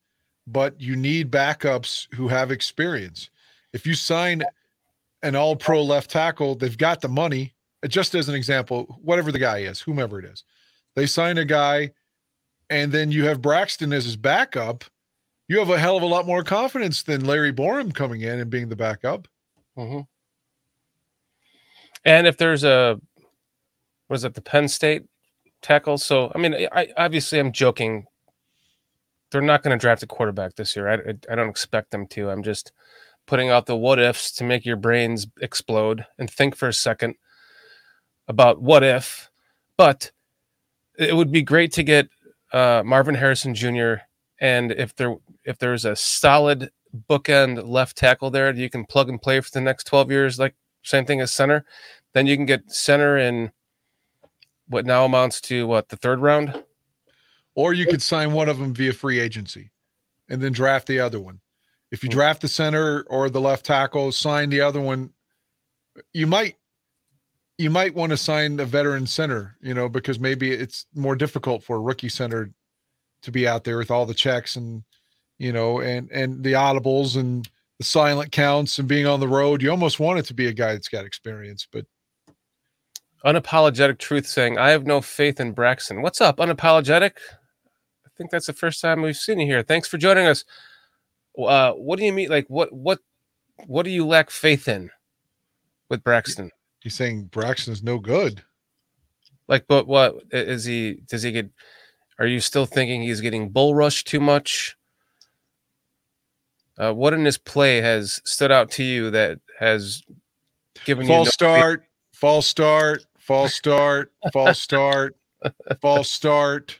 but 0.46 0.80
you 0.80 0.96
need 0.96 1.30
backups 1.30 2.12
who 2.14 2.28
have 2.28 2.50
experience. 2.50 3.30
If 3.72 3.86
you 3.86 3.94
sign 3.94 4.42
an 5.22 5.36
all 5.36 5.56
pro 5.56 5.82
left 5.82 6.10
tackle, 6.10 6.54
they've 6.56 6.78
got 6.78 7.00
the 7.00 7.08
money. 7.08 7.54
uh, 7.84 7.88
Just 7.88 8.14
as 8.14 8.28
an 8.28 8.34
example, 8.34 8.98
whatever 9.02 9.32
the 9.32 9.38
guy 9.38 9.58
is, 9.58 9.80
whomever 9.80 10.18
it 10.18 10.24
is, 10.26 10.44
they 10.96 11.06
sign 11.06 11.38
a 11.38 11.44
guy 11.44 11.92
and 12.70 12.92
then 12.92 13.10
you 13.12 13.26
have 13.26 13.42
Braxton 13.42 13.92
as 13.92 14.04
his 14.04 14.16
backup. 14.16 14.84
You 15.48 15.58
have 15.58 15.70
a 15.70 15.78
hell 15.78 15.96
of 15.96 16.02
a 16.02 16.06
lot 16.06 16.26
more 16.26 16.42
confidence 16.44 17.02
than 17.02 17.24
Larry 17.26 17.52
Borom 17.52 17.94
coming 17.94 18.22
in 18.22 18.40
and 18.40 18.50
being 18.50 18.68
the 18.68 18.76
backup. 18.76 19.28
Mhm. 19.76 20.06
And 22.04 22.26
if 22.26 22.36
there's 22.38 22.64
a, 22.64 23.00
was 24.08 24.24
it 24.24 24.34
the 24.34 24.42
Penn 24.42 24.68
State 24.68 25.04
tackle? 25.62 25.98
So 25.98 26.32
I 26.34 26.38
mean, 26.38 26.54
I 26.72 26.88
obviously 26.96 27.38
I'm 27.38 27.52
joking. 27.52 28.06
They're 29.30 29.40
not 29.42 29.62
going 29.62 29.76
to 29.76 29.80
draft 29.80 30.02
a 30.02 30.06
quarterback 30.06 30.56
this 30.56 30.76
year. 30.76 30.88
I, 30.88 30.94
I, 30.94 31.14
I 31.32 31.34
don't 31.36 31.48
expect 31.48 31.90
them 31.90 32.06
to. 32.08 32.30
I'm 32.30 32.42
just 32.42 32.72
putting 33.26 33.50
out 33.50 33.66
the 33.66 33.76
what 33.76 33.98
ifs 33.98 34.32
to 34.32 34.44
make 34.44 34.64
your 34.64 34.76
brains 34.76 35.26
explode 35.40 36.04
and 36.18 36.30
think 36.30 36.56
for 36.56 36.68
a 36.68 36.72
second 36.72 37.14
about 38.28 38.60
what 38.60 38.82
if. 38.82 39.30
But 39.76 40.10
it 40.98 41.14
would 41.14 41.32
be 41.32 41.42
great 41.42 41.72
to 41.72 41.82
get 41.82 42.08
uh, 42.52 42.82
Marvin 42.84 43.14
Harrison 43.14 43.54
Jr. 43.54 43.94
and 44.40 44.72
if 44.72 44.94
there 44.94 45.16
if 45.44 45.58
there's 45.58 45.84
a 45.84 45.96
solid 45.96 46.70
bookend 47.08 47.66
left 47.66 47.96
tackle 47.96 48.30
there 48.30 48.52
that 48.52 48.60
you 48.60 48.70
can 48.70 48.84
plug 48.84 49.08
and 49.08 49.20
play 49.20 49.40
for 49.40 49.50
the 49.50 49.60
next 49.60 49.84
12 49.84 50.10
years, 50.10 50.38
like 50.38 50.54
same 50.82 51.04
thing 51.04 51.20
as 51.20 51.32
center, 51.32 51.64
then 52.12 52.26
you 52.26 52.36
can 52.36 52.46
get 52.46 52.70
center 52.70 53.16
in 53.16 53.50
what 54.68 54.86
now 54.86 55.04
amounts 55.04 55.40
to 55.40 55.66
what 55.66 55.88
the 55.88 55.96
third 55.96 56.20
round. 56.20 56.62
Or 57.54 57.72
you 57.72 57.86
could 57.86 58.02
sign 58.02 58.32
one 58.32 58.48
of 58.48 58.58
them 58.58 58.72
via 58.74 58.92
free 58.92 59.20
agency 59.20 59.70
and 60.28 60.40
then 60.40 60.52
draft 60.52 60.86
the 60.86 61.00
other 61.00 61.20
one. 61.20 61.40
If 61.92 62.02
you 62.04 62.10
Hmm. 62.10 62.14
draft 62.14 62.42
the 62.42 62.48
center 62.48 63.02
or 63.08 63.30
the 63.30 63.40
left 63.42 63.66
tackle, 63.66 64.12
sign 64.12 64.50
the 64.50 64.62
other 64.62 64.80
one. 64.82 65.12
You 66.14 66.26
might 66.26 66.56
you 67.58 67.70
might 67.70 67.94
want 67.94 68.10
to 68.10 68.16
sign 68.16 68.58
a 68.60 68.66
veteran 68.66 69.06
center, 69.06 69.56
you 69.62 69.74
know, 69.74 69.88
because 69.88 70.18
maybe 70.18 70.50
it's 70.52 70.86
more 70.94 71.14
difficult 71.14 71.62
for 71.62 71.76
a 71.76 71.80
rookie 71.80 72.08
center 72.08 72.50
to 73.22 73.30
be 73.32 73.46
out 73.46 73.64
there 73.64 73.78
with 73.78 73.90
all 73.92 74.06
the 74.06 74.14
checks 74.14 74.56
and 74.56 74.84
you 75.38 75.52
know 75.52 75.80
and 75.80 76.10
and 76.10 76.42
the 76.44 76.54
audibles 76.54 77.16
and 77.16 77.48
the 77.78 77.84
silent 77.84 78.32
counts 78.32 78.78
and 78.80 78.88
being 78.88 79.06
on 79.06 79.20
the 79.20 79.28
road. 79.28 79.62
You 79.62 79.70
almost 79.70 80.00
want 80.00 80.18
it 80.18 80.24
to 80.26 80.34
be 80.34 80.48
a 80.48 80.52
guy 80.52 80.72
that's 80.72 80.88
got 80.88 81.04
experience, 81.06 81.68
but 81.70 81.86
Unapologetic 83.24 83.98
truth 83.98 84.26
saying, 84.26 84.58
I 84.58 84.70
have 84.70 84.84
no 84.84 85.00
faith 85.00 85.38
in 85.38 85.52
Braxton. 85.52 86.02
What's 86.02 86.20
up, 86.20 86.38
unapologetic? 86.38 87.12
I 88.04 88.10
think 88.18 88.32
that's 88.32 88.46
the 88.46 88.52
first 88.52 88.80
time 88.80 89.00
we've 89.02 89.16
seen 89.16 89.38
you 89.38 89.46
here. 89.46 89.62
Thanks 89.62 89.86
for 89.86 89.96
joining 89.96 90.26
us. 90.26 90.44
Uh, 91.38 91.72
what 91.72 91.98
do 91.98 92.04
you 92.04 92.12
mean? 92.12 92.28
Like, 92.28 92.46
what, 92.48 92.72
what, 92.72 92.98
what 93.66 93.84
do 93.84 93.90
you 93.90 94.06
lack 94.06 94.30
faith 94.30 94.68
in 94.68 94.90
with 95.88 96.02
Braxton? 96.04 96.50
he's 96.82 96.94
saying 96.94 97.24
Braxton's 97.26 97.82
no 97.82 97.98
good. 97.98 98.42
Like, 99.48 99.66
but 99.68 99.86
what 99.86 100.16
is 100.30 100.64
he? 100.64 101.02
Does 101.06 101.22
he 101.22 101.32
get? 101.32 101.50
Are 102.18 102.26
you 102.26 102.40
still 102.40 102.66
thinking 102.66 103.02
he's 103.02 103.20
getting 103.20 103.48
bull 103.48 103.74
rushed 103.74 104.06
too 104.06 104.20
much? 104.20 104.76
Uh, 106.78 106.92
what 106.92 107.12
in 107.12 107.24
his 107.24 107.38
play 107.38 107.80
has 107.80 108.20
stood 108.24 108.50
out 108.50 108.70
to 108.72 108.84
you 108.84 109.10
that 109.10 109.38
has 109.58 110.02
given 110.84 111.04
you 111.04 111.08
false 111.08 111.26
no 111.26 111.30
start, 111.30 111.84
false 112.12 112.46
start, 112.46 113.04
false 113.18 113.54
start, 113.54 114.12
false 114.32 114.60
start, 114.60 115.16
false 115.80 116.10
start. 116.10 116.78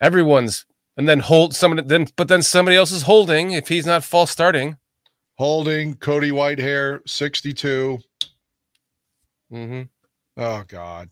everyone's 0.00 0.66
and 0.96 1.08
then 1.08 1.20
hold 1.20 1.54
somebody 1.54 1.86
then 1.86 2.06
but 2.16 2.28
then 2.28 2.42
somebody 2.42 2.76
else 2.76 2.92
is 2.92 3.02
holding 3.02 3.52
if 3.52 3.68
he's 3.68 3.86
not 3.86 4.04
false 4.04 4.30
starting 4.30 4.76
Holding 5.36 5.96
Cody 5.96 6.30
Whitehair, 6.30 7.00
62. 7.08 7.98
mm-hmm. 9.52 9.82
Oh 10.36 10.64
God. 10.68 11.10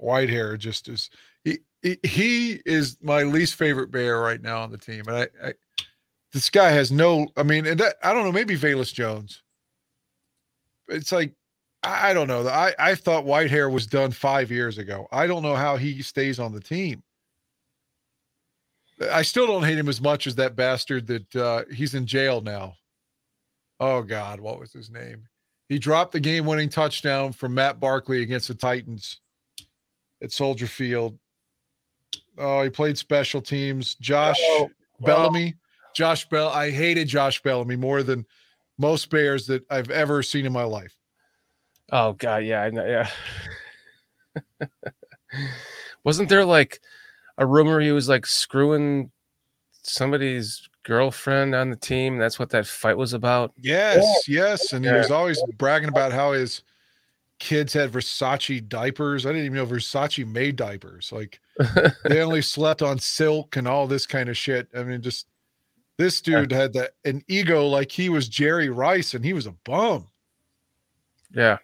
Whitehair 0.00 0.58
just 0.58 0.88
is 0.88 1.08
he, 1.44 1.58
he 1.82 1.98
he 2.02 2.60
is 2.66 2.98
my 3.02 3.22
least 3.22 3.54
favorite 3.54 3.90
bear 3.90 4.20
right 4.20 4.42
now 4.42 4.60
on 4.62 4.70
the 4.70 4.78
team. 4.78 5.04
And 5.06 5.16
I, 5.16 5.28
I 5.48 5.54
this 6.32 6.50
guy 6.50 6.70
has 6.70 6.92
no 6.92 7.26
I 7.36 7.42
mean, 7.42 7.66
and 7.66 7.80
that, 7.80 7.96
I 8.02 8.12
don't 8.12 8.24
know, 8.24 8.32
maybe 8.32 8.56
Velus 8.56 8.92
Jones. 8.92 9.42
It's 10.88 11.12
like 11.12 11.34
I, 11.82 12.10
I 12.10 12.14
don't 12.14 12.28
know. 12.28 12.46
I, 12.46 12.74
I 12.78 12.94
thought 12.94 13.24
Whitehair 13.24 13.72
was 13.72 13.86
done 13.86 14.10
five 14.10 14.50
years 14.50 14.76
ago. 14.76 15.08
I 15.10 15.26
don't 15.26 15.42
know 15.42 15.56
how 15.56 15.76
he 15.76 16.02
stays 16.02 16.38
on 16.38 16.52
the 16.52 16.60
team. 16.60 17.02
I 19.12 19.22
still 19.22 19.46
don't 19.46 19.62
hate 19.64 19.78
him 19.78 19.88
as 19.88 20.00
much 20.00 20.26
as 20.26 20.34
that 20.36 20.56
bastard 20.56 21.06
that 21.08 21.36
uh, 21.36 21.62
he's 21.72 21.94
in 21.94 22.06
jail 22.06 22.40
now. 22.40 22.74
Oh 23.80 24.02
God, 24.02 24.40
what 24.40 24.58
was 24.58 24.72
his 24.72 24.90
name? 24.90 25.26
He 25.68 25.78
dropped 25.78 26.12
the 26.12 26.20
game-winning 26.20 26.68
touchdown 26.68 27.32
from 27.32 27.54
Matt 27.54 27.80
Barkley 27.80 28.22
against 28.22 28.48
the 28.48 28.54
Titans 28.54 29.20
at 30.22 30.30
Soldier 30.30 30.66
Field. 30.66 31.18
Oh, 32.38 32.62
he 32.62 32.70
played 32.70 32.98
special 32.98 33.40
teams. 33.40 33.94
Josh 33.96 34.36
Oh, 34.40 34.70
Bellamy. 35.00 35.54
Josh 35.94 36.28
Bell. 36.28 36.48
I 36.48 36.70
hated 36.70 37.08
Josh 37.08 37.42
Bellamy 37.42 37.76
more 37.76 38.02
than 38.02 38.26
most 38.78 39.08
Bears 39.10 39.46
that 39.46 39.64
I've 39.70 39.90
ever 39.90 40.22
seen 40.22 40.44
in 40.46 40.52
my 40.52 40.64
life. 40.64 40.94
Oh 41.92 42.12
god, 42.14 42.44
yeah, 42.44 42.62
I 42.62 42.70
know, 42.70 42.84
yeah. 44.60 44.68
Wasn't 46.04 46.28
there 46.28 46.44
like 46.44 46.80
a 47.38 47.46
rumor 47.46 47.80
he 47.80 47.92
was 47.92 48.08
like 48.08 48.26
screwing 48.26 49.10
somebody's 49.82 50.68
girlfriend 50.84 51.54
on 51.54 51.70
the 51.70 51.76
team? 51.76 52.18
That's 52.18 52.38
what 52.38 52.50
that 52.50 52.66
fight 52.66 52.96
was 52.96 53.12
about. 53.12 53.52
Yes, 53.60 54.28
yes. 54.28 54.72
And 54.72 54.84
he 54.84 54.92
was 54.92 55.10
always 55.10 55.42
bragging 55.58 55.88
about 55.88 56.12
how 56.12 56.32
his 56.32 56.62
kids 57.38 57.72
had 57.72 57.92
Versace 57.92 58.66
diapers. 58.68 59.26
I 59.26 59.30
didn't 59.30 59.46
even 59.46 59.56
know 59.58 59.66
Versace 59.66 60.26
made 60.26 60.56
diapers. 60.56 61.12
Like 61.12 61.40
they 62.04 62.22
only 62.22 62.42
slept 62.42 62.82
on 62.82 62.98
silk 62.98 63.56
and 63.56 63.68
all 63.68 63.86
this 63.86 64.06
kind 64.06 64.28
of 64.28 64.36
shit. 64.36 64.68
I 64.76 64.82
mean, 64.82 65.02
just 65.02 65.26
this 65.98 66.20
dude 66.20 66.52
had 66.52 66.72
that 66.74 66.92
an 67.04 67.22
ego 67.28 67.66
like 67.66 67.92
he 67.92 68.08
was 68.08 68.28
Jerry 68.28 68.68
Rice 68.68 69.14
and 69.14 69.24
he 69.24 69.32
was 69.32 69.46
a 69.46 69.54
bum. 69.64 70.08
Yeah, 71.32 71.58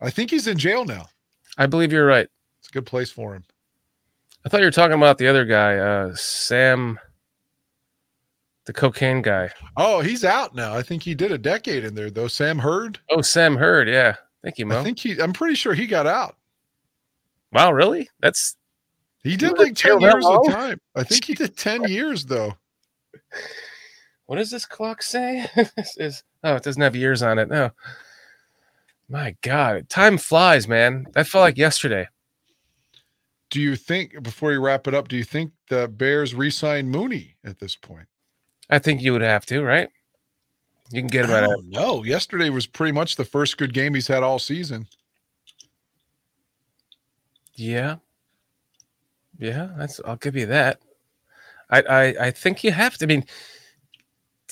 I 0.00 0.10
think 0.10 0.30
he's 0.30 0.46
in 0.46 0.58
jail 0.58 0.84
now. 0.84 1.06
I 1.58 1.66
believe 1.66 1.92
you're 1.92 2.06
right. 2.06 2.28
It's 2.60 2.68
a 2.68 2.72
good 2.72 2.86
place 2.86 3.10
for 3.10 3.34
him. 3.34 3.44
I 4.46 4.48
thought 4.48 4.60
you 4.60 4.66
were 4.66 4.70
talking 4.70 4.96
about 4.96 5.18
the 5.18 5.26
other 5.26 5.44
guy, 5.44 5.76
uh, 5.76 6.14
Sam, 6.14 7.00
the 8.64 8.72
cocaine 8.72 9.20
guy. 9.20 9.50
Oh, 9.76 10.00
he's 10.00 10.24
out 10.24 10.54
now. 10.54 10.72
I 10.72 10.82
think 10.82 11.02
he 11.02 11.16
did 11.16 11.32
a 11.32 11.38
decade 11.38 11.84
in 11.84 11.96
there 11.96 12.10
though. 12.10 12.28
Sam 12.28 12.56
Hurd. 12.56 13.00
Oh, 13.10 13.22
Sam 13.22 13.56
Hurd. 13.56 13.88
Yeah, 13.88 14.14
thank 14.44 14.58
you, 14.58 14.66
Mo. 14.66 14.78
I 14.78 14.84
think 14.84 15.00
he 15.00 15.20
I'm 15.20 15.32
pretty 15.32 15.56
sure 15.56 15.74
he 15.74 15.88
got 15.88 16.06
out. 16.06 16.36
wow, 17.50 17.72
really? 17.72 18.08
That's 18.20 18.56
He 19.24 19.36
did 19.36 19.58
like 19.58 19.74
10 19.74 20.00
years 20.00 20.24
of 20.24 20.46
time. 20.48 20.80
I 20.94 21.02
think 21.02 21.24
he 21.24 21.34
did 21.34 21.56
10 21.56 21.82
years 21.88 22.24
though. 22.24 22.54
what 24.26 24.36
does 24.36 24.52
this 24.52 24.64
clock 24.64 25.02
say? 25.02 25.44
This 25.76 25.96
is 25.96 26.22
oh, 26.44 26.54
it 26.54 26.62
doesn't 26.62 26.82
have 26.82 26.94
years 26.94 27.20
on 27.20 27.40
it. 27.40 27.48
No. 27.48 27.72
My 29.08 29.34
God, 29.42 29.88
time 29.88 30.18
flies, 30.18 30.68
man. 30.68 31.08
That 31.14 31.26
felt 31.26 31.42
like 31.42 31.58
yesterday. 31.58 32.06
Do 33.50 33.60
you 33.60 33.76
think 33.76 34.22
before 34.22 34.52
you 34.52 34.60
wrap 34.60 34.86
it 34.86 34.94
up, 34.94 35.08
do 35.08 35.16
you 35.16 35.24
think 35.24 35.52
the 35.68 35.88
Bears 35.88 36.34
re-sign 36.34 36.88
Mooney 36.88 37.36
at 37.44 37.58
this 37.58 37.76
point? 37.76 38.06
I 38.68 38.78
think 38.78 39.00
you 39.00 39.12
would 39.12 39.22
have 39.22 39.46
to, 39.46 39.62
right? 39.62 39.88
You 40.90 41.00
can 41.00 41.08
get 41.08 41.24
him 41.24 41.32
at 41.32 41.44
a 41.44 41.62
No, 41.64 42.04
yesterday 42.04 42.50
was 42.50 42.66
pretty 42.66 42.92
much 42.92 43.16
the 43.16 43.24
first 43.24 43.56
good 43.58 43.72
game 43.72 43.94
he's 43.94 44.06
had 44.06 44.22
all 44.22 44.38
season. 44.38 44.86
yeah, 47.54 47.96
yeah. 49.38 49.70
That's 49.76 50.00
I'll 50.04 50.16
give 50.16 50.36
you 50.36 50.46
that. 50.46 50.80
I 51.70 51.82
I, 51.82 52.04
I 52.26 52.30
think 52.30 52.62
you 52.62 52.72
have 52.72 52.98
to. 52.98 53.04
I 53.04 53.08
mean, 53.08 53.24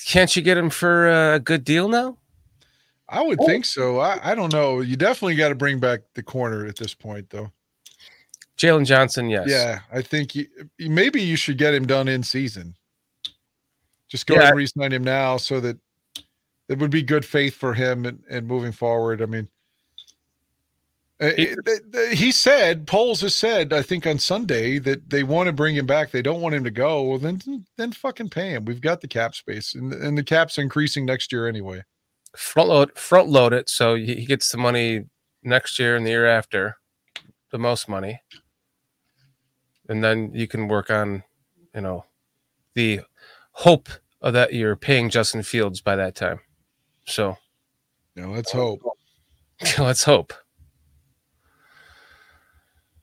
can't 0.05 0.35
you 0.35 0.43
get 0.43 0.59
him 0.59 0.71
for 0.71 1.09
a 1.35 1.39
good 1.39 1.65
deal 1.65 1.89
now? 1.89 2.19
I 3.09 3.23
would 3.23 3.39
oh. 3.41 3.47
think 3.47 3.65
so. 3.65 4.01
I, 4.01 4.33
I 4.33 4.35
don't 4.35 4.53
know. 4.53 4.81
You 4.81 4.97
definitely 4.97 5.37
got 5.37 5.51
to 5.51 5.55
bring 5.55 5.79
back 5.79 6.01
the 6.15 6.23
corner 6.23 6.67
at 6.67 6.77
this 6.77 6.95
point, 6.95 7.31
though. 7.31 7.53
Jaylon 8.59 8.85
Johnson, 8.87 9.29
yes. 9.29 9.47
Yeah, 9.49 9.81
I 9.93 10.01
think 10.03 10.35
you, 10.35 10.47
maybe 10.79 11.21
you 11.21 11.37
should 11.37 11.59
get 11.59 11.75
him 11.75 11.87
done 11.87 12.09
in 12.09 12.23
season. 12.23 12.75
Just 14.09 14.27
go 14.27 14.35
Yeah. 14.37 14.49
and 14.49 14.57
re-sign 14.57 14.93
him 14.93 15.03
now, 15.05 15.37
so 15.39 15.61
that 15.61 15.77
it 16.69 16.79
would 16.79 16.91
be 16.91 17.03
good 17.03 17.25
faith 17.25 17.55
for 17.55 17.75
him 17.75 18.07
and, 18.07 18.23
and 18.31 18.47
moving 18.47 18.73
forward. 18.73 19.21
I 19.23 19.27
mean, 19.27 19.49
uh, 21.21 21.31
He- 21.37 21.55
th- 21.67 22.19
he 22.19 22.31
said 22.33 22.87
Poles 22.87 23.21
has 23.23 23.35
said 23.35 23.73
I 23.73 23.83
think 23.83 24.07
on 24.07 24.19
Sunday 24.19 24.79
that 24.81 25.11
they 25.11 25.25
want 25.25 25.47
to 25.49 25.53
bring 25.53 25.75
him 25.75 25.87
back. 25.87 26.11
They 26.11 26.23
don't 26.23 26.41
want 26.41 26.55
him 26.55 26.65
to 26.65 26.71
go. 26.71 27.03
Well, 27.03 27.19
then 27.19 27.41
then 27.77 27.93
fucking 27.93 28.31
pay 28.31 28.51
him. 28.51 28.65
We've 28.65 28.81
got 28.81 29.01
the 29.01 29.09
cap 29.09 29.35
space, 29.35 29.75
and, 29.75 29.93
and 29.93 30.17
the 30.17 30.25
cap's 30.25 30.59
increasing 30.59 31.05
next 31.05 31.33
year 31.33 31.49
anyway. 31.49 31.83
Front 32.37 32.69
load, 32.69 32.99
front 32.99 33.29
load 33.29 33.53
it 33.53 33.69
so 33.69 33.95
he 33.95 34.27
gets 34.27 34.51
the 34.51 34.59
money 34.59 35.05
next 35.45 35.79
year 35.79 35.95
and 35.97 36.05
the 36.05 36.11
year 36.11 36.27
after, 36.27 36.77
the 37.53 37.59
most 37.59 37.89
money, 37.89 38.21
and 39.89 40.03
then 40.03 40.31
you 40.35 40.47
can 40.47 40.69
work 40.69 40.91
on, 40.91 41.23
you 41.75 41.81
know, 41.81 42.05
the 42.75 43.01
hope 43.53 43.89
of 44.21 44.33
that 44.33 44.55
you're 44.55 44.77
paying 44.77 45.11
Justin 45.11 45.43
Fields 45.43 45.81
by 45.81 45.97
that 45.97 46.15
time. 46.15 46.41
So 47.07 47.37
know, 48.17 48.31
let's 48.31 48.53
hope. 48.53 48.83
let's 49.79 50.05
hope. 50.05 50.33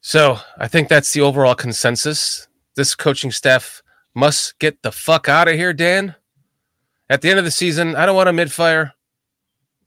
So 0.02 0.40
I 0.58 0.68
think 0.68 0.88
that's 0.88 1.14
the 1.14 1.22
overall 1.22 1.56
consensus. 1.56 2.48
This 2.76 2.96
coaching 2.96 3.32
staff 3.32 3.84
must 4.16 4.58
get 4.60 4.82
the 4.82 4.92
fuck 4.92 5.30
out 5.30 5.48
of 5.48 5.56
here, 5.56 5.74
Dan. 5.74 6.16
At 7.10 7.22
the 7.22 7.30
end 7.30 7.40
of 7.40 7.46
the 7.46 7.52
season, 7.52 7.96
I 7.96 8.06
don't 8.06 8.16
want 8.16 8.30
a 8.30 8.34
mid 8.34 8.52
fire. 8.52 8.94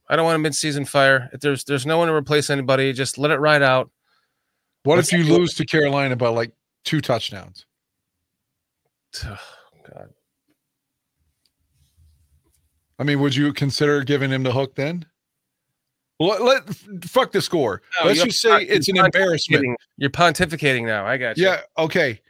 I 0.09 0.16
don't 0.16 0.26
want 0.26 0.36
a 0.36 0.40
mid 0.40 0.55
season 0.55 0.84
fire. 0.84 1.30
If 1.32 1.40
there's 1.40 1.64
there's 1.64 1.86
no 1.86 1.99
one 1.99 2.09
to 2.09 2.14
replace 2.14 2.51
anybody, 2.51 2.92
just 2.92 3.16
let 3.16 3.30
it 3.30 3.38
ride 3.38 3.62
out. 3.62 3.90
What 4.82 4.97
Let's 4.97 5.12
if 5.12 5.18
you 5.18 5.34
lose 5.34 5.55
to 5.55 5.64
Carolina 5.64 6.14
by 6.14 6.28
like 6.28 6.53
two 6.85 7.01
touchdowns? 7.01 7.66
Oh, 9.24 9.39
God. 9.93 10.09
I 12.99 13.05
mean, 13.05 13.20
would 13.20 13.35
you 13.35 13.53
consider 13.53 14.03
giving 14.05 14.30
him 14.30 14.43
the 14.43 14.53
hook 14.53 14.74
then? 14.76 15.07
Let, 16.20 16.43
let 16.43 16.74
fuck 17.05 17.32
the 17.32 17.43
score. 17.43 17.82
No, 18.01 18.07
Let's 18.07 18.22
just 18.22 18.41
say 18.41 18.62
it's 18.62 18.89
an 18.89 18.99
embarrassment. 18.99 19.76
You're 19.97 20.11
pontificating 20.11 20.87
now. 20.87 21.05
I 21.05 21.16
got 21.16 21.37
you. 21.37 21.45
Yeah. 21.45 21.61
Okay. 21.76 22.20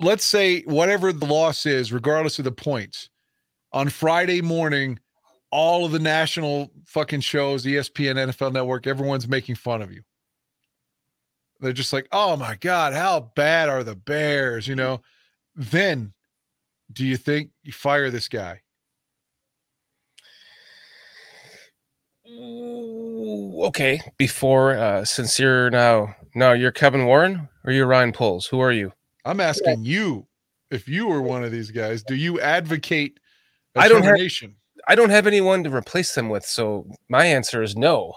Let's 0.00 0.24
say 0.24 0.62
whatever 0.62 1.12
the 1.12 1.26
loss 1.26 1.66
is, 1.66 1.92
regardless 1.92 2.38
of 2.38 2.44
the 2.44 2.52
points, 2.52 3.10
on 3.72 3.88
Friday 3.88 4.40
morning, 4.40 4.98
all 5.50 5.84
of 5.84 5.92
the 5.92 5.98
national 5.98 6.70
fucking 6.86 7.20
shows, 7.20 7.64
ESPN, 7.64 8.16
NFL 8.16 8.52
Network, 8.52 8.86
everyone's 8.86 9.28
making 9.28 9.54
fun 9.54 9.82
of 9.82 9.92
you. 9.92 10.02
They're 11.60 11.72
just 11.72 11.92
like, 11.92 12.06
oh 12.12 12.36
my 12.36 12.56
God, 12.56 12.92
how 12.92 13.32
bad 13.34 13.68
are 13.68 13.82
the 13.82 13.94
Bears? 13.94 14.68
You 14.68 14.74
know, 14.76 15.02
then 15.54 16.12
do 16.92 17.04
you 17.06 17.16
think 17.16 17.50
you 17.62 17.72
fire 17.72 18.10
this 18.10 18.28
guy? 18.28 18.60
Okay. 23.66 24.00
Before, 24.18 24.76
uh, 24.76 25.04
since 25.04 25.38
you're 25.38 25.70
now, 25.70 26.14
now 26.34 26.52
you're 26.52 26.72
Kevin 26.72 27.06
Warren 27.06 27.48
or 27.64 27.72
you're 27.72 27.86
Ryan 27.86 28.12
Poles? 28.12 28.46
Who 28.46 28.60
are 28.60 28.72
you? 28.72 28.92
I'm 29.24 29.40
asking 29.40 29.84
you 29.84 30.26
if 30.70 30.88
you 30.88 31.06
were 31.06 31.22
one 31.22 31.44
of 31.44 31.52
these 31.52 31.70
guys, 31.70 32.02
do 32.02 32.14
you 32.14 32.40
advocate 32.40 33.18
a 33.74 33.80
I 33.80 33.88
don't 33.88 34.02
have- 34.02 34.18
I 34.88 34.94
don't 34.94 35.10
have 35.10 35.26
anyone 35.26 35.64
to 35.64 35.74
replace 35.74 36.14
them 36.14 36.28
with, 36.28 36.44
so 36.44 36.88
my 37.08 37.24
answer 37.24 37.60
is 37.62 37.76
no. 37.76 38.14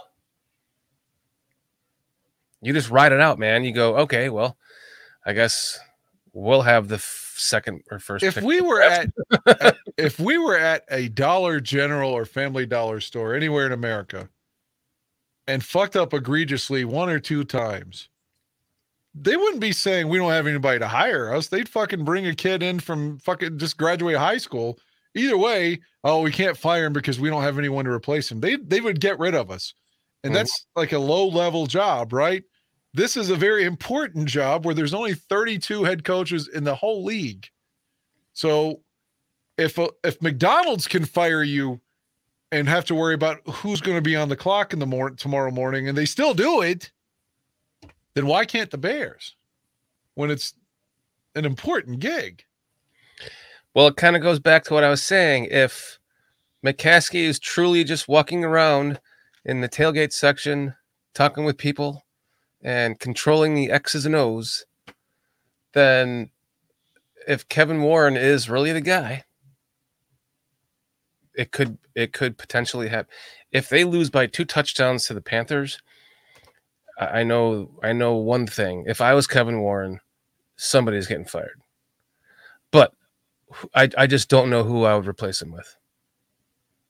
You 2.61 2.73
just 2.73 2.89
ride 2.89 3.11
it 3.11 3.21
out, 3.21 3.39
man. 3.39 3.63
You 3.63 3.71
go, 3.71 3.95
okay, 3.99 4.29
well, 4.29 4.57
I 5.25 5.33
guess 5.33 5.79
we'll 6.33 6.61
have 6.63 6.87
the 6.87 6.95
f- 6.95 7.33
second 7.37 7.81
or 7.89 7.99
first. 7.99 8.23
if 8.23 8.41
we 8.41 8.59
were 8.61 8.81
at, 8.81 9.07
at- 9.47 9.77
if 9.97 10.19
we 10.19 10.37
were 10.37 10.57
at 10.57 10.83
a 10.89 11.07
dollar 11.09 11.59
general 11.59 12.11
or 12.11 12.25
family 12.25 12.65
dollar 12.65 12.99
store 12.99 13.33
anywhere 13.33 13.65
in 13.65 13.71
america 13.71 14.27
and 15.47 15.63
fucked 15.63 15.95
up 15.95 16.13
egregiously 16.13 16.83
one 16.85 17.09
or 17.09 17.19
two 17.19 17.43
times 17.45 18.09
they 19.15 19.35
wouldn't 19.37 19.61
be 19.61 19.71
saying 19.71 20.07
we 20.07 20.17
don't 20.17 20.31
have 20.31 20.47
anybody 20.47 20.79
to 20.79 20.87
hire 20.87 21.33
us 21.33 21.47
they'd 21.47 21.69
fucking 21.69 22.03
bring 22.03 22.27
a 22.27 22.35
kid 22.35 22.61
in 22.61 22.79
from 22.79 23.17
fucking 23.19 23.57
just 23.57 23.77
graduate 23.77 24.17
high 24.17 24.37
school 24.37 24.77
either 25.15 25.37
way 25.37 25.79
oh 26.03 26.21
we 26.21 26.31
can't 26.31 26.57
fire 26.57 26.85
him 26.85 26.93
because 26.93 27.19
we 27.19 27.29
don't 27.29 27.43
have 27.43 27.57
anyone 27.57 27.85
to 27.85 27.91
replace 27.91 28.29
him 28.29 28.39
they 28.41 28.57
they 28.57 28.81
would 28.81 28.99
get 28.99 29.17
rid 29.17 29.33
of 29.33 29.49
us 29.49 29.73
and 30.25 30.31
Mhm. 30.33 30.35
that's 30.35 30.65
like 30.75 30.91
a 30.91 30.99
low 30.99 31.27
level 31.27 31.65
job 31.67 32.11
right 32.13 32.43
this 32.93 33.15
is 33.15 33.29
a 33.29 33.35
very 33.35 33.65
important 33.65 34.27
job 34.27 34.65
where 34.65 34.75
there's 34.75 34.93
only 34.93 35.13
32 35.13 35.83
head 35.83 36.03
coaches 36.03 36.47
in 36.47 36.63
the 36.63 36.75
whole 36.75 37.03
league 37.03 37.47
so 38.33 38.81
if 39.57 39.77
uh, 39.77 39.89
if 40.03 40.21
McDonald's 40.21 40.87
can 40.87 41.05
fire 41.05 41.43
you 41.43 41.81
and 42.51 42.67
have 42.67 42.85
to 42.85 42.95
worry 42.95 43.13
about 43.13 43.41
who's 43.47 43.81
going 43.81 43.97
to 43.97 44.01
be 44.01 44.15
on 44.15 44.29
the 44.29 44.35
clock 44.35 44.73
in 44.73 44.79
the 44.79 44.85
morning 44.85 45.17
tomorrow 45.17 45.51
morning 45.51 45.87
and 45.87 45.97
they 45.97 46.05
still 46.05 46.33
do 46.33 46.61
it, 46.61 46.91
then 48.15 48.25
why 48.25 48.45
can't 48.45 48.71
the 48.71 48.77
Bears 48.77 49.35
when 50.15 50.31
it's 50.31 50.53
an 51.35 51.45
important 51.45 51.99
gig? 51.99 52.43
Well, 53.75 53.87
it 53.87 53.97
kind 53.97 54.15
of 54.15 54.21
goes 54.21 54.39
back 54.39 54.63
to 54.65 54.73
what 54.73 54.83
I 54.83 54.89
was 54.89 55.03
saying. 55.03 55.49
If 55.51 55.99
McCaskey 56.65 57.23
is 57.23 57.37
truly 57.37 57.83
just 57.83 58.07
walking 58.07 58.43
around 58.43 58.99
in 59.45 59.61
the 59.61 59.69
tailgate 59.69 60.11
section, 60.11 60.73
talking 61.13 61.43
with 61.43 61.57
people 61.57 62.03
and 62.61 62.99
controlling 62.99 63.55
the 63.55 63.71
X's 63.71 64.05
and 64.05 64.15
O's, 64.15 64.65
then 65.73 66.29
if 67.27 67.47
Kevin 67.49 67.81
Warren 67.81 68.17
is 68.17 68.49
really 68.49 68.71
the 68.71 68.81
guy, 68.81 69.23
it 71.35 71.51
could 71.51 71.77
it 71.95 72.11
could 72.11 72.37
potentially 72.37 72.89
happen. 72.89 73.09
If 73.51 73.69
they 73.69 73.83
lose 73.83 74.09
by 74.09 74.27
two 74.27 74.45
touchdowns 74.45 75.05
to 75.05 75.13
the 75.13 75.21
Panthers, 75.21 75.79
I 76.99 77.21
I 77.21 77.23
know 77.23 77.71
I 77.81 77.93
know 77.93 78.15
one 78.15 78.47
thing. 78.47 78.85
If 78.87 79.01
I 79.01 79.13
was 79.13 79.27
Kevin 79.27 79.61
Warren, 79.61 79.99
somebody's 80.57 81.07
getting 81.07 81.25
fired. 81.25 81.61
But 82.71 82.93
I 83.73 83.89
I 83.97 84.07
just 84.07 84.29
don't 84.29 84.49
know 84.49 84.63
who 84.63 84.83
I 84.83 84.95
would 84.95 85.07
replace 85.07 85.41
him 85.41 85.51
with. 85.51 85.75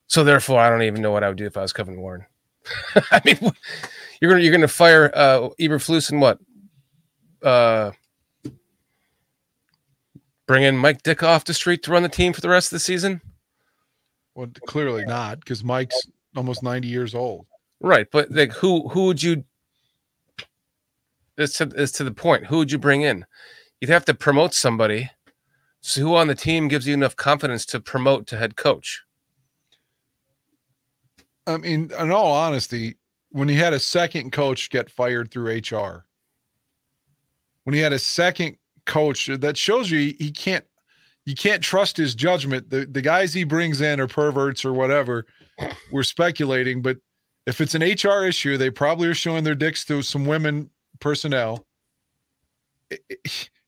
So 0.07 0.23
therefore, 0.23 0.59
I 0.59 0.69
don't 0.69 0.81
even 0.81 1.01
know 1.01 1.11
what 1.11 1.23
I 1.23 1.27
would 1.27 1.37
do 1.37 1.45
if 1.45 1.55
I 1.55 1.61
was 1.61 1.73
Kevin 1.73 2.01
Warren. 2.01 2.25
I 3.11 3.21
mean, 3.23 3.51
you're 4.19 4.31
gonna 4.31 4.43
you're 4.43 4.51
gonna 4.51 4.67
fire 4.67 5.11
uh, 5.13 5.49
Eberflus 5.59 6.11
and 6.11 6.21
what? 6.21 6.39
Uh, 7.41 7.91
bring 10.45 10.63
in 10.63 10.77
Mike 10.77 11.03
Ditka 11.03 11.23
off 11.23 11.45
the 11.45 11.53
street 11.53 11.83
to 11.83 11.91
run 11.91 12.03
the 12.03 12.09
team 12.09 12.33
for 12.33 12.41
the 12.41 12.49
rest 12.49 12.67
of 12.67 12.75
the 12.75 12.79
season. 12.79 13.21
Well, 14.35 14.49
clearly 14.67 15.05
not, 15.05 15.39
because 15.39 15.63
Mike's 15.63 16.07
almost 16.35 16.63
90 16.63 16.87
years 16.87 17.13
old. 17.15 17.45
Right, 17.81 18.07
but 18.11 18.31
like 18.31 18.51
who 18.51 18.89
who 18.89 19.05
would 19.05 19.23
you? 19.23 19.43
It's 21.37 21.57
to, 21.57 21.71
it's 21.75 21.93
to 21.93 22.03
the 22.03 22.11
point. 22.11 22.45
Who 22.45 22.57
would 22.57 22.71
you 22.71 22.77
bring 22.77 23.01
in? 23.01 23.25
You'd 23.79 23.89
have 23.89 24.05
to 24.05 24.13
promote 24.13 24.53
somebody. 24.53 25.09
So 25.81 26.01
who 26.01 26.15
on 26.15 26.27
the 26.27 26.35
team 26.35 26.67
gives 26.67 26.85
you 26.85 26.93
enough 26.93 27.15
confidence 27.15 27.65
to 27.67 27.79
promote 27.79 28.27
to 28.27 28.37
head 28.37 28.57
coach? 28.57 29.03
I 31.47 31.57
mean, 31.57 31.89
in 31.97 32.11
all 32.11 32.33
honesty, 32.33 32.97
when 33.31 33.47
he 33.47 33.55
had 33.55 33.73
a 33.73 33.79
second 33.79 34.31
coach 34.31 34.69
get 34.69 34.89
fired 34.89 35.31
through 35.31 35.57
HR, 35.57 36.05
when 37.63 37.73
he 37.73 37.79
had 37.79 37.93
a 37.93 37.99
second 37.99 38.57
coach, 38.85 39.27
that 39.27 39.57
shows 39.57 39.91
you 39.91 40.15
he 40.17 40.31
can't 40.31 40.65
you 41.25 41.35
can't 41.35 41.61
trust 41.61 41.97
his 41.97 42.15
judgment. 42.15 42.69
The 42.69 42.85
the 42.85 43.01
guys 43.01 43.33
he 43.33 43.43
brings 43.43 43.81
in 43.81 43.99
are 43.99 44.07
perverts 44.07 44.65
or 44.65 44.73
whatever. 44.73 45.25
We're 45.91 46.03
speculating, 46.03 46.81
but 46.81 46.97
if 47.45 47.61
it's 47.61 47.75
an 47.75 47.81
HR 47.81 48.25
issue, 48.25 48.57
they 48.57 48.69
probably 48.69 49.07
are 49.07 49.13
showing 49.13 49.43
their 49.43 49.55
dicks 49.55 49.85
to 49.85 50.01
some 50.01 50.25
women 50.25 50.69
personnel. 50.99 51.65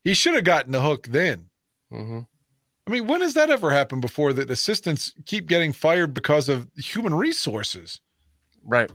He 0.04 0.14
should 0.14 0.36
have 0.36 0.44
gotten 0.44 0.72
the 0.72 0.82
hook 0.82 1.08
then. 1.08 1.46
Mm-hmm. 1.92 2.20
I 2.88 2.92
mean, 2.92 3.08
when 3.08 3.22
has 3.22 3.36
that 3.36 3.50
ever 3.50 3.70
happened 3.70 4.02
before 4.02 4.34
that 4.34 4.50
assistants 4.50 5.14
keep 5.26 5.48
getting 5.48 5.74
fired 5.74 6.14
because 6.14 6.50
of 6.50 6.68
human 6.76 7.14
resources? 7.14 8.00
Right. 8.64 8.90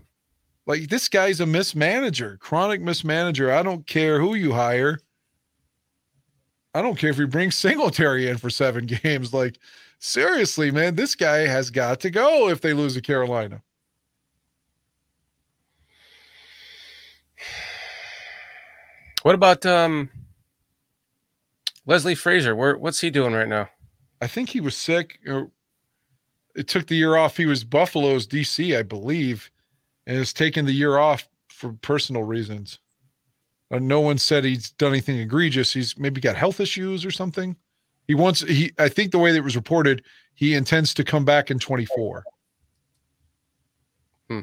Like 0.67 0.89
this 0.89 1.09
guy's 1.09 1.41
a 1.41 1.45
mismanager, 1.45 2.39
chronic 2.39 2.83
mismanager. 2.83 3.51
I 3.53 3.63
don't 3.63 3.87
care 3.87 4.21
who 4.21 4.35
you 4.35 4.53
hire. 4.53 4.99
I 6.75 6.83
don't 6.83 6.99
care 6.99 7.11
if 7.11 7.19
you 7.19 7.27
bring 7.27 7.51
Singletary 7.53 8.29
in 8.29 8.37
for 8.39 8.51
seven 8.51 8.87
games. 8.87 9.33
Like, 9.33 9.59
seriously, 9.99 10.71
man, 10.71 10.97
this 10.97 11.15
guy 11.15 11.47
has 11.47 11.71
got 11.71 12.01
to 12.01 12.11
go 12.11 12.49
if 12.49 12.61
they 12.61 12.75
lose 12.75 12.95
to 12.95 13.01
Carolina. 13.01 13.63
What 19.23 19.35
about 19.35 19.67
um 19.67 20.09
Leslie 21.85 22.15
Frazier? 22.15 22.55
Where 22.55 22.79
what's 22.79 23.01
he 23.01 23.11
doing 23.11 23.33
right 23.33 23.49
now? 23.49 23.69
I 24.21 24.29
think 24.29 24.51
he 24.51 24.61
was 24.61 24.77
sick 24.77 25.19
or 25.27 25.51
it 26.55 26.69
took 26.69 26.87
the 26.87 26.95
year 26.95 27.17
off. 27.17 27.37
He 27.37 27.45
was 27.45 27.65
Buffalo's 27.65 28.27
DC, 28.29 28.79
I 28.79 28.83
believe, 28.83 29.51
and 30.07 30.17
has 30.17 30.33
taken 30.33 30.67
the 30.67 30.73
year 30.73 30.99
off 30.99 31.29
for 31.49 31.73
personal 31.83 32.23
reasons. 32.23 32.79
Uh, 33.71 33.79
no 33.79 34.01
one 34.01 34.19
said 34.19 34.45
he's 34.45 34.71
done 34.73 34.93
anything 34.93 35.19
egregious. 35.19 35.73
He's 35.73 35.99
maybe 35.99 36.21
got 36.21 36.37
health 36.37 36.61
issues 36.61 37.05
or 37.05 37.11
something. 37.11 37.57
He 38.07 38.15
wants 38.15 38.41
he 38.41 38.73
I 38.79 38.89
think 38.89 39.11
the 39.11 39.19
way 39.19 39.33
that 39.33 39.39
it 39.39 39.45
was 39.45 39.57
reported, 39.57 40.05
he 40.35 40.55
intends 40.55 40.95
to 40.95 41.05
come 41.05 41.25
back 41.25 41.51
in 41.51 41.59
24. 41.59 42.25
Hmm. 44.29 44.41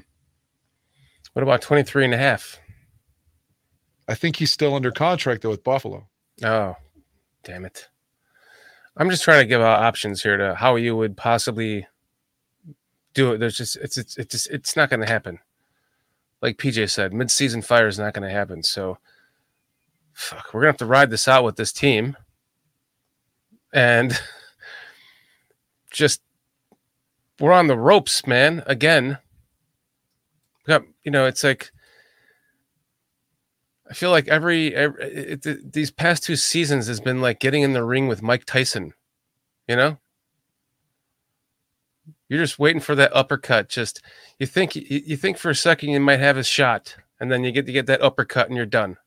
What 1.31 1.43
about 1.43 1.61
23 1.61 2.05
and 2.05 2.13
a 2.13 2.17
half? 2.17 2.59
I 4.09 4.15
think 4.15 4.35
he's 4.35 4.51
still 4.51 4.75
under 4.75 4.91
contract 4.91 5.43
though 5.43 5.49
with 5.49 5.63
Buffalo. 5.63 6.07
Oh, 6.43 6.75
damn 7.43 7.63
it. 7.63 7.87
I'm 8.97 9.09
just 9.09 9.23
trying 9.23 9.41
to 9.41 9.47
give 9.47 9.61
out 9.61 9.81
options 9.81 10.21
here 10.21 10.37
to 10.37 10.55
how 10.55 10.75
you 10.75 10.95
would 10.97 11.15
possibly 11.15 11.87
do 13.13 13.31
it. 13.31 13.37
There's 13.39 13.57
just 13.57 13.77
it's 13.77 13.97
it's 13.97 14.17
it's 14.17 14.31
just 14.31 14.49
it's 14.51 14.75
not 14.75 14.89
going 14.89 14.99
to 14.99 15.07
happen. 15.07 15.39
Like 16.43 16.57
PJ 16.57 16.89
said, 16.91 17.13
mid-season 17.13 17.61
fire 17.61 17.87
is 17.87 17.97
not 17.97 18.13
going 18.13 18.27
to 18.27 18.33
happen. 18.35 18.63
So, 18.63 18.97
fuck, 20.11 20.53
we're 20.53 20.59
gonna 20.59 20.73
have 20.73 20.77
to 20.79 20.85
ride 20.85 21.09
this 21.09 21.25
out 21.29 21.45
with 21.45 21.55
this 21.55 21.71
team, 21.71 22.17
and 23.73 24.19
just 25.91 26.21
we're 27.39 27.53
on 27.53 27.67
the 27.67 27.77
ropes, 27.77 28.27
man. 28.27 28.61
Again, 28.67 29.19
we 30.67 30.71
got 30.73 30.83
you 31.05 31.11
know, 31.11 31.25
it's 31.27 31.45
like 31.45 31.71
I 33.89 33.93
feel 33.93 34.11
like 34.11 34.27
every, 34.27 34.75
every 34.75 35.03
it, 35.05 35.45
it- 35.45 35.71
these 35.71 35.91
past 35.91 36.23
two 36.23 36.35
seasons 36.35 36.87
has 36.87 36.99
been 36.99 37.21
like 37.21 37.39
getting 37.39 37.61
in 37.63 37.71
the 37.71 37.85
ring 37.85 38.07
with 38.09 38.21
Mike 38.21 38.43
Tyson. 38.43 38.93
You 39.69 39.77
know, 39.77 39.97
you're 42.33 42.43
just 42.43 42.59
waiting 42.59 42.81
for 42.81 42.95
that 42.95 43.15
uppercut. 43.15 43.69
Just 43.69 44.01
you 44.39 44.47
think 44.47 44.75
you, 44.75 44.83
you 44.89 45.15
think 45.15 45.37
for 45.37 45.51
a 45.51 45.55
second 45.55 45.89
you 45.89 45.99
might 45.99 46.19
have 46.19 46.37
a 46.37 46.43
shot, 46.43 46.95
and 47.19 47.31
then 47.31 47.43
you 47.43 47.51
get 47.51 47.65
to 47.67 47.71
get 47.71 47.85
that 47.85 48.01
uppercut, 48.01 48.47
and 48.47 48.57
you're 48.57 48.65
done. 48.65 48.97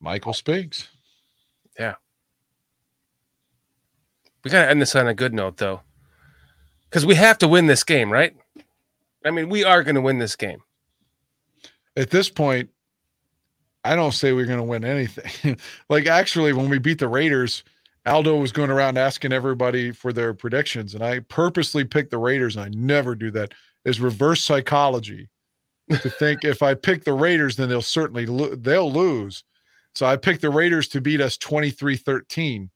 Michael 0.00 0.32
Spinks. 0.32 0.88
Yeah. 1.78 1.94
We 4.42 4.50
gotta 4.50 4.70
end 4.70 4.80
this 4.80 4.96
on 4.96 5.06
a 5.06 5.14
good 5.14 5.34
note, 5.34 5.58
though, 5.58 5.82
because 6.88 7.04
we 7.04 7.14
have 7.16 7.38
to 7.38 7.48
win 7.48 7.66
this 7.66 7.84
game, 7.84 8.10
right? 8.10 8.34
I 9.24 9.30
mean, 9.30 9.48
we 9.48 9.64
are 9.64 9.82
going 9.82 9.94
to 9.94 10.02
win 10.02 10.18
this 10.18 10.36
game. 10.36 10.62
At 11.96 12.10
this 12.10 12.28
point, 12.28 12.70
I 13.82 13.96
don't 13.96 14.12
say 14.12 14.32
we're 14.32 14.46
going 14.46 14.58
to 14.58 14.64
win 14.64 14.84
anything. 14.84 15.58
like 15.88 16.06
actually, 16.06 16.52
when 16.52 16.68
we 16.68 16.78
beat 16.78 16.98
the 16.98 17.08
Raiders, 17.08 17.64
Aldo 18.06 18.36
was 18.36 18.52
going 18.52 18.70
around 18.70 18.98
asking 18.98 19.32
everybody 19.32 19.90
for 19.90 20.12
their 20.12 20.34
predictions, 20.34 20.94
and 20.94 21.02
I 21.02 21.20
purposely 21.20 21.84
picked 21.84 22.10
the 22.10 22.18
Raiders. 22.18 22.56
And 22.56 22.64
I 22.64 22.68
never 22.78 23.14
do 23.14 23.30
that. 23.32 23.52
Is 23.84 24.00
reverse 24.00 24.42
psychology 24.42 25.28
to 25.90 26.10
think 26.10 26.44
if 26.44 26.62
I 26.62 26.74
pick 26.74 27.04
the 27.04 27.12
Raiders, 27.12 27.56
then 27.56 27.68
they'll 27.68 27.82
certainly 27.82 28.26
lo- 28.26 28.54
they'll 28.54 28.90
lose. 28.90 29.44
So 29.94 30.06
I 30.06 30.16
picked 30.16 30.40
the 30.40 30.50
Raiders 30.50 30.88
to 30.88 31.00
beat 31.00 31.20
us 31.20 31.36
23-13. 31.36 32.68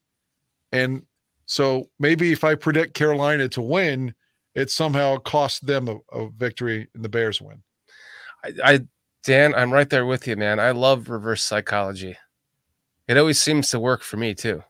And 0.71 1.03
so 1.45 1.89
maybe 1.99 2.31
if 2.31 2.43
I 2.43 2.55
predict 2.55 2.93
Carolina 2.93 3.49
to 3.49 3.61
win, 3.61 4.13
it 4.55 4.69
somehow 4.69 5.17
costs 5.17 5.59
them 5.59 5.87
a, 5.87 5.97
a 6.11 6.29
victory 6.29 6.87
and 6.93 7.03
the 7.03 7.09
Bears 7.09 7.41
win. 7.41 7.61
I, 8.43 8.53
I, 8.63 8.79
Dan, 9.23 9.53
I'm 9.55 9.73
right 9.73 9.89
there 9.89 10.05
with 10.05 10.27
you, 10.27 10.35
man. 10.35 10.59
I 10.59 10.71
love 10.71 11.09
reverse 11.09 11.43
psychology. 11.43 12.15
It 13.07 13.17
always 13.17 13.41
seems 13.41 13.69
to 13.71 13.79
work 13.79 14.03
for 14.03 14.17
me 14.17 14.33
too. 14.33 14.63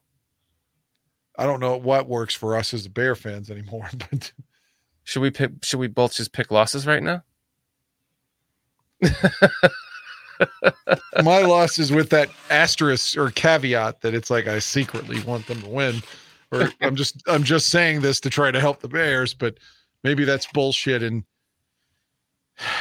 I 1.39 1.45
don't 1.45 1.61
know 1.61 1.77
what 1.77 2.09
works 2.09 2.35
for 2.35 2.57
us 2.57 2.73
as 2.73 2.83
the 2.83 2.89
Bear 2.89 3.15
fans 3.15 3.49
anymore, 3.49 3.89
but 4.11 4.31
Should 5.05 5.21
we 5.21 5.31
pick? 5.31 5.51
Should 5.63 5.79
we 5.79 5.87
both 5.87 6.13
just 6.13 6.33
pick 6.33 6.51
losses 6.51 6.85
right 6.85 7.01
now? 7.01 7.23
my 11.23 11.41
loss 11.41 11.79
is 11.79 11.93
with 11.93 12.09
that 12.09 12.29
asterisk 12.49 13.17
or 13.17 13.31
caveat 13.31 14.01
that 14.01 14.13
it's 14.13 14.29
like 14.29 14.47
I 14.47 14.59
secretly 14.59 15.23
want 15.23 15.47
them 15.47 15.61
to 15.61 15.69
win, 15.69 16.03
or 16.51 16.69
I'm 16.81 16.97
just 16.97 17.23
I'm 17.25 17.43
just 17.43 17.69
saying 17.69 18.01
this 18.01 18.19
to 18.19 18.29
try 18.29 18.51
to 18.51 18.59
help 18.59 18.81
the 18.81 18.89
Bears, 18.89 19.33
but 19.33 19.57
maybe 20.03 20.25
that's 20.25 20.45
bullshit, 20.47 21.01
and 21.01 21.23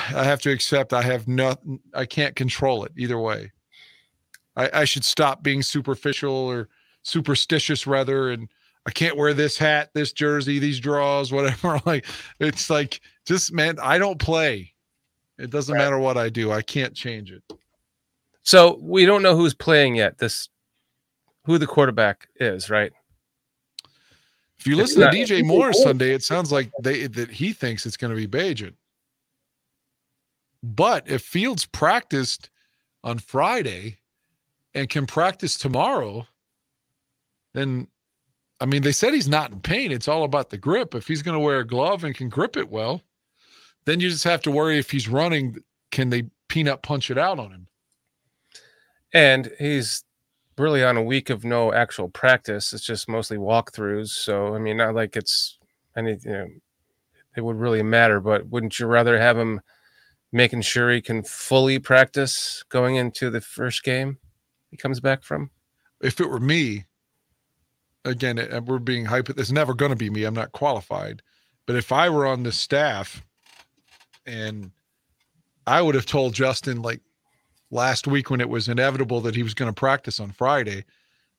I 0.09 0.25
have 0.25 0.41
to 0.43 0.51
accept 0.51 0.93
I 0.93 1.03
have 1.03 1.29
nothing. 1.29 1.79
I 1.95 2.07
can't 2.07 2.35
control 2.35 2.85
it 2.85 2.91
either 2.97 3.21
way. 3.21 3.53
I, 4.57 4.81
I 4.81 4.85
should 4.85 5.05
stop 5.05 5.45
being 5.45 5.63
superficial 5.63 6.35
or 6.35 6.69
superstitious 7.09 7.87
rather, 7.87 8.31
and 8.31 8.49
I 8.87 8.91
can't 8.91 9.17
wear 9.17 9.35
this 9.35 9.59
hat, 9.59 9.91
this 9.95 10.13
jersey, 10.13 10.59
these 10.59 10.79
draws, 10.81 11.33
whatever. 11.33 11.81
Like 11.87 12.07
it's 12.41 12.71
like 12.71 13.01
just 13.27 13.53
man, 13.53 13.79
I 13.83 13.99
don't 13.99 14.19
play. 14.19 14.73
It 15.39 15.51
doesn't 15.51 15.75
Right. 15.75 15.85
matter 15.85 15.99
what 15.99 16.17
I 16.17 16.29
do. 16.29 16.51
I 16.53 16.63
can't 16.63 16.95
change 16.95 17.31
it. 17.31 17.43
So 18.43 18.79
we 18.81 19.05
don't 19.07 19.23
know 19.23 19.37
who's 19.37 19.55
playing 19.55 19.97
yet. 19.97 20.19
This, 20.19 20.49
who 21.45 21.59
the 21.59 21.67
quarterback 21.67 22.29
is, 22.37 22.71
right? 22.71 22.93
If 24.59 24.67
you 24.67 24.75
listen 24.75 25.01
not- 25.01 25.13
to 25.13 25.19
DJ 25.19 25.45
Moore 25.45 25.73
Sunday, 25.73 26.13
it 26.13 26.23
sounds 26.25 26.51
like 26.51 26.71
they 26.83 27.07
that 27.07 27.31
he 27.31 27.53
thinks 27.53 27.87
it's 27.87 27.97
going 27.97 28.11
to 28.11 28.17
be 28.17 28.27
Bagent. 28.27 28.75
But 30.63 31.09
if 31.09 31.23
Fields 31.23 31.67
practiced 31.67 32.51
on 33.05 33.19
Friday 33.19 33.99
and 34.75 34.89
can 34.91 35.07
practice 35.07 35.57
tomorrow, 35.57 36.27
then 37.59 37.89
I 38.61 38.67
mean 38.67 38.83
they 38.83 38.93
said 38.93 39.15
he's 39.15 39.29
not 39.29 39.51
in 39.51 39.61
pain. 39.61 39.93
It's 39.93 40.09
all 40.09 40.25
about 40.25 40.51
the 40.51 40.59
grip. 40.59 40.95
If 40.95 41.09
he's 41.09 41.23
going 41.23 41.35
to 41.35 41.41
wear 41.41 41.61
a 41.61 41.67
glove 41.67 42.05
and 42.05 42.15
can 42.15 42.29
grip 42.29 42.57
it 42.57 42.71
well, 42.71 43.03
then 43.85 44.01
you 44.01 44.09
just 44.09 44.25
have 44.25 44.43
to 44.43 44.51
worry 44.51 44.79
if 44.79 44.91
he's 44.91 45.09
running, 45.09 45.57
can 45.91 46.11
they 46.11 46.25
peanut 46.49 46.83
punch 46.83 47.11
it 47.11 47.19
out 47.19 47.39
on 47.39 47.51
him? 47.51 47.67
And 49.13 49.51
he's 49.59 50.05
really 50.59 50.85
on 50.85 50.97
a 50.97 51.03
week 51.03 51.31
of 51.31 51.45
no 51.45 51.73
actual 51.73 52.09
practice. 52.09 52.73
It's 52.73 52.85
just 52.85 53.09
mostly 53.09 53.37
walkthroughs. 53.37 54.09
So 54.09 54.55
I 54.55 54.59
mean, 54.59 54.77
not 54.77 54.95
like 54.95 55.17
it's 55.17 55.59
any 55.97 56.19
you 56.25 56.31
know, 56.31 56.47
it 57.37 57.45
would 57.45 57.57
really 57.57 57.83
matter. 57.83 58.21
But 58.21 58.47
wouldn't 58.49 58.79
you 58.79 58.87
rather 58.87 59.19
have 59.19 59.39
him 59.39 59.61
making 60.33 60.63
sure 60.63 60.91
he 60.91 61.01
can 61.01 61.23
fully 61.23 61.79
practice 61.79 62.63
going 62.69 62.97
into 62.97 63.31
the 63.31 63.41
first 63.41 63.83
game 63.83 64.19
he 64.71 64.77
comes 64.77 65.01
back 65.01 65.23
from? 65.23 65.51
If 66.01 66.21
it 66.21 66.29
were 66.29 66.41
me, 66.41 66.85
again, 68.09 68.39
it- 68.39 68.65
we're 68.65 68.79
being 68.79 69.05
hyper. 69.05 69.33
It's 69.37 69.53
never 69.53 69.75
going 69.75 69.91
to 69.91 69.97
be 69.97 70.11
me. 70.11 70.25
I'm 70.25 70.35
not 70.35 70.53
qualified. 70.53 71.23
But 71.67 71.77
if 71.77 71.93
I 71.93 72.09
were 72.09 72.27
on 72.27 72.43
the 72.43 72.53
staff, 72.53 73.25
and 74.27 74.71
I 75.67 75.83
would 75.83 75.95
have 75.95 76.07
told 76.07 76.35
Justin 76.35 76.81
like 76.83 77.01
last 77.71 78.07
week 78.07 78.31
when 78.31 78.41
it 78.41 78.49
was 78.49 78.69
inevitable 78.69 79.21
that 79.23 79.35
he 79.35 79.43
was 79.43 79.55
going 79.55 79.69
to 79.71 79.79
practice 79.79 80.19
on 80.21 80.31
Friday, 80.33 80.85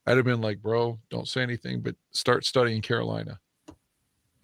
I'd 0.06 0.18
have 0.18 0.26
been 0.26 0.42
like, 0.42 0.62
"Bro, 0.62 1.00
don't 1.10 1.28
say 1.28 1.42
anything, 1.42 1.82
but 1.82 1.96
start 2.12 2.46
studying 2.46 2.82
Carolina. 2.82 3.40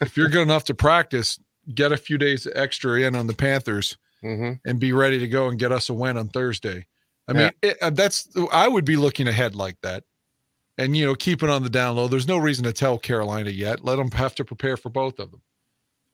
if 0.00 0.16
you're 0.16 0.28
good 0.28 0.42
enough 0.42 0.64
to 0.64 0.74
practice, 0.74 1.38
get 1.74 1.92
a 1.92 1.96
few 1.96 2.18
days 2.18 2.46
extra 2.54 3.00
in 3.00 3.14
on 3.14 3.26
the 3.26 3.34
Panthers." 3.34 3.96
hmm 4.20 4.54
and 4.64 4.80
be 4.80 4.92
ready 4.92 5.16
to 5.20 5.28
go 5.28 5.46
and 5.46 5.60
get 5.60 5.70
us 5.70 5.88
a 5.88 5.94
win 5.94 6.16
on 6.16 6.28
Thursday. 6.28 6.84
I 7.28 7.32
Yeah. 7.32 7.38
mean, 7.38 7.50
it, 7.62 7.78
uh, 7.80 7.90
that's 7.90 8.26
I 8.50 8.66
would 8.66 8.84
be 8.84 8.96
looking 8.96 9.28
ahead 9.28 9.54
like 9.54 9.76
that, 9.82 10.02
and 10.78 10.96
you 10.96 11.04
know, 11.04 11.14
keep 11.14 11.42
it 11.42 11.50
on 11.50 11.62
the 11.62 11.68
down 11.70 11.96
low. 11.96 12.08
There's 12.08 12.28
no 12.28 12.38
reason 12.38 12.64
to 12.64 12.72
tell 12.72 12.98
Carolina 12.98 13.50
yet. 13.50 13.84
Let 13.84 13.96
them 13.96 14.10
have 14.12 14.34
to 14.36 14.44
prepare 14.44 14.76
for 14.76 14.88
both 14.88 15.18
of 15.18 15.30
them. 15.32 15.42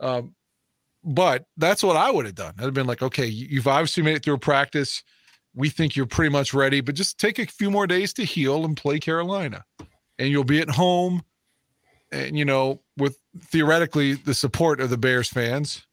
Um, 0.00 0.34
but 1.04 1.44
that's 1.58 1.82
what 1.82 1.96
I 1.96 2.10
would 2.10 2.24
have 2.24 2.34
done. 2.34 2.54
I'd 2.58 2.64
have 2.64 2.74
been 2.74 2.86
like, 2.86 3.02
okay, 3.02 3.26
you- 3.26 3.46
you've 3.50 3.68
obviously 3.68 4.02
made 4.02 4.16
it 4.16 4.24
through 4.24 4.38
practice. 4.38 5.02
We 5.54 5.68
think 5.68 5.94
you're 5.94 6.06
pretty 6.06 6.30
much 6.30 6.52
ready, 6.54 6.80
but 6.80 6.94
just 6.94 7.18
take 7.18 7.38
a 7.38 7.46
few 7.46 7.70
more 7.70 7.86
days 7.86 8.12
to 8.14 8.24
heal 8.24 8.64
and 8.64 8.76
play 8.76 8.98
Carolina, 8.98 9.64
and 10.18 10.28
you'll 10.30 10.42
be 10.44 10.60
at 10.60 10.70
home, 10.70 11.22
and 12.10 12.36
you 12.36 12.44
know, 12.44 12.80
with 12.96 13.18
theoretically 13.38 14.14
the 14.14 14.34
support 14.34 14.80
of 14.80 14.90
the 14.90 14.96
Bears 14.98 15.28
fans 15.28 15.86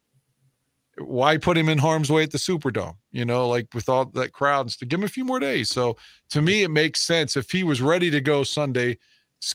why 0.97 1.37
put 1.37 1.57
him 1.57 1.69
in 1.69 1.77
harm's 1.77 2.09
way 2.09 2.23
at 2.23 2.31
the 2.31 2.37
Superdome? 2.37 2.95
You 3.11 3.25
know, 3.25 3.47
like 3.47 3.67
with 3.73 3.89
all 3.89 4.05
that 4.05 4.33
crowd 4.33 4.61
and 4.61 4.71
stuff. 4.71 4.89
Give 4.89 4.99
him 4.99 5.05
a 5.05 5.09
few 5.09 5.25
more 5.25 5.39
days. 5.39 5.69
So 5.69 5.97
to 6.31 6.41
me, 6.41 6.63
it 6.63 6.71
makes 6.71 7.01
sense 7.01 7.37
if 7.37 7.51
he 7.51 7.63
was 7.63 7.81
ready 7.81 8.09
to 8.11 8.21
go 8.21 8.43
Sunday. 8.43 8.97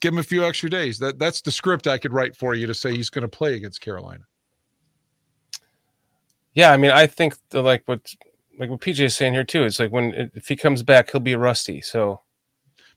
Give 0.01 0.13
him 0.13 0.19
a 0.19 0.23
few 0.25 0.45
extra 0.45 0.69
days. 0.69 0.99
That 0.99 1.19
that's 1.19 1.43
the 1.43 1.53
script 1.53 1.87
I 1.87 1.99
could 1.99 2.13
write 2.13 2.37
for 2.37 2.55
you 2.55 2.67
to 2.67 2.75
say 2.75 2.95
he's 2.95 3.11
going 3.11 3.23
to 3.23 3.29
play 3.29 3.55
against 3.55 3.81
Carolina. 3.81 4.25
Yeah, 6.55 6.73
I 6.73 6.77
mean, 6.77 6.91
I 6.91 7.07
think 7.07 7.37
the, 7.51 7.63
like 7.63 7.83
what 7.87 8.15
like 8.59 8.71
what 8.71 8.81
PJ 8.81 9.01
is 9.01 9.15
saying 9.15 9.35
here 9.35 9.45
too. 9.45 9.65
It's 9.65 9.79
like 9.79 9.93
when 9.93 10.31
if 10.35 10.49
he 10.49 10.57
comes 10.57 10.83
back, 10.83 11.11
he'll 11.13 11.21
be 11.21 11.37
rusty. 11.37 11.81
So 11.83 12.23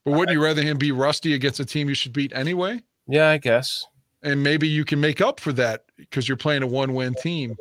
But 0.05 0.13
wouldn't 0.13 0.33
you 0.33 0.43
rather 0.43 0.61
him 0.61 0.77
be 0.77 0.91
rusty 0.91 1.33
against 1.33 1.59
a 1.59 1.65
team 1.65 1.89
you 1.89 1.95
should 1.95 2.13
beat 2.13 2.31
anyway? 2.33 2.81
yeah, 3.07 3.29
I 3.29 3.37
guess. 3.37 3.85
And 4.23 4.43
maybe 4.43 4.67
you 4.67 4.85
can 4.85 4.99
make 4.99 5.21
up 5.21 5.39
for 5.39 5.53
that 5.53 5.83
because 5.97 6.27
you're 6.27 6.37
playing 6.37 6.63
a 6.63 6.67
one-win 6.67 7.15
team 7.15 7.57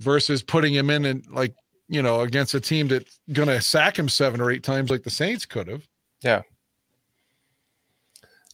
versus 0.00 0.42
putting 0.42 0.74
him 0.74 0.90
in 0.90 1.04
and 1.04 1.26
like 1.30 1.54
you 1.88 2.02
know 2.02 2.20
against 2.20 2.54
a 2.54 2.60
team 2.60 2.88
that's 2.88 3.18
going 3.32 3.48
to 3.48 3.60
sack 3.60 3.98
him 3.98 4.08
seven 4.08 4.40
or 4.40 4.50
eight 4.50 4.62
times 4.62 4.90
like 4.90 5.02
the 5.02 5.10
Saints 5.10 5.46
could 5.46 5.68
have. 5.68 5.86
Yeah. 6.22 6.42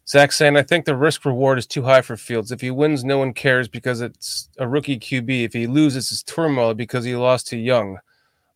Zach 0.06 0.32
saying, 0.32 0.56
I 0.56 0.62
think 0.62 0.84
the 0.84 0.96
risk 0.96 1.24
reward 1.24 1.58
is 1.58 1.66
too 1.66 1.82
high 1.82 2.02
for 2.02 2.16
Fields. 2.16 2.52
If 2.52 2.60
he 2.60 2.70
wins, 2.70 3.04
no 3.04 3.18
one 3.18 3.32
cares 3.32 3.68
because 3.68 4.02
it's 4.02 4.50
a 4.58 4.68
rookie 4.68 4.98
QB. 4.98 5.44
If 5.44 5.54
he 5.54 5.66
loses, 5.66 6.12
it's 6.12 6.22
turmoil 6.22 6.74
because 6.74 7.04
he 7.04 7.16
lost 7.16 7.46
to 7.48 7.56
Young. 7.56 7.98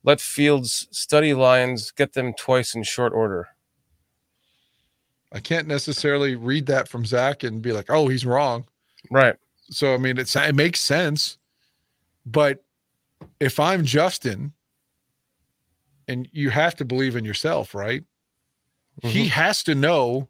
Let 0.05 0.21
Fields 0.21 0.87
study 0.91 1.33
Lions, 1.33 1.91
get 1.91 2.13
them 2.13 2.35
twice 2.35 2.75
in 2.75 2.83
short 2.83 3.15
order. 3.15 3.49
I 5.33 5.41
can't 5.41 5.67
necessarily 5.67 6.37
read 6.37 6.67
that 6.67 6.89
from 6.89 7.05
Zach 7.05 7.43
and 7.43 7.63
be 7.63 7.73
like, 7.73 7.87
oh, 7.89 8.09
he's 8.09 8.27
wrong. 8.27 8.67
Right. 9.11 9.37
So 9.71 9.95
I 9.95 9.99
mean, 9.99 10.19
it's 10.19 10.35
it 10.35 10.55
makes 10.55 10.81
sense, 10.81 11.39
but 12.25 12.65
if 13.41 13.61
I'm 13.61 13.85
Justin, 13.85 14.53
and 16.09 16.29
you 16.33 16.51
have 16.51 16.75
to 16.77 16.85
believe 16.85 17.17
in 17.17 17.25
yourself, 17.25 17.75
right? 17.75 18.05
He 19.03 19.29
has 19.29 19.63
to 19.65 19.75
know 19.75 20.29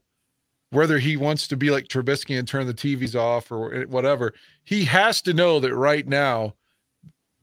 whether 0.71 0.99
he 0.99 1.17
wants 1.17 1.49
to 1.49 1.57
be 1.57 1.71
like 1.71 1.89
Trubisky 1.89 2.39
and 2.39 2.47
turn 2.47 2.67
the 2.67 2.75
TVs 2.75 3.15
off 3.15 3.51
or 3.51 3.85
whatever. 3.87 4.35
He 4.65 4.85
has 4.85 5.23
to 5.23 5.33
know 5.33 5.61
that 5.61 5.75
right 5.75 6.07
now, 6.07 6.55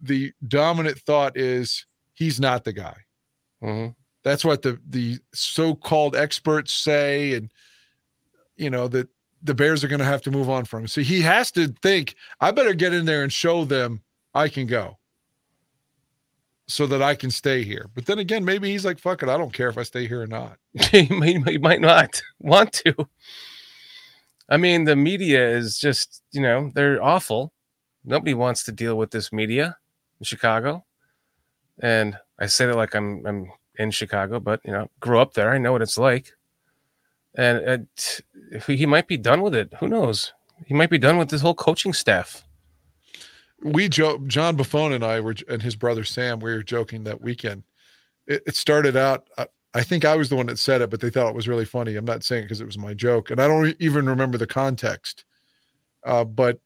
the 0.02 0.34
dominant 0.48 1.00
thought 1.00 1.36
is 1.38 1.86
he's 2.14 2.40
not 2.40 2.64
the 2.64 2.74
guy. 2.74 2.98
hmm 3.62 3.88
That's 4.24 4.46
what 4.46 4.62
the 4.62 4.80
the 4.88 5.20
so-called 5.34 6.16
experts 6.16 6.74
say, 6.74 7.34
and 7.34 7.52
you 8.58 8.70
know 8.70 8.88
that 8.90 9.08
the 9.42 9.56
Bears 9.56 9.84
are 9.84 9.88
going 9.88 10.00
to 10.00 10.06
have 10.06 10.22
to 10.24 10.32
move 10.32 10.50
on 10.50 10.66
from 10.66 10.82
him. 10.82 10.88
So 10.88 11.02
he 11.02 11.22
has 11.22 11.52
to 11.52 11.68
think, 11.82 12.16
I 12.42 12.52
better 12.52 12.74
get 12.74 12.94
in 12.94 13.06
there 13.06 13.24
and 13.24 13.32
show 13.32 13.64
them 13.66 14.02
I 14.34 14.50
can 14.50 14.68
go, 14.68 14.98
so 16.68 16.88
that 16.88 17.02
I 17.02 17.16
can 17.16 17.30
stay 17.30 17.64
here. 17.64 17.90
But 17.94 18.06
then 18.06 18.20
again, 18.20 18.44
maybe 18.44 18.72
he's 18.72 18.86
like, 18.86 19.00
"Fuck 19.00 19.24
it, 19.24 19.30
I 19.30 19.38
don't 19.38 19.54
care 19.54 19.70
if 19.70 19.78
I 19.78 19.84
stay 19.84 20.08
here 20.08 20.22
or 20.22 20.28
not." 20.28 20.58
he, 20.92 21.08
might, 21.10 21.48
he 21.48 21.58
might 21.58 21.82
not 21.82 22.22
want 22.40 22.74
to. 22.86 23.08
I 24.50 24.58
mean, 24.58 24.84
the 24.84 24.96
media 24.96 25.48
is 25.50 25.78
just, 25.80 26.22
you 26.32 26.42
know, 26.42 26.72
they're 26.76 27.02
awful. 27.02 27.52
Nobody 28.04 28.36
wants 28.36 28.64
to 28.66 28.72
deal 28.72 28.96
with 28.96 29.10
this 29.12 29.34
media 29.34 29.78
in 30.20 30.26
Chicago. 30.26 30.86
And 31.80 32.18
I 32.40 32.46
say 32.46 32.68
that 32.68 32.76
like 32.76 32.96
I'm 32.96 33.26
I'm 33.26 33.52
in 33.78 33.92
Chicago, 33.92 34.40
but 34.40 34.62
you 34.64 34.72
know, 34.72 34.90
grew 35.00 35.20
up 35.20 35.34
there. 35.34 35.52
I 35.52 35.58
know 35.58 35.72
what 35.72 35.82
it's 35.82 35.98
like. 35.98 36.34
And 37.38 37.58
uh, 37.68 37.78
it, 38.52 38.68
he 38.68 38.86
might 38.86 39.08
be 39.08 39.18
done 39.18 39.42
with 39.42 39.56
it. 39.56 39.74
Who 39.80 39.88
knows? 39.88 40.34
He 40.66 40.74
might 40.74 40.90
be 40.90 40.98
done 40.98 41.18
with 41.18 41.30
this 41.30 41.42
whole 41.42 41.56
coaching 41.56 41.92
staff. 41.92 42.46
We 43.64 43.88
joke 43.88 44.26
john 44.27 44.56
buffon 44.56 44.94
and 44.94 45.03
i 45.03 45.19
were 45.19 45.36
and 45.49 45.61
his 45.61 45.76
brother 45.76 46.03
sam 46.03 46.40
we 46.40 46.52
were 46.52 46.64
joking 46.64 47.03
that 47.03 47.22
weekend. 47.22 47.64
It, 48.27 48.44
it 48.48 48.56
started 48.56 48.95
out 48.95 49.27
I, 49.38 49.48
I 49.73 49.84
think 49.84 50.06
i 50.06 50.15
was 50.15 50.30
the 50.30 50.36
one 50.36 50.48
that 50.48 50.60
said 50.60 50.82
it 50.82 50.90
but 50.90 50.99
they 50.99 51.10
thought 51.10 51.30
it 51.30 51.36
was 51.36 51.48
really 51.48 51.65
funny. 51.65 51.95
I'm 51.95 52.06
not 52.06 52.23
saying 52.23 52.44
because 52.44 52.61
it 52.61 52.65
was 52.65 52.77
my 52.77 52.94
joke 52.94 53.32
and 53.32 53.41
i 53.41 53.48
don't 53.48 53.76
even 53.80 54.07
remember 54.07 54.38
the 54.38 54.48
context. 54.48 55.26
Uh, 56.06 56.23
but 56.23 56.60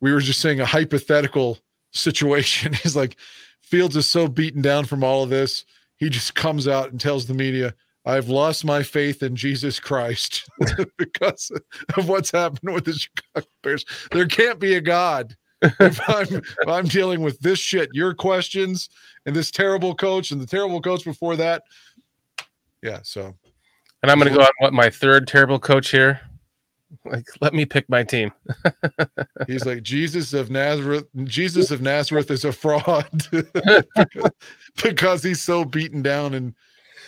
we 0.00 0.12
were 0.12 0.20
just 0.20 0.40
saying 0.40 0.60
a 0.60 0.66
hypothetical 0.66 1.58
situation. 1.92 2.72
He's 2.82 2.94
like 2.96 3.16
fields 3.62 3.96
is 3.96 4.06
so 4.06 4.28
beaten 4.28 4.62
down 4.62 4.84
from 4.84 5.02
all 5.02 5.22
of 5.22 5.30
this. 5.30 5.64
He 5.96 6.08
just 6.08 6.34
comes 6.34 6.68
out 6.68 6.90
and 6.90 7.00
tells 7.00 7.26
the 7.26 7.34
media 7.34 7.74
i've 8.06 8.30
lost 8.30 8.64
my 8.64 8.82
faith 8.82 9.22
in 9.22 9.36
jesus 9.36 9.78
christ 9.78 10.48
because 10.96 11.52
of 11.98 12.08
what's 12.08 12.30
happened 12.30 12.72
with 12.72 12.86
the 12.86 12.94
chicago 12.94 13.46
bears. 13.62 13.84
There 14.10 14.26
can't 14.26 14.58
be 14.58 14.74
a 14.74 14.80
god 14.80 15.36
if 15.62 16.00
I'm 16.08 16.26
if 16.36 16.68
I'm 16.68 16.86
dealing 16.86 17.20
with 17.20 17.38
this 17.40 17.58
shit, 17.58 17.90
your 17.92 18.14
questions 18.14 18.88
and 19.26 19.34
this 19.34 19.50
terrible 19.50 19.94
coach 19.94 20.30
and 20.30 20.40
the 20.40 20.46
terrible 20.46 20.80
coach 20.80 21.04
before 21.04 21.36
that. 21.36 21.62
Yeah, 22.82 23.00
so 23.02 23.34
And 24.02 24.10
I'm 24.10 24.18
going 24.18 24.32
to 24.32 24.38
go 24.38 24.44
on 24.44 24.50
what 24.58 24.72
my 24.72 24.88
third 24.90 25.26
terrible 25.26 25.58
coach 25.58 25.90
here. 25.90 26.20
Like, 27.04 27.26
let 27.40 27.54
me 27.54 27.64
pick 27.64 27.88
my 27.88 28.02
team. 28.02 28.32
he's 29.46 29.64
like 29.64 29.82
Jesus 29.82 30.32
of 30.32 30.50
Nazareth. 30.50 31.06
Jesus 31.24 31.70
of 31.70 31.80
Nazareth 31.80 32.30
is 32.30 32.44
a 32.44 32.52
fraud 32.52 33.06
because, 33.30 34.30
because 34.82 35.22
he's 35.22 35.40
so 35.40 35.64
beaten 35.64 36.02
down 36.02 36.34
and 36.34 36.54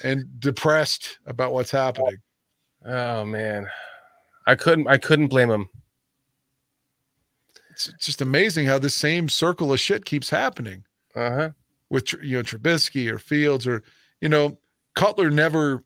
and 0.04 0.24
depressed 0.40 1.18
about 1.26 1.52
what's 1.52 1.70
happening. 1.70 2.16
Oh 2.84 3.24
man, 3.24 3.68
I 4.46 4.54
couldn't. 4.54 4.88
I 4.88 4.98
couldn't 4.98 5.28
blame 5.28 5.50
him. 5.50 5.68
It's 7.88 8.06
just 8.06 8.20
amazing 8.20 8.66
how 8.66 8.78
this 8.78 8.94
same 8.94 9.28
circle 9.28 9.72
of 9.72 9.80
shit 9.80 10.04
keeps 10.04 10.30
happening. 10.30 10.84
Uh 11.14 11.30
huh. 11.30 11.50
with 11.90 12.12
you 12.22 12.38
know 12.38 12.42
Trubisky 12.42 13.10
or 13.10 13.18
Fields 13.18 13.66
or 13.66 13.82
you 14.20 14.28
know 14.28 14.58
Cutler 14.94 15.30
never 15.30 15.84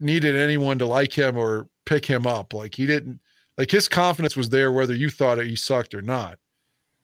needed 0.00 0.34
anyone 0.36 0.78
to 0.78 0.86
like 0.86 1.12
him 1.12 1.36
or 1.36 1.68
pick 1.84 2.04
him 2.04 2.26
up. 2.26 2.52
Like 2.52 2.74
he 2.74 2.86
didn't 2.86 3.20
like 3.56 3.70
his 3.70 3.88
confidence 3.88 4.36
was 4.36 4.48
there 4.48 4.72
whether 4.72 4.94
you 4.94 5.10
thought 5.10 5.38
he 5.38 5.54
sucked 5.56 5.94
or 5.94 6.02
not. 6.02 6.38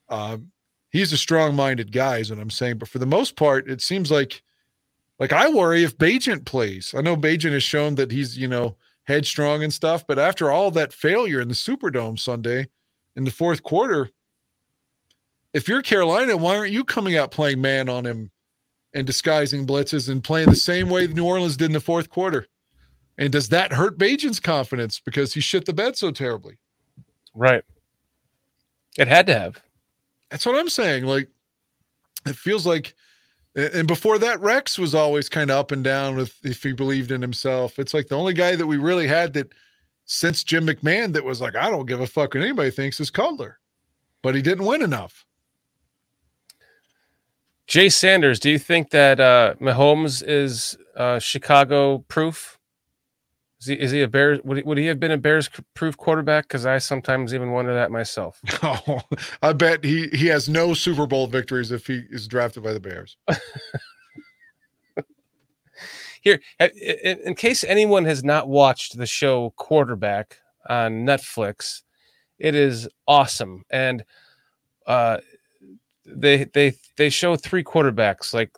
Um, 0.08 0.50
he's 0.90 1.12
a 1.12 1.16
strong-minded 1.16 1.92
guy, 1.92 2.18
is 2.18 2.30
what 2.30 2.40
I'm 2.40 2.50
saying. 2.50 2.78
But 2.78 2.88
for 2.88 2.98
the 2.98 3.06
most 3.06 3.36
part, 3.36 3.70
it 3.70 3.80
seems 3.80 4.10
like 4.10 4.42
like 5.20 5.32
I 5.32 5.48
worry 5.48 5.84
if 5.84 5.96
Bagent 5.96 6.46
plays. 6.46 6.94
I 6.96 7.02
know 7.02 7.16
Bagent 7.16 7.52
has 7.52 7.62
shown 7.62 7.94
that 7.94 8.10
he's 8.10 8.36
you 8.36 8.48
know 8.48 8.76
headstrong 9.04 9.62
and 9.62 9.72
stuff, 9.72 10.04
but 10.06 10.18
after 10.18 10.50
all 10.50 10.72
that 10.72 10.92
failure 10.92 11.40
in 11.40 11.46
the 11.48 11.54
Superdome 11.54 12.18
Sunday 12.18 12.66
in 13.20 13.24
the 13.26 13.30
fourth 13.30 13.62
quarter, 13.62 14.10
if 15.52 15.68
you're 15.68 15.82
Carolina, 15.82 16.38
why 16.38 16.56
aren't 16.56 16.72
you 16.72 16.84
coming 16.84 17.18
out 17.18 17.30
playing 17.30 17.60
man 17.60 17.90
on 17.90 18.06
him 18.06 18.30
and 18.94 19.06
disguising 19.06 19.66
blitzes 19.66 20.08
and 20.08 20.24
playing 20.24 20.48
the 20.48 20.56
same 20.56 20.88
way 20.88 21.06
New 21.06 21.26
Orleans 21.26 21.58
did 21.58 21.66
in 21.66 21.72
the 21.72 21.80
fourth 21.80 22.08
quarter? 22.08 22.46
And 23.18 23.30
does 23.30 23.50
that 23.50 23.74
hurt 23.74 23.98
Bagent's 23.98 24.40
confidence 24.40 25.00
because 25.00 25.34
he 25.34 25.40
shit 25.40 25.66
the 25.66 25.74
bed 25.74 25.98
so 25.98 26.10
terribly? 26.10 26.56
Right. 27.34 27.62
It 28.96 29.06
had 29.06 29.26
to 29.26 29.38
have. 29.38 29.62
That's 30.30 30.46
what 30.46 30.56
I'm 30.56 30.70
saying. 30.70 31.04
Like, 31.04 31.28
it 32.26 32.36
feels 32.36 32.64
like 32.66 32.94
and 33.54 33.86
before 33.86 34.18
that, 34.18 34.40
Rex 34.40 34.78
was 34.78 34.94
always 34.94 35.28
kind 35.28 35.50
of 35.50 35.58
up 35.58 35.72
and 35.72 35.84
down 35.84 36.16
with 36.16 36.34
if 36.42 36.62
he 36.62 36.72
believed 36.72 37.10
in 37.10 37.20
himself. 37.20 37.78
It's 37.78 37.92
like 37.92 38.08
the 38.08 38.16
only 38.16 38.32
guy 38.32 38.56
that 38.56 38.66
we 38.66 38.78
really 38.78 39.08
had 39.08 39.34
that 39.34 39.52
since 40.10 40.42
Jim 40.42 40.66
McMahon 40.66 41.12
that 41.12 41.24
was 41.24 41.40
like, 41.40 41.54
I 41.54 41.70
don't 41.70 41.86
give 41.86 42.00
a 42.00 42.06
fuck 42.06 42.34
what 42.34 42.42
anybody 42.42 42.72
thinks 42.72 42.98
is 42.98 43.10
Cutler. 43.10 43.60
But 44.22 44.34
he 44.34 44.42
didn't 44.42 44.66
win 44.66 44.82
enough. 44.82 45.24
Jay 47.68 47.88
Sanders, 47.88 48.40
do 48.40 48.50
you 48.50 48.58
think 48.58 48.90
that 48.90 49.20
uh, 49.20 49.54
Mahomes 49.60 50.20
is 50.26 50.76
uh, 50.96 51.20
Chicago 51.20 51.98
proof? 52.08 52.58
Is 53.60 53.66
he, 53.68 53.74
is 53.74 53.90
he 53.92 54.02
a 54.02 54.08
Bears? 54.08 54.40
Would 54.42 54.56
he, 54.56 54.62
would 54.64 54.78
he 54.78 54.86
have 54.86 54.98
been 54.98 55.12
a 55.12 55.16
Bears 55.16 55.48
proof 55.74 55.96
quarterback? 55.96 56.48
Because 56.48 56.66
I 56.66 56.78
sometimes 56.78 57.32
even 57.32 57.52
wonder 57.52 57.72
that 57.72 57.92
myself. 57.92 58.40
Oh, 58.64 59.02
I 59.42 59.52
bet 59.52 59.84
he 59.84 60.08
he 60.08 60.26
has 60.26 60.48
no 60.48 60.74
Super 60.74 61.06
Bowl 61.06 61.28
victories 61.28 61.70
if 61.70 61.86
he 61.86 62.02
is 62.10 62.26
drafted 62.26 62.64
by 62.64 62.72
the 62.72 62.80
Bears. 62.80 63.16
Here, 66.20 66.40
in, 66.58 67.18
in 67.24 67.34
case 67.34 67.64
anyone 67.64 68.04
has 68.04 68.22
not 68.22 68.48
watched 68.48 68.96
the 68.96 69.06
show 69.06 69.54
Quarterback 69.56 70.38
on 70.68 71.06
Netflix, 71.06 71.82
it 72.38 72.54
is 72.54 72.88
awesome, 73.06 73.64
and 73.70 74.04
uh, 74.86 75.18
they 76.06 76.44
they 76.44 76.74
they 76.96 77.10
show 77.10 77.36
three 77.36 77.64
quarterbacks 77.64 78.34
like 78.34 78.50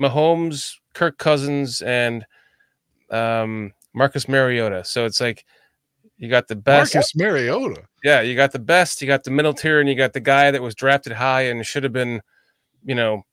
Mahomes, 0.00 0.74
Kirk 0.94 1.18
Cousins, 1.18 1.82
and 1.82 2.26
um, 3.10 3.72
Marcus 3.94 4.28
Mariota. 4.28 4.84
So 4.84 5.04
it's 5.04 5.20
like 5.20 5.44
you 6.18 6.28
got 6.28 6.48
the 6.48 6.56
best. 6.56 6.94
Marcus 6.94 7.14
Mariota. 7.14 7.82
Yeah, 8.04 8.20
you 8.20 8.36
got 8.36 8.52
the 8.52 8.58
best. 8.58 9.00
You 9.00 9.06
got 9.08 9.24
the 9.24 9.30
middle 9.30 9.54
tier, 9.54 9.80
and 9.80 9.88
you 9.88 9.94
got 9.94 10.12
the 10.12 10.20
guy 10.20 10.50
that 10.50 10.62
was 10.62 10.74
drafted 10.74 11.12
high 11.12 11.42
and 11.42 11.64
should 11.66 11.82
have 11.82 11.92
been, 11.92 12.22
you 12.84 12.94
know, 12.94 13.24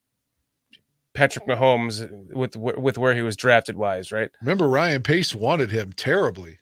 Patrick 1.14 1.46
Mahomes 1.46 2.10
with 2.34 2.56
with 2.56 2.98
where 2.98 3.14
he 3.14 3.22
was 3.22 3.36
drafted 3.36 3.78
wise, 3.78 4.12
right? 4.12 4.32
Remember 4.42 4.68
Ryan 4.68 5.04
Pace 5.04 5.36
wanted 5.36 5.72
him 5.72 5.94
terribly. 5.94 6.60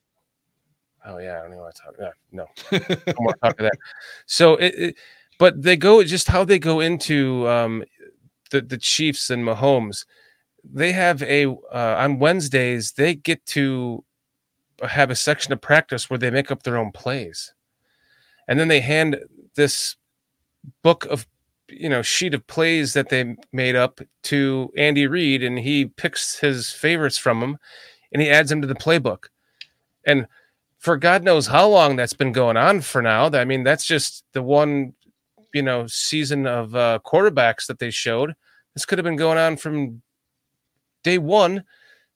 Oh 1.06 1.18
yeah, 1.18 1.40
I 1.40 1.42
don't 1.42 1.52
even 1.52 1.60
want 1.60 1.76
to 1.76 1.82
talk. 1.82 1.96
Yeah, 2.00 2.12
no, 2.32 2.46
want 3.20 3.36
to 3.36 3.48
talk 3.48 3.58
to 3.58 3.64
that. 3.64 3.78
So 4.26 4.56
it, 4.56 4.76
it, 4.78 4.96
but 5.40 5.62
they 5.62 5.78
go 5.78 6.04
just 6.04 6.28
how 6.28 6.44
they 6.44 6.60
go 6.60 6.80
into 6.80 7.48
um, 7.48 7.84
the 8.52 8.62
the 8.62 8.78
Chiefs 8.78 9.30
and 9.30 9.44
Mahomes. 9.44 10.06
They 10.64 10.92
have 10.92 11.24
a 11.24 11.48
uh, 11.48 11.96
on 11.98 12.20
Wednesdays 12.20 12.92
they 12.92 13.16
get 13.16 13.46
to 13.48 14.04
have 14.88 15.10
a 15.10 15.16
section 15.16 15.54
of 15.54 15.62
practice 15.62 16.10
where 16.10 16.20
they 16.20 16.30
make 16.30 16.52
up 16.52 16.64
their 16.64 16.78
own 16.78 16.92
plays, 16.92 17.54
and 18.48 18.60
then 18.60 18.68
they 18.68 18.82
hand 18.82 19.18
this 19.56 19.96
book 20.84 21.06
of 21.06 21.26
you 21.72 21.90
know 21.90 22.02
sheet 22.02 22.34
of 22.34 22.46
plays 22.48 22.94
that 22.94 23.10
they 23.10 23.36
made 23.52 23.76
up 23.76 24.02
to 24.24 24.72
Andy 24.78 25.08
Reid, 25.08 25.44
and 25.44 25.60
he 25.60 25.86
picks 25.86 26.40
his 26.40 26.72
favorites 26.72 27.18
from 27.18 27.40
them, 27.40 27.58
and 28.12 28.22
he 28.22 28.30
adds 28.30 28.50
them 28.50 28.62
to 28.62 28.68
the 28.68 28.76
playbook, 28.76 29.26
and 30.06 30.28
for 30.82 30.98
God 30.98 31.24
knows 31.24 31.48
how 31.48 31.68
long 31.68 31.96
that's 31.96 32.14
been 32.14 32.32
going 32.32 32.58
on 32.58 32.82
for 32.82 33.02
now. 33.02 33.30
I 33.32 33.46
mean, 33.46 33.64
that's 33.64 33.86
just 33.86 34.26
the 34.34 34.42
one, 34.42 34.94
you 35.54 35.62
know, 35.62 35.86
season 35.86 36.48
of 36.48 36.76
uh, 36.76 37.00
quarterbacks 37.06 37.68
that 37.68 37.78
they 37.78 37.92
showed. 37.92 38.34
This 38.74 38.86
could 38.86 38.98
have 38.98 39.06
been 39.06 39.16
going 39.16 39.38
on 39.38 39.58
from 39.58 40.02
day 41.04 41.20
one. 41.20 41.64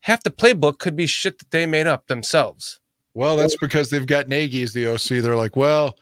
Half 0.01 0.23
the 0.23 0.31
playbook 0.31 0.79
could 0.79 0.95
be 0.95 1.05
shit 1.05 1.37
that 1.37 1.51
they 1.51 1.67
made 1.67 1.85
up 1.85 2.07
themselves. 2.07 2.79
Well, 3.13 3.37
that's 3.37 3.55
because 3.55 3.89
they've 3.91 4.05
got 4.05 4.27
Nagy 4.27 4.63
as 4.63 4.73
the 4.73 4.87
OC. 4.87 5.21
They're 5.21 5.35
like, 5.35 5.55
well, 5.55 5.95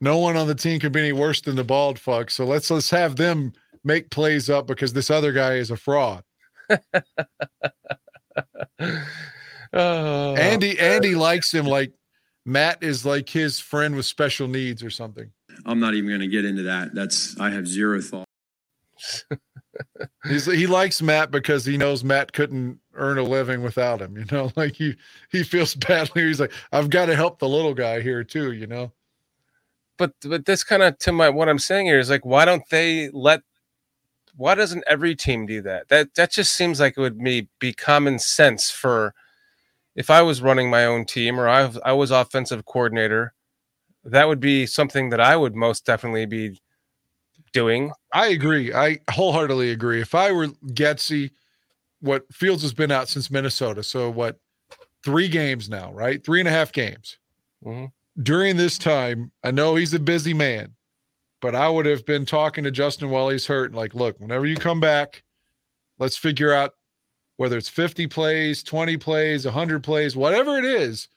no 0.00 0.18
one 0.18 0.36
on 0.36 0.46
the 0.46 0.54
team 0.54 0.80
could 0.80 0.92
be 0.92 1.00
any 1.00 1.12
worse 1.12 1.40
than 1.40 1.56
the 1.56 1.64
bald 1.64 1.98
fuck. 1.98 2.30
So 2.30 2.44
let's 2.44 2.70
let's 2.70 2.90
have 2.90 3.16
them 3.16 3.52
make 3.84 4.10
plays 4.10 4.50
up 4.50 4.66
because 4.66 4.92
this 4.92 5.10
other 5.10 5.32
guy 5.32 5.54
is 5.54 5.70
a 5.70 5.76
fraud. 5.76 6.24
oh, 9.72 10.36
Andy 10.36 10.78
Andy 10.78 11.14
likes 11.14 11.52
him 11.52 11.66
like 11.66 11.92
Matt 12.46 12.82
is 12.82 13.04
like 13.04 13.28
his 13.28 13.60
friend 13.60 13.94
with 13.96 14.06
special 14.06 14.48
needs 14.48 14.82
or 14.82 14.90
something. 14.90 15.30
I'm 15.66 15.80
not 15.80 15.94
even 15.94 16.08
going 16.08 16.20
to 16.20 16.28
get 16.28 16.44
into 16.44 16.62
that. 16.64 16.94
That's 16.94 17.38
I 17.38 17.50
have 17.50 17.66
zero 17.66 18.00
thought. 18.00 18.26
He's 20.26 20.46
he 20.46 20.66
likes 20.66 21.00
Matt 21.02 21.30
because 21.30 21.64
he 21.64 21.76
knows 21.76 22.04
Matt 22.04 22.32
couldn't 22.32 22.80
earn 22.94 23.18
a 23.18 23.22
living 23.22 23.62
without 23.62 24.00
him. 24.00 24.16
You 24.16 24.24
know, 24.30 24.50
like 24.56 24.76
he 24.76 24.96
he 25.30 25.42
feels 25.42 25.74
badly. 25.88 26.24
He's 26.24 26.40
like, 26.40 26.52
I've 26.72 26.90
got 26.90 27.06
to 27.06 27.16
help 27.16 27.38
the 27.38 27.48
little 27.48 27.74
guy 27.74 28.00
here 28.00 28.24
too. 28.24 28.52
You 28.52 28.66
know. 28.66 28.92
But 30.00 30.14
but 30.24 30.46
this 30.46 30.64
kind 30.64 30.82
of 30.82 30.98
to 31.00 31.12
my 31.12 31.30
what 31.30 31.50
I'm 31.50 31.60
saying 31.60 31.86
here 31.86 32.00
is 32.00 32.10
like, 32.10 32.26
why 32.26 32.46
don't 32.46 32.64
they 32.70 33.10
let? 33.12 33.42
Why 34.36 34.54
doesn't 34.56 34.84
every 34.88 35.14
team 35.16 35.46
do 35.46 35.62
that? 35.62 35.88
That 35.88 36.14
that 36.16 36.32
just 36.32 36.54
seems 36.54 36.80
like 36.80 36.94
it 36.98 37.00
would 37.02 37.18
be 37.22 37.48
be 37.60 37.72
common 37.74 38.18
sense 38.20 38.70
for 38.70 39.14
if 39.96 40.10
I 40.10 40.22
was 40.22 40.42
running 40.42 40.70
my 40.70 40.86
own 40.86 41.06
team 41.06 41.40
or 41.40 41.48
I 41.48 41.70
I 41.84 41.92
was 41.92 42.10
offensive 42.12 42.66
coordinator, 42.66 43.34
that 44.04 44.28
would 44.28 44.40
be 44.40 44.66
something 44.66 45.10
that 45.10 45.20
I 45.20 45.36
would 45.36 45.56
most 45.56 45.86
definitely 45.86 46.26
be 46.26 46.60
doing. 47.52 47.92
I 48.12 48.28
agree. 48.28 48.72
I 48.74 48.98
wholeheartedly 49.10 49.70
agree. 49.72 50.00
If 50.02 50.14
I 50.14 50.32
were 50.32 50.48
Getsy, 50.72 51.30
what 52.00 52.24
Fields 52.32 52.62
has 52.62 52.74
been 52.74 52.92
out 52.92 53.08
since 53.08 53.30
Minnesota, 53.30 53.82
so 53.82 54.10
what, 54.10 54.38
three 55.04 55.28
games 55.28 55.68
now, 55.70 55.92
right? 55.92 56.24
Three 56.24 56.40
and 56.40 56.48
a 56.48 56.52
half 56.52 56.72
games. 56.72 57.18
Mhm. 57.64 57.92
During 58.22 58.56
this 58.56 58.76
time, 58.76 59.30
I 59.44 59.50
know 59.50 59.76
he's 59.76 59.94
a 59.94 59.98
busy 59.98 60.34
man, 60.34 60.74
but 61.40 61.54
I 61.54 61.68
would 61.68 61.86
have 61.86 62.04
been 62.04 62.26
talking 62.26 62.64
to 62.64 62.70
Justin 62.70 63.10
while 63.10 63.28
he's 63.28 63.46
hurt. 63.46 63.72
Like, 63.72 63.94
look, 63.94 64.18
whenever 64.18 64.46
you 64.46 64.56
come 64.56 64.80
back, 64.80 65.22
let's 65.98 66.16
figure 66.16 66.52
out 66.52 66.74
whether 67.36 67.56
it's 67.56 67.68
50 67.68 68.06
plays, 68.08 68.62
20 68.62 68.96
plays, 68.98 69.44
100 69.44 69.82
plays, 69.82 70.16
whatever 70.16 70.58
it 70.58 70.64
is. 70.64 71.08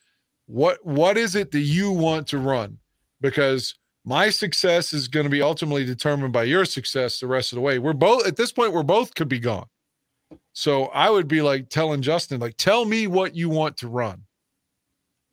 What 0.46 0.86
what 0.86 1.18
is 1.18 1.36
it 1.36 1.52
that 1.52 1.60
you 1.60 1.92
want 1.92 2.28
to 2.28 2.38
run? 2.38 2.78
Because 3.22 3.76
my 4.06 4.30
success 4.30 4.94
is 4.94 5.08
going 5.08 5.26
to 5.26 5.30
be 5.30 5.42
ultimately 5.42 5.86
determined 5.86 6.34
by 6.34 6.44
your 6.44 6.66
success 6.66 7.20
the 7.20 7.28
rest 7.28 7.52
of 7.52 7.58
the 7.58 7.62
way. 7.62 7.80
We're 7.80 7.94
both 7.94 8.28
at 8.28 8.36
this 8.36 8.52
point, 8.52 8.74
we're 8.74 8.84
both 8.84 9.16
could 9.16 9.30
be 9.30 9.40
gone. 9.40 9.68
So 10.54 10.86
I 10.88 11.10
would 11.10 11.28
be 11.28 11.42
like 11.42 11.70
telling 11.70 12.02
Justin, 12.02 12.40
like, 12.40 12.58
tell 12.58 12.86
me 12.86 13.08
what 13.08 13.36
you 13.36 13.50
want 13.50 13.78
to 13.78 13.88
run. 13.88 14.24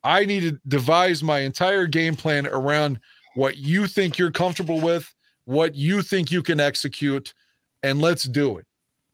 I 0.03 0.25
need 0.25 0.41
to 0.41 0.59
devise 0.67 1.23
my 1.23 1.39
entire 1.39 1.85
game 1.87 2.15
plan 2.15 2.47
around 2.47 2.99
what 3.35 3.57
you 3.57 3.87
think 3.87 4.17
you're 4.17 4.31
comfortable 4.31 4.81
with, 4.81 5.13
what 5.45 5.75
you 5.75 6.01
think 6.01 6.31
you 6.31 6.43
can 6.43 6.59
execute, 6.59 7.33
and 7.83 8.01
let's 8.01 8.23
do 8.23 8.57
it. 8.57 8.65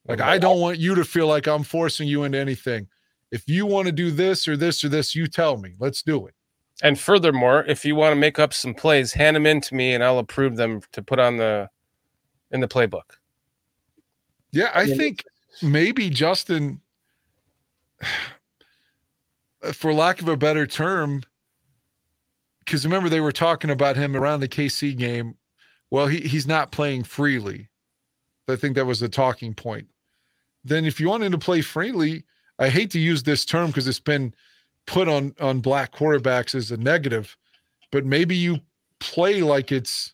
Like, 0.07 0.21
I 0.21 0.37
don't 0.37 0.61
want 0.61 0.79
you 0.79 0.95
to 0.95 1.03
feel 1.03 1.27
like 1.27 1.47
I'm 1.47 1.63
forcing 1.63 2.07
you 2.07 2.23
into 2.23 2.37
anything. 2.37 2.87
If 3.31 3.47
you 3.49 3.65
want 3.65 3.87
to 3.87 3.91
do 3.91 4.09
this 4.09 4.47
or 4.47 4.55
this 4.55 4.83
or 4.83 4.89
this, 4.89 5.13
you 5.13 5.27
tell 5.27 5.57
me. 5.57 5.75
Let's 5.79 6.01
do 6.01 6.27
it. 6.27 6.33
And 6.81 6.97
furthermore, 6.97 7.65
if 7.67 7.83
you 7.83 7.95
want 7.95 8.13
to 8.13 8.15
make 8.15 8.39
up 8.39 8.53
some 8.53 8.73
plays, 8.73 9.11
hand 9.11 9.35
them 9.35 9.45
in 9.45 9.59
to 9.61 9.75
me, 9.75 9.93
and 9.93 10.03
I'll 10.03 10.19
approve 10.19 10.55
them 10.55 10.81
to 10.93 11.01
put 11.01 11.19
on 11.19 11.37
the 11.37 11.69
in 12.51 12.61
the 12.61 12.67
playbook. 12.67 13.17
Yeah, 14.51 14.71
I 14.73 14.87
think 14.87 15.25
maybe 15.61 16.09
Justin, 16.09 16.79
for 19.73 19.93
lack 19.93 20.21
of 20.21 20.27
a 20.27 20.37
better 20.37 20.67
term, 20.67 21.23
because 22.59 22.85
remember 22.85 23.09
they 23.09 23.21
were 23.21 23.31
talking 23.31 23.69
about 23.69 23.95
him 23.95 24.15
around 24.15 24.39
the 24.39 24.47
KC 24.47 24.97
game. 24.97 25.35
Well, 25.89 26.07
he, 26.07 26.19
he's 26.19 26.47
not 26.47 26.71
playing 26.71 27.03
freely. 27.03 27.69
I 28.49 28.55
think 28.55 28.75
that 28.75 28.85
was 28.85 28.99
the 28.99 29.09
talking 29.09 29.53
point. 29.53 29.87
Then, 30.63 30.85
if 30.85 30.99
you 30.99 31.09
want 31.09 31.23
him 31.23 31.31
to 31.31 31.37
play 31.37 31.61
freely, 31.61 32.23
I 32.59 32.69
hate 32.69 32.91
to 32.91 32.99
use 32.99 33.23
this 33.23 33.45
term 33.45 33.67
because 33.67 33.87
it's 33.87 33.99
been 33.99 34.33
put 34.85 35.07
on 35.07 35.33
on 35.39 35.59
black 35.59 35.93
quarterbacks 35.93 36.55
as 36.55 36.71
a 36.71 36.77
negative, 36.77 37.37
but 37.91 38.05
maybe 38.05 38.35
you 38.35 38.59
play 38.99 39.41
like 39.41 39.71
it's. 39.71 40.13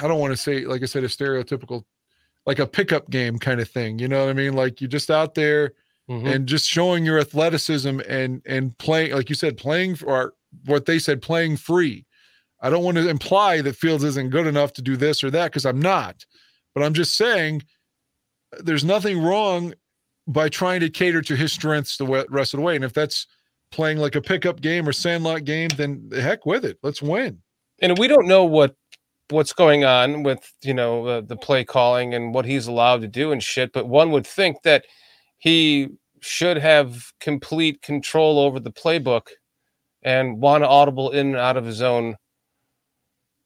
I 0.00 0.08
don't 0.08 0.20
want 0.20 0.32
to 0.32 0.36
say, 0.36 0.64
like 0.64 0.82
I 0.82 0.86
said, 0.86 1.04
a 1.04 1.08
stereotypical 1.08 1.84
like 2.46 2.60
a 2.60 2.66
pickup 2.66 3.10
game 3.10 3.38
kind 3.38 3.60
of 3.60 3.68
thing. 3.68 3.98
You 3.98 4.08
know 4.08 4.24
what 4.24 4.30
I 4.30 4.32
mean? 4.32 4.54
Like 4.54 4.80
you're 4.80 4.88
just 4.88 5.10
out 5.10 5.34
there 5.34 5.72
Mhm. 6.10 6.26
and 6.34 6.46
just 6.46 6.66
showing 6.68 7.04
your 7.04 7.18
athleticism 7.18 8.00
and 8.08 8.42
and 8.46 8.76
playing, 8.78 9.12
like 9.12 9.28
you 9.28 9.34
said, 9.34 9.56
playing 9.56 9.98
or 10.04 10.34
what 10.66 10.86
they 10.86 10.98
said, 10.98 11.20
playing 11.22 11.56
free. 11.56 12.04
I 12.60 12.70
don't 12.70 12.84
want 12.84 12.96
to 12.96 13.08
imply 13.08 13.60
that 13.62 13.76
Fields 13.76 14.04
isn't 14.04 14.30
good 14.30 14.46
enough 14.46 14.72
to 14.74 14.82
do 14.82 14.96
this 14.96 15.22
or 15.24 15.30
that 15.32 15.46
because 15.52 15.66
I'm 15.66 15.80
not. 15.80 16.24
But 16.74 16.84
I'm 16.84 16.94
just 16.94 17.16
saying 17.16 17.62
there's 18.60 18.84
nothing 18.84 19.22
wrong 19.22 19.74
by 20.26 20.48
trying 20.48 20.80
to 20.80 20.90
cater 20.90 21.22
to 21.22 21.36
his 21.36 21.52
strengths 21.52 21.96
the 21.96 22.26
rest 22.28 22.54
of 22.54 22.58
the 22.58 22.64
way. 22.64 22.76
And 22.76 22.84
if 22.84 22.92
that's 22.92 23.26
playing 23.70 23.98
like 23.98 24.14
a 24.14 24.20
pickup 24.22 24.60
game 24.60 24.88
or 24.88 24.92
sandlot 24.92 25.44
game, 25.44 25.68
then 25.76 26.04
the 26.08 26.22
heck 26.22 26.46
with 26.46 26.64
it. 26.64 26.78
Let's 26.82 27.02
win. 27.02 27.42
and 27.82 27.98
we 27.98 28.08
don't 28.08 28.26
know 28.26 28.44
what 28.44 28.74
what's 29.30 29.52
going 29.52 29.84
on 29.84 30.22
with 30.22 30.50
you 30.62 30.72
know 30.72 31.04
uh, 31.06 31.20
the 31.20 31.36
play 31.36 31.64
calling 31.64 32.14
and 32.14 32.32
what 32.32 32.44
he's 32.46 32.68
allowed 32.68 33.00
to 33.02 33.08
do 33.08 33.32
and 33.32 33.42
shit 33.42 33.72
but 33.72 33.88
one 33.88 34.12
would 34.12 34.26
think 34.26 34.62
that 34.62 34.84
he 35.46 35.88
should 36.20 36.56
have 36.56 37.12
complete 37.20 37.80
control 37.82 38.40
over 38.40 38.58
the 38.58 38.72
playbook 38.72 39.28
and 40.02 40.40
want 40.40 40.64
to 40.64 40.68
audible 40.68 41.10
in 41.12 41.28
and 41.28 41.36
out 41.36 41.56
of 41.56 41.64
his 41.64 41.80
own 41.82 42.16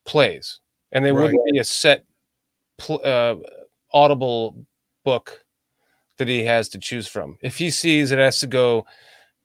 plays 0.06 0.60
and 0.92 1.04
they 1.04 1.12
Right. 1.12 1.24
wouldn't 1.24 1.52
be 1.52 1.58
a 1.58 1.64
set 1.64 2.04
pl- 2.78 3.02
uh, 3.04 3.36
audible 3.92 4.64
book 5.04 5.44
that 6.16 6.26
he 6.26 6.42
has 6.44 6.70
to 6.70 6.78
choose 6.78 7.06
from. 7.06 7.36
If 7.42 7.58
he 7.58 7.70
sees 7.70 8.12
it 8.12 8.18
has 8.18 8.40
to 8.40 8.46
go 8.46 8.86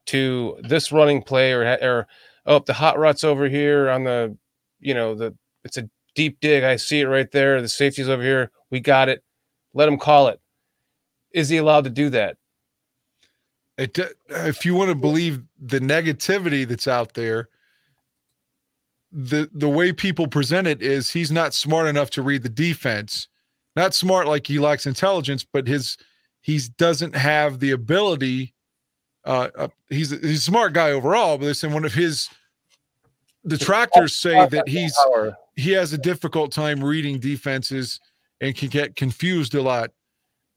to 0.08 0.58
this 0.64 0.92
running 0.94 1.22
play 1.24 1.52
or 1.52 1.64
or 1.82 2.08
oh 2.46 2.60
the 2.60 2.74
hot 2.74 2.98
ruts 2.98 3.24
over 3.26 3.50
here 3.50 3.90
on 3.90 4.06
the 4.06 4.38
you 4.80 4.94
know 4.94 5.14
the 5.16 5.36
it's 5.66 5.78
a 5.78 5.90
deep 6.16 6.40
dig. 6.40 6.64
I 6.64 6.78
see 6.78 7.02
it 7.02 7.06
right 7.08 7.30
there. 7.32 7.62
The 7.62 7.68
safety's 7.70 8.08
over 8.10 8.24
here. 8.24 8.52
We 8.72 8.80
got 8.80 9.10
it. 9.10 9.24
Let 9.74 9.90
him 9.90 9.98
call 9.98 10.30
it. 10.30 10.40
Is 11.32 11.50
he 11.50 11.58
allowed 11.58 11.84
to 11.84 11.90
do 11.90 12.10
that? 12.12 12.38
It, 13.78 14.00
if 14.30 14.66
you 14.66 14.74
want 14.74 14.90
to 14.90 14.96
believe 14.96 15.44
the 15.60 15.80
negativity 15.80 16.66
that's 16.68 16.88
out 16.88 17.14
there, 17.14 17.50
the 19.12 19.50
the 19.54 19.70
way 19.70 19.92
people 19.92 20.28
present 20.28 20.68
it 20.68 20.82
is 20.82 21.10
he's 21.10 21.32
not 21.32 21.54
smart 21.54 21.88
enough 21.88 22.10
to 22.12 22.22
read 22.22 22.44
the 22.44 22.50
defense. 22.50 23.28
Not 23.76 23.94
smart 23.94 24.28
like 24.28 24.48
he 24.48 24.60
lacks 24.60 24.86
intelligence, 24.86 25.44
but 25.44 25.68
his 25.68 25.98
he 26.42 26.60
doesn't 26.78 27.16
have 27.16 27.60
the 27.60 27.72
ability. 27.72 28.54
Uh, 29.26 29.50
uh, 29.58 29.68
he's 29.90 30.12
a- 30.12 30.18
he's 30.18 30.40
a 30.40 30.42
smart 30.42 30.74
guy 30.74 30.92
overall, 30.92 31.38
but 31.38 31.46
listen, 31.46 31.74
one 31.74 31.84
of 31.86 31.94
his 31.94 32.30
detractors 33.48 34.16
say 34.16 34.36
that 34.50 34.68
he's 34.68 34.96
he 35.56 35.72
has 35.72 35.94
a 35.94 35.98
difficult 35.98 36.52
time 36.52 36.84
reading 36.84 37.20
defenses 37.20 38.00
and 38.42 38.56
can 38.56 38.70
get 38.70 38.96
confused 38.96 39.56
a 39.56 39.62
lot 39.62 39.92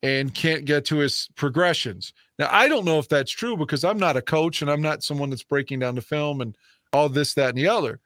and 0.03 0.35
can't 0.35 0.65
get 0.65 0.85
to 0.87 0.99
his 0.99 1.29
progressions. 1.37 2.13
Now, 2.39 2.49
I 2.51 2.69
don't 2.69 2.85
know 2.85 2.99
if 2.99 3.09
that's 3.09 3.33
true 3.33 3.57
because 3.57 3.85
I'm 3.85 3.99
not 3.99 4.17
a 4.17 4.23
coach 4.23 4.63
and 4.63 4.71
I'm 4.71 4.83
not 4.83 5.03
someone 5.03 5.31
that's 5.31 5.43
breaking 5.43 5.81
down 5.81 5.97
the 5.97 6.01
film 6.01 6.41
and 6.41 6.57
all 6.93 7.09
this, 7.09 7.35
that, 7.35 7.51
and 7.51 7.59
the 7.59 7.69
other. 7.69 8.01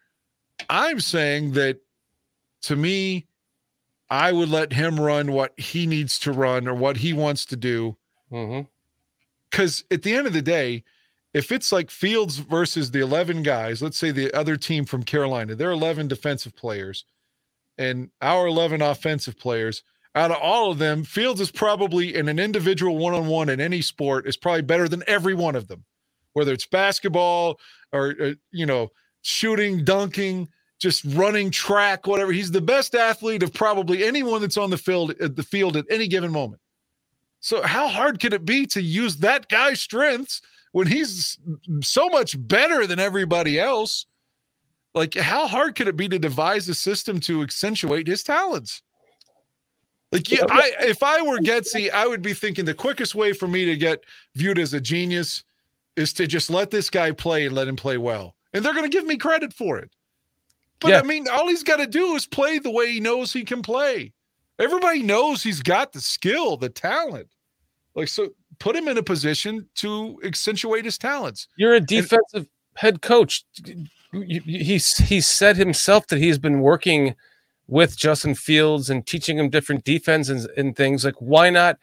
I'm 0.71 1.01
saying 1.01 1.53
that 1.53 1.79
to 2.63 2.77
me, 2.77 3.27
I 4.09 4.33
would 4.33 4.49
let 4.49 4.73
him 4.73 4.99
run 4.99 5.33
what 5.33 5.59
he 5.59 5.87
needs 5.87 6.19
to 6.21 6.33
run 6.33 6.69
or 6.69 6.75
what 6.75 6.99
he 6.99 7.13
wants 7.13 7.45
to 7.47 7.57
do. 7.57 7.97
Mm-hmm. 8.31 8.67
Because 9.51 9.85
at 9.91 10.03
the 10.03 10.15
end 10.15 10.27
of 10.27 10.33
the 10.33 10.43
day, 10.43 10.85
if 11.35 11.51
it's 11.51 11.73
like 11.73 11.91
Fields 11.91 12.39
versus 12.39 12.91
the 12.91 13.01
11 13.01 13.43
guys, 13.43 13.83
let's 13.83 13.97
say 13.97 14.11
the 14.11 14.33
other 14.35 14.57
team 14.57 14.85
from 14.85 15.03
Carolina, 15.03 15.55
they're 15.55 15.71
11 15.71 16.09
defensive 16.09 16.55
players 16.55 17.05
and 17.79 18.11
our 18.21 18.47
11 18.47 18.83
offensive 18.83 19.39
players. 19.39 19.83
Out 20.15 20.31
of 20.31 20.37
all 20.39 20.71
of 20.71 20.79
them, 20.79 21.05
Fields 21.05 21.41
is 21.41 21.51
probably 21.51 22.15
in 22.15 22.29
an 22.29 22.39
individual 22.39 22.99
one 22.99 23.15
on 23.15 23.27
one 23.27 23.49
in 23.49 23.61
any 23.61 23.81
sport 23.81 24.27
is 24.27 24.37
probably 24.37 24.63
better 24.63 24.89
than 24.89 25.03
every 25.07 25.35
one 25.35 25.57
of 25.57 25.69
them, 25.69 25.85
whether 26.35 26.53
it's 26.53 26.67
basketball 26.67 27.59
or, 27.93 28.15
uh, 28.21 28.33
you 28.51 28.67
know, 28.67 28.91
shooting, 29.23 29.85
dunking, 29.85 30.49
just 30.79 31.05
running 31.15 31.51
track, 31.51 32.07
whatever. 32.07 32.33
He's 32.33 32.51
the 32.51 32.61
best 32.61 32.95
athlete 32.95 33.43
of 33.43 33.55
probably 33.55 34.05
anyone 34.05 34.43
that's 34.43 34.59
on 34.59 34.69
the 34.69 34.77
field 34.77 35.13
at 35.13 35.37
the 35.37 35.43
field 35.43 35.77
at 35.77 35.87
any 35.89 36.09
given 36.09 36.31
moment. 36.31 36.61
So 37.41 37.63
how 37.63 37.89
hard 37.89 38.21
can 38.21 38.33
it 38.33 38.45
be 38.45 38.67
to 38.67 38.83
use 38.83 39.17
that 39.19 39.49
guy's 39.49 39.81
strengths 39.81 40.43
when 40.73 40.87
he's 40.87 41.39
so 41.83 42.09
much 42.09 42.37
better 42.47 42.87
than 42.87 42.99
everybody 42.99 43.59
else? 43.59 44.07
Like, 44.95 45.15
how 45.15 45.47
hard 45.47 45.75
could 45.75 45.89
it 45.89 45.97
be 45.97 46.09
to 46.09 46.19
devise 46.19 46.69
a 46.69 46.75
system 46.75 47.19
to 47.21 47.43
accentuate 47.43 48.07
his 48.07 48.23
talents? 48.23 48.83
Like, 50.13 50.31
yeah, 50.31 50.45
I 50.51 50.73
if 50.81 51.03
I 51.03 51.23
were 51.23 51.39
Getsy, 51.39 51.91
I 51.91 52.07
would 52.07 52.21
be 52.23 52.35
thinking 52.35 52.67
the 52.67 52.75
quickest 52.75 53.15
way 53.15 53.33
for 53.33 53.49
me 53.49 53.65
to 53.65 53.77
get 53.77 54.05
viewed 54.37 54.59
as 54.59 54.75
a 54.75 54.81
genius 54.81 55.43
is 55.97 56.13
to 56.15 56.27
just 56.27 56.51
let 56.51 56.71
this 56.71 56.91
guy 56.91 57.11
play 57.13 57.47
and 57.47 57.55
let 57.55 57.67
him 57.67 57.77
play 57.77 57.97
well. 57.97 58.35
And 58.53 58.63
they're 58.65 58.75
going 58.75 58.91
to 58.91 58.95
give 58.95 59.07
me 59.07 59.17
credit 59.17 59.53
for 59.55 59.79
it. 59.79 59.91
But 60.81 60.91
Yeah. 60.91 60.99
I 60.99 61.03
mean, 61.03 61.27
all 61.29 61.49
he's 61.49 61.63
got 61.63 61.77
to 61.77 61.87
do 61.87 62.15
is 62.15 62.27
play 62.27 62.59
the 62.59 62.71
way 62.71 62.93
he 62.93 63.01
knows 63.01 63.33
he 63.33 63.45
can 63.45 63.63
play. 63.63 64.13
Everybody 64.59 65.03
knows 65.03 65.43
he's 65.43 65.63
got 65.63 65.93
the 65.93 66.01
skill, 66.01 66.57
the 66.59 66.69
talent. 66.69 67.29
Like, 67.95 68.09
so 68.09 68.29
put 68.59 68.77
him 68.77 68.89
in 68.89 68.99
a 68.99 69.03
position 69.03 69.67
to 69.77 70.21
accentuate 70.25 70.85
his 70.85 70.99
talents. 70.99 71.49
You're 71.57 71.75
a 71.75 71.81
defensive 71.81 72.47
head 72.77 73.01
coach. 73.01 73.45
You- 74.13 74.41
he 74.41 74.79
said 74.79 75.57
himself 75.57 76.07
that 76.09 76.19
he's 76.19 76.39
been 76.39 76.61
working 76.61 77.15
with 77.73 77.97
Justin 77.97 78.35
Fields 78.35 78.91
and 78.91 79.07
teaching 79.07 79.39
him 79.39 79.49
different 79.49 79.83
defense 79.83 80.29
and, 80.29 80.47
and 80.59 80.77
things. 80.77 81.07
Like, 81.07 81.15
why 81.21 81.49
not 81.49 81.79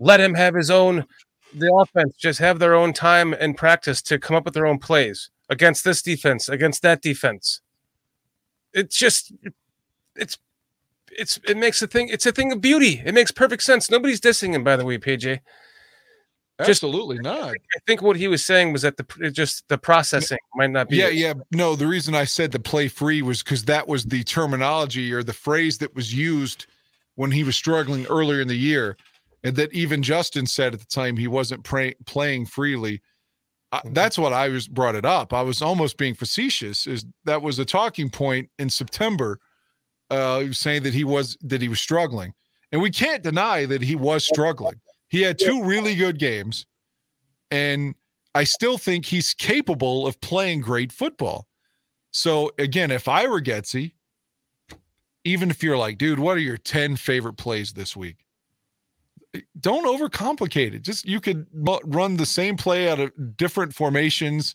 let 0.00 0.20
him 0.20 0.34
have 0.34 0.56
his 0.56 0.72
own 0.72 1.06
the 1.54 1.72
offense, 1.72 2.16
just 2.16 2.40
have 2.40 2.58
their 2.58 2.74
own 2.74 2.92
time 2.92 3.32
and 3.32 3.56
practice 3.56 4.02
to 4.02 4.18
come 4.18 4.34
up 4.34 4.44
with 4.44 4.54
their 4.54 4.66
own 4.66 4.80
plays 4.80 5.30
against 5.48 5.84
this 5.84 6.02
defense, 6.02 6.48
against 6.48 6.82
that 6.82 7.00
defense. 7.00 7.60
It's 8.74 8.96
just 8.96 9.32
it's 10.16 10.36
it's 11.12 11.38
it 11.48 11.56
makes 11.56 11.80
a 11.80 11.86
thing 11.86 12.08
it's 12.08 12.26
a 12.26 12.32
thing 12.32 12.50
of 12.50 12.60
beauty. 12.60 13.00
It 13.04 13.14
makes 13.14 13.30
perfect 13.30 13.62
sense. 13.62 13.90
Nobody's 13.90 14.20
dissing 14.20 14.52
him, 14.52 14.64
by 14.64 14.74
the 14.74 14.84
way, 14.84 14.98
PJ. 14.98 15.38
Just- 16.60 16.82
Absolutely 16.82 17.18
not. 17.20 17.50
I 17.50 17.78
think 17.86 18.02
what 18.02 18.16
he 18.16 18.26
was 18.26 18.44
saying 18.44 18.72
was 18.72 18.82
that 18.82 18.96
the 18.96 19.30
just 19.30 19.66
the 19.68 19.78
processing 19.78 20.38
might 20.56 20.70
not 20.70 20.88
be 20.88 20.96
Yeah, 20.96 21.08
yeah. 21.08 21.34
No, 21.52 21.76
the 21.76 21.86
reason 21.86 22.14
I 22.16 22.24
said 22.24 22.50
the 22.50 22.58
play 22.58 22.88
free 22.88 23.22
was 23.22 23.42
because 23.42 23.64
that 23.66 23.86
was 23.86 24.04
the 24.04 24.24
terminology 24.24 25.12
or 25.12 25.22
the 25.22 25.32
phrase 25.32 25.78
that 25.78 25.94
was 25.94 26.12
used 26.12 26.66
when 27.14 27.30
he 27.30 27.44
was 27.44 27.54
struggling 27.56 28.06
earlier 28.06 28.40
in 28.40 28.48
the 28.48 28.56
year. 28.56 28.96
And 29.44 29.54
that 29.54 29.72
even 29.72 30.02
Justin 30.02 30.46
said 30.46 30.74
at 30.74 30.80
the 30.80 30.86
time 30.86 31.16
he 31.16 31.28
wasn't 31.28 31.62
pray, 31.62 31.94
playing 32.06 32.46
freely. 32.46 33.02
Uh, 33.70 33.80
Mhm. 33.82 33.94
that's 33.94 34.18
what 34.18 34.32
I 34.32 34.48
was 34.48 34.66
brought 34.66 34.96
it 34.96 35.04
up. 35.04 35.32
I 35.32 35.42
was 35.42 35.62
almost 35.62 35.96
being 35.96 36.14
facetious. 36.14 36.88
Is 36.88 37.04
that 37.24 37.40
was 37.40 37.60
a 37.60 37.64
talking 37.64 38.10
point 38.10 38.50
in 38.58 38.68
September, 38.68 39.38
uh, 40.10 40.50
saying 40.52 40.82
that 40.82 40.94
he 40.94 41.04
was 41.04 41.36
that 41.42 41.62
he 41.62 41.68
was 41.68 41.80
struggling, 41.80 42.32
and 42.72 42.80
we 42.82 42.90
can't 42.90 43.22
deny 43.22 43.64
that 43.66 43.82
he 43.82 43.94
was 43.94 44.24
struggling. 44.24 44.80
He 45.08 45.22
had 45.22 45.38
two 45.38 45.62
really 45.62 45.94
good 45.94 46.18
games, 46.18 46.66
and 47.50 47.94
I 48.34 48.44
still 48.44 48.78
think 48.78 49.06
he's 49.06 49.34
capable 49.34 50.06
of 50.06 50.20
playing 50.20 50.60
great 50.60 50.92
football. 50.92 51.46
So 52.10 52.52
again, 52.58 52.90
if 52.90 53.08
I 53.08 53.26
were 53.26 53.40
Getsy, 53.40 53.92
even 55.24 55.50
if 55.50 55.62
you're 55.62 55.78
like, 55.78 55.98
dude, 55.98 56.18
what 56.18 56.36
are 56.36 56.40
your 56.40 56.56
10 56.56 56.96
favorite 56.96 57.36
plays 57.36 57.72
this 57.72 57.96
week? 57.96 58.24
Don't 59.60 59.86
overcomplicate 59.86 60.74
it. 60.74 60.82
Just 60.82 61.04
you 61.04 61.20
could 61.20 61.46
run 61.52 62.16
the 62.16 62.26
same 62.26 62.56
play 62.56 62.90
out 62.90 62.98
of 62.98 63.36
different 63.36 63.74
formations. 63.74 64.54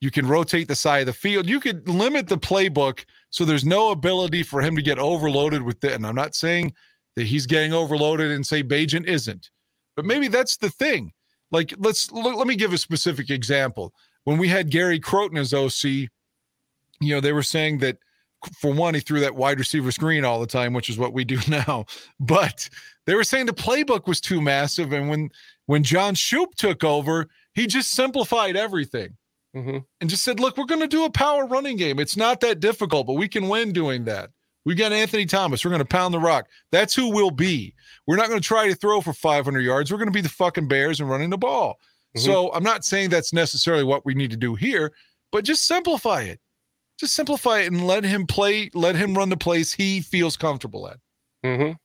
You 0.00 0.10
can 0.10 0.26
rotate 0.26 0.68
the 0.68 0.74
side 0.74 1.00
of 1.00 1.06
the 1.06 1.12
field. 1.12 1.48
You 1.48 1.60
could 1.60 1.88
limit 1.88 2.28
the 2.28 2.36
playbook 2.36 3.04
so 3.30 3.44
there's 3.44 3.64
no 3.64 3.90
ability 3.90 4.42
for 4.42 4.60
him 4.60 4.76
to 4.76 4.82
get 4.82 4.98
overloaded 4.98 5.62
with 5.62 5.82
it. 5.84 5.92
And 5.92 6.06
I'm 6.06 6.14
not 6.14 6.34
saying 6.34 6.74
that 7.16 7.24
he's 7.24 7.46
getting 7.46 7.72
overloaded 7.72 8.30
and 8.30 8.46
say 8.46 8.62
Bagent 8.62 9.06
isn't, 9.06 9.50
but 9.96 10.04
maybe 10.04 10.28
that's 10.28 10.56
the 10.56 10.70
thing. 10.70 11.12
Like, 11.50 11.74
let's 11.78 12.10
let, 12.12 12.36
let 12.36 12.46
me 12.46 12.56
give 12.56 12.72
a 12.72 12.78
specific 12.78 13.30
example. 13.30 13.92
When 14.24 14.38
we 14.38 14.48
had 14.48 14.70
Gary 14.70 15.00
Crowton 15.00 15.38
as 15.38 15.52
OC, 15.52 16.08
you 17.00 17.14
know, 17.14 17.20
they 17.20 17.32
were 17.32 17.42
saying 17.42 17.78
that 17.78 17.98
for 18.60 18.72
one, 18.72 18.94
he 18.94 19.00
threw 19.00 19.20
that 19.20 19.34
wide 19.36 19.58
receiver 19.58 19.90
screen 19.92 20.24
all 20.24 20.40
the 20.40 20.46
time, 20.46 20.72
which 20.72 20.88
is 20.88 20.98
what 20.98 21.12
we 21.12 21.24
do 21.24 21.38
now. 21.48 21.86
But 22.20 22.68
they 23.06 23.14
were 23.14 23.24
saying 23.24 23.46
the 23.46 23.52
playbook 23.52 24.06
was 24.06 24.20
too 24.20 24.40
massive. 24.40 24.92
And 24.92 25.08
when 25.08 25.30
when 25.66 25.82
John 25.82 26.14
Shoop 26.14 26.54
took 26.56 26.82
over, 26.84 27.28
he 27.54 27.66
just 27.66 27.92
simplified 27.92 28.56
everything 28.56 29.16
Mhm. 29.54 29.84
and 30.00 30.08
just 30.10 30.24
said, 30.24 30.40
look, 30.40 30.56
we're 30.56 30.64
going 30.64 30.80
to 30.80 30.88
do 30.88 31.04
a 31.04 31.10
power 31.10 31.46
running 31.46 31.76
game. 31.76 31.98
It's 32.00 32.16
not 32.16 32.40
that 32.40 32.58
difficult, 32.60 33.06
but 33.06 33.14
we 33.14 33.28
can 33.28 33.48
win 33.48 33.72
doing 33.72 34.04
that. 34.04 34.30
We 34.64 34.74
got 34.74 34.92
Anthony 34.92 35.26
Thomas. 35.26 35.64
We're 35.64 35.70
going 35.70 35.80
to 35.80 35.84
pound 35.84 36.14
the 36.14 36.20
rock. 36.20 36.48
That's 36.70 36.94
who 36.94 37.10
we'll 37.12 37.30
be. 37.30 37.74
We're 38.06 38.16
not 38.16 38.28
going 38.28 38.40
to 38.40 38.46
try 38.46 38.68
to 38.68 38.74
throw 38.74 39.00
for 39.00 39.12
500 39.12 39.60
yards. 39.60 39.90
We're 39.90 39.98
going 39.98 40.08
to 40.08 40.12
be 40.12 40.20
the 40.20 40.28
fucking 40.28 40.68
Bears 40.68 41.00
and 41.00 41.10
running 41.10 41.30
the 41.30 41.38
ball. 41.38 41.78
So 42.14 42.52
I'm 42.52 42.62
not 42.62 42.84
saying 42.84 43.08
that's 43.08 43.32
necessarily 43.32 43.84
what 43.84 44.04
we 44.04 44.12
need 44.14 44.30
to 44.32 44.36
do 44.36 44.54
here, 44.54 44.92
but 45.30 45.44
just 45.44 45.66
simplify 45.66 46.20
it. 46.22 46.40
Just 47.00 47.14
simplify 47.14 47.60
it 47.60 47.72
and 47.72 47.86
let 47.86 48.04
him 48.04 48.26
play, 48.26 48.70
let 48.74 48.94
him 48.94 49.14
run 49.14 49.30
the 49.30 49.36
place 49.36 49.72
he 49.72 50.00
feels 50.02 50.36
comfortable 50.36 50.86
at. 50.88 50.98
Mhm. 51.44 51.76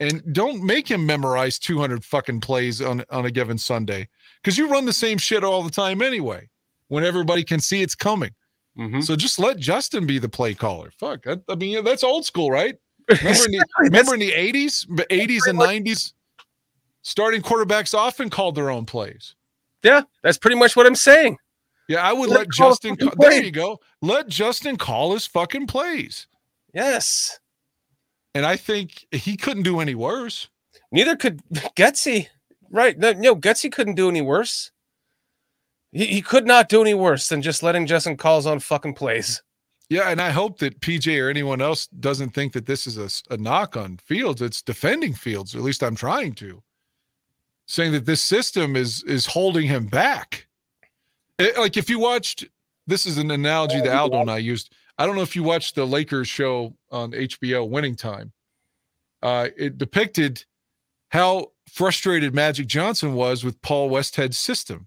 And 0.00 0.34
don't 0.34 0.62
make 0.62 0.90
him 0.90 1.04
memorize 1.06 1.58
200 1.58 2.04
fucking 2.04 2.40
plays 2.40 2.80
on, 2.80 3.04
on 3.10 3.26
a 3.26 3.30
given 3.30 3.58
Sunday 3.58 4.08
because 4.42 4.58
you 4.58 4.68
run 4.68 4.86
the 4.86 4.92
same 4.92 5.18
shit 5.18 5.44
all 5.44 5.62
the 5.62 5.70
time 5.70 6.02
anyway 6.02 6.48
when 6.88 7.04
everybody 7.04 7.44
can 7.44 7.60
see 7.60 7.82
it's 7.82 7.94
coming. 7.94 8.30
Mhm. 8.78 9.02
So 9.04 9.14
just 9.16 9.38
let 9.38 9.58
Justin 9.58 10.06
be 10.06 10.18
the 10.18 10.28
play 10.28 10.54
caller. 10.54 10.90
Fuck. 10.98 11.26
I, 11.26 11.36
I 11.48 11.54
mean, 11.54 11.84
that's 11.84 12.02
old 12.02 12.26
school, 12.26 12.50
right? 12.50 12.76
Remember 13.08 13.44
in 13.44 13.52
the, 13.52 13.66
remember 13.78 14.14
in 14.14 14.20
the 14.20 14.32
80s, 14.32 14.86
80s 14.86 15.46
and 15.46 15.58
90s, 15.58 16.14
starting 17.02 17.42
quarterbacks 17.42 17.94
often 17.94 18.30
called 18.30 18.54
their 18.54 18.70
own 18.70 18.86
plays. 18.86 19.34
Yeah, 19.82 20.02
that's 20.22 20.38
pretty 20.38 20.56
much 20.56 20.74
what 20.74 20.86
I'm 20.86 20.94
saying. 20.94 21.36
Yeah, 21.86 22.02
I 22.02 22.14
would 22.14 22.30
Let 22.30 22.38
let 22.38 22.50
call 22.50 22.70
Justin. 22.70 22.96
There 23.18 23.44
you 23.44 23.50
go. 23.50 23.78
Let 24.00 24.28
Justin 24.28 24.76
call 24.78 25.12
his 25.12 25.26
fucking 25.26 25.66
plays. 25.66 26.26
Yes. 26.72 27.38
And 28.34 28.46
I 28.46 28.56
think 28.56 29.06
he 29.12 29.36
couldn't 29.36 29.64
do 29.64 29.80
any 29.80 29.94
worse. 29.94 30.48
Neither 30.90 31.14
could 31.14 31.42
Getsy. 31.76 32.28
Right. 32.70 32.98
No, 32.98 33.12
no, 33.12 33.36
Getsy 33.36 33.70
couldn't 33.70 33.94
do 33.96 34.08
any 34.08 34.22
worse. 34.22 34.72
He, 35.94 36.06
he 36.06 36.20
could 36.22 36.46
not 36.46 36.68
do 36.68 36.82
any 36.82 36.92
worse 36.92 37.28
than 37.28 37.40
just 37.40 37.62
letting 37.62 37.86
Justin 37.86 38.16
calls 38.18 38.44
on 38.46 38.58
fucking 38.60 38.94
plays. 38.94 39.42
Yeah, 39.88 40.10
and 40.10 40.20
I 40.20 40.30
hope 40.30 40.58
that 40.58 40.80
PJ 40.80 41.22
or 41.22 41.28
anyone 41.30 41.60
else 41.62 41.86
doesn't 41.86 42.30
think 42.30 42.52
that 42.54 42.66
this 42.66 42.86
is 42.86 42.98
a, 43.30 43.34
a 43.34 43.36
knock 43.36 43.76
on 43.76 43.98
Fields. 43.98 44.42
It's 44.42 44.60
defending 44.62 45.14
Fields, 45.14 45.54
at 45.54 45.60
least 45.62 45.82
I'm 45.82 45.94
trying 45.94 46.32
to. 46.34 46.62
Saying 47.66 47.92
that 47.92 48.04
this 48.04 48.20
system 48.20 48.76
is 48.76 49.02
is 49.04 49.24
holding 49.24 49.66
him 49.66 49.86
back. 49.86 50.46
It- 51.38 51.56
like 51.56 51.76
if 51.76 51.88
you 51.88 51.98
watched, 51.98 52.44
this 52.86 53.06
is 53.06 53.16
an 53.16 53.30
analogy 53.30 53.80
that 53.80 53.94
Aldo 53.94 54.20
and 54.20 54.30
I 54.30 54.38
used. 54.38 54.74
I 54.98 55.06
don't 55.06 55.16
know 55.16 55.22
if 55.22 55.34
you 55.34 55.42
watched 55.42 55.74
the 55.74 55.86
Lakers 55.86 56.28
show 56.28 56.74
on 56.90 57.12
HBO, 57.12 57.68
Winning 57.68 57.96
Time. 57.96 58.32
Uh, 59.22 59.48
it 59.56 59.78
depicted 59.78 60.44
how 61.08 61.52
frustrated 61.72 62.34
Magic 62.34 62.66
Johnson 62.66 63.14
was 63.14 63.42
with 63.44 63.60
Paul 63.62 63.90
Westhead's 63.90 64.38
system, 64.38 64.86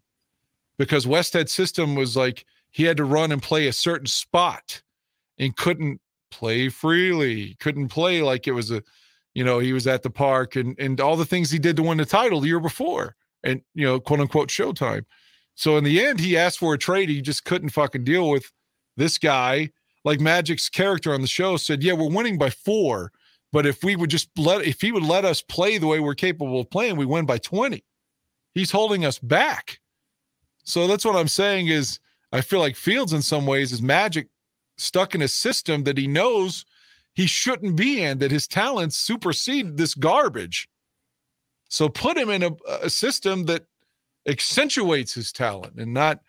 because 0.78 1.06
Westhead's 1.06 1.54
system 1.54 1.96
was 1.96 2.16
like 2.16 2.46
he 2.72 2.84
had 2.84 2.98
to 2.98 3.06
run 3.06 3.32
and 3.32 3.42
play 3.42 3.68
a 3.68 3.74
certain 3.74 4.08
spot 4.08 4.82
and 5.38 5.56
couldn't 5.56 6.00
play 6.30 6.70
freely 6.70 7.56
couldn't 7.60 7.88
play 7.88 8.22
like 8.22 8.48
it 8.48 8.52
was 8.52 8.70
a 8.70 8.84
you 9.34 9.44
know 9.44 9.60
he 9.60 9.74
was 9.74 9.88
at 9.88 10.04
the 10.04 10.10
park 10.10 10.56
and 10.56 10.78
and 10.80 11.00
all 11.00 11.16
the 11.16 11.26
things 11.26 11.50
he 11.50 11.60
did 11.60 11.76
to 11.76 11.84
win 11.84 11.98
the 11.98 12.06
title 12.06 12.42
the 12.42 12.48
year 12.48 12.60
before 12.60 13.16
and 13.44 13.62
you 13.74 13.86
know 13.86 14.00
quote 14.00 14.20
unquote 14.20 14.50
showtime. 14.50 15.06
So 15.56 15.78
in 15.78 15.84
the 15.84 16.04
end 16.04 16.20
he 16.20 16.38
asked 16.38 16.60
for 16.60 16.74
a 16.74 16.78
trade. 16.78 17.10
He 17.10 17.22
just 17.22 17.46
couldn't 17.46 17.70
fucking 17.70 18.04
deal 18.04 18.30
with 18.30 18.52
this 18.96 19.18
guy. 19.18 19.72
Like 20.04 20.20
magic's 20.20 20.70
character 20.70 21.14
on 21.14 21.22
the 21.22 21.28
show 21.28 21.58
said 21.58 21.84
yeah 21.84 21.94
we're 21.94 22.10
winning 22.10 22.38
by 22.38 22.50
four 22.50 23.12
but 23.52 23.66
if 23.66 23.84
we 23.84 23.96
would 23.96 24.10
just 24.10 24.30
let 24.38 24.66
if 24.66 24.82
he 24.82 24.92
would 24.92 25.04
let 25.04 25.26
us 25.26 25.42
play 25.42 25.78
the 25.78 25.88
way 25.88 26.00
we're 26.00 26.16
capable 26.16 26.62
of 26.62 26.70
playing 26.70 26.96
we 26.96 27.06
win 27.06 27.26
by 27.26 27.38
20 27.38 27.84
he's 28.54 28.72
holding 28.72 29.04
us 29.04 29.20
back 29.20 29.80
so 30.68 30.88
that's 30.88 31.06
what 31.06 31.16
i'm 31.16 31.28
saying 31.28 31.68
is 31.68 32.00
i 32.32 32.42
feel 32.42 32.60
like 32.60 32.76
fields 32.76 33.14
in 33.14 33.22
some 33.22 33.46
ways 33.46 33.72
is 33.72 33.82
magic 33.82 34.28
stuck 34.78 35.16
in 35.16 35.22
a 35.22 35.28
system 35.28 35.84
that 35.84 35.98
he 35.98 36.08
knows 36.08 36.66
he 37.18 37.26
shouldn't 37.26 37.76
be 37.76 38.04
in, 38.04 38.20
that 38.20 38.30
his 38.30 38.48
talents 38.48 38.96
supersede 38.96 39.76
this 39.76 39.96
garbage. 39.96 40.70
So 41.68 41.90
put 41.90 42.16
him 42.16 42.30
in 42.30 42.44
a, 42.44 42.52
a 42.84 42.92
system 42.92 43.46
that 43.46 43.66
accentuates 44.28 45.16
his 45.16 45.32
talent 45.32 45.80
and 45.80 45.94
not 45.94 46.20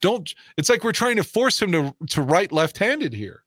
don't 0.00 0.32
it's 0.56 0.70
like 0.70 0.84
we're 0.84 0.92
trying 0.92 1.16
to 1.16 1.24
force 1.24 1.60
him 1.60 1.72
to 1.72 1.94
to 2.08 2.22
write 2.22 2.52
left-handed 2.52 3.12
here. 3.12 3.42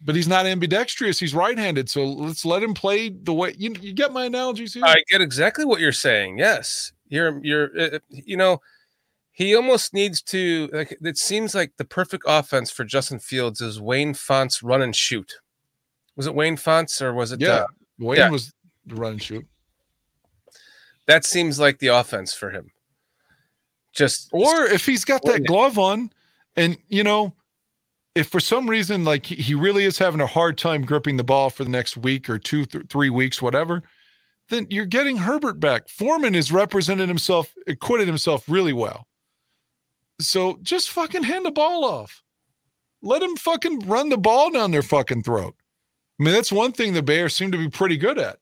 But 0.00 0.16
he's 0.16 0.26
not 0.26 0.46
ambidextrous, 0.46 1.20
he's 1.20 1.34
right-handed. 1.34 1.88
So 1.88 2.04
let's 2.06 2.44
let 2.44 2.62
him 2.62 2.74
play 2.74 3.10
the 3.10 3.32
way 3.32 3.54
you, 3.56 3.72
you 3.80 3.92
get 3.92 4.12
my 4.12 4.24
analogies 4.24 4.74
here? 4.74 4.82
I 4.84 4.96
get 5.10 5.20
exactly 5.20 5.64
what 5.64 5.80
you're 5.80 5.92
saying. 5.92 6.38
Yes, 6.38 6.92
you're 7.08 7.38
you're 7.44 7.80
uh, 7.80 7.98
you 8.08 8.36
know 8.36 8.60
he 9.32 9.56
almost 9.56 9.94
needs 9.94 10.20
to 10.22 10.68
like 10.72 10.96
it 11.02 11.18
seems 11.18 11.54
like 11.54 11.72
the 11.78 11.84
perfect 11.84 12.24
offense 12.26 12.70
for 12.70 12.84
Justin 12.84 13.18
Fields 13.18 13.60
is 13.60 13.80
Wayne 13.80 14.14
Fontes' 14.14 14.62
run 14.62 14.82
and 14.82 14.94
shoot. 14.94 15.32
Was 16.16 16.26
it 16.26 16.34
Wayne 16.34 16.58
Fontes 16.58 17.00
or 17.00 17.14
was 17.14 17.32
it 17.32 17.40
yeah. 17.40 17.48
uh, 17.48 17.66
Wayne 17.98 18.18
yeah. 18.18 18.30
was 18.30 18.52
the 18.86 18.94
run 18.94 19.12
and 19.12 19.22
shoot. 19.22 19.46
that 21.06 21.24
seems 21.24 21.58
like 21.58 21.78
the 21.78 21.88
offense 21.88 22.34
for 22.34 22.50
him. 22.50 22.70
Just 23.92 24.28
Or 24.32 24.64
if 24.64 24.86
he's 24.86 25.04
got 25.04 25.22
that 25.24 25.46
glove 25.46 25.78
on, 25.78 26.10
and 26.56 26.76
you 26.88 27.02
know, 27.02 27.34
if 28.14 28.28
for 28.28 28.40
some 28.40 28.68
reason 28.68 29.04
like 29.04 29.24
he, 29.24 29.54
really 29.54 29.84
is 29.84 29.98
having 29.98 30.20
a 30.20 30.26
hard 30.26 30.58
time 30.58 30.82
gripping 30.82 31.16
the 31.16 31.24
ball 31.24 31.48
for 31.48 31.64
the 31.64 31.70
next 31.70 31.96
week 31.96 32.28
or 32.28 32.38
two, 32.38 32.66
th- 32.66 32.86
three 32.88 33.10
weeks, 33.10 33.40
whatever, 33.40 33.82
then 34.50 34.66
you're 34.70 34.86
getting 34.86 35.16
Herbert 35.16 35.60
back. 35.60 35.88
Foreman 35.88 36.34
has 36.34 36.52
represented 36.52 37.08
himself, 37.08 37.54
acquitted 37.66 38.06
himself 38.06 38.44
really 38.48 38.72
well. 38.72 39.06
So 40.28 40.58
just 40.62 40.90
fucking 40.90 41.24
hand 41.24 41.44
the 41.44 41.50
ball 41.50 41.84
off. 41.84 42.22
Let 43.02 43.22
him 43.22 43.36
fucking 43.36 43.80
run 43.80 44.08
the 44.08 44.18
ball 44.18 44.50
down 44.50 44.70
their 44.70 44.82
fucking 44.82 45.24
throat. 45.24 45.54
I 46.20 46.24
mean, 46.24 46.34
that's 46.34 46.52
one 46.52 46.72
thing 46.72 46.92
the 46.92 47.02
Bears 47.02 47.34
seem 47.34 47.50
to 47.52 47.58
be 47.58 47.68
pretty 47.68 47.96
good 47.96 48.18
at. 48.18 48.38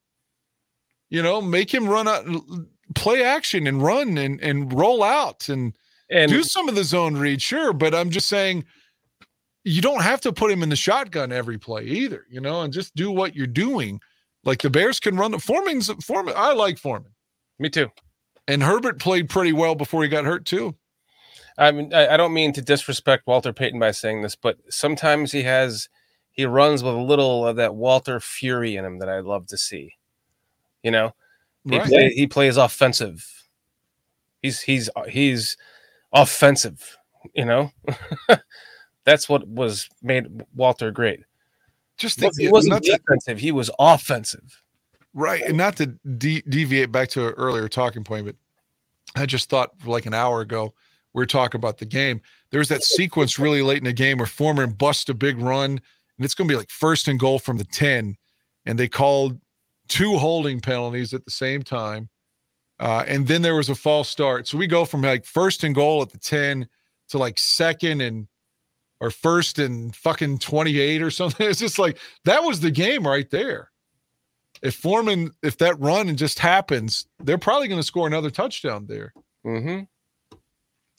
You 1.09 1.23
know, 1.23 1.41
make 1.41 1.73
him 1.73 1.89
run 1.89 2.07
out, 2.07 2.27
play 2.95 3.23
action 3.25 3.67
and 3.67 3.83
run 3.83 4.19
and 4.19 4.41
and 4.41 4.73
roll 4.73 5.03
out 5.03 5.49
and 5.49 5.75
and 6.11 6.31
do 6.31 6.43
some 6.43 6.69
of 6.69 6.75
the 6.75 6.85
zone 6.85 7.17
read, 7.17 7.41
sure, 7.41 7.73
but 7.73 7.95
I'm 7.95 8.11
just 8.11 8.29
saying 8.29 8.65
you 9.65 9.81
don't 9.81 10.03
have 10.03 10.21
to 10.23 10.33
put 10.33 10.51
him 10.51 10.63
in 10.63 10.69
the 10.69 10.77
shotgun 10.77 11.33
every 11.33 11.59
play 11.59 11.85
either, 11.85 12.27
you 12.29 12.41
know, 12.41 12.63
and 12.63 12.73
just 12.73 12.95
do 12.95 13.11
what 13.11 13.35
you're 13.35 13.47
doing. 13.47 14.01
Like 14.45 14.63
the 14.63 14.71
Bears 14.71 15.01
can 15.01 15.17
run 15.17 15.33
the 15.33 15.39
Foreman's 15.39 15.91
Foreman. 16.05 16.35
I 16.37 16.53
like 16.53 16.79
Foreman. 16.79 17.13
me 17.59 17.69
too. 17.69 17.91
And 18.49 18.63
Herbert 18.63 18.99
played 18.99 19.29
pretty 19.29 19.53
well 19.53 19.75
before 19.75 20.03
he 20.03 20.09
got 20.09 20.25
hurt 20.25 20.45
too. 20.45 20.75
I 21.61 21.71
mean, 21.71 21.95
I, 21.95 22.15
I 22.15 22.17
don't 22.17 22.33
mean 22.33 22.53
to 22.55 22.63
disrespect 22.63 23.27
Walter 23.27 23.53
Payton 23.53 23.79
by 23.79 23.91
saying 23.93 24.23
this, 24.23 24.35
but 24.35 24.57
sometimes 24.71 25.31
he 25.31 25.43
has 25.45 25.89
he 26.33 26.45
runs 26.47 26.83
with 26.83 26.95
a 26.95 26.99
little 27.01 27.47
of 27.47 27.57
that 27.57 27.75
Walter 27.75 28.19
fury 28.19 28.77
in 28.77 28.85
him 28.85 28.99
that 28.99 29.09
I 29.09 29.21
love 29.21 29.47
to 29.49 29.59
see. 29.59 29.95
You 30.83 30.91
know, 30.91 31.15
he 31.69 31.79
Right. 31.79 31.87
play, 31.87 32.11
he 32.15 32.27
plays 32.27 32.57
offensive. 32.57 33.25
He's 34.43 34.61
he's 34.63 34.89
uh, 34.97 35.05
he's 35.05 35.57
offensive. 36.13 36.97
You 37.35 37.45
know, 37.45 37.71
that's 39.05 39.29
what 39.29 39.47
was 39.47 39.87
made 40.03 40.27
Walter 40.55 40.91
great. 40.91 41.21
Just 41.99 42.19
He 42.21 42.49
uh, 42.49 42.51
wasn't 42.51 42.73
not 42.73 42.83
to- 42.85 42.93
defensive; 42.97 43.39
he 43.39 43.53
was 43.53 43.71
offensive. 43.79 44.63
right, 45.13 45.43
and 45.43 45.59
not 45.59 45.77
to 45.77 45.87
de- 46.17 46.41
deviate 46.49 46.91
back 46.91 47.11
to 47.11 47.29
an 47.29 47.35
earlier 47.35 47.69
talking 47.69 48.05
point, 48.05 48.25
but 48.25 48.37
I 49.15 49.27
just 49.27 49.51
thought 49.51 49.73
like 49.85 50.07
an 50.07 50.15
hour 50.15 50.41
ago 50.41 50.73
we 51.15 51.21
were 51.21 51.27
talking 51.27 51.59
about 51.59 51.79
the 51.79 51.87
game. 51.87 52.21
There's 52.51 52.69
that 52.69 52.83
sequence 52.83 53.39
really 53.39 53.63
late 53.63 53.79
in 53.79 53.85
the 53.85 53.93
game 53.93 54.19
where 54.19 54.27
Foreman 54.27 54.71
busts 54.71 55.09
a 55.09 55.15
big 55.15 55.39
run, 55.39 55.71
and 55.73 56.25
it's 56.25 56.35
going 56.35 56.49
to 56.49 56.53
be 56.53 56.59
like 56.59 56.71
first 56.71 57.09
and 57.09 57.19
goal 57.19 57.39
from 57.39 57.59
the 57.59 57.65
ten, 57.65 58.17
and 58.65 58.79
they 58.79 58.89
called 58.89 59.41
two 59.89 60.19
holding 60.19 60.61
penalties 60.61 61.13
at 61.13 61.25
the 61.25 61.31
same 61.31 61.63
time, 61.63 62.09
uh, 62.79 63.05
and 63.07 63.27
then 63.27 63.43
there 63.43 63.57
was 63.57 63.69
a 63.69 63.75
false 63.75 64.09
start. 64.09 64.47
So 64.47 64.59
we 64.59 64.67
go 64.67 64.85
from 64.85 65.03
like 65.03 65.25
first 65.25 65.65
and 65.65 65.75
goal 65.75 66.03
at 66.03 66.11
the 66.11 66.19
ten 66.19 66.69
to 67.09 67.19
like 67.19 67.39
second 67.39 68.01
and 68.01 68.29
or 69.01 69.11
first 69.11 69.59
and 69.59 69.97
fucking 69.97 70.39
28 70.39 71.03
or 71.03 71.11
something. 71.11 71.47
It's 71.51 71.59
just 71.59 71.79
like 71.79 71.99
that 72.25 72.43
was 72.43 72.61
the 72.61 72.71
game 72.71 73.07
right 73.07 73.29
there. 73.31 73.71
If 74.63 74.75
Foreman, 74.75 75.31
if 75.43 75.57
that 75.59 75.81
run 75.81 76.15
just 76.17 76.39
happens, 76.39 77.07
they're 77.19 77.39
probably 77.39 77.69
going 77.69 77.81
to 77.81 77.87
score 77.87 78.07
another 78.07 78.31
touchdown 78.31 78.87
there. 78.87 79.15
Mm-hmm. 79.45 79.85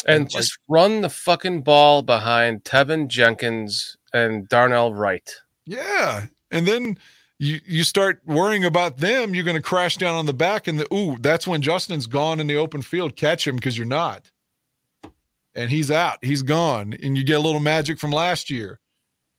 And, 0.06 0.16
And 0.16 0.24
like- 0.26 0.32
just 0.32 0.58
run 0.68 1.02
the 1.02 1.10
fucking 1.10 1.62
ball 1.62 2.02
behind 2.02 2.64
Teven 2.64 3.08
Jenkins 3.08 3.98
and 4.14 4.48
Darnell 4.50 4.94
Wright. 4.94 5.30
Yeah. 5.66 6.26
And 6.50 6.68
then 6.68 6.98
you 7.40 7.60
you 7.66 7.84
start 7.84 8.22
worrying 8.26 8.66
about 8.66 8.98
them, 8.98 9.34
you're 9.34 9.44
going 9.44 9.56
to 9.56 9.62
crash 9.62 9.98
down 9.98 10.16
on 10.16 10.26
the 10.26 10.34
back 10.34 10.68
and 10.68 10.80
the 10.80 10.94
ooh, 10.94 11.18
that's 11.20 11.48
when 11.48 11.62
Justin's 11.62 12.08
gone 12.08 12.40
in 12.40 12.48
the 12.48 12.58
open 12.58 12.82
field. 12.82 13.16
Catch 13.16 13.48
him 13.48 13.56
because 13.56 13.78
you're 13.78 13.88
not. 13.88 14.30
And 15.56 15.70
he's 15.70 15.92
out. 15.92 16.20
He's 16.24 16.44
gone. 16.44 16.94
And 17.02 17.18
you 17.18 17.24
get 17.24 17.38
a 17.38 17.42
little 17.42 17.60
magic 17.60 18.00
from 18.00 18.12
last 18.12 18.50
year. 18.50 18.80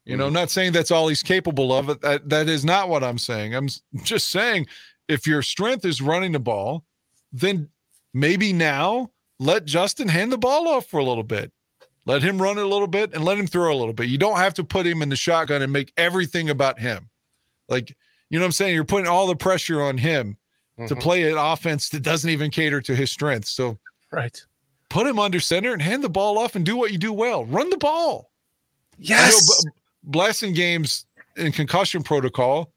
You 0.04 0.16
know, 0.16 0.24
hmm. 0.24 0.28
I'm 0.28 0.34
not 0.34 0.50
saying 0.50 0.72
that's 0.72 0.90
all 0.90 1.08
he's 1.08 1.22
capable 1.22 1.72
of. 1.72 2.00
That 2.00 2.28
that 2.28 2.48
is 2.48 2.64
not 2.64 2.88
what 2.88 3.04
I'm 3.04 3.18
saying. 3.18 3.54
I'm 3.54 3.68
just 4.02 4.30
saying 4.30 4.66
if 5.08 5.26
your 5.26 5.42
strength 5.42 5.84
is 5.84 6.02
running 6.02 6.32
the 6.32 6.40
ball, 6.40 6.84
then 7.32 7.68
maybe 8.12 8.52
now 8.52 9.10
let 9.42 9.64
Justin 9.64 10.08
hand 10.08 10.32
the 10.32 10.38
ball 10.38 10.68
off 10.68 10.86
for 10.86 10.98
a 11.00 11.04
little 11.04 11.22
bit. 11.24 11.52
Let 12.04 12.22
him 12.22 12.40
run 12.40 12.58
it 12.58 12.64
a 12.64 12.68
little 12.68 12.86
bit 12.88 13.14
and 13.14 13.24
let 13.24 13.38
him 13.38 13.46
throw 13.46 13.72
a 13.72 13.78
little 13.78 13.92
bit. 13.92 14.08
You 14.08 14.18
don't 14.18 14.36
have 14.38 14.54
to 14.54 14.64
put 14.64 14.86
him 14.86 15.02
in 15.02 15.08
the 15.08 15.16
shotgun 15.16 15.62
and 15.62 15.72
make 15.72 15.92
everything 15.96 16.50
about 16.50 16.78
him. 16.80 17.08
Like, 17.68 17.90
you 18.30 18.38
know 18.38 18.44
what 18.44 18.46
I'm 18.48 18.52
saying? 18.52 18.74
You're 18.74 18.84
putting 18.84 19.06
all 19.06 19.26
the 19.26 19.36
pressure 19.36 19.82
on 19.82 19.98
him 19.98 20.36
to 20.88 20.94
Mhm. 20.94 21.00
play 21.00 21.30
an 21.30 21.38
offense 21.38 21.90
that 21.90 22.02
doesn't 22.02 22.28
even 22.28 22.50
cater 22.50 22.80
to 22.80 22.96
his 22.96 23.10
strengths. 23.12 23.50
So 23.50 23.78
Right. 24.10 24.36
put 24.88 25.06
him 25.06 25.18
under 25.18 25.38
center 25.38 25.72
and 25.72 25.80
hand 25.82 26.02
the 26.02 26.08
ball 26.08 26.38
off 26.38 26.56
and 26.56 26.66
do 26.66 26.76
what 26.76 26.90
you 26.92 26.98
do 26.98 27.12
well. 27.12 27.44
Run 27.44 27.70
the 27.70 27.76
ball. 27.76 28.30
Yes. 28.98 29.64
Blasingame's 30.08 31.06
in 31.36 31.52
concussion 31.52 32.02
protocol. 32.02 32.72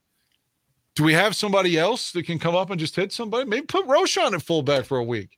Do 0.95 1.03
we 1.03 1.13
have 1.13 1.35
somebody 1.35 1.77
else 1.77 2.11
that 2.11 2.25
can 2.25 2.39
come 2.39 2.55
up 2.55 2.69
and 2.69 2.79
just 2.79 2.95
hit 2.95 3.11
somebody? 3.11 3.49
Maybe 3.49 3.65
put 3.65 3.85
Roschon 3.87 4.33
at 4.33 4.41
fullback 4.41 4.85
for 4.85 4.97
a 4.97 5.03
week. 5.03 5.37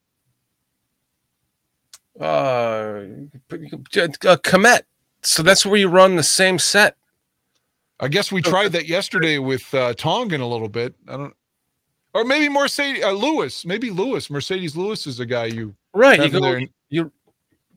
Uh, 2.19 3.03
uh, 3.51 4.37
Kmet. 4.37 4.81
So 5.21 5.43
that's 5.43 5.65
where 5.65 5.77
you 5.77 5.87
run 5.87 6.15
the 6.15 6.23
same 6.23 6.59
set. 6.59 6.95
I 7.99 8.07
guess 8.07 8.31
we 8.31 8.41
tried 8.41 8.71
that 8.73 8.87
yesterday 8.87 9.39
with 9.39 9.73
uh, 9.73 9.93
Tonyan 9.93 10.41
a 10.41 10.45
little 10.45 10.69
bit. 10.69 10.93
I 11.07 11.17
don't, 11.17 11.33
or 12.13 12.23
maybe 12.23 12.53
Marcedes 12.53 13.03
uh, 13.03 13.11
Lewis. 13.11 13.65
Maybe 13.65 13.89
Lewis. 13.89 14.27
Marcedes 14.27 14.75
Lewis 14.75 15.07
is 15.07 15.19
a 15.19 15.25
guy 15.25 15.45
you 15.45 15.75
Right. 15.93 16.23
You 16.23 16.29
go, 16.39 16.53
and- 16.53 16.69
you 16.89 17.11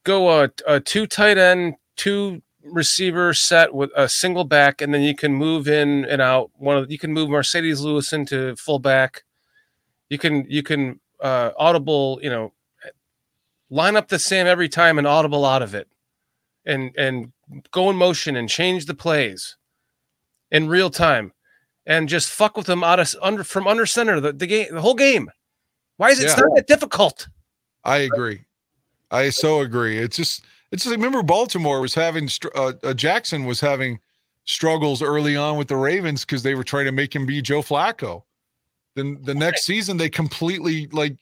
go 0.04 0.42
a, 0.42 0.50
a 0.66 0.78
two 0.80 1.06
tight 1.06 1.38
end, 1.38 1.74
two 1.96 2.42
receiver 2.62 3.32
set 3.32 3.72
with 3.72 3.90
a 3.96 4.08
single 4.08 4.44
back, 4.44 4.82
and 4.82 4.92
then 4.92 5.00
you 5.00 5.14
can 5.14 5.32
move 5.32 5.68
in 5.68 6.04
and 6.04 6.20
out. 6.20 6.50
One 6.56 6.76
of 6.76 6.90
you 6.90 6.98
can 6.98 7.12
move 7.12 7.30
Marcedes 7.30 7.80
Lewis 7.80 8.12
into 8.12 8.54
fullback. 8.56 9.24
You 10.10 10.18
can 10.18 10.44
you 10.48 10.62
can 10.62 11.00
uh, 11.20 11.52
audible. 11.58 12.20
You 12.22 12.28
know, 12.28 12.52
line 13.70 13.96
up 13.96 14.08
the 14.08 14.18
same 14.18 14.46
every 14.46 14.68
time 14.68 14.98
and 14.98 15.06
audible 15.06 15.44
out 15.46 15.62
of 15.62 15.74
it, 15.74 15.88
and 16.66 16.92
and 16.96 17.32
go 17.70 17.90
in 17.90 17.96
motion 17.96 18.36
and 18.36 18.48
change 18.48 18.86
the 18.86 18.94
plays 18.94 19.56
in 20.50 20.68
real 20.68 20.90
time 20.90 21.32
and 21.86 22.08
just 22.08 22.30
fuck 22.30 22.56
with 22.56 22.66
them 22.66 22.84
out 22.84 23.00
of 23.00 23.14
under 23.22 23.44
from 23.44 23.66
under 23.66 23.86
center 23.86 24.20
the, 24.20 24.32
the 24.32 24.46
game 24.46 24.66
the 24.74 24.80
whole 24.80 24.94
game. 24.94 25.30
Why 25.96 26.10
is 26.10 26.20
it 26.20 26.28
Yeah. 26.28 26.36
not 26.36 26.54
that 26.56 26.66
difficult? 26.66 27.28
I 27.84 27.98
agree. 27.98 28.44
I 29.10 29.30
so 29.30 29.60
agree. 29.60 29.98
It's 29.98 30.16
just 30.16 30.44
it's 30.70 30.84
just 30.84 30.94
remember 30.94 31.22
Baltimore 31.22 31.80
was 31.80 31.94
having 31.94 32.28
uh, 32.54 32.72
uh, 32.82 32.94
Jackson 32.94 33.44
was 33.44 33.60
having 33.60 33.98
struggles 34.44 35.02
early 35.02 35.36
on 35.36 35.56
with 35.56 35.68
the 35.68 35.76
Ravens 35.76 36.24
because 36.24 36.42
they 36.42 36.54
were 36.54 36.64
trying 36.64 36.86
to 36.86 36.92
make 36.92 37.14
him 37.14 37.26
be 37.26 37.42
Joe 37.42 37.62
Flacco. 37.62 38.22
Then 38.96 39.18
the 39.22 39.34
next 39.34 39.64
season 39.64 39.96
they 39.96 40.08
completely 40.08 40.86
like 40.88 41.16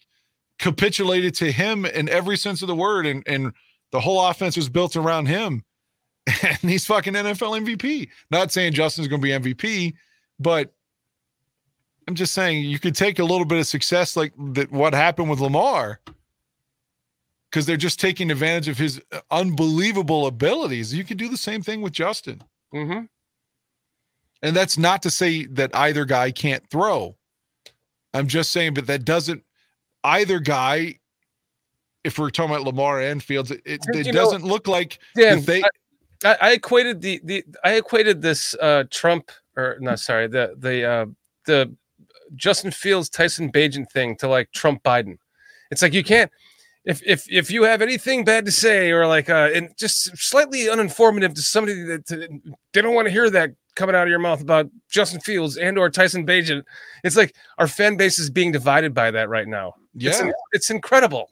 capitulated 0.58 1.34
to 1.36 1.52
him 1.52 1.84
in 1.84 2.08
every 2.08 2.36
sense 2.36 2.62
of 2.62 2.68
the 2.68 2.74
word, 2.74 3.06
and 3.06 3.22
and 3.26 3.52
the 3.92 4.00
whole 4.00 4.24
offense 4.26 4.56
was 4.56 4.68
built 4.68 4.96
around 4.96 5.26
him. 5.26 5.64
And 6.42 6.58
he's 6.70 6.84
fucking 6.84 7.14
NFL 7.14 7.64
MVP. 7.64 8.10
Not 8.30 8.52
saying 8.52 8.74
Justin's 8.74 9.08
going 9.08 9.22
to 9.22 9.40
be 9.40 9.54
MVP, 9.54 9.94
but 10.38 10.74
I'm 12.06 12.14
just 12.14 12.34
saying 12.34 12.64
you 12.64 12.78
could 12.78 12.94
take 12.94 13.18
a 13.18 13.24
little 13.24 13.46
bit 13.46 13.58
of 13.58 13.66
success 13.66 14.14
like 14.14 14.34
that. 14.52 14.70
What 14.70 14.92
happened 14.92 15.30
with 15.30 15.40
Lamar? 15.40 16.00
because 17.50 17.66
they're 17.66 17.76
just 17.76 18.00
taking 18.00 18.30
advantage 18.30 18.68
of 18.68 18.78
his 18.78 19.00
uh, 19.12 19.20
unbelievable 19.30 20.26
abilities. 20.26 20.94
You 20.94 21.04
can 21.04 21.16
do 21.16 21.28
the 21.28 21.36
same 21.36 21.62
thing 21.62 21.80
with 21.80 21.92
Justin. 21.92 22.42
Mm-hmm. 22.74 23.04
And 24.42 24.56
that's 24.56 24.78
not 24.78 25.02
to 25.02 25.10
say 25.10 25.46
that 25.46 25.74
either 25.74 26.04
guy 26.04 26.30
can't 26.30 26.68
throw. 26.70 27.16
I'm 28.14 28.28
just 28.28 28.52
saying, 28.52 28.74
but 28.74 28.86
that 28.86 29.04
doesn't 29.04 29.42
either 30.04 30.38
guy, 30.38 30.98
if 32.04 32.18
we're 32.18 32.30
talking 32.30 32.54
about 32.54 32.64
Lamar 32.66 33.00
and 33.00 33.22
Fields, 33.22 33.50
it, 33.50 33.60
it, 33.64 33.80
it 33.94 34.12
doesn't 34.12 34.44
look 34.44 34.66
like 34.68 34.98
Dan, 35.16 35.42
they 35.42 35.62
I, 36.24 36.36
I 36.40 36.52
equated 36.52 37.00
the 37.00 37.20
the 37.24 37.44
I 37.64 37.74
equated 37.74 38.22
this 38.22 38.54
uh 38.60 38.84
Trump 38.90 39.30
or 39.56 39.76
no 39.80 39.94
sorry 39.96 40.26
the 40.26 40.54
the 40.58 40.84
uh 40.84 41.06
the 41.46 41.74
Justin 42.34 42.70
Fields 42.70 43.08
Tyson 43.08 43.50
Bagent 43.50 43.90
thing 43.90 44.16
to 44.16 44.28
like 44.28 44.50
Trump 44.52 44.82
Biden. 44.82 45.18
It's 45.70 45.82
like 45.82 45.92
you 45.94 46.04
can't 46.04 46.30
if 46.84 47.02
if 47.04 47.30
if 47.30 47.50
you 47.50 47.64
have 47.64 47.82
anything 47.82 48.24
bad 48.24 48.46
to 48.46 48.52
say 48.52 48.90
or 48.90 49.06
like 49.06 49.28
uh 49.28 49.50
and 49.54 49.70
just 49.76 50.16
slightly 50.16 50.60
uninformative 50.66 51.34
to 51.34 51.42
somebody 51.42 51.82
that 51.82 52.06
that- 52.06 52.54
they 52.72 52.82
don't 52.82 52.94
want 52.94 53.06
to 53.06 53.12
hear 53.12 53.30
that 53.30 53.50
coming 53.76 53.94
out 53.94 54.02
of 54.02 54.08
your 54.08 54.18
mouth 54.18 54.40
about 54.40 54.68
Justin 54.90 55.20
Fields 55.20 55.56
and 55.56 55.78
or 55.78 55.88
Tyson 55.88 56.26
Bagent. 56.26 56.64
It's 57.04 57.16
like 57.16 57.34
our 57.58 57.68
fan 57.68 57.96
base 57.96 58.18
is 58.18 58.28
being 58.28 58.50
divided 58.50 58.92
by 58.92 59.12
that 59.12 59.28
right 59.28 59.46
now. 59.46 59.74
It's, 60.00 60.20
yeah. 60.20 60.26
in- 60.26 60.32
it's 60.52 60.70
incredible. 60.70 61.30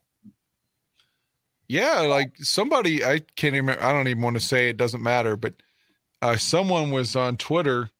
Yeah, 1.69 2.01
like 2.01 2.37
somebody 2.39 3.05
I 3.05 3.21
can't 3.37 3.57
even 3.57 3.71
I 3.71 3.93
don't 3.93 4.09
even 4.09 4.23
want 4.23 4.37
to 4.37 4.41
say 4.41 4.69
it 4.69 4.77
doesn't 4.77 5.03
matter, 5.03 5.37
but 5.37 5.55
uh 6.23 6.37
someone 6.37 6.91
was 6.91 7.17
on 7.17 7.37
Twitter 7.37 7.91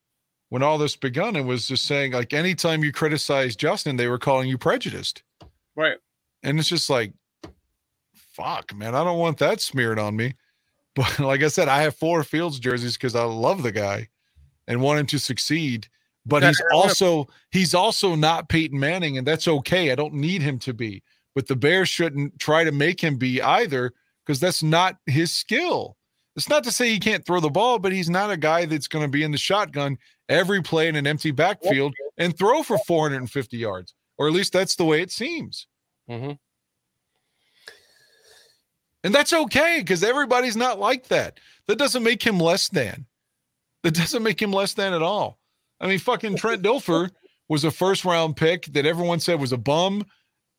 when 0.51 0.63
all 0.63 0.79
this 0.79 0.95
begun 0.95 1.35
and 1.35 1.49
was 1.49 1.67
just 1.67 1.85
saying 1.85 2.13
like 2.13 2.33
anytime 2.33 2.85
you 2.85 2.93
criticize 2.93 3.57
Justin, 3.57 3.97
they 3.97 4.07
were 4.07 4.19
calling 4.19 4.49
you 4.49 4.57
prejudiced. 4.57 5.23
Right. 5.75 5.97
And 6.45 6.59
it's 6.59 6.69
just 6.69 6.89
like 6.89 7.13
fuck, 8.37 8.75
man, 8.75 8.95
I 8.95 9.03
don't 9.03 9.19
want 9.19 9.39
that 9.39 9.61
smeared 9.61 9.99
on 9.99 10.17
me. 10.17 10.35
But 10.97 11.19
like 11.19 11.43
I 11.43 11.49
said, 11.49 11.69
I 11.69 11.83
have 11.83 11.95
four 11.95 12.25
Fields 12.25 12.59
jerseys 12.59 12.97
because 12.97 13.15
I 13.15 13.25
love 13.25 13.63
the 13.63 13.71
guy 13.71 14.09
and 14.67 14.81
want 14.81 14.99
him 14.99 15.05
to 15.09 15.19
succeed. 15.19 15.89
But 16.27 16.43
he's 16.43 16.61
also 16.73 17.29
he's 17.51 17.73
also 17.73 18.17
not 18.17 18.49
Peyton 18.49 18.79
Manning, 18.79 19.17
and 19.17 19.27
that's 19.27 19.47
okay. 19.47 19.93
I 19.93 19.95
don't 19.95 20.15
need 20.15 20.43
him 20.43 20.59
to 20.61 20.75
be. 20.75 21.03
But 21.35 21.47
the 21.47 21.57
Bears 21.57 21.89
shouldn't 21.89 22.39
try 22.39 22.65
to 22.65 22.73
make 22.73 23.01
him 23.01 23.17
be 23.17 23.41
either, 23.41 23.93
because 24.25 24.41
that's 24.41 24.63
not 24.63 24.97
his 25.07 25.33
skill. 25.33 25.97
It's 26.35 26.49
not 26.49 26.65
to 26.65 26.73
say 26.73 26.91
he 26.91 26.99
can't 26.99 27.25
throw 27.25 27.41
the 27.41 27.49
ball, 27.49 27.79
but 27.79 27.93
he's 27.93 28.11
not 28.11 28.31
a 28.31 28.37
guy 28.37 28.67
that's 28.67 28.89
going 28.89 29.05
to 29.05 29.11
be 29.11 29.23
in 29.23 29.31
the 29.31 29.39
shotgun 29.39 29.97
every 30.29 30.63
play 30.63 30.89
in 30.89 30.97
an 30.97 31.07
empty 31.07 31.31
backfield 31.31 31.95
and 32.19 32.37
throw 32.37 32.63
for 32.63 32.79
450 32.79 33.57
yards, 33.57 33.95
or 34.19 34.27
at 34.27 34.35
least 34.35 34.53
that's 34.53 34.75
the 34.75 34.85
way 34.85 35.01
it 35.01 35.13
seems. 35.13 35.67
Mm-hmm. 36.11 36.33
And 39.05 39.15
that's 39.15 39.33
okay 39.33 39.79
because 39.79 40.03
everybody's 40.03 40.57
not 40.57 40.81
like 40.81 41.07
that. 41.09 41.39
That 41.69 41.79
doesn't 41.79 42.03
make 42.03 42.23
him 42.23 42.41
less 42.41 42.69
than. 42.69 43.07
That 43.83 43.95
doesn't 43.95 44.23
make 44.23 44.43
him 44.43 44.53
less 44.53 44.75
than 44.75 44.93
at 44.93 45.03
all. 45.03 45.39
I 45.81 45.87
mean, 45.87 45.99
fucking 45.99 46.37
Trent 46.37 46.63
Dilfer 46.63 47.11
was 47.49 47.65
a 47.65 47.71
first 47.71 48.05
round 48.05 48.37
pick 48.37 48.67
that 48.67 48.87
everyone 48.87 49.21
said 49.21 49.41
was 49.41 49.53
a 49.53 49.59
bum. 49.59 50.05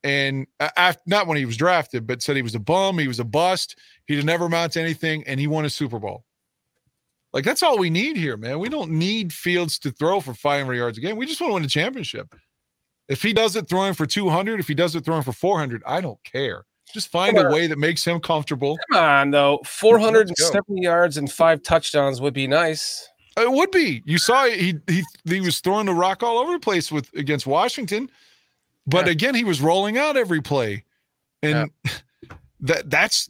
And 0.03 0.48
after, 0.60 1.02
not 1.06 1.27
when 1.27 1.38
he 1.38 1.45
was 1.45 1.57
drafted, 1.57 2.07
but 2.07 2.22
said 2.22 2.35
he 2.35 2.41
was 2.41 2.56
a 2.56 2.60
bum. 2.60 2.99
He 2.99 3.07
was 3.07 3.19
a 3.19 3.26
bust. 3.26 3.77
He'd 4.06 4.23
never 4.23 4.45
amount 4.45 4.73
to 4.73 4.81
anything. 4.81 5.23
And 5.26 5.39
he 5.39 5.48
won 5.48 5.65
a 5.65 5.69
Super 5.69 5.99
Bowl. 5.99 6.23
Like, 7.34 7.44
that's 7.44 7.61
all 7.61 7.77
we 7.77 7.89
need 7.89 8.15
here, 8.15 8.38
man. 8.38 8.60
We 8.60 8.69
don't 8.69 8.91
need 8.91 9.34
Fields 9.34 9.80
to 9.80 9.91
throw 9.91 10.22
for 10.22 10.34
500 10.34 10.73
yards 10.76 10.98
a 10.98 11.02
game. 11.02 11.18
We 11.18 11.26
just 11.26 11.41
want 11.41 11.52
to 11.52 11.56
win 11.56 11.65
a 11.65 11.68
championship. 11.68 12.34
If 13.10 13.22
he 13.22 13.34
does 13.34 13.56
it 13.56 13.68
throwing 13.68 13.94
for 13.94 14.06
200, 14.06 14.60
if 14.60 14.68
he 14.68 14.73
does 14.73 14.95
it 14.95 15.03
throwing 15.03 15.23
for 15.23 15.34
400, 15.34 15.81
I 15.85 15.99
don't 15.99 16.23
care. 16.23 16.64
Just 16.94 17.10
find 17.10 17.38
a 17.38 17.49
way 17.49 17.68
that 17.68 17.77
makes 17.77 18.06
him 18.06 18.19
comfortable. 18.19 18.77
Come 18.91 19.03
on, 19.03 19.31
though. 19.31 19.60
470 19.65 20.81
yards 20.81 21.18
and 21.18 21.30
five 21.30 21.61
touchdowns 21.64 22.22
would 22.22 22.34
be 22.34 22.48
nice. 22.48 23.10
It 23.38 23.51
would 23.51 23.72
be. 23.72 24.01
You 24.05 24.18
saw 24.18 24.45
he 24.47 24.80
he 24.88 25.03
he 25.26 25.41
was 25.41 25.59
throwing 25.59 25.85
the 25.85 25.93
rock 25.93 26.23
all 26.23 26.39
over 26.39 26.53
the 26.53 26.59
place 26.59 26.91
with 26.91 27.14
against 27.14 27.45
Washington, 27.47 28.09
but 28.85 29.05
Yeah. 29.05 29.11
again 29.11 29.35
he 29.35 29.43
was 29.43 29.61
rolling 29.61 29.97
out 29.97 30.18
every 30.18 30.41
play, 30.41 30.84
and 31.43 31.69
that 32.61 32.89
that's 32.89 33.30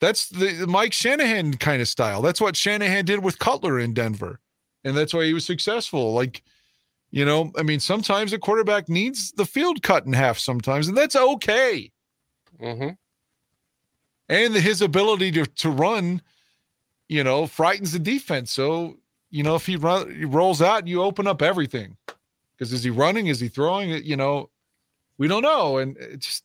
that's 0.00 0.28
the, 0.28 0.52
the 0.52 0.66
Mike 0.66 0.92
Shanahan 0.92 1.56
kind 1.56 1.80
of 1.82 1.88
style. 1.88 2.20
That's 2.22 2.40
what 2.40 2.56
Shanahan 2.56 3.04
did 3.04 3.22
with 3.22 3.38
Cutler 3.38 3.78
in 3.78 3.94
Denver, 3.94 4.40
and 4.84 4.96
that's 4.96 5.14
why 5.14 5.24
he 5.24 5.34
was 5.34 5.44
successful. 5.44 6.12
Like, 6.14 6.42
you 7.10 7.24
know, 7.24 7.52
I 7.56 7.62
mean, 7.62 7.80
sometimes 7.80 8.32
a 8.32 8.38
quarterback 8.38 8.88
needs 8.88 9.32
the 9.32 9.46
field 9.46 9.82
cut 9.82 10.04
in 10.06 10.12
half 10.12 10.38
sometimes, 10.38 10.88
and 10.88 10.96
that's 10.96 11.16
okay. 11.16 11.90
Mm-hmm. 12.60 12.88
and 14.28 14.54
his 14.54 14.82
ability 14.82 15.30
to 15.32 15.46
to 15.46 15.70
run, 15.70 16.22
you 17.08 17.22
know, 17.24 17.46
frightens 17.46 17.92
the 17.92 17.98
defense. 18.00 18.50
So 18.52 18.98
you 19.30 19.42
know, 19.42 19.54
if 19.54 19.66
he 19.66 19.76
run 19.76 20.14
he 20.14 20.24
rolls 20.24 20.62
out, 20.62 20.86
you 20.86 21.02
open 21.02 21.26
up 21.26 21.42
everything. 21.42 21.96
Because 22.56 22.72
is 22.72 22.82
he 22.82 22.90
running? 22.90 23.28
Is 23.28 23.40
he 23.40 23.48
throwing? 23.48 23.90
You 24.04 24.16
know, 24.16 24.50
we 25.18 25.28
don't 25.28 25.42
know, 25.42 25.78
and 25.78 25.96
it 25.96 26.20
just 26.20 26.44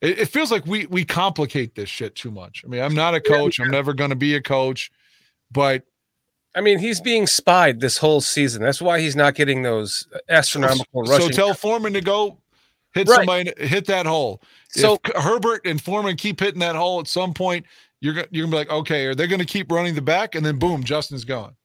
it, 0.00 0.20
it 0.20 0.26
feels 0.28 0.50
like 0.50 0.66
we 0.66 0.86
we 0.86 1.04
complicate 1.04 1.74
this 1.74 1.88
shit 1.88 2.14
too 2.14 2.30
much. 2.30 2.62
I 2.64 2.68
mean, 2.68 2.82
I'm 2.82 2.94
not 2.94 3.14
a 3.14 3.20
coach. 3.20 3.58
I'm 3.58 3.70
never 3.70 3.92
going 3.92 4.10
to 4.10 4.16
be 4.16 4.34
a 4.34 4.42
coach, 4.42 4.90
but 5.50 5.82
I 6.54 6.60
mean, 6.60 6.78
he's 6.78 7.00
being 7.00 7.26
spied 7.26 7.80
this 7.80 7.98
whole 7.98 8.20
season. 8.20 8.62
That's 8.62 8.80
why 8.80 9.00
he's 9.00 9.16
not 9.16 9.34
getting 9.34 9.62
those 9.62 10.06
astronomical 10.28 11.04
so 11.06 11.12
rushing. 11.12 11.30
tell 11.30 11.54
Foreman 11.54 11.92
to 11.92 12.00
go 12.00 12.38
hit 12.94 13.08
Right. 13.08 13.16
somebody, 13.16 13.52
hit 13.58 13.86
that 13.86 14.06
hole. 14.06 14.42
So- 14.70 14.98
if 15.04 15.22
Herbert 15.22 15.66
and 15.66 15.80
Foreman 15.80 16.16
keep 16.16 16.40
hitting 16.40 16.60
that 16.60 16.76
hole 16.76 17.00
at 17.00 17.08
some 17.08 17.34
point, 17.34 17.66
you're 18.00 18.14
you're 18.30 18.46
gonna 18.46 18.50
be 18.50 18.56
like, 18.56 18.70
okay, 18.70 19.06
are 19.06 19.14
they 19.14 19.26
gonna 19.26 19.44
keep 19.44 19.70
running 19.70 19.94
the 19.94 20.02
back? 20.02 20.34
And 20.34 20.44
then 20.46 20.58
boom, 20.58 20.82
Justin's 20.84 21.24
gone. 21.24 21.56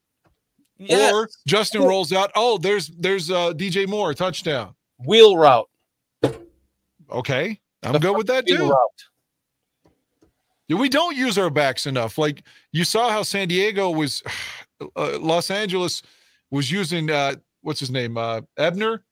Or 0.90 1.30
Justin 1.48 1.84
rolls 1.84 2.12
out. 2.14 2.32
Oh, 2.36 2.58
there's 2.58 2.88
there's 2.90 3.30
uh 3.30 3.52
DJ 3.54 3.88
Moore 3.88 4.14
touchdown. 4.14 4.74
wheel 5.06 5.38
route. 5.38 5.70
Okay, 7.12 7.60
I'm 7.84 7.94
The 7.94 8.00
good 8.00 8.18
with 8.18 8.28
that 8.28 8.48
too. 8.48 8.70
route. 8.70 8.78
We 10.70 10.88
don't 10.88 11.18
use 11.18 11.38
our 11.38 11.50
backs 11.50 11.86
enough. 11.86 12.18
Like 12.18 12.44
you 12.72 12.86
saw 12.86 13.10
how 13.10 13.24
San 13.24 13.50
Diego 13.50 13.90
was, 13.92 14.24
uh, 14.96 15.20
Los 15.20 15.52
Angeles 15.52 16.02
was 16.50 16.72
using 16.72 17.12
uh 17.12 17.36
what's 17.62 17.80
his 17.80 17.92
name 17.92 18.18
uh 18.18 18.42
Ebner. 18.58 19.04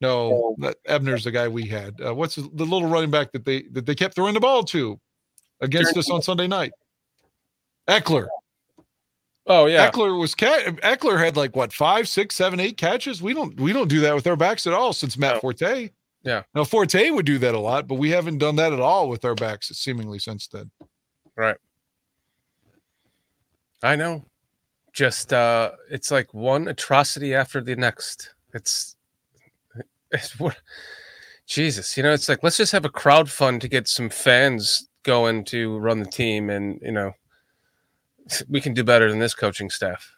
No, 0.00 0.56
Ebner's 0.86 1.22
the 1.24 1.30
guy 1.30 1.46
we 1.46 1.64
had. 1.68 2.00
Uh, 2.04 2.12
what's 2.12 2.34
the 2.34 2.42
little 2.64 2.86
running 2.88 3.10
back 3.10 3.30
that 3.32 3.44
they 3.44 3.62
that 3.72 3.86
they 3.86 3.94
kept 3.94 4.14
throwing 4.16 4.34
the 4.34 4.40
ball 4.40 4.64
to 4.64 4.98
against 5.60 5.96
us 5.96 6.10
on 6.10 6.22
Sunday 6.22 6.48
night? 6.48 6.72
Ekeler. 7.88 8.26
Oh 9.46 9.66
yeah. 9.66 9.90
Ekeler 9.90 10.18
was 10.18 10.34
ca- 10.34 10.62
Ekeler 10.82 11.18
had 11.18 11.36
like 11.36 11.56
what 11.56 11.72
five, 11.72 12.08
six, 12.08 12.34
seven, 12.36 12.60
eight 12.60 12.76
catches. 12.76 13.20
We 13.20 13.34
don't 13.34 13.58
we 13.58 13.72
don't 13.72 13.88
do 13.88 14.00
that 14.00 14.14
with 14.14 14.26
our 14.26 14.36
backs 14.36 14.66
at 14.66 14.72
all 14.72 14.92
since 14.92 15.18
Matt. 15.18 15.40
Forte. 15.40 15.90
Yeah. 16.22 16.42
Now 16.54 16.64
Forte 16.64 17.10
would 17.10 17.26
do 17.26 17.38
that 17.38 17.54
a 17.54 17.58
lot, 17.58 17.88
but 17.88 17.96
we 17.96 18.10
haven't 18.10 18.38
done 18.38 18.56
that 18.56 18.72
at 18.72 18.80
all 18.80 19.08
with 19.08 19.24
our 19.24 19.34
backs 19.34 19.68
seemingly 19.68 20.20
since 20.20 20.46
then. 20.46 20.70
Right. 21.36 21.56
I 23.82 23.96
know. 23.96 24.24
Just 24.92 25.32
uh 25.32 25.72
it's 25.90 26.10
like 26.10 26.32
one 26.32 26.68
atrocity 26.68 27.34
after 27.34 27.60
the 27.60 27.74
next. 27.74 28.34
It's 28.54 28.94
it's 30.12 30.38
what 30.38 30.56
Jesus, 31.46 31.96
you 31.96 32.04
know, 32.04 32.12
it's 32.12 32.28
like 32.28 32.44
let's 32.44 32.58
just 32.58 32.72
have 32.72 32.84
a 32.84 32.90
crowd 32.90 33.28
fund 33.28 33.60
to 33.62 33.68
get 33.68 33.88
some 33.88 34.08
fans 34.08 34.88
going 35.02 35.42
to 35.46 35.78
run 35.78 35.98
the 35.98 36.06
team 36.06 36.48
and 36.48 36.78
you 36.80 36.92
know 36.92 37.12
we 38.48 38.60
can 38.60 38.74
do 38.74 38.84
better 38.84 39.10
than 39.10 39.18
this 39.18 39.34
coaching 39.34 39.70
staff. 39.70 40.16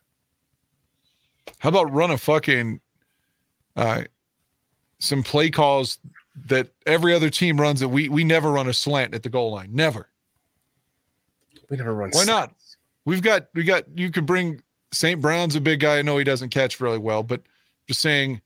How 1.58 1.68
about 1.70 1.92
run 1.92 2.10
a 2.10 2.18
fucking 2.18 2.80
uh 3.76 4.04
some 4.98 5.22
play 5.22 5.50
calls 5.50 5.98
that 6.46 6.68
every 6.86 7.14
other 7.14 7.30
team 7.30 7.60
runs 7.60 7.80
that 7.80 7.88
we 7.88 8.08
we 8.08 8.24
never 8.24 8.50
run 8.50 8.68
a 8.68 8.72
slant 8.72 9.14
at 9.14 9.22
the 9.22 9.28
goal 9.28 9.52
line. 9.52 9.70
Never. 9.72 10.08
We 11.70 11.76
never 11.76 11.94
run 11.94 12.10
Why 12.12 12.24
not? 12.24 12.54
We've 13.04 13.22
got 13.22 13.48
we 13.54 13.64
got 13.64 13.84
you 13.96 14.10
could 14.10 14.26
bring 14.26 14.62
St. 14.92 15.20
Brown's 15.20 15.56
a 15.56 15.60
big 15.60 15.80
guy. 15.80 15.98
I 15.98 16.02
know 16.02 16.18
he 16.18 16.24
doesn't 16.24 16.50
catch 16.50 16.80
really 16.80 16.98
well, 16.98 17.22
but 17.22 17.42
just 17.88 18.00
saying 18.00 18.40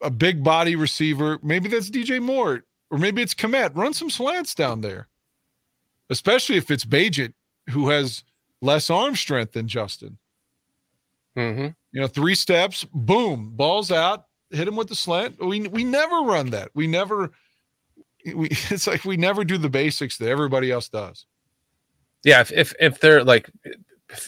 a 0.00 0.10
big 0.10 0.42
body 0.42 0.76
receiver. 0.76 1.38
Maybe 1.42 1.68
that's 1.68 1.90
DJ 1.90 2.20
Moore, 2.20 2.64
or 2.90 2.98
maybe 2.98 3.22
it's 3.22 3.34
Kmet. 3.34 3.76
Run 3.76 3.92
some 3.92 4.10
slants 4.10 4.54
down 4.54 4.80
there, 4.80 5.08
especially 6.08 6.56
if 6.56 6.70
it's 6.70 6.84
Bagent, 6.84 7.34
who 7.68 7.90
has 7.90 8.24
less 8.60 8.90
arm 8.90 9.16
strength 9.16 9.52
than 9.52 9.68
Justin. 9.68 10.18
Mm-hmm. 11.36 11.68
You 11.92 12.00
know, 12.00 12.06
three 12.06 12.34
steps, 12.34 12.84
boom, 12.92 13.52
balls 13.54 13.90
out, 13.90 14.26
hit 14.50 14.68
him 14.68 14.76
with 14.76 14.88
the 14.88 14.94
slant. 14.94 15.44
We 15.44 15.68
we 15.68 15.84
never 15.84 16.20
run 16.20 16.50
that. 16.50 16.70
We 16.74 16.86
never. 16.86 17.30
We 18.24 18.48
it's 18.70 18.86
like 18.86 19.04
we 19.04 19.16
never 19.16 19.44
do 19.44 19.58
the 19.58 19.70
basics 19.70 20.18
that 20.18 20.28
everybody 20.28 20.70
else 20.70 20.88
does. 20.88 21.26
Yeah, 22.24 22.40
if 22.40 22.52
if, 22.52 22.74
if 22.78 23.00
they're 23.00 23.24
like, 23.24 23.50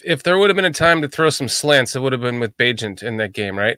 if, 0.04 0.22
there 0.22 0.38
would 0.38 0.48
have 0.48 0.56
been 0.56 0.64
a 0.64 0.70
time 0.70 1.02
to 1.02 1.08
throw 1.08 1.28
some 1.28 1.48
slants, 1.48 1.94
it 1.94 2.00
would 2.00 2.12
have 2.12 2.22
been 2.22 2.40
with 2.40 2.56
Bagent 2.56 3.02
in 3.02 3.18
that 3.18 3.32
game, 3.32 3.58
right? 3.58 3.76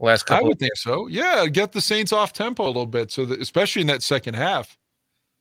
Last 0.00 0.24
couple. 0.24 0.46
I 0.46 0.48
would 0.48 0.58
think 0.58 0.76
so. 0.76 1.06
Yeah, 1.06 1.46
get 1.46 1.70
the 1.70 1.80
Saints 1.80 2.12
off 2.12 2.32
tempo 2.32 2.64
a 2.64 2.66
little 2.66 2.86
bit, 2.86 3.12
so 3.12 3.24
that 3.26 3.40
especially 3.40 3.82
in 3.82 3.88
that 3.88 4.02
second 4.02 4.34
half, 4.34 4.76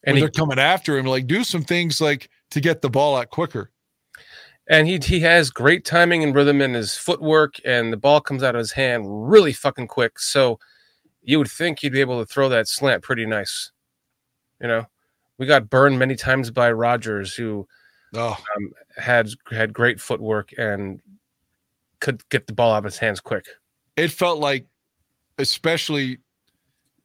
and 0.04 0.14
when 0.14 0.18
he 0.18 0.22
they're 0.22 0.30
coming 0.30 0.60
after 0.60 1.00
him, 1.00 1.08
like 1.08 1.26
do 1.26 1.44
some 1.44 1.64
things 1.64 2.00
like 2.00 2.30
to 2.52 2.62
get 2.62 2.82
the 2.82 2.90
ball 2.90 3.18
out 3.18 3.32
quicker. 3.32 3.71
And 4.70 4.88
he 4.88 5.00
he 5.04 5.20
has 5.22 5.50
great 5.50 5.86
timing 5.86 6.24
and 6.24 6.34
rhythm 6.36 6.62
in 6.62 6.74
his 6.74 6.96
footwork, 6.96 7.56
and 7.66 7.92
the 7.92 7.98
ball 7.98 8.22
comes 8.22 8.44
out 8.44 8.56
of 8.56 8.60
his 8.60 8.72
hand 8.72 9.06
really 9.30 9.54
fucking 9.54 9.88
quick. 9.88 10.20
So 10.20 10.60
you 11.24 11.38
would 11.40 11.50
think 11.50 11.80
he'd 11.80 11.92
be 11.94 12.02
able 12.02 12.20
to 12.20 12.26
throw 12.32 12.50
that 12.50 12.68
slant 12.68 13.04
pretty 13.04 13.26
nice. 13.26 13.72
You 14.62 14.68
know, 14.68 14.86
we 15.38 15.46
got 15.46 15.70
burned 15.70 16.00
many 16.00 16.16
times 16.16 16.52
by 16.52 16.72
Rodgers, 16.72 17.34
who 17.36 17.68
Oh, 18.14 18.38
um, 18.58 18.72
had 18.98 19.30
had 19.52 19.74
great 19.74 20.00
footwork 20.02 20.52
and 20.58 21.02
could 22.02 22.28
get 22.30 22.48
the 22.48 22.54
ball 22.54 22.74
out 22.74 22.80
of 22.80 22.84
his 22.86 22.98
hands 22.98 23.20
quick. 23.22 23.46
it 23.96 24.12
felt 24.12 24.40
like, 24.40 24.66
especially 25.38 26.20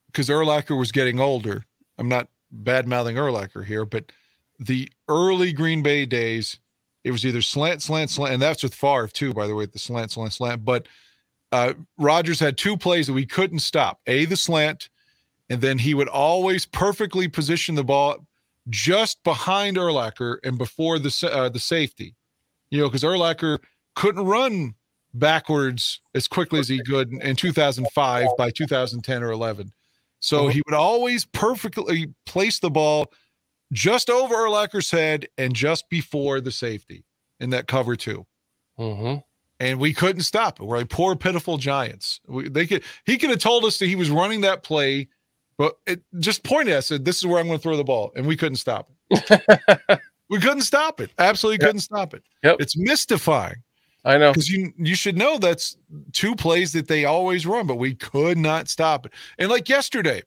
because 0.06 0.28
Urlacher 0.28 0.78
was 0.78 0.92
getting 0.92 1.20
older. 1.20 1.64
I'm 1.98 2.08
not 2.08 2.28
bad 2.50 2.88
mouthing 2.88 3.16
Urlacher 3.16 3.64
here, 3.64 3.84
but 3.84 4.10
the 4.58 4.90
early 5.08 5.52
Green 5.52 5.82
Bay 5.82 6.06
days, 6.06 6.58
it 7.06 7.12
was 7.12 7.24
either 7.24 7.40
slant, 7.40 7.82
slant, 7.82 8.10
slant, 8.10 8.34
and 8.34 8.42
that's 8.42 8.64
with 8.64 8.74
Favre 8.74 9.06
too, 9.06 9.32
by 9.32 9.46
the 9.46 9.54
way, 9.54 9.64
the 9.64 9.78
slant, 9.78 10.10
slant, 10.10 10.32
slant. 10.32 10.64
But 10.64 10.88
uh, 11.52 11.74
Rodgers 11.98 12.40
had 12.40 12.58
two 12.58 12.76
plays 12.76 13.06
that 13.06 13.12
we 13.12 13.24
couldn't 13.24 13.60
stop. 13.60 14.00
A 14.08 14.24
the 14.24 14.36
slant, 14.36 14.88
and 15.48 15.60
then 15.60 15.78
he 15.78 15.94
would 15.94 16.08
always 16.08 16.66
perfectly 16.66 17.28
position 17.28 17.76
the 17.76 17.84
ball 17.84 18.26
just 18.70 19.22
behind 19.22 19.76
Urlacher 19.76 20.38
and 20.42 20.58
before 20.58 20.98
the 20.98 21.30
uh, 21.32 21.48
the 21.48 21.60
safety. 21.60 22.16
You 22.70 22.80
know, 22.80 22.88
because 22.88 23.04
Urlacher 23.04 23.60
couldn't 23.94 24.24
run 24.24 24.74
backwards 25.14 26.00
as 26.12 26.26
quickly 26.26 26.58
as 26.58 26.66
he 26.66 26.82
could 26.82 27.12
in, 27.12 27.22
in 27.22 27.36
2005 27.36 28.30
by 28.36 28.50
2010 28.50 29.22
or 29.22 29.30
11. 29.30 29.72
So 30.18 30.48
he 30.48 30.60
would 30.66 30.74
always 30.74 31.24
perfectly 31.24 32.12
place 32.24 32.58
the 32.58 32.70
ball 32.70 33.12
just 33.72 34.10
over 34.10 34.34
Urlacher's 34.34 34.90
head 34.90 35.26
and 35.38 35.54
just 35.54 35.88
before 35.90 36.40
the 36.40 36.52
safety 36.52 37.04
in 37.40 37.50
that 37.50 37.66
cover 37.66 37.96
two. 37.96 38.26
Mm-hmm. 38.78 39.16
And 39.58 39.80
we 39.80 39.94
couldn't 39.94 40.22
stop 40.22 40.60
it. 40.60 40.64
We're 40.64 40.78
like 40.78 40.90
poor, 40.90 41.16
pitiful 41.16 41.56
giants. 41.56 42.20
We, 42.26 42.48
they 42.48 42.66
could 42.66 42.82
he 43.06 43.16
could 43.16 43.30
have 43.30 43.38
told 43.38 43.64
us 43.64 43.78
that 43.78 43.86
he 43.86 43.96
was 43.96 44.10
running 44.10 44.42
that 44.42 44.62
play, 44.62 45.08
but 45.56 45.76
it 45.86 46.02
just 46.18 46.44
pointed 46.44 46.72
at 46.72 46.78
us 46.78 46.86
said, 46.88 47.04
This 47.04 47.16
is 47.16 47.26
where 47.26 47.38
I'm 47.40 47.46
going 47.46 47.58
to 47.58 47.62
throw 47.62 47.76
the 47.76 47.84
ball. 47.84 48.12
And 48.16 48.26
we 48.26 48.36
couldn't 48.36 48.56
stop 48.56 48.90
it. 49.10 50.00
we 50.28 50.38
couldn't 50.40 50.62
stop 50.62 51.00
it. 51.00 51.10
Absolutely 51.18 51.56
Yep. 51.64 51.68
couldn't 51.68 51.80
stop 51.80 52.12
it. 52.14 52.22
Yep. 52.44 52.56
It's 52.60 52.76
mystifying 52.76 53.56
I 54.04 54.18
know. 54.18 54.30
because 54.32 54.50
you 54.50 54.72
you 54.76 54.94
should 54.94 55.16
know 55.16 55.38
that's 55.38 55.76
two 56.12 56.36
plays 56.36 56.72
that 56.72 56.86
they 56.86 57.06
always 57.06 57.46
run, 57.46 57.66
but 57.66 57.76
we 57.76 57.94
could 57.94 58.36
not 58.36 58.68
stop 58.68 59.06
it. 59.06 59.12
And 59.38 59.50
like 59.50 59.68
yesterday, 59.70 60.22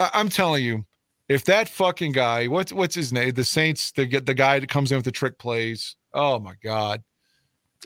I, 0.00 0.10
I'm 0.14 0.30
telling 0.30 0.64
you, 0.64 0.86
if 1.28 1.44
that 1.44 1.68
fucking 1.68 2.12
guy, 2.12 2.46
what's 2.48 2.72
what's 2.72 2.94
his 2.94 3.12
name? 3.12 3.32
The 3.34 3.44
Saints, 3.44 3.92
they 3.92 4.06
get 4.06 4.26
the 4.26 4.34
guy 4.34 4.58
that 4.58 4.68
comes 4.68 4.90
in 4.92 4.96
with 4.98 5.04
the 5.04 5.12
trick 5.12 5.38
plays. 5.38 5.96
Oh 6.14 6.38
my 6.38 6.54
god! 6.62 7.02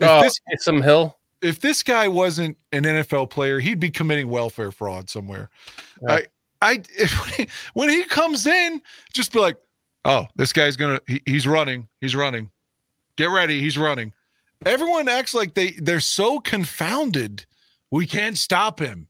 If 0.01 0.09
Oh, 0.09 0.23
this 0.23 0.39
some 0.59 0.81
hill. 0.82 1.19
if 1.43 1.60
this 1.60 1.82
guy 1.82 2.09
wasn't 2.09 2.56
an 2.70 2.85
NFL 2.85 3.31
player, 3.31 3.59
he'd 3.60 3.81
be 3.81 3.90
committing 3.90 4.28
welfare 4.28 4.70
fraud 4.70 5.10
somewhere. 5.10 5.51
Yeah. 6.02 6.14
I 6.14 6.27
I 6.62 6.82
if, 6.97 7.51
when 7.74 7.89
he 7.89 8.05
comes 8.05 8.47
in, 8.47 8.81
just 9.12 9.32
be 9.32 9.40
like, 9.40 9.56
oh, 10.05 10.27
this 10.36 10.52
guy's 10.52 10.77
gonna 10.77 11.01
he, 11.06 11.20
he's 11.27 11.47
running, 11.47 11.89
he's 12.01 12.14
running. 12.14 12.51
Get 13.16 13.31
ready, 13.31 13.60
he's 13.60 13.77
running. 13.77 14.12
Everyone 14.64 15.09
acts 15.09 15.35
like 15.35 15.55
they 15.55 15.73
they're 15.73 15.98
so 16.01 16.39
confounded. 16.39 17.44
We 17.90 18.06
can't 18.06 18.39
stop 18.39 18.78
him. 18.78 19.09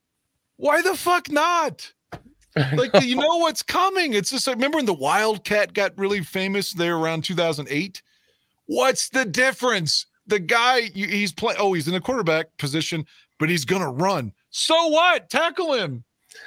Why 0.56 0.80
the 0.80 0.96
fuck 0.96 1.30
not? 1.30 1.92
Like 2.76 2.90
you 3.02 3.16
know 3.16 3.38
what's 3.38 3.62
coming. 3.62 4.12
It's 4.12 4.30
just 4.30 4.46
like 4.46 4.56
remember 4.56 4.76
when 4.76 4.86
the 4.86 4.92
Wildcat 4.92 5.72
got 5.72 5.96
really 5.96 6.22
famous 6.22 6.72
there 6.72 6.96
around 6.96 7.24
2008? 7.24 8.02
What's 8.66 9.08
the 9.08 9.24
difference? 9.24 10.06
The 10.26 10.38
guy 10.38 10.82
he's 10.94 11.32
playing 11.32 11.58
oh, 11.58 11.72
he's 11.72 11.88
in 11.88 11.94
the 11.94 12.00
quarterback 12.00 12.54
position, 12.58 13.06
but 13.38 13.48
he's 13.48 13.64
gonna 13.64 13.90
run. 13.90 14.32
So 14.50 14.88
what? 14.88 15.30
Tackle 15.30 15.72
him. 15.72 16.04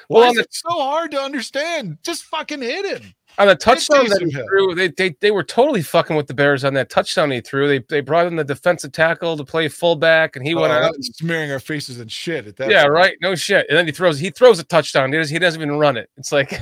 Why 0.07 0.19
Well, 0.21 0.31
is 0.31 0.37
on 0.37 0.43
it 0.43 0.53
so 0.53 0.69
hard 0.69 1.11
to 1.11 1.21
understand? 1.21 1.97
Just 2.03 2.23
fucking 2.25 2.61
hit 2.61 3.01
him. 3.01 3.14
On 3.37 3.47
the 3.47 3.55
touchdown 3.55 4.07
that 4.09 4.21
he 4.21 4.31
threw, 4.31 4.73
they, 4.75 4.87
they 4.89 5.15
they 5.19 5.31
were 5.31 5.43
totally 5.43 5.81
fucking 5.81 6.15
with 6.15 6.27
the 6.27 6.33
Bears 6.33 6.63
on 6.63 6.73
that 6.75 6.89
touchdown 6.89 7.31
he 7.31 7.41
threw. 7.41 7.67
They 7.67 7.79
they 7.89 7.99
brought 8.01 8.27
in 8.27 8.35
the 8.37 8.43
defensive 8.43 8.91
tackle 8.93 9.35
to 9.35 9.43
play 9.43 9.67
fullback, 9.67 10.35
and 10.35 10.47
he 10.47 10.55
went 10.55 10.71
Oh, 10.71 10.77
out. 10.77 10.93
that 10.93 11.03
smearing 11.03 11.51
our 11.51 11.59
faces 11.59 11.99
and 11.99 12.09
shit 12.11 12.47
at 12.47 12.55
that. 12.57 12.69
Yeah, 12.69 12.83
point. 12.83 12.93
right. 12.93 13.17
No 13.21 13.35
shit. 13.35 13.65
And 13.69 13.77
then 13.77 13.85
he 13.85 13.91
throws 13.91 14.19
he 14.19 14.29
throws 14.29 14.59
a 14.59 14.63
touchdown. 14.63 15.11
He 15.11 15.17
doesn't 15.17 15.33
he 15.35 15.39
doesn't 15.39 15.61
even 15.61 15.77
run 15.77 15.97
it. 15.97 16.09
It's 16.17 16.31
like 16.31 16.59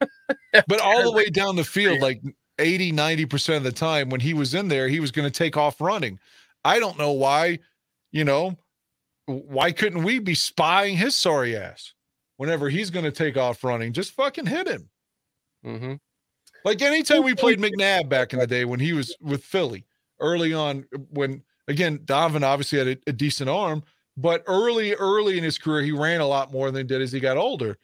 But 0.66 0.80
all 0.80 1.02
the 1.02 1.12
way 1.12 1.26
down 1.30 1.56
the 1.56 1.64
field, 1.64 2.00
like 2.00 2.20
80, 2.58 2.92
90% 2.92 3.56
of 3.56 3.62
the 3.62 3.72
time 3.72 4.10
when 4.10 4.20
he 4.20 4.34
was 4.34 4.52
in 4.54 4.68
there, 4.68 4.88
he 4.88 5.00
was 5.00 5.10
going 5.10 5.26
to 5.26 5.30
take 5.30 5.56
off 5.56 5.80
running. 5.80 6.18
I 6.64 6.78
don't 6.78 6.98
know 6.98 7.12
why, 7.12 7.60
you 8.12 8.24
know, 8.24 8.56
why 9.26 9.72
couldn't 9.72 10.02
we 10.02 10.18
be 10.18 10.34
spying 10.34 10.96
his 10.96 11.16
sorry 11.16 11.56
ass 11.56 11.94
whenever 12.36 12.68
he's 12.68 12.90
going 12.90 13.04
to 13.06 13.12
take 13.12 13.36
off 13.36 13.62
running? 13.64 13.92
Just 13.92 14.12
fucking 14.12 14.46
hit 14.46 14.66
him. 14.68 14.90
Mhm. 15.64 15.98
Like 16.64 16.82
anytime 16.82 17.24
we 17.24 17.34
played 17.34 17.58
McNabb 17.60 18.08
back 18.08 18.32
in 18.32 18.38
the 18.38 18.46
day 18.46 18.64
when 18.64 18.80
he 18.80 18.92
was 18.92 19.16
with 19.20 19.44
Philly 19.44 19.86
early 20.20 20.52
on, 20.52 20.86
when 21.10 21.42
again, 21.68 22.00
Donovan 22.04 22.44
obviously 22.44 22.78
had 22.78 22.88
a, 22.88 22.96
a 23.08 23.12
decent 23.12 23.48
arm, 23.48 23.82
but 24.16 24.42
early, 24.46 24.94
early 24.94 25.38
in 25.38 25.44
his 25.44 25.58
career, 25.58 25.82
he 25.82 25.92
ran 25.92 26.20
a 26.20 26.26
lot 26.26 26.52
more 26.52 26.70
than 26.70 26.80
he 26.80 26.86
did 26.86 27.00
as 27.00 27.12
he 27.12 27.20
got 27.20 27.36
older. 27.36 27.78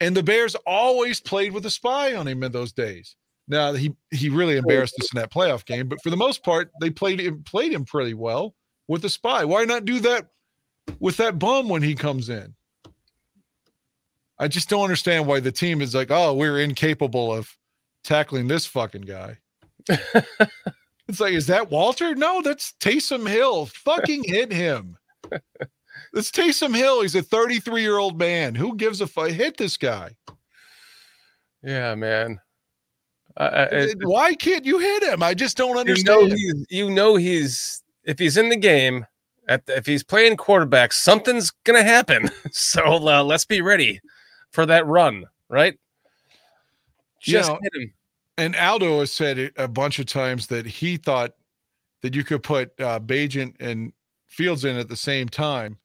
And 0.00 0.16
the 0.16 0.22
Bears 0.22 0.54
always 0.66 1.20
played 1.20 1.52
with 1.52 1.64
a 1.66 1.70
spy 1.70 2.14
on 2.14 2.26
him 2.26 2.42
in 2.42 2.52
those 2.52 2.72
days. 2.72 3.16
Now 3.48 3.72
he 3.74 3.94
he 4.10 4.28
really 4.28 4.56
embarrassed 4.56 4.96
us 5.00 5.12
in 5.14 5.20
that 5.20 5.30
playoff 5.30 5.64
game, 5.64 5.88
but 5.88 6.02
for 6.02 6.10
the 6.10 6.16
most 6.16 6.42
part, 6.42 6.70
they 6.80 6.90
played 6.90 7.20
him 7.20 7.44
played 7.44 7.72
him 7.72 7.84
pretty 7.84 8.14
well 8.14 8.54
with 8.88 9.02
the 9.02 9.08
spy. 9.08 9.44
Why 9.44 9.64
not 9.64 9.84
do 9.84 10.00
that 10.00 10.28
with 10.98 11.16
that 11.18 11.38
bum 11.38 11.68
when 11.68 11.82
he 11.82 11.94
comes 11.94 12.28
in? 12.28 12.54
I 14.38 14.48
just 14.48 14.68
don't 14.68 14.82
understand 14.82 15.26
why 15.26 15.40
the 15.40 15.52
team 15.52 15.80
is 15.80 15.94
like, 15.94 16.10
oh, 16.10 16.34
we're 16.34 16.58
incapable 16.58 17.32
of 17.32 17.56
tackling 18.06 18.48
this 18.48 18.64
fucking 18.66 19.02
guy. 19.02 19.36
it's 19.88 21.20
like, 21.20 21.34
is 21.34 21.46
that 21.48 21.70
Walter? 21.70 22.14
No, 22.14 22.40
that's 22.42 22.72
Taysom 22.80 23.28
Hill. 23.28 23.66
Fucking 23.66 24.24
hit 24.24 24.52
him. 24.52 24.96
It's 26.12 26.30
Taysom 26.30 26.74
Hill. 26.74 27.02
He's 27.02 27.14
a 27.14 27.22
33 27.22 27.82
year 27.82 27.98
old 27.98 28.18
man. 28.18 28.54
Who 28.54 28.74
gives 28.76 29.00
a 29.02 29.06
fuck? 29.06 29.28
Hit 29.30 29.56
this 29.58 29.76
guy. 29.76 30.10
Yeah, 31.62 31.94
man. 31.94 32.40
I- 33.36 33.64
it- 33.64 33.98
Why 34.02 34.34
can't 34.34 34.64
you 34.64 34.78
hit 34.78 35.02
him? 35.02 35.22
I 35.22 35.34
just 35.34 35.56
don't 35.58 35.74
you 35.74 35.78
understand. 35.80 36.06
know 36.06 36.24
he's 36.26 36.66
you 36.70 36.90
know 36.90 37.16
he's 37.16 37.82
if 38.04 38.18
he's 38.18 38.36
in 38.38 38.48
the 38.48 38.56
game 38.56 39.04
at 39.48 39.66
the, 39.66 39.76
if 39.76 39.84
he's 39.84 40.02
playing 40.02 40.36
quarterback, 40.36 40.92
something's 40.92 41.50
gonna 41.64 41.82
happen. 41.82 42.30
So 42.52 42.82
uh, 43.08 43.22
let's 43.22 43.44
be 43.44 43.60
ready 43.60 44.00
for 44.52 44.64
that 44.66 44.86
run, 44.86 45.24
right? 45.50 45.78
Just 47.26 47.50
Yeah. 47.50 47.58
hit 47.62 47.82
him. 47.82 47.94
and 48.38 48.56
Aldo 48.56 49.00
has 49.00 49.12
said 49.12 49.38
it 49.38 49.52
a 49.56 49.68
bunch 49.68 49.98
of 49.98 50.06
times 50.06 50.46
that 50.48 50.66
he 50.66 50.96
thought 50.96 51.32
that 52.02 52.14
you 52.14 52.22
could 52.24 52.42
put 52.42 52.78
uh, 52.80 53.00
Bagent 53.00 53.56
and 53.60 53.92
Fields 54.28 54.64
in 54.64 54.76
at 54.76 54.88
the 54.88 54.96
same 54.96 55.28
time, 55.28 55.78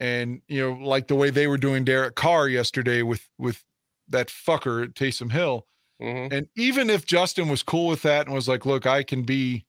and 0.00 0.42
you 0.48 0.60
know, 0.60 0.72
like 0.84 1.06
the 1.08 1.14
way 1.14 1.30
they 1.30 1.46
were 1.46 1.58
doing 1.58 1.84
Derek 1.84 2.14
Carr 2.16 2.48
yesterday 2.48 3.02
with 3.02 3.28
with 3.38 3.64
that 4.08 4.28
fucker 4.28 4.88
Taysom 4.92 5.30
Hill. 5.32 5.66
Mhm. 6.00 6.32
And 6.32 6.48
even 6.56 6.90
if 6.90 7.06
Justin 7.06 7.48
was 7.48 7.62
cool 7.62 7.86
with 7.88 8.02
that 8.02 8.26
and 8.26 8.34
was 8.34 8.48
like, 8.48 8.66
"Look, 8.66 8.86
I 8.86 9.02
can 9.04 9.22
be, 9.22 9.64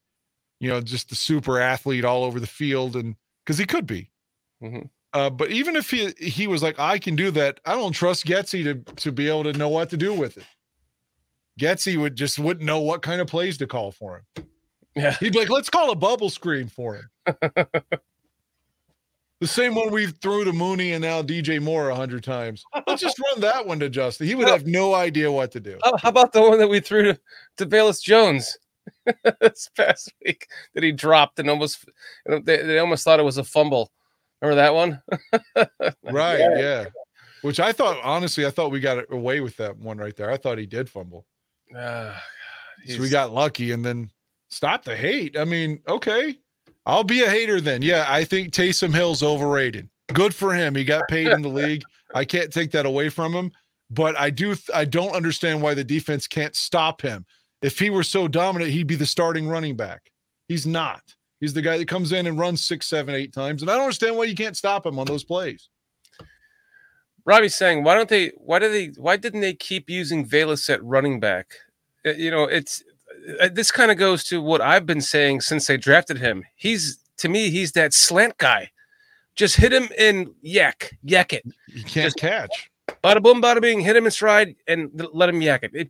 you 0.60 0.68
know, 0.68 0.80
just 0.80 1.08
the 1.10 1.14
super 1.16 1.60
athlete 1.60 2.04
all 2.04 2.24
over 2.24 2.40
the 2.40 2.46
field," 2.48 2.96
and 2.96 3.16
because 3.44 3.58
he 3.58 3.66
could 3.66 3.86
be, 3.86 4.10
Mhm. 4.62 4.90
uh, 5.12 5.30
but 5.30 5.50
even 5.52 5.76
if 5.76 5.90
he 5.90 6.12
he 6.18 6.46
was 6.48 6.62
like, 6.62 6.78
"I 6.80 6.98
can 6.98 7.14
do 7.16 7.30
that," 7.32 7.60
I 7.64 7.74
don't 7.74 7.92
trust 7.92 8.26
Getsy 8.26 8.64
to 8.64 8.94
to 8.96 9.12
be 9.12 9.28
able 9.28 9.44
to 9.44 9.52
know 9.52 9.68
what 9.68 9.90
to 9.90 9.96
do 9.96 10.12
with 10.14 10.36
it. 10.38 10.44
Getsy 11.58 11.96
would 11.96 12.16
just 12.16 12.38
wouldn't 12.38 12.66
know 12.66 12.80
what 12.80 13.02
kind 13.02 13.20
of 13.20 13.26
plays 13.26 13.58
to 13.58 13.66
call 13.66 13.92
for 13.92 14.16
him. 14.36 14.46
Yeah. 14.96 15.16
He'd 15.18 15.32
be 15.32 15.40
like, 15.40 15.50
let's 15.50 15.70
call 15.70 15.90
a 15.90 15.96
bubble 15.96 16.30
screen 16.30 16.68
for 16.68 16.96
him. 16.96 17.10
the 19.40 19.46
same 19.46 19.74
one 19.74 19.90
we 19.90 20.06
threw 20.06 20.44
to 20.44 20.52
Mooney 20.52 20.92
and 20.92 21.02
now 21.02 21.22
DJ 21.22 21.60
Moore 21.60 21.90
a 21.90 21.96
hundred 21.96 22.22
times. 22.24 22.64
Let's 22.86 23.02
just 23.02 23.18
run 23.18 23.40
that 23.40 23.66
one 23.66 23.80
to 23.80 23.88
Justin. 23.88 24.26
He 24.26 24.34
would 24.34 24.48
have 24.48 24.66
no 24.66 24.94
idea 24.94 25.30
what 25.30 25.50
to 25.52 25.60
do. 25.60 25.78
Oh, 25.82 25.96
how 25.96 26.10
about 26.10 26.32
the 26.32 26.42
one 26.42 26.58
that 26.58 26.68
we 26.68 26.80
threw 26.80 27.02
to, 27.04 27.18
to 27.58 27.66
Velus 27.66 28.02
Jones 28.02 28.56
this 29.40 29.68
past 29.76 30.12
week 30.24 30.46
that 30.74 30.82
he 30.82 30.92
dropped 30.92 31.38
and 31.38 31.50
almost 31.50 31.84
they, 32.26 32.62
they 32.62 32.78
almost 32.78 33.04
thought 33.04 33.20
it 33.20 33.24
was 33.24 33.38
a 33.38 33.44
fumble. 33.44 33.90
Remember 34.40 34.56
that 34.56 34.74
one? 34.74 35.02
Right, 36.12 36.38
yeah. 36.38 36.86
Which 37.42 37.58
I 37.58 37.72
thought, 37.72 37.98
honestly, 38.02 38.46
I 38.46 38.50
thought 38.50 38.70
we 38.70 38.80
got 38.80 39.04
away 39.10 39.40
with 39.40 39.56
that 39.56 39.76
one 39.76 39.98
right 39.98 40.14
there. 40.14 40.30
I 40.30 40.36
thought 40.36 40.58
he 40.58 40.66
did 40.66 40.88
fumble. 40.88 41.26
Ah, 41.76 42.22
So 42.86 43.00
we 43.00 43.08
got 43.08 43.32
lucky 43.32 43.72
and 43.72 43.84
then 43.84 44.10
stop 44.48 44.84
the 44.84 44.96
hate. 44.96 45.38
I 45.38 45.44
mean, 45.44 45.80
okay. 45.88 46.38
I'll 46.86 47.04
be 47.04 47.22
a 47.22 47.30
hater 47.30 47.60
then. 47.60 47.82
Yeah, 47.82 48.04
I 48.08 48.24
think 48.24 48.52
Taysom 48.52 48.94
Hill's 48.94 49.22
overrated. 49.22 49.88
Good 50.12 50.34
for 50.34 50.52
him. 50.52 50.74
He 50.74 50.84
got 50.84 51.08
paid 51.08 51.28
in 51.28 51.42
the 51.42 51.48
league. 51.62 51.82
I 52.14 52.24
can't 52.24 52.52
take 52.52 52.70
that 52.72 52.86
away 52.86 53.08
from 53.08 53.32
him, 53.32 53.50
but 53.90 54.18
I 54.18 54.30
do 54.30 54.54
I 54.72 54.84
don't 54.84 55.14
understand 55.16 55.62
why 55.62 55.74
the 55.74 55.84
defense 55.84 56.26
can't 56.26 56.54
stop 56.54 57.00
him. 57.00 57.24
If 57.62 57.78
he 57.78 57.88
were 57.88 58.02
so 58.02 58.28
dominant, 58.28 58.70
he'd 58.70 58.86
be 58.86 58.96
the 58.96 59.06
starting 59.06 59.48
running 59.48 59.76
back. 59.76 60.10
He's 60.48 60.66
not. 60.66 61.02
He's 61.40 61.54
the 61.54 61.62
guy 61.62 61.78
that 61.78 61.88
comes 61.88 62.12
in 62.12 62.26
and 62.26 62.38
runs 62.38 62.62
six, 62.62 62.86
seven, 62.86 63.14
eight 63.14 63.32
times. 63.32 63.62
And 63.62 63.70
I 63.70 63.74
don't 63.74 63.84
understand 63.84 64.16
why 64.16 64.24
you 64.24 64.34
can't 64.34 64.56
stop 64.56 64.84
him 64.86 64.98
on 64.98 65.06
those 65.06 65.24
plays. 65.24 65.68
Robbie's 67.26 67.54
saying, 67.54 67.84
why 67.84 67.94
don't 67.94 68.08
they? 68.08 68.32
Why 68.36 68.58
do 68.58 68.70
they? 68.70 68.88
Why 68.98 69.16
didn't 69.16 69.40
they 69.40 69.54
keep 69.54 69.88
using 69.88 70.28
Velus 70.28 70.68
at 70.68 70.84
running 70.84 71.20
back? 71.20 71.54
Uh, 72.06 72.10
You 72.10 72.30
know, 72.30 72.44
it's 72.44 72.82
uh, 73.40 73.48
this 73.52 73.70
kind 73.70 73.90
of 73.90 73.96
goes 73.96 74.24
to 74.24 74.40
what 74.42 74.60
I've 74.60 74.86
been 74.86 75.00
saying 75.00 75.40
since 75.42 75.66
they 75.66 75.76
drafted 75.76 76.18
him. 76.18 76.44
He's 76.56 76.98
to 77.18 77.28
me, 77.28 77.50
he's 77.50 77.72
that 77.72 77.94
slant 77.94 78.36
guy. 78.38 78.70
Just 79.36 79.56
hit 79.56 79.72
him 79.72 79.88
and 79.98 80.28
yak, 80.42 80.96
yak 81.02 81.32
it. 81.32 81.44
You 81.66 81.84
can't 81.84 82.14
catch. 82.16 82.70
Bada 83.02 83.22
boom, 83.22 83.42
bada 83.42 83.60
bing. 83.60 83.80
Hit 83.80 83.96
him 83.96 84.04
in 84.04 84.10
stride 84.10 84.54
and 84.68 84.90
let 85.12 85.28
him 85.28 85.40
yak 85.42 85.62
it. 85.64 85.70
If, 85.74 85.88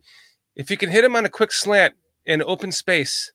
if 0.55 0.71
you 0.71 0.77
can 0.77 0.89
hit 0.89 1.03
him 1.03 1.15
on 1.15 1.25
a 1.25 1.29
quick 1.29 1.51
slant 1.51 1.93
in 2.25 2.41
open 2.43 2.71
space, 2.71 3.31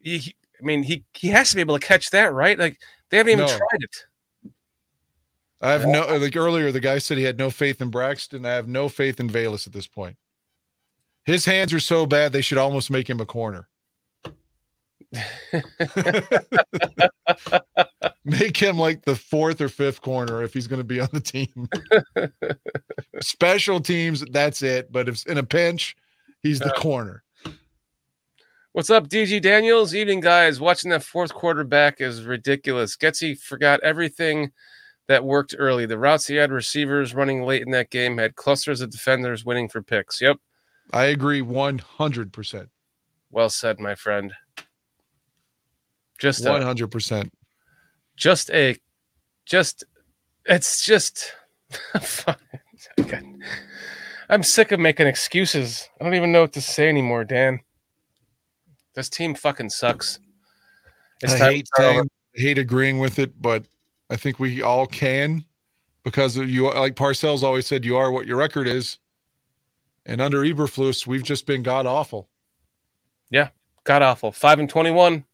he, 0.00 0.18
he- 0.18 0.34
I 0.60 0.64
mean, 0.64 0.82
he 0.82 1.04
he 1.14 1.28
has 1.28 1.50
to 1.50 1.54
be 1.54 1.60
able 1.60 1.78
to 1.78 1.86
catch 1.86 2.10
that, 2.10 2.32
right? 2.32 2.58
Like 2.58 2.78
they 3.10 3.18
haven't 3.18 3.32
even 3.32 3.46
No. 3.46 3.56
tried 3.56 3.80
it. 3.80 4.04
I 5.60 5.70
have 5.72 5.86
no 5.86 6.04
like 6.16 6.34
earlier 6.36 6.72
the 6.72 6.80
guy 6.80 6.98
said 6.98 7.16
he 7.18 7.24
had 7.24 7.38
no 7.38 7.50
faith 7.50 7.80
in 7.80 7.90
Braxton. 7.90 8.44
I 8.44 8.54
have 8.54 8.66
no 8.68 8.88
faith 8.88 9.20
in 9.20 9.28
Velus 9.28 9.66
at 9.68 9.72
this 9.72 9.86
point. 9.86 10.16
His 11.28 11.44
hands 11.44 11.74
are 11.74 11.80
so 11.80 12.06
bad 12.06 12.32
they 12.32 12.40
should 12.40 12.56
almost 12.56 12.90
make 12.90 13.06
him 13.10 13.20
a 13.20 13.26
corner. 13.26 13.68
make 18.24 18.56
him 18.56 18.78
like 18.78 19.04
the 19.04 19.14
fourth 19.14 19.60
or 19.60 19.68
fifth 19.68 20.00
corner 20.00 20.42
if 20.42 20.54
he's 20.54 20.66
going 20.66 20.80
to 20.80 20.84
be 20.84 21.00
on 21.00 21.10
the 21.12 21.20
team. 21.20 21.68
Special 23.20 23.78
teams, 23.78 24.24
that's 24.30 24.62
it. 24.62 24.90
But 24.90 25.06
if 25.06 25.26
in 25.26 25.36
a 25.36 25.42
pinch, 25.42 25.94
he's 26.42 26.60
the 26.60 26.70
corner. 26.70 27.22
What's 28.72 28.88
up, 28.88 29.08
DG 29.08 29.42
Daniels? 29.42 29.94
Evening, 29.94 30.20
guys. 30.20 30.60
Watching 30.60 30.90
that 30.92 31.02
fourth 31.02 31.34
quarter 31.34 31.62
back 31.62 32.00
is 32.00 32.24
ridiculous. 32.24 32.96
Getsy 32.96 33.38
forgot 33.38 33.80
everything 33.82 34.50
that 35.08 35.26
worked 35.26 35.54
early. 35.58 35.84
The 35.84 35.98
routes 35.98 36.26
he 36.26 36.36
had 36.36 36.52
receivers 36.52 37.14
running 37.14 37.42
late 37.42 37.60
in 37.60 37.70
that 37.72 37.90
game 37.90 38.16
had 38.16 38.34
clusters 38.34 38.80
of 38.80 38.88
defenders 38.88 39.44
winning 39.44 39.68
for 39.68 39.82
picks. 39.82 40.22
Yep. 40.22 40.38
I 40.92 41.06
agree 41.06 41.42
100%. 41.42 42.68
Well 43.30 43.50
said, 43.50 43.78
my 43.78 43.94
friend. 43.94 44.32
Just 46.18 46.44
100%. 46.44 47.28
just 48.16 48.50
a 48.50 48.76
just 49.46 49.84
it's 50.44 50.84
just 50.84 51.32
I'm 54.30 54.42
sick 54.42 54.72
of 54.72 54.80
making 54.80 55.06
excuses. 55.06 55.88
I 56.00 56.04
don't 56.04 56.14
even 56.14 56.32
know 56.32 56.42
what 56.42 56.52
to 56.54 56.60
say 56.60 56.88
anymore, 56.88 57.24
Dan. 57.24 57.60
This 58.94 59.08
team 59.08 59.34
fucking 59.34 59.70
sucks. 59.70 60.18
It's 61.22 61.34
I 61.34 61.52
hate 61.52 61.60
to 61.60 61.66
start 61.66 61.88
over. 61.88 61.98
saying, 62.00 62.10
I 62.36 62.40
hate 62.40 62.58
agreeing 62.58 62.98
with 62.98 63.18
it, 63.18 63.40
but 63.40 63.64
I 64.10 64.16
think 64.16 64.38
we 64.38 64.62
all 64.62 64.86
can 64.86 65.44
because 66.04 66.36
you. 66.36 66.72
Like 66.72 66.94
Parcells 66.94 67.42
always 67.42 67.66
said, 67.66 67.84
you 67.84 67.96
are 67.96 68.10
what 68.10 68.26
your 68.26 68.36
record 68.36 68.66
is. 68.66 68.98
And 70.08 70.20
under 70.22 70.40
Eberflus, 70.40 71.06
we've 71.06 71.22
just 71.22 71.46
been 71.46 71.62
god 71.62 71.84
awful. 71.86 72.28
Yeah, 73.30 73.50
god 73.84 74.00
awful. 74.02 74.32
Five 74.32 74.58
and 74.58 74.68
twenty-one. 74.68 75.24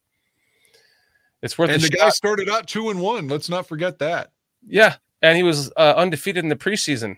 It's 1.43 1.57
worth 1.57 1.71
And 1.71 1.81
the 1.81 1.87
shot. 1.87 1.99
guy 1.99 2.09
started 2.11 2.51
out 2.51 2.67
two 2.67 2.91
and 2.91 3.01
one. 3.01 3.29
Let's 3.29 3.49
not 3.49 3.69
forget 3.69 4.01
that. 4.01 4.33
Yeah, 4.67 4.97
and 5.23 5.37
he 5.37 5.43
was 5.45 5.71
uh, 5.77 5.95
undefeated 5.97 6.43
in 6.43 6.49
the 6.49 6.57
preseason. 6.57 7.17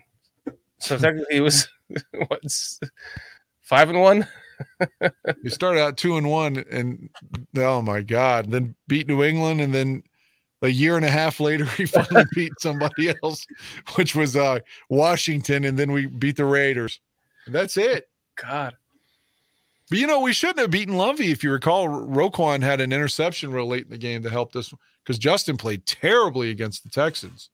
So 0.79 0.97
technically, 0.99 1.35
he 1.35 1.41
was 1.41 1.67
what's 2.27 2.79
five 3.61 3.89
and 3.89 3.99
one. 3.99 4.27
He 5.43 5.49
started 5.49 5.81
out 5.81 5.97
two 5.97 6.17
and 6.17 6.29
one, 6.31 6.63
and 6.71 7.09
oh 7.57 7.81
my 7.81 8.01
god! 8.01 8.49
Then 8.49 8.73
beat 8.87 9.07
New 9.07 9.23
England, 9.23 9.61
and 9.61 9.71
then 9.73 10.01
a 10.63 10.67
year 10.67 10.95
and 10.95 11.05
a 11.05 11.11
half 11.11 11.39
later, 11.39 11.65
he 11.65 11.85
finally 11.85 12.25
beat 12.33 12.53
somebody 12.59 13.13
else, 13.21 13.45
which 13.95 14.15
was 14.15 14.35
uh 14.35 14.59
Washington, 14.89 15.63
and 15.63 15.77
then 15.77 15.91
we 15.91 16.07
beat 16.07 16.37
the 16.37 16.45
Raiders. 16.45 16.99
And 17.47 17.55
that's 17.55 17.77
it. 17.77 18.07
God, 18.35 18.75
But 19.89 19.97
you 19.97 20.05
know, 20.05 20.19
we 20.21 20.31
shouldn't 20.31 20.59
have 20.59 20.69
beaten 20.69 20.95
Lovie. 20.95 21.31
If 21.31 21.43
you 21.43 21.51
recall, 21.51 21.87
Roquan 21.87 22.61
had 22.61 22.81
an 22.81 22.93
interception 22.93 23.51
real 23.51 23.67
late 23.67 23.85
in 23.85 23.89
the 23.89 23.97
game 23.97 24.21
to 24.23 24.29
help 24.29 24.51
this 24.51 24.71
because 25.03 25.17
Justin 25.17 25.57
played 25.57 25.85
terribly 25.87 26.51
against 26.51 26.83
the 26.83 26.89
Texans. 26.89 27.49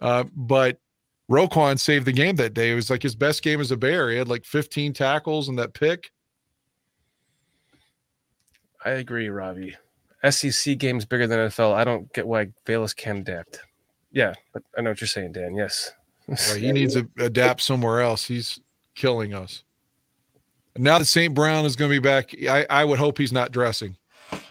Uh, 0.00 0.24
but 0.34 0.80
Roquan 1.30 1.78
saved 1.78 2.06
the 2.06 2.12
game 2.12 2.36
that 2.36 2.54
day. 2.54 2.72
It 2.72 2.74
was 2.74 2.90
like 2.90 3.02
his 3.02 3.14
best 3.14 3.42
game 3.42 3.60
as 3.60 3.70
a 3.70 3.76
Bear. 3.76 4.10
He 4.10 4.16
had 4.16 4.28
like 4.28 4.44
15 4.44 4.92
tackles 4.92 5.48
and 5.48 5.58
that 5.58 5.74
pick. 5.74 6.10
I 8.84 8.90
agree, 8.90 9.28
Robbie. 9.28 9.76
SEC 10.28 10.78
games 10.78 11.04
bigger 11.04 11.26
than 11.26 11.38
NFL. 11.38 11.74
I 11.74 11.84
don't 11.84 12.12
get 12.12 12.26
why 12.26 12.48
Velus 12.64 12.94
can't 12.94 13.20
adapt. 13.20 13.60
Yeah, 14.12 14.34
but 14.52 14.62
I 14.76 14.80
know 14.80 14.90
what 14.90 15.00
you're 15.00 15.08
saying, 15.08 15.32
Dan. 15.32 15.54
Yes. 15.54 15.92
Well, 16.28 16.56
he 16.56 16.72
needs 16.72 16.94
to 16.94 17.08
adapt 17.18 17.60
somewhere 17.60 18.00
else. 18.00 18.24
He's 18.24 18.60
killing 18.96 19.32
us. 19.34 19.62
And 20.74 20.82
now 20.84 20.98
that 20.98 21.04
St. 21.04 21.32
Brown 21.32 21.64
is 21.64 21.76
going 21.76 21.90
to 21.90 21.94
be 22.00 22.02
back, 22.04 22.34
I, 22.48 22.66
I 22.68 22.84
would 22.84 22.98
hope 22.98 23.18
he's 23.18 23.32
not 23.32 23.52
dressing. 23.52 23.96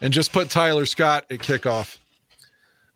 And 0.02 0.14
just 0.14 0.32
put 0.32 0.50
Tyler 0.50 0.86
Scott 0.86 1.26
at 1.30 1.40
kickoff. 1.40 1.98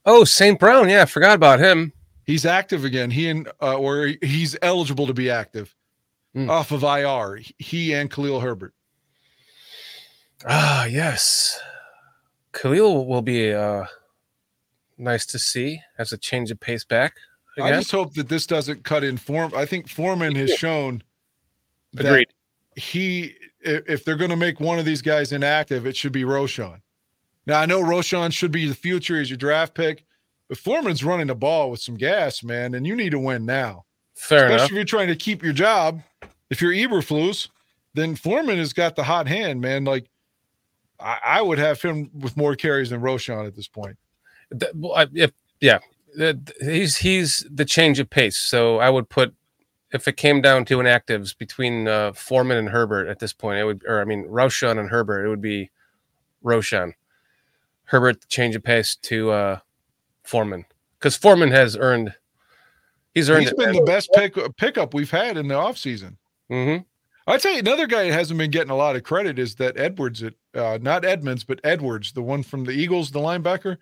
Oh, 0.05 0.23
St. 0.23 0.57
Brown. 0.57 0.87
Yeah, 0.87 1.01
I 1.01 1.05
forgot 1.05 1.35
about 1.35 1.59
him. 1.59 1.91
He's 2.25 2.45
active 2.45 2.85
again. 2.85 3.11
He 3.11 3.27
and 3.27 3.51
uh, 3.61 3.75
or 3.77 4.11
he's 4.21 4.55
eligible 4.61 5.07
to 5.07 5.13
be 5.13 5.29
active 5.29 5.75
Hmm. 6.35 6.47
off 6.49 6.71
of 6.71 6.83
IR. 6.83 7.39
He 7.57 7.93
and 7.93 8.09
Khalil 8.09 8.39
Herbert. 8.39 8.73
Ah, 10.45 10.85
yes. 10.85 11.59
Khalil 12.53 13.07
will 13.07 13.23
be 13.23 13.51
uh, 13.51 13.85
nice 14.97 15.25
to 15.27 15.39
see 15.39 15.81
as 15.97 16.11
a 16.11 16.17
change 16.19 16.51
of 16.51 16.59
pace 16.59 16.83
back 16.85 17.15
I 17.61 17.71
just 17.71 17.91
hope 17.91 18.13
that 18.13 18.29
this 18.29 18.45
doesn't 18.45 18.83
cut 18.83 19.03
in 19.03 19.17
form. 19.17 19.51
I 19.55 19.65
think 19.65 19.89
Foreman 19.89 20.35
has 20.35 20.51
shown 20.51 21.03
Agreed. 21.97 22.27
he 22.75 23.35
if 23.61 24.05
they're 24.05 24.15
going 24.15 24.29
to 24.29 24.35
make 24.37 24.59
one 24.59 24.79
of 24.79 24.85
these 24.85 25.01
guys 25.01 25.31
inactive, 25.31 25.85
it 25.85 25.95
should 25.97 26.11
be 26.13 26.23
Roschon. 26.23 26.79
Now 27.45 27.59
I 27.59 27.65
know 27.65 27.81
Roschon 27.81 28.31
should 28.31 28.51
be 28.51 28.67
the 28.67 28.75
future 28.75 29.19
as 29.19 29.29
your 29.29 29.37
draft 29.37 29.73
pick, 29.73 30.05
but 30.47 30.57
Foreman's 30.57 31.03
running 31.03 31.27
the 31.27 31.35
ball 31.35 31.69
with 31.71 31.81
some 31.81 31.95
gas, 31.95 32.43
man, 32.43 32.73
and 32.75 32.85
you 32.87 32.95
need 32.95 33.09
to 33.11 33.19
win 33.19 33.45
now. 33.45 33.85
Fair 34.15 34.45
Especially 34.45 34.53
enough. 34.55 34.69
if 34.69 34.75
you're 34.75 34.83
trying 34.85 35.07
to 35.07 35.15
keep 35.15 35.43
your 35.43 35.53
job. 35.53 36.01
If 36.49 36.61
you're 36.61 36.73
Eberflus, 36.73 37.47
then 37.93 38.15
Foreman 38.15 38.57
has 38.57 38.73
got 38.73 38.95
the 38.95 39.03
hot 39.03 39.27
hand, 39.27 39.61
man. 39.61 39.83
Like 39.85 40.09
I, 40.99 41.17
I 41.25 41.41
would 41.41 41.57
have 41.59 41.81
him 41.81 42.09
with 42.13 42.35
more 42.37 42.55
carries 42.55 42.89
than 42.91 43.01
Roschon 43.01 43.45
at 43.47 43.55
this 43.55 43.67
point. 43.67 43.97
Th- 44.57 44.71
well, 44.75 44.93
I- 44.95 45.07
if 45.13 45.31
yeah, 45.61 45.79
th- 46.17 46.37
he's 46.61 46.97
he's 46.97 47.45
the 47.49 47.65
change 47.65 47.99
of 47.99 48.09
pace. 48.09 48.37
So 48.37 48.77
I 48.79 48.89
would 48.89 49.09
put 49.09 49.33
if 49.91 50.07
it 50.07 50.17
came 50.17 50.41
down 50.41 50.65
to 50.65 50.77
inactives 50.77 51.37
between 51.37 51.87
uh, 51.87 52.13
Foreman 52.13 52.57
and 52.57 52.69
Herbert 52.69 53.07
at 53.07 53.19
this 53.19 53.33
point, 53.33 53.59
it 53.59 53.63
would 53.65 53.83
or 53.87 54.01
I 54.01 54.05
mean 54.05 54.25
Roschon 54.27 54.79
and 54.79 54.89
Herbert, 54.89 55.25
it 55.25 55.29
would 55.29 55.41
be 55.41 55.69
Roschon. 56.43 56.93
Herbert 57.85 58.27
change 58.29 58.55
of 58.55 58.63
pace 58.63 58.95
to 59.03 59.31
uh, 59.31 59.59
Foreman 60.23 60.65
because 60.99 61.15
Foreman 61.15 61.51
has 61.51 61.75
earned 61.75 62.13
he's 63.13 63.29
earned 63.29 63.41
He's 63.43 63.51
it. 63.51 63.57
been 63.57 63.73
the 63.75 63.81
best 63.81 64.09
pick 64.13 64.35
pickup 64.57 64.93
we've 64.93 65.09
had 65.11 65.37
in 65.37 65.47
the 65.47 65.55
offseason. 65.55 66.17
Mhm. 66.51 66.85
I'd 67.27 67.41
tell 67.41 67.53
you 67.53 67.59
another 67.59 67.85
guy 67.87 68.05
that 68.05 68.13
hasn't 68.13 68.37
been 68.39 68.49
getting 68.51 68.71
a 68.71 68.75
lot 68.75 68.95
of 68.95 69.03
credit 69.03 69.37
is 69.37 69.55
that 69.55 69.77
Edwards 69.77 70.23
at 70.23 70.33
uh, 70.55 70.79
not 70.81 71.05
Edmonds, 71.05 71.43
but 71.43 71.59
Edwards, 71.63 72.11
the 72.11 72.21
one 72.23 72.41
from 72.43 72.63
the 72.63 72.71
Eagles, 72.71 73.11
the 73.11 73.19
linebacker. 73.19 73.77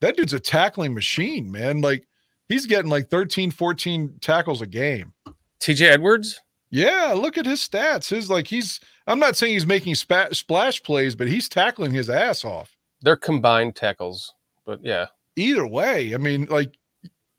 That 0.00 0.16
dude's 0.16 0.32
a 0.32 0.40
tackling 0.40 0.94
machine, 0.94 1.50
man. 1.50 1.80
Like 1.80 2.06
he's 2.48 2.66
getting 2.66 2.90
like 2.90 3.08
13, 3.08 3.50
14 3.50 4.18
tackles 4.20 4.62
a 4.62 4.66
game. 4.66 5.12
TJ 5.60 5.82
Edwards. 5.88 6.40
Yeah, 6.70 7.14
look 7.16 7.38
at 7.38 7.46
his 7.46 7.60
stats. 7.66 8.08
His 8.10 8.28
like 8.30 8.46
he's. 8.46 8.80
I'm 9.06 9.18
not 9.18 9.36
saying 9.36 9.54
he's 9.54 9.66
making 9.66 9.94
spa- 9.94 10.28
splash 10.32 10.82
plays, 10.82 11.14
but 11.14 11.28
he's 11.28 11.48
tackling 11.48 11.92
his 11.92 12.10
ass 12.10 12.44
off. 12.44 12.76
They're 13.00 13.16
combined 13.16 13.74
tackles, 13.76 14.34
but 14.66 14.84
yeah, 14.84 15.06
Either 15.36 15.66
way, 15.66 16.12
I 16.14 16.18
mean, 16.18 16.46
like 16.50 16.74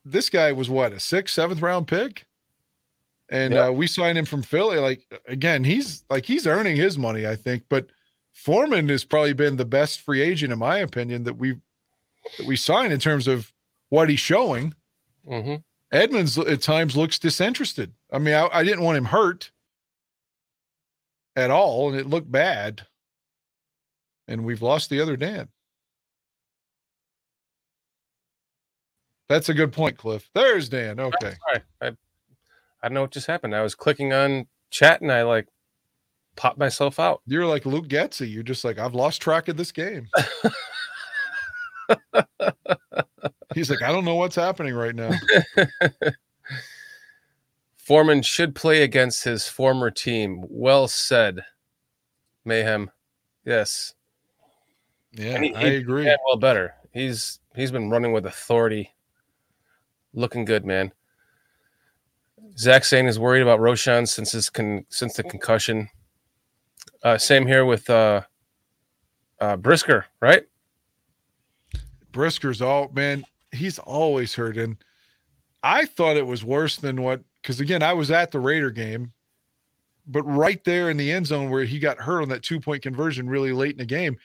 this 0.05 0.29
guy 0.29 0.51
was 0.53 0.69
what 0.69 0.93
a 0.93 0.99
sixth, 0.99 1.35
seventh 1.35 1.61
round 1.61 1.87
pick, 1.87 2.25
and 3.29 3.53
Yeah. 3.53 3.67
uh, 3.67 3.71
we 3.71 3.85
signed 3.87 4.17
him 4.17 4.25
from 4.25 4.41
Philly. 4.41 4.77
Like 4.79 5.05
again, 5.27 5.63
he's 5.63 6.03
like 6.09 6.25
he's 6.25 6.47
earning 6.47 6.75
his 6.75 6.97
money, 6.97 7.27
I 7.27 7.35
think. 7.35 7.63
But 7.69 7.87
Foreman 8.33 8.87
has 8.89 9.03
probably 9.03 9.33
been 9.33 9.57
the 9.57 9.65
best 9.65 10.01
free 10.01 10.21
agent, 10.21 10.53
in 10.53 10.59
my 10.59 10.77
opinion, 10.79 11.23
that 11.25 11.35
we 11.37 11.55
that 12.37 12.47
we 12.47 12.55
signed 12.55 12.93
in 12.93 12.99
terms 12.99 13.27
of 13.27 13.51
what 13.89 14.09
he's 14.09 14.19
showing. 14.19 14.73
hmm 15.27 15.55
Edmonds 15.91 16.37
at 16.37 16.61
times 16.61 16.95
looks 16.95 17.17
disinterested. 17.17 17.93
I 18.11 18.19
mean, 18.19 18.35
I, 18.35 18.47
I 18.51 18.63
didn't 18.63 18.83
want 18.83 18.97
him 18.97 19.05
hurt 19.05 19.51
at 21.35 21.49
all, 21.49 21.89
and 21.89 21.99
it 21.99 22.07
looked 22.07 22.31
bad. 22.31 22.85
And 24.27 24.45
we've 24.45 24.61
lost 24.61 24.89
the 24.89 25.01
other 25.01 25.17
Dan. 25.17 25.47
That's 29.27 29.49
a 29.49 29.53
good 29.53 29.71
point, 29.71 29.97
Cliff. 29.97 30.29
There's 30.33 30.69
Dan. 30.69 30.99
Oh, 30.99 31.05
okay. 31.07 31.35
Sorry, 31.47 31.63
I, 31.81 31.87
I 31.87 32.87
don't 32.87 32.93
know 32.93 33.01
what 33.01 33.11
just 33.11 33.27
happened. 33.27 33.55
I 33.55 33.61
was 33.61 33.75
clicking 33.75 34.13
on 34.13 34.47
chat 34.71 35.01
and 35.01 35.11
I 35.11 35.23
like 35.23 35.47
popped 36.35 36.57
myself 36.57 36.99
out. 36.99 37.21
You're 37.25 37.45
like 37.45 37.65
Luke 37.65 37.87
Getsy. 37.87 38.31
You're 38.31 38.43
just 38.43 38.63
like, 38.63 38.79
I've 38.79 38.95
lost 38.95 39.21
track 39.21 39.47
of 39.47 39.57
this 39.57 39.71
game. 39.71 40.07
He's 43.55 43.69
like, 43.69 43.81
I 43.81 43.91
don't 43.91 44.05
know 44.05 44.15
what's 44.15 44.35
happening 44.35 44.73
right 44.75 44.95
now. 44.95 45.11
Foreman 47.77 48.21
should 48.21 48.53
play 48.55 48.83
against 48.83 49.23
his 49.23 49.47
former 49.47 49.89
team. 49.89 50.43
Well 50.47 50.87
said, 50.87 51.43
Mayhem. 52.45 52.91
Yes, 53.45 53.93
Yeah, 55.13 55.39
he- 55.39 55.55
I 55.55 55.69
he- 55.71 55.75
agree. 55.77 56.05
yeah, 56.05 56.17
well, 56.27 56.37
better. 56.37 56.75
He's 56.93 57.39
he's 57.55 57.71
been 57.71 57.89
running 57.89 58.11
with 58.11 58.25
authority, 58.25 58.93
looking 60.13 60.45
good, 60.45 60.65
man. 60.65 60.91
Zach 62.57 62.85
saying 62.85 63.07
is 63.07 63.17
worried 63.19 63.41
about 63.41 63.59
Roschon 63.59 64.07
since 64.07 64.31
his 64.31 64.49
con- 64.49 64.85
since 64.89 65.13
the 65.15 65.23
concussion. 65.23 65.89
Uh, 67.03 67.17
same 67.17 67.47
here 67.47 67.65
with 67.65 67.89
uh, 67.89 68.21
uh, 69.39 69.55
Brisker, 69.57 70.05
right? 70.19 70.43
Brisker's 72.11 72.61
all 72.61 72.89
man, 72.93 73.25
he's 73.51 73.79
always 73.79 74.35
hurt. 74.35 74.57
And 74.57 74.77
I 75.63 75.85
thought 75.85 76.17
it 76.17 76.27
was 76.27 76.43
worse 76.43 76.77
than 76.77 77.01
what 77.01 77.21
because 77.41 77.59
again, 77.59 77.83
I 77.83 77.93
was 77.93 78.11
at 78.11 78.31
the 78.31 78.39
Raider 78.39 78.71
game, 78.71 79.13
but 80.07 80.23
right 80.23 80.63
there 80.63 80.89
in 80.89 80.97
the 80.97 81.11
end 81.11 81.27
zone 81.27 81.49
where 81.49 81.63
he 81.63 81.79
got 81.79 81.97
hurt 81.99 82.21
on 82.21 82.29
that 82.29 82.43
two 82.43 82.59
point 82.59 82.83
conversion 82.83 83.29
really 83.29 83.53
late 83.53 83.71
in 83.71 83.77
the 83.77 83.85
game. 83.85 84.17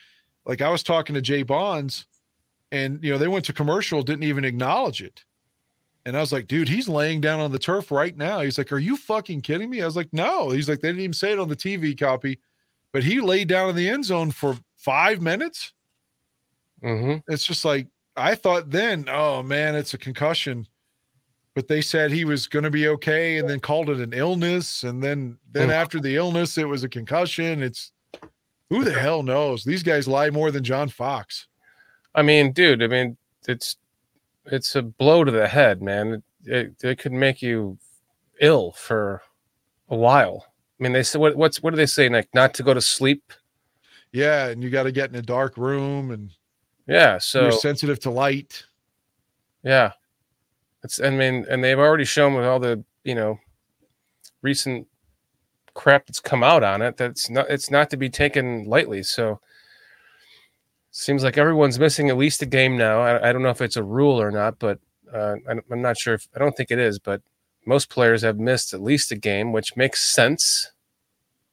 Like 0.45 0.63
I 0.63 0.71
was 0.71 0.83
talking 0.83 1.15
to 1.15 1.23
Jay 1.23 1.43
Bonds, 1.43 2.07
and 2.73 3.03
you 3.03 3.13
know, 3.13 3.19
they 3.19 3.29
went 3.29 3.45
to 3.47 3.53
commercial, 3.53 4.03
didn't 4.03 4.25
even 4.25 4.45
acknowledge 4.45 5.03
it. 5.03 5.25
And 6.07 6.17
I 6.17 6.21
was 6.21 6.33
like, 6.33 6.47
dude, 6.47 6.69
he's 6.69 6.89
laying 6.89 7.21
down 7.23 7.41
on 7.41 7.51
the 7.51 7.59
turf 7.59 7.91
right 7.91 8.15
now. 8.15 8.41
He's 8.41 8.59
like, 8.59 8.73
Are 8.73 8.79
you 8.79 8.97
fucking 8.97 9.41
kidding 9.41 9.71
me? 9.71 9.81
I 9.83 9.87
was 9.87 9.97
like, 9.97 10.13
No. 10.13 10.51
He's 10.51 10.69
like, 10.69 10.81
they 10.81 10.89
didn't 10.89 11.03
even 11.03 11.15
say 11.15 11.33
it 11.33 11.39
on 11.39 11.49
the 11.49 11.57
TV 11.57 11.99
copy, 11.99 12.41
but 12.93 13.03
he 13.03 13.21
laid 13.21 13.49
down 13.49 13.71
in 13.71 13.77
the 13.77 13.89
end 13.89 14.05
zone 14.05 14.31
for 14.31 14.57
five 14.77 15.23
minutes 15.23 15.73
Mm-hmm. 16.85 17.33
it's 17.33 17.47
just 17.47 17.65
like 17.65 17.87
I 18.17 18.35
thought 18.35 18.71
then, 18.71 19.07
oh 19.09 19.43
man, 19.43 19.75
it's 19.75 19.95
a 19.95 19.99
concussion. 19.99 20.67
But 21.55 21.69
they 21.69 21.81
said 21.81 22.11
he 22.11 22.25
was 22.25 22.49
going 22.49 22.65
to 22.65 22.71
be 22.71 22.89
okay 22.89 23.39
and 23.39 23.49
then 23.49 23.61
called 23.61 23.89
it 23.89 24.01
an 24.01 24.13
illness 24.13 24.83
and 24.83 25.03
then 25.03 25.39
then 25.53 25.69
Mhm. 25.69 25.73
after 25.73 26.01
the 26.01 26.17
illness 26.17 26.59
it 26.59 26.69
was 26.69 26.83
a 26.85 26.89
concussion. 26.89 27.63
It's 27.63 27.93
who 28.71 28.83
the 28.85 28.93
hell 28.93 29.23
knows? 29.23 29.63
These 29.65 29.83
guys 29.85 30.09
lie 30.09 30.31
more 30.31 30.51
than 30.51 30.65
John 30.65 30.89
Fox. 30.89 31.47
I 32.15 32.23
mean, 32.23 32.53
dude, 32.53 32.83
I 32.83 32.87
mean, 32.89 33.17
it's 33.49 33.77
it's 34.47 34.75
a 34.75 34.83
blow 34.83 35.25
to 35.25 35.31
the 35.31 35.49
head, 35.49 35.81
man. 35.81 36.23
It, 36.45 36.53
it, 36.53 36.85
it 36.85 36.99
could 36.99 37.13
make 37.13 37.41
you 37.41 37.79
ill 38.41 38.73
for 38.73 39.23
a 39.89 39.97
while. 39.97 40.47
I 40.79 40.83
mean, 40.83 40.93
they 40.93 41.03
said, 41.05 41.21
what 41.21 41.37
what's 41.37 41.63
what 41.63 41.71
do 41.71 41.77
they 41.77 41.87
say? 41.87 42.09
Like 42.09 42.29
not 42.35 42.53
to 42.55 42.63
go 42.65 42.75
to 42.75 42.81
sleep. 42.81 43.33
Yeah, 44.13 44.49
and 44.49 44.63
you 44.63 44.71
got 44.71 44.85
to 44.85 44.93
get 44.93 45.11
in 45.11 45.17
a 45.17 45.23
dark 45.23 45.57
room 45.57 46.11
and 46.11 46.31
Yeah. 46.87 47.19
So 47.19 47.43
you're 47.43 47.53
sensitive 47.53 48.01
to 48.01 48.11
light. 48.11 48.65
yeah, 49.63 49.93
it's. 50.83 51.01
I 51.01 51.11
mean, 51.11 51.47
and 51.49 51.63
they've 51.63 51.79
already 51.79 52.05
shown 52.05 52.35
with 52.35 52.45
all 52.45 52.61
the 52.61 52.85
you 53.05 53.15
know 53.15 53.39
recent 54.43 54.87
crap 55.75 56.07
that's 56.07 56.21
come 56.21 56.45
out 56.45 56.63
on 56.63 56.81
it 56.83 56.97
that's 56.97 57.29
not 57.29 57.51
it's 57.51 57.69
not 57.69 57.91
to 57.91 57.97
be 57.97 58.09
taken 58.09 58.65
lightly. 58.65 59.03
So 59.03 59.41
seems 60.93 61.25
like 61.25 61.37
everyone's 61.37 61.79
missing 61.79 62.09
at 62.09 62.17
least 62.17 62.43
a 62.43 62.47
game 62.47 62.77
now. 62.77 63.01
I, 63.01 63.29
I 63.29 63.33
don't 63.33 63.43
know 63.43 63.51
if 63.51 63.61
it's 63.61 63.77
a 63.77 63.83
rule 63.83 64.21
or 64.21 64.31
not, 64.31 64.61
but 64.61 64.79
uh, 65.13 65.35
I, 65.49 65.55
I'm 65.71 65.83
not 65.83 65.99
sure. 65.99 66.15
If, 66.15 66.29
I 66.35 66.39
don't 66.39 66.57
think 66.57 66.71
it 66.71 66.79
is, 66.79 66.99
but 67.01 67.21
most 67.67 67.91
players 67.91 68.23
have 68.23 68.39
missed 68.39 68.73
at 68.75 68.83
least 68.83 69.11
a 69.11 69.17
game, 69.17 69.53
which 69.53 69.77
makes 69.77 70.03
sense. 70.03 70.71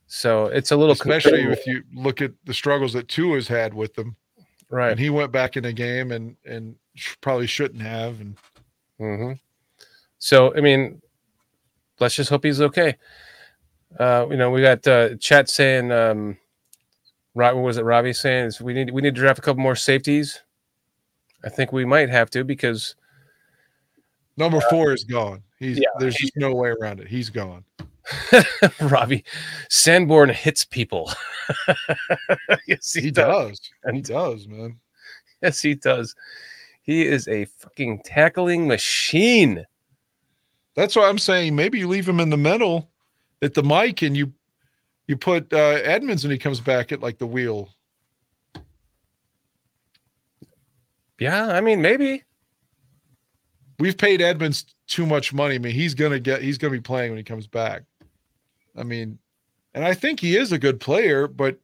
So 0.06 0.46
it's 0.46 0.72
a 0.72 0.76
little 0.76 0.94
Especially 0.94 1.44
if 1.44 1.66
you 1.66 1.84
look 1.94 2.22
at 2.22 2.34
the 2.44 2.54
struggles 2.54 2.94
that 2.94 3.08
Tua's 3.08 3.48
had 3.48 3.74
with 3.74 3.96
them. 3.96 4.16
Right. 4.72 4.92
And 4.92 5.00
he 5.00 5.10
went 5.10 5.32
back 5.32 5.58
in 5.58 5.64
the 5.64 5.74
game 5.74 6.12
and 6.12 6.36
and 6.46 6.76
probably 7.22 7.48
shouldn't 7.48 7.82
have. 7.82 8.20
And 8.20 8.38
hmm 8.98 9.32
So, 10.18 10.56
I 10.56 10.62
mean, 10.62 11.02
let's 12.00 12.16
just 12.16 12.30
hope 12.30 12.44
he's 12.44 12.62
okay. 12.62 12.98
Uh, 14.00 14.26
you 14.30 14.38
know, 14.38 14.50
we 14.50 14.62
got 14.62 14.86
uh, 14.88 15.16
chat 15.18 15.50
saying, 15.50 15.92
um, 15.92 16.38
Rob, 17.36 17.56
what 17.56 17.64
was 17.64 17.78
it? 17.78 17.84
Robbie 17.84 18.14
saying 18.14 18.46
is 18.46 18.62
we 18.62 18.74
need 18.74 18.92
we 18.92 19.02
need 19.02 19.16
to 19.16 19.22
draft 19.22 19.40
a 19.40 19.42
couple 19.42 19.62
more 19.62 19.76
safeties. 19.76 20.42
I 21.44 21.50
think 21.50 21.72
we 21.72 21.86
might 21.86 22.10
have 22.10 22.30
to 22.32 22.44
because 22.44 22.96
number 24.38 24.62
four 24.70 24.94
is 24.94 25.04
gone. 25.04 25.44
He's 25.60 25.78
yeah, 25.78 25.90
there's 26.00 26.16
just 26.16 26.36
no 26.36 26.54
way 26.54 26.70
around 26.70 27.00
it. 27.00 27.08
He's 27.08 27.30
gone. 27.30 27.64
Robbie 28.82 29.24
Sanborn 29.70 30.30
hits 30.30 30.66
people. 30.66 31.12
yes, 32.68 32.94
he, 32.94 33.02
He 33.02 33.12
does. 33.12 33.60
does. 33.84 33.94
He 33.94 34.02
does, 34.02 34.48
man. 34.48 34.80
yes, 35.42 35.62
he 35.62 35.76
does. 35.76 36.16
He 36.82 37.06
is 37.06 37.28
a 37.28 37.46
fucking 37.46 38.02
tackling 38.04 38.68
machine. 38.68 39.66
That's 40.76 40.96
why 40.96 41.08
I'm 41.10 41.20
saying 41.20 41.56
maybe 41.56 41.80
you 41.80 41.88
leave 41.88 42.08
him 42.08 42.20
in 42.20 42.30
the 42.30 42.38
middle 42.38 42.90
at 43.42 43.54
the 43.54 43.64
mic 43.64 44.02
and 44.02 44.16
you 44.16 44.34
you 45.08 45.18
put 45.18 45.52
uh 45.54 45.80
Edmonds 45.84 46.24
and 46.24 46.32
he 46.32 46.38
comes 46.40 46.60
back 46.60 46.92
at 46.92 47.02
like 47.02 47.18
the 47.18 47.28
wheel. 47.28 47.70
Yeah, 51.20 51.48
I 51.48 51.62
mean, 51.62 51.82
maybe. 51.82 52.24
We've 53.80 53.98
paid 53.98 54.22
Edmonds 54.22 54.66
too 54.88 55.06
much 55.06 55.34
money. 55.34 55.56
I 55.56 55.58
mean, 55.60 55.74
he's 55.74 55.94
gonna 55.94 56.20
get 56.20 56.42
he's 56.42 56.58
gonna 56.58 56.72
be 56.72 56.80
playing 56.82 57.12
when 57.12 57.18
he 57.18 57.24
comes 57.24 57.48
back. 57.48 57.84
I 58.76 58.84
mean, 58.84 59.20
and 59.74 59.86
I 59.86 59.94
think 59.94 60.20
he 60.20 60.38
is 60.38 60.52
a 60.52 60.60
good 60.60 60.80
player, 60.80 61.28
but 61.28 61.60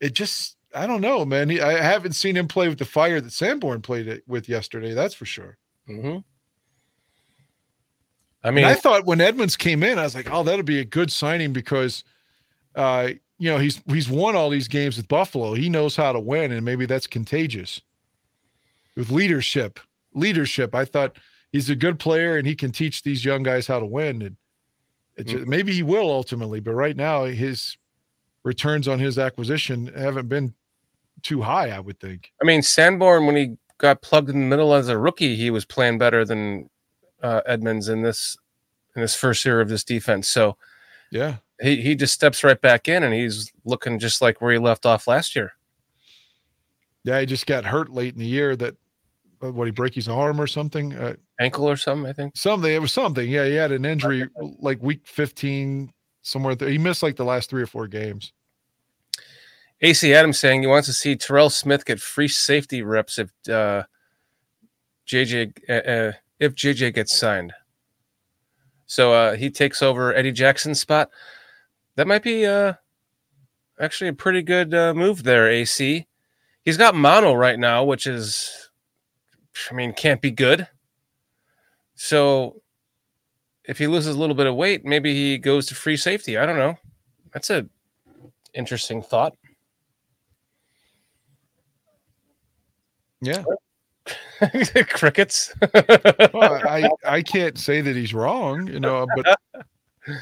it 0.00 0.14
just 0.14 0.56
I 0.74 0.86
don't 0.86 1.00
know, 1.00 1.24
man. 1.24 1.48
He, 1.48 1.60
I 1.60 1.82
haven't 1.82 2.12
seen 2.12 2.36
him 2.36 2.48
play 2.48 2.68
with 2.68 2.78
the 2.78 2.84
fire 2.84 3.20
that 3.20 3.32
Sanborn 3.32 3.82
played 3.82 4.08
it 4.08 4.22
with 4.26 4.48
yesterday. 4.48 4.94
That's 4.94 5.14
for 5.14 5.24
sure. 5.24 5.56
hmm 5.86 6.18
I 8.44 8.50
mean, 8.50 8.64
mean, 8.64 8.64
I 8.66 8.74
thought 8.74 9.04
when 9.04 9.20
Edmonds 9.20 9.56
came 9.56 9.82
in, 9.82 9.98
I 9.98 10.04
was 10.04 10.14
like, 10.14 10.30
oh, 10.30 10.44
that'll 10.44 10.62
be 10.64 10.78
a 10.78 10.84
good 10.84 11.10
signing 11.10 11.52
because, 11.52 12.04
uh, 12.76 13.08
you 13.38 13.50
know, 13.50 13.58
he's 13.58 13.82
he's 13.86 14.08
won 14.08 14.36
all 14.36 14.50
these 14.50 14.68
games 14.68 14.96
with 14.96 15.08
Buffalo. 15.08 15.54
He 15.54 15.68
knows 15.68 15.96
how 15.96 16.12
to 16.12 16.20
win, 16.20 16.52
and 16.52 16.64
maybe 16.64 16.86
that's 16.86 17.06
contagious. 17.06 17.80
With 18.96 19.10
leadership, 19.10 19.80
leadership, 20.14 20.74
I 20.74 20.84
thought 20.84 21.16
he's 21.52 21.70
a 21.70 21.76
good 21.76 21.98
player 21.98 22.36
and 22.36 22.46
he 22.46 22.54
can 22.54 22.72
teach 22.72 23.02
these 23.02 23.24
young 23.24 23.42
guys 23.42 23.66
how 23.66 23.80
to 23.80 23.86
win. 23.86 24.22
And 24.22 24.36
ju- 25.26 25.44
maybe 25.46 25.72
he 25.72 25.82
will 25.82 26.10
ultimately, 26.10 26.60
but 26.60 26.72
right 26.74 26.96
now 26.96 27.24
his 27.24 27.76
returns 28.44 28.86
on 28.88 28.98
his 28.98 29.18
acquisition 29.18 29.86
haven't 29.96 30.28
been 30.28 30.54
too 31.22 31.42
high. 31.42 31.70
I 31.70 31.80
would 31.80 31.98
think. 32.00 32.32
I 32.40 32.44
mean, 32.44 32.62
Sanborn 32.62 33.26
when 33.26 33.36
he 33.36 33.56
got 33.78 34.02
plugged 34.02 34.30
in 34.30 34.40
the 34.40 34.46
middle 34.46 34.74
as 34.74 34.88
a 34.88 34.98
rookie, 34.98 35.36
he 35.36 35.50
was 35.50 35.64
playing 35.64 35.98
better 35.98 36.24
than 36.24 36.68
uh, 37.22 37.40
Edmonds 37.46 37.88
in 37.88 38.02
this 38.02 38.36
in 38.96 39.02
this 39.02 39.14
first 39.14 39.44
year 39.44 39.60
of 39.60 39.68
this 39.68 39.84
defense. 39.84 40.28
So 40.28 40.56
Yeah, 41.10 41.36
he 41.60 41.82
he 41.82 41.94
just 41.94 42.14
steps 42.14 42.42
right 42.44 42.60
back 42.60 42.88
in, 42.88 43.02
and 43.02 43.12
he's 43.14 43.52
looking 43.64 43.98
just 43.98 44.20
like 44.22 44.40
where 44.40 44.52
he 44.52 44.58
left 44.58 44.86
off 44.86 45.06
last 45.06 45.34
year. 45.36 45.52
yeah. 47.04 47.20
He 47.20 47.26
just 47.26 47.46
got 47.46 47.64
hurt 47.64 47.90
late 47.90 48.14
in 48.14 48.20
the 48.20 48.26
year. 48.26 48.56
That 48.56 48.76
uh, 49.42 49.52
what 49.52 49.66
he 49.66 49.72
break 49.72 49.94
his 49.94 50.08
arm 50.08 50.40
or 50.40 50.46
something. 50.46 50.94
Uh, 50.94 51.14
Ankle 51.38 51.68
or 51.68 51.76
something, 51.76 52.08
I 52.08 52.12
think. 52.12 52.36
Something. 52.36 52.72
It 52.72 52.80
was 52.80 52.92
something. 52.92 53.28
Yeah, 53.28 53.46
he 53.46 53.54
had 53.54 53.72
an 53.72 53.84
injury 53.84 54.28
like 54.58 54.82
week 54.82 55.06
15, 55.06 55.92
somewhere 56.22 56.54
there. 56.54 56.68
He 56.68 56.78
missed 56.78 57.02
like 57.02 57.16
the 57.16 57.24
last 57.24 57.50
three 57.50 57.62
or 57.62 57.66
four 57.66 57.86
games. 57.86 58.32
AC 59.80 60.12
Adams 60.12 60.38
saying 60.38 60.62
he 60.62 60.66
wants 60.66 60.88
to 60.88 60.92
see 60.92 61.14
Terrell 61.14 61.50
Smith 61.50 61.84
get 61.84 62.00
free 62.00 62.26
safety 62.26 62.82
reps 62.82 63.18
if 63.18 63.30
uh, 63.48 63.84
JJ 65.06 65.52
uh, 65.68 65.72
uh, 65.72 66.12
if 66.40 66.54
JJ 66.54 66.94
gets 66.94 67.16
signed. 67.16 67.52
So 68.86 69.12
uh, 69.12 69.36
he 69.36 69.50
takes 69.50 69.82
over 69.82 70.14
Eddie 70.14 70.32
Jackson's 70.32 70.80
spot. 70.80 71.10
That 71.94 72.08
might 72.08 72.22
be 72.22 72.46
uh, 72.46 72.72
actually 73.78 74.08
a 74.08 74.14
pretty 74.14 74.42
good 74.42 74.74
uh, 74.74 74.94
move 74.94 75.22
there, 75.22 75.48
AC. 75.48 76.06
He's 76.64 76.76
got 76.76 76.94
mono 76.94 77.34
right 77.34 77.58
now, 77.58 77.84
which 77.84 78.06
is, 78.06 78.70
I 79.70 79.74
mean, 79.74 79.92
can't 79.92 80.20
be 80.20 80.30
good. 80.30 80.66
So 82.00 82.62
if 83.64 83.76
he 83.76 83.88
loses 83.88 84.14
a 84.14 84.18
little 84.18 84.36
bit 84.36 84.46
of 84.46 84.54
weight, 84.54 84.84
maybe 84.84 85.12
he 85.12 85.36
goes 85.36 85.66
to 85.66 85.74
free 85.74 85.96
safety. 85.96 86.38
I 86.38 86.46
don't 86.46 86.56
know. 86.56 86.76
That's 87.32 87.50
a 87.50 87.66
interesting 88.54 89.02
thought. 89.02 89.34
Yeah. 93.20 93.42
Crickets. 94.90 95.52
Well, 96.32 96.60
I 96.66 96.88
I 97.04 97.20
can't 97.20 97.58
say 97.58 97.80
that 97.80 97.96
he's 97.96 98.14
wrong, 98.14 98.68
you 98.68 98.78
know, 98.78 99.04
but 99.16 99.38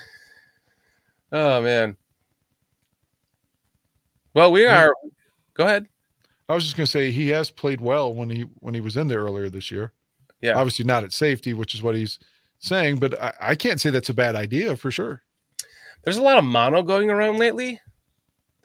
oh 1.33 1.61
man. 1.61 1.95
Well, 4.33 4.51
we 4.51 4.65
are. 4.67 4.95
Go 5.53 5.65
ahead. 5.65 5.87
I 6.49 6.55
was 6.55 6.65
just 6.65 6.77
gonna 6.77 6.87
say 6.87 7.11
he 7.11 7.29
has 7.29 7.51
played 7.51 7.83
well 7.83 8.15
when 8.15 8.31
he 8.31 8.47
when 8.61 8.73
he 8.73 8.81
was 8.81 8.97
in 8.97 9.09
there 9.09 9.21
earlier 9.21 9.51
this 9.51 9.71
year. 9.71 9.93
Yeah. 10.41 10.55
Obviously 10.57 10.85
not 10.85 11.05
at 11.05 11.13
safety, 11.13 11.55
which 11.55 11.75
is 11.75 11.83
what 11.83 11.95
he's 11.97 12.19
saying, 12.59 12.97
but 12.97 13.21
I, 13.21 13.33
I 13.41 13.55
can't 13.55 13.81
say 13.81 13.91
that's 13.91 14.09
a 14.11 14.15
bad 14.15 14.37
idea 14.37 14.77
for 14.77 14.91
sure. 14.91 15.23
There's 16.05 16.19
a 16.19 16.23
lot 16.23 16.39
of 16.39 16.45
mono 16.45 16.83
going 16.83 17.11
around 17.11 17.39
lately, 17.39 17.81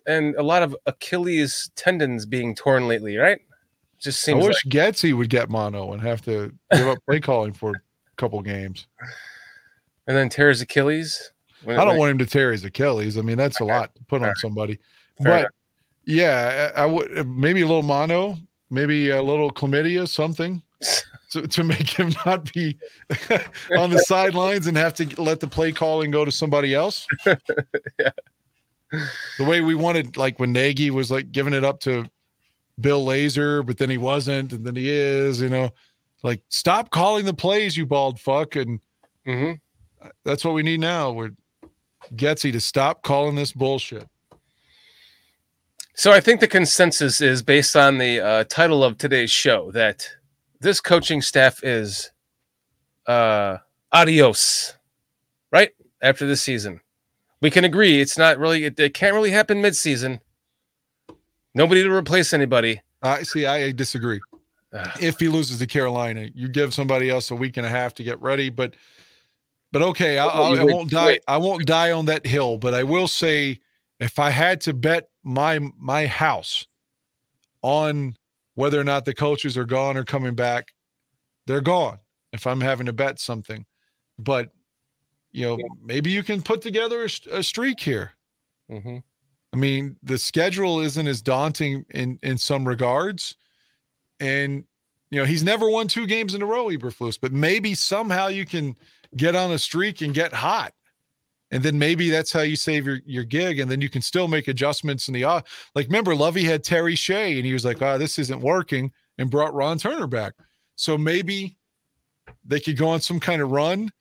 and 0.06 0.36
a 0.36 0.44
lot 0.44 0.64
of 0.64 0.76
Achilles 0.86 1.72
tendons 1.76 2.26
being 2.26 2.54
torn 2.56 2.88
lately. 2.88 3.18
Right? 3.18 3.40
Just 4.00 4.22
seems 4.22 4.44
I 4.44 4.48
wish 4.48 4.66
Getsy 4.66 5.14
would 5.16 5.30
get 5.30 5.50
mono 5.50 5.94
and 5.94 6.02
have 6.02 6.22
to 6.26 6.52
give 6.74 6.88
up 6.88 6.98
play 7.08 7.20
calling 7.20 7.54
for 7.54 7.72
a 7.72 7.82
couple 8.18 8.42
games. 8.42 8.88
and 10.08 10.16
then 10.18 10.30
tears 10.30 10.62
Achilles. 10.62 11.32
I 11.68 11.76
don't 11.76 11.88
when- 11.90 11.98
want 11.98 12.12
him 12.12 12.18
to 12.20 12.26
tear 12.26 12.52
his 12.52 12.64
Achilles. 12.64 13.18
I 13.18 13.22
mean, 13.22 13.38
that's 13.38 13.60
a 13.60 13.66
lot 13.66 13.94
to 13.96 14.04
put 14.06 14.24
on 14.24 14.36
somebody. 14.38 14.80
Fair 15.22 15.26
but 15.32 15.40
enough. 15.40 15.52
yeah, 16.06 16.72
I, 16.76 16.82
I 16.82 16.86
would 16.88 17.28
maybe 17.28 17.62
a 17.62 17.68
little 17.68 17.84
mono, 17.84 18.38
maybe 18.72 19.12
a 19.12 19.22
little 19.22 19.52
chlamydia, 19.52 20.08
something 20.08 20.64
to, 21.32 21.48
to 21.48 21.64
make 21.64 21.90
him 21.90 22.14
not 22.26 22.52
be 22.54 22.78
on 23.78 23.90
the 23.90 24.00
sidelines 24.00 24.68
and 24.68 24.78
have 24.78 24.94
to 24.96 25.22
let 25.22 25.40
the 25.40 25.48
play 25.48 25.72
calling 25.72 26.12
go 26.12 26.24
to 26.26 26.32
somebody 26.32 26.74
else. 26.76 27.08
yeah. 27.26 28.12
The 29.38 29.46
way 29.46 29.62
we 29.62 29.74
wanted, 29.74 30.18
like 30.18 30.38
when 30.38 30.52
Nagy 30.52 30.92
was 30.92 31.10
like 31.10 31.32
giving 31.32 31.54
it 31.54 31.64
up 31.64 31.80
to 31.82 32.06
Bill 32.82 33.06
Lazor, 33.06 33.66
but 33.66 33.78
then 33.78 33.90
he 33.90 33.98
wasn't, 33.98 34.52
and 34.52 34.66
then 34.66 34.76
he 34.76 34.90
is, 34.90 35.40
you 35.40 35.48
know, 35.48 35.70
like 36.24 36.44
stop 36.50 36.90
calling 36.90 37.24
the 37.24 37.34
plays, 37.34 37.78
you 37.78 37.86
bald 37.86 38.20
fuck. 38.20 38.58
And 38.58 38.82
Mhm. 39.26 39.62
that's 40.26 40.44
what 40.44 40.56
we 40.56 40.62
need 40.62 40.82
now. 40.82 41.12
We're 41.12 41.32
Getsy 42.16 42.52
to 42.52 42.60
stop 42.60 43.02
calling 43.04 43.36
this 43.36 43.54
bullshit. 43.54 44.10
So 45.94 46.12
I 46.12 46.20
think 46.20 46.42
the 46.42 46.48
consensus 46.50 47.22
is 47.22 47.42
based 47.42 47.78
on 47.78 47.98
the 47.98 48.20
uh, 48.20 48.44
title 48.46 48.84
of 48.84 48.98
today's 48.98 49.32
show 49.32 49.72
that 49.72 50.06
this 50.62 50.80
coaching 50.80 51.22
staff 51.22 51.64
is 51.64 52.12
uh, 53.08 53.58
adios, 53.92 54.76
right? 55.52 55.72
After 56.02 56.26
this 56.26 56.42
season, 56.42 56.82
we 57.42 57.52
can 57.52 57.66
agree 57.66 58.00
it's 58.00 58.18
not 58.18 58.38
really 58.40 58.66
it, 58.66 58.80
it 58.80 58.94
can't 58.94 59.14
really 59.14 59.32
happen 59.32 59.62
mid-season. 59.62 60.22
Nobody 61.54 61.84
to 61.84 61.92
replace 61.92 62.34
anybody. 62.34 62.82
I 63.02 63.24
see. 63.24 63.46
I 63.46 63.72
disagree. 63.72 64.20
If 65.02 65.20
he 65.20 65.28
loses 65.28 65.60
to 65.60 65.68
Carolina, 65.68 66.30
you 66.34 66.48
give 66.48 66.74
somebody 66.74 67.10
else 67.10 67.30
a 67.30 67.36
week 67.36 67.58
and 67.58 67.66
a 67.66 67.70
half 67.70 67.94
to 67.96 68.04
get 68.04 68.22
ready. 68.22 68.50
But, 68.50 68.76
but 69.74 69.82
okay, 69.82 70.18
I, 70.18 70.26
I, 70.28 70.56
I 70.60 70.64
won't 70.64 70.90
die. 70.90 71.20
I 71.28 71.36
won't 71.38 71.66
die 71.66 71.92
on 71.92 72.06
that 72.06 72.26
hill. 72.26 72.58
But 72.58 72.74
I 72.74 72.84
will 72.84 73.10
say, 73.10 73.60
if 74.00 74.18
I 74.18 74.30
had 74.30 74.62
to 74.62 74.74
bet 74.74 75.10
my 75.24 75.60
my 75.78 76.08
house 76.08 76.68
on 77.62 78.16
whether 78.62 78.80
or 78.80 78.84
not 78.84 79.06
the 79.06 79.14
coaches 79.16 79.58
are 79.58 79.66
gone 79.66 79.98
or 79.98 80.04
coming 80.04 80.36
back, 80.36 80.68
they're 81.48 81.62
gone. 81.62 81.98
If 82.32 82.46
I'm 82.46 82.62
having 82.62 82.86
to 82.86 82.94
bet 82.94 83.20
something, 83.20 83.66
but 84.20 84.52
you 85.32 85.48
know, 85.48 85.58
maybe 85.84 86.12
you 86.12 86.22
can 86.22 86.44
put 86.44 86.62
together 86.62 87.08
a 87.32 87.42
streak 87.42 87.80
here. 87.80 88.12
Mhm. 88.70 89.02
I 89.52 89.58
mean, 89.58 89.98
the 90.04 90.20
schedule 90.20 90.80
isn't 90.80 91.08
as 91.08 91.24
daunting 91.24 91.86
in 91.90 92.20
in 92.22 92.38
some 92.38 92.68
regards, 92.68 93.36
and 94.20 94.64
you 95.10 95.18
know 95.20 95.26
he's 95.26 95.44
never 95.44 95.68
won 95.68 95.88
two 95.88 96.06
games 96.06 96.36
in 96.36 96.44
a 96.44 96.46
row, 96.46 96.68
Eberflus. 96.68 97.18
But 97.20 97.32
maybe 97.34 97.74
somehow 97.74 98.28
you 98.28 98.46
can 98.46 98.76
get 99.18 99.36
on 99.36 99.52
a 99.52 99.58
streak 99.58 100.02
and 100.02 100.14
get 100.14 100.34
hot, 100.34 100.76
and 101.52 101.62
then 101.64 101.78
maybe 101.78 102.10
that's 102.10 102.32
how 102.32 102.42
you 102.42 102.56
save 102.56 102.86
your 102.86 103.00
your 103.06 103.24
gig, 103.24 103.60
and 103.60 103.70
then 103.70 103.82
you 103.82 103.90
can 103.90 104.02
still 104.02 104.28
make 104.28 104.48
adjustments 104.48 105.08
in 105.08 105.14
the 105.14 105.24
off. 105.24 105.44
Like 105.76 105.88
remember, 105.88 106.16
Lovie 106.16 106.44
had 106.44 106.64
Terry 106.64 106.96
Shea, 106.96 107.38
and 107.38 107.46
he 107.46 107.54
was 107.54 107.66
like, 107.66 107.82
"Ah, 107.82 107.98
this 107.98 108.18
isn't 108.20 108.42
working," 108.42 108.92
and 109.18 109.30
brought 109.30 109.54
Ron 109.54 109.78
Turner 109.78 110.08
back. 110.08 110.34
So 110.76 110.98
maybe 110.98 111.58
they 112.46 112.60
could 112.60 112.78
go 112.78 112.88
on 112.88 113.02
some 113.02 113.20
kind 113.20 113.42
of 113.42 113.52
run, 113.52 113.92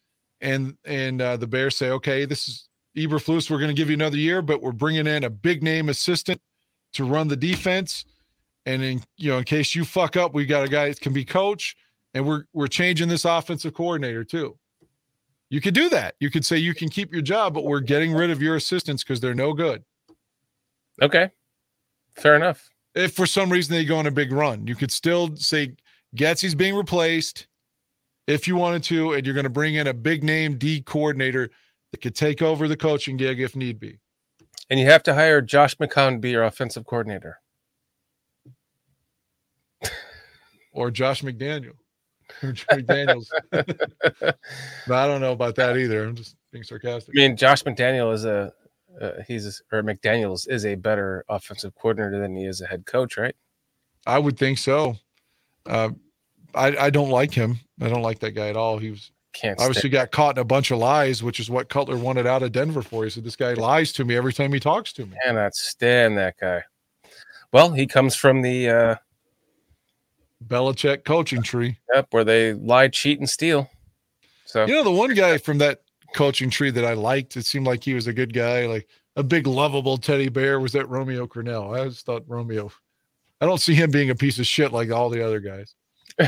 and 0.40 0.76
and 0.84 1.20
uh, 1.20 1.36
the 1.36 1.46
Bears 1.46 1.76
say, 1.76 1.90
"Okay, 1.90 2.24
this 2.24 2.48
is 2.48 2.68
Eberflus, 2.96 3.50
we're 3.50 3.58
going 3.58 3.68
to 3.68 3.74
give 3.74 3.88
you 3.88 3.94
another 3.94 4.16
year, 4.16 4.42
but 4.42 4.62
we're 4.62 4.72
bringing 4.72 5.06
in 5.06 5.24
a 5.24 5.30
big 5.30 5.62
name 5.62 5.88
assistant 5.88 6.40
to 6.94 7.04
run 7.04 7.28
the 7.28 7.36
defense. 7.36 8.04
And 8.66 8.82
in 8.82 9.02
you 9.16 9.30
know, 9.30 9.38
in 9.38 9.44
case 9.44 9.74
you 9.74 9.84
fuck 9.84 10.16
up, 10.16 10.34
we 10.34 10.44
got 10.44 10.64
a 10.64 10.68
guy 10.68 10.88
that 10.88 11.00
can 11.00 11.12
be 11.12 11.24
coach, 11.24 11.76
and 12.14 12.26
we're 12.26 12.44
we're 12.52 12.66
changing 12.66 13.08
this 13.08 13.24
offensive 13.24 13.74
coordinator 13.74 14.24
too. 14.24 14.58
You 15.50 15.60
could 15.60 15.74
do 15.74 15.88
that. 15.88 16.14
You 16.20 16.30
could 16.30 16.46
say 16.46 16.56
you 16.56 16.74
can 16.74 16.88
keep 16.88 17.12
your 17.12 17.22
job, 17.22 17.54
but 17.54 17.64
we're 17.64 17.80
getting 17.80 18.12
rid 18.12 18.30
of 18.30 18.40
your 18.40 18.56
assistants 18.56 19.02
because 19.02 19.20
they're 19.20 19.34
no 19.34 19.52
good. 19.52 19.84
Okay, 21.02 21.30
fair 22.14 22.36
enough. 22.36 22.68
If 22.94 23.14
for 23.14 23.26
some 23.26 23.50
reason 23.50 23.74
they 23.74 23.84
go 23.84 23.96
on 23.96 24.06
a 24.06 24.10
big 24.12 24.32
run, 24.32 24.66
you 24.66 24.76
could 24.76 24.92
still 24.92 25.36
say 25.36 25.74
Getsy's 26.16 26.54
being 26.54 26.74
replaced 26.74 27.46
if 28.26 28.46
you 28.46 28.56
wanted 28.56 28.84
to, 28.84 29.12
and 29.12 29.26
you're 29.26 29.34
going 29.34 29.44
to 29.44 29.50
bring 29.50 29.74
in 29.74 29.88
a 29.88 29.94
big 29.94 30.22
name 30.22 30.56
D 30.56 30.82
coordinator 30.82 31.50
that 31.90 32.00
could 32.00 32.14
take 32.14 32.42
over 32.42 32.68
the 32.68 32.76
coaching 32.76 33.16
gig 33.16 33.40
if 33.40 33.56
need 33.56 33.80
be. 33.80 33.98
And 34.68 34.78
you 34.78 34.86
have 34.86 35.02
to 35.04 35.14
hire 35.14 35.42
Josh 35.42 35.76
McCown 35.76 36.12
to 36.12 36.18
be 36.18 36.30
your 36.30 36.44
offensive 36.44 36.86
coordinator. 36.86 37.40
or 40.72 40.90
Josh 40.90 41.22
McDaniel. 41.22 41.74
McDaniels. 42.42 43.26
but 43.50 44.38
I 44.88 45.06
don't 45.06 45.20
know 45.20 45.32
about 45.32 45.56
that 45.56 45.76
either. 45.76 46.04
I'm 46.04 46.14
just 46.14 46.36
being 46.52 46.64
sarcastic. 46.64 47.14
I 47.16 47.20
mean, 47.20 47.36
Josh 47.36 47.62
McDaniel 47.62 48.12
is 48.12 48.24
a 48.24 48.52
uh, 49.00 49.12
he's 49.26 49.62
or 49.72 49.82
McDaniel's 49.82 50.46
is 50.46 50.66
a 50.66 50.74
better 50.74 51.24
offensive 51.28 51.74
coordinator 51.74 52.20
than 52.20 52.34
he 52.34 52.44
is 52.44 52.60
a 52.60 52.66
head 52.66 52.86
coach, 52.86 53.16
right? 53.16 53.34
I 54.06 54.18
would 54.18 54.38
think 54.38 54.58
so. 54.58 54.96
Uh, 55.66 55.90
I, 56.54 56.76
I 56.76 56.90
don't 56.90 57.10
like 57.10 57.32
him. 57.32 57.60
I 57.80 57.88
don't 57.88 58.02
like 58.02 58.18
that 58.20 58.32
guy 58.32 58.48
at 58.48 58.56
all. 58.56 58.78
He 58.78 58.90
was 58.90 59.12
Can't 59.32 59.60
obviously 59.60 59.90
got 59.90 60.10
caught 60.10 60.36
in 60.36 60.40
a 60.40 60.44
bunch 60.44 60.70
of 60.70 60.78
lies, 60.78 61.22
which 61.22 61.38
is 61.38 61.50
what 61.50 61.68
Cutler 61.68 61.96
wanted 61.96 62.26
out 62.26 62.42
of 62.42 62.52
Denver 62.52 62.82
for. 62.82 63.04
He 63.04 63.10
said, 63.10 63.24
This 63.24 63.36
guy 63.36 63.52
lies 63.54 63.92
to 63.92 64.04
me 64.04 64.16
every 64.16 64.32
time 64.32 64.52
he 64.52 64.60
talks 64.60 64.92
to 64.94 65.06
me. 65.06 65.16
cannot 65.24 65.54
stand 65.54 66.18
that 66.18 66.36
guy. 66.40 66.62
Well, 67.52 67.72
he 67.72 67.86
comes 67.86 68.14
from 68.14 68.42
the 68.42 68.68
uh, 68.68 68.94
Belichick 70.46 71.04
coaching 71.04 71.42
tree. 71.42 71.78
yep, 71.94 72.06
where 72.10 72.24
they 72.24 72.54
lie, 72.54 72.88
cheat, 72.88 73.18
and 73.18 73.28
steal. 73.28 73.70
So 74.46 74.66
You 74.66 74.74
know, 74.74 74.84
the 74.84 74.90
one 74.90 75.14
guy 75.14 75.38
from 75.38 75.58
that 75.58 75.82
coaching 76.14 76.50
tree 76.50 76.70
that 76.70 76.84
I 76.84 76.94
liked, 76.94 77.36
it 77.36 77.46
seemed 77.46 77.66
like 77.66 77.84
he 77.84 77.94
was 77.94 78.06
a 78.06 78.12
good 78.12 78.32
guy, 78.34 78.66
like 78.66 78.88
a 79.16 79.22
big, 79.22 79.46
lovable 79.46 79.96
teddy 79.96 80.28
bear, 80.28 80.58
was 80.60 80.72
that 80.72 80.88
Romeo 80.88 81.26
Crennel. 81.26 81.78
I 81.78 81.88
just 81.88 82.06
thought 82.06 82.24
Romeo, 82.26 82.70
I 83.40 83.46
don't 83.46 83.60
see 83.60 83.74
him 83.74 83.90
being 83.90 84.10
a 84.10 84.14
piece 84.14 84.38
of 84.38 84.46
shit 84.46 84.72
like 84.72 84.90
all 84.90 85.10
the 85.10 85.24
other 85.24 85.40
guys. 85.40 85.74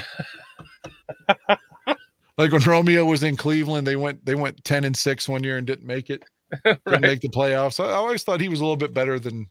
like 2.38 2.52
when 2.52 2.62
Romeo 2.62 3.04
was 3.04 3.22
in 3.22 3.36
Cleveland, 3.36 3.86
they 3.86 3.96
went 3.96 4.24
they 4.24 4.34
went 4.34 4.62
10 4.64 4.84
and 4.84 4.96
6 4.96 5.28
one 5.28 5.42
year 5.42 5.58
and 5.58 5.66
didn't 5.66 5.86
make 5.86 6.10
it, 6.10 6.22
right. 6.64 7.00
make 7.00 7.20
the 7.20 7.28
playoffs. 7.28 7.82
I 7.82 7.92
always 7.92 8.22
thought 8.22 8.40
he 8.40 8.48
was 8.48 8.60
a 8.60 8.62
little 8.62 8.76
bit 8.76 8.94
better 8.94 9.18
than 9.18 9.48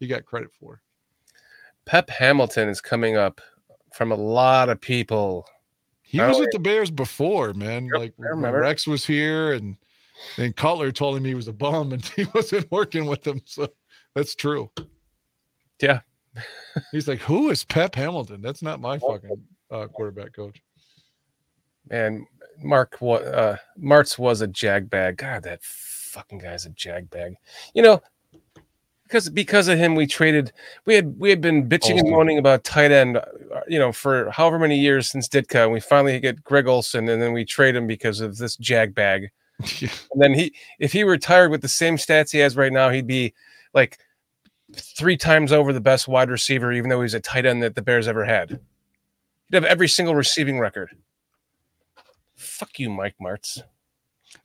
he 0.00 0.06
got 0.06 0.24
credit 0.24 0.50
for. 0.58 0.80
Pep 1.84 2.08
Hamilton 2.08 2.68
is 2.68 2.80
coming 2.80 3.16
up 3.16 3.40
from 3.94 4.12
a 4.12 4.16
lot 4.16 4.68
of 4.68 4.80
people. 4.80 5.46
He 6.02 6.20
was 6.20 6.38
with 6.38 6.50
the 6.52 6.58
Bears 6.58 6.90
before, 6.90 7.54
man. 7.54 7.86
Yep, 7.86 7.98
like. 7.98 8.14
Rex 8.18 8.86
was 8.86 9.04
here 9.04 9.52
and 9.52 9.76
then 10.36 10.52
Cutler 10.52 10.92
told 10.92 11.16
him 11.16 11.24
he 11.24 11.34
was 11.34 11.48
a 11.48 11.52
bum 11.52 11.92
and 11.92 12.04
he 12.16 12.26
wasn't 12.34 12.70
working 12.70 13.06
with 13.06 13.22
them. 13.22 13.40
So 13.44 13.68
that's 14.14 14.34
true. 14.34 14.70
Yeah. 15.80 16.00
He's 16.92 17.08
like, 17.08 17.20
who 17.20 17.50
is 17.50 17.64
Pep 17.64 17.94
Hamilton? 17.94 18.42
That's 18.42 18.62
not 18.62 18.80
my 18.80 18.98
fucking 18.98 19.42
uh, 19.70 19.86
quarterback 19.86 20.34
coach. 20.34 20.60
And 21.90 22.26
Mark, 22.62 22.96
wa- 23.00 23.16
uh, 23.16 23.56
Martz 23.80 24.18
was 24.18 24.40
a 24.40 24.46
jag 24.46 24.90
bag. 24.90 25.18
God, 25.18 25.42
that 25.44 25.62
fucking 25.62 26.38
guy's 26.38 26.66
a 26.66 26.70
jag 26.70 27.10
bag. 27.10 27.34
You 27.74 27.82
know, 27.82 28.02
because 29.14 29.30
because 29.30 29.68
of 29.68 29.78
him, 29.78 29.94
we 29.94 30.08
traded. 30.08 30.52
We 30.86 30.94
had 30.96 31.16
we 31.20 31.30
had 31.30 31.40
been 31.40 31.68
bitching 31.68 32.00
and 32.00 32.10
moaning 32.10 32.38
about 32.38 32.64
tight 32.64 32.90
end, 32.90 33.16
uh, 33.18 33.22
you 33.68 33.78
know, 33.78 33.92
for 33.92 34.28
however 34.32 34.58
many 34.58 34.76
years 34.76 35.08
since 35.08 35.28
Ditka. 35.28 35.62
And 35.62 35.72
we 35.72 35.78
finally 35.78 36.18
get 36.18 36.42
Greg 36.42 36.66
Olsen, 36.66 37.08
and 37.08 37.22
then 37.22 37.32
we 37.32 37.44
trade 37.44 37.76
him 37.76 37.86
because 37.86 38.18
of 38.18 38.38
this 38.38 38.56
jag 38.56 38.92
bag. 38.92 39.30
And 39.80 40.20
then 40.22 40.34
he, 40.34 40.52
if 40.80 40.92
he 40.92 41.04
retired 41.04 41.52
with 41.52 41.62
the 41.62 41.68
same 41.68 41.96
stats 41.96 42.32
he 42.32 42.38
has 42.38 42.56
right 42.56 42.72
now, 42.72 42.90
he'd 42.90 43.06
be 43.06 43.34
like 43.72 43.98
three 44.74 45.16
times 45.16 45.52
over 45.52 45.72
the 45.72 45.80
best 45.80 46.08
wide 46.08 46.28
receiver, 46.28 46.72
even 46.72 46.90
though 46.90 47.02
he's 47.02 47.14
a 47.14 47.20
tight 47.20 47.46
end 47.46 47.62
that 47.62 47.76
the 47.76 47.82
Bears 47.82 48.08
ever 48.08 48.24
had. 48.24 48.50
He'd 48.50 49.54
have 49.54 49.64
every 49.64 49.88
single 49.88 50.16
receiving 50.16 50.58
record. 50.58 50.90
Fuck 52.34 52.80
you, 52.80 52.90
Mike 52.90 53.14
Martz. 53.22 53.62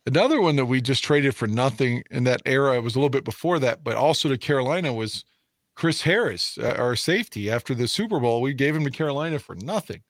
Another 0.06 0.42
one 0.42 0.56
that 0.56 0.66
we 0.66 0.82
just 0.82 1.04
traded 1.04 1.36
for 1.36 1.48
nothing 1.48 2.04
in 2.10 2.24
that 2.24 2.42
era, 2.46 2.76
it 2.76 2.84
was 2.84 2.96
a 2.96 3.00
little 3.00 3.10
bit 3.10 3.24
before 3.24 3.60
that, 3.60 3.84
but 3.84 3.96
also 3.96 4.30
to 4.30 4.38
Carolina 4.38 4.94
was 4.94 5.26
Chris 5.76 6.02
Harris, 6.02 6.58
uh, 6.58 6.76
our 6.78 6.96
safety. 6.96 7.50
After 7.50 7.74
the 7.74 7.88
Super 7.88 8.20
Bowl, 8.20 8.42
we 8.42 8.54
gave 8.54 8.76
him 8.76 8.84
to 8.84 8.92
Carolina 8.92 9.40
for 9.40 9.56
nothing. 9.56 10.02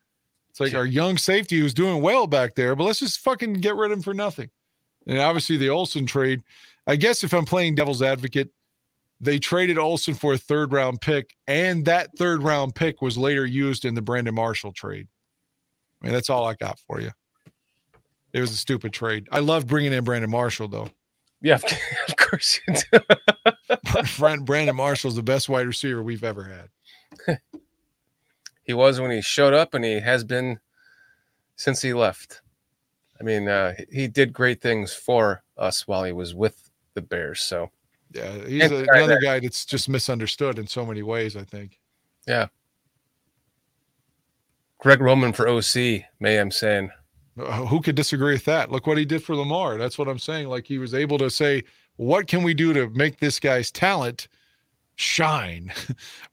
It's 0.50 0.60
like 0.60 0.74
our 0.74 0.86
young 0.86 1.18
safety 1.18 1.60
who's 1.60 1.74
doing 1.74 2.02
well 2.02 2.28
back 2.28 2.56
there, 2.56 2.76
but 2.76 2.86
let's 2.86 3.00
just 3.00 3.20
fucking 3.20 3.54
get 3.54 3.76
rid 3.76 3.92
of 3.92 3.98
him 3.98 4.04
for 4.04 4.14
nothing. 4.14 4.50
And 5.06 5.20
obviously 5.20 5.58
the 5.58 5.70
Olsen 5.70 6.06
trade, 6.06 6.44
I 6.88 6.96
guess 6.96 7.24
if 7.24 7.34
I'm 7.34 7.46
playing 7.46 7.76
devil's 7.76 8.02
advocate, 8.02 8.50
they 9.22 9.38
traded 9.38 9.78
Olsen 9.78 10.14
for 10.14 10.34
a 10.34 10.38
third 10.38 10.72
round 10.72 11.02
pick, 11.02 11.36
and 11.48 11.86
that 11.86 12.18
third 12.18 12.42
round 12.42 12.74
pick 12.74 13.02
was 13.02 13.18
later 13.18 13.46
used 13.46 13.86
in 13.86 13.94
the 13.94 14.02
Brandon 14.02 14.34
Marshall 14.34 14.72
trade. 14.72 15.08
I 16.02 16.06
mean, 16.06 16.14
that's 16.14 16.30
all 16.30 16.46
I 16.46 16.54
got 16.54 16.80
for 16.80 17.02
you. 17.02 17.12
It 18.34 18.42
was 18.42 18.52
a 18.52 18.56
stupid 18.58 18.94
trade. 18.94 19.28
I 19.32 19.40
love 19.40 19.66
bringing 19.68 19.94
in 19.94 20.04
Brandon 20.04 20.30
Marshall, 20.30 20.68
though. 20.68 20.90
Yeah, 21.42 21.56
of 22.08 22.16
course 22.18 22.60
you 22.68 22.76
do. 22.92 23.00
Brand- 24.18 24.46
Brandon 24.46 24.76
Marshall's 24.76 25.16
the 25.16 25.24
best 25.24 25.50
wide 25.50 25.66
receiver 25.68 26.04
we've 26.04 26.24
ever 26.24 26.44
had. 27.26 27.40
he 28.64 28.74
was 28.74 29.00
when 29.00 29.10
he 29.12 29.22
showed 29.22 29.54
up, 29.54 29.74
and 29.74 29.84
he 29.86 30.00
has 30.00 30.24
been 30.24 30.60
since 31.56 31.82
he 31.82 31.94
left. 31.94 32.42
I 33.20 33.24
mean, 33.24 33.48
uh, 33.48 33.74
he 33.92 34.08
did 34.08 34.32
great 34.32 34.62
things 34.62 34.94
for 34.94 35.44
us 35.58 35.88
while 35.88 36.04
he 36.04 36.12
was 36.14 36.34
with 36.36 36.70
the 36.94 37.02
Bears. 37.02 37.42
So 37.42 37.70
Yeah, 38.14 38.32
he's 38.46 38.64
And 38.64 38.88
another 38.90 39.16
that- 39.16 39.22
guy 39.24 39.40
that's 39.40 39.66
just 39.66 39.90
misunderstood 39.90 40.60
in 40.60 40.68
so 40.68 40.86
many 40.86 41.02
ways. 41.04 41.36
I 41.36 41.44
think. 41.44 41.80
Yeah. 42.28 42.48
Greg 44.78 45.02
Roman 45.02 45.34
for 45.34 45.48
OC, 45.50 46.04
may 46.20 46.38
I'm 46.40 46.52
saying. 46.52 46.92
Uh, 47.40 47.66
who 47.66 47.82
could 47.82 47.96
disagree 47.96 48.34
with 48.34 48.46
that? 48.46 48.72
Look 48.72 48.88
what 48.88 48.98
he 48.98 49.06
did 49.06 49.24
for 49.24 49.36
Lamar. 49.36 49.78
That's 49.78 49.98
what 49.98 50.08
I'm 50.08 50.20
saying. 50.20 50.48
Like 50.48 50.66
he 50.66 50.78
was 50.78 50.94
able 50.94 51.18
to 51.20 51.30
say, 51.30 51.64
"What 51.98 52.28
can 52.28 52.44
we 52.44 52.54
do 52.54 52.74
to 52.74 52.90
make 52.90 53.20
this 53.20 53.40
guy's 53.40 53.72
talent 53.72 54.28
shine? 54.96 55.72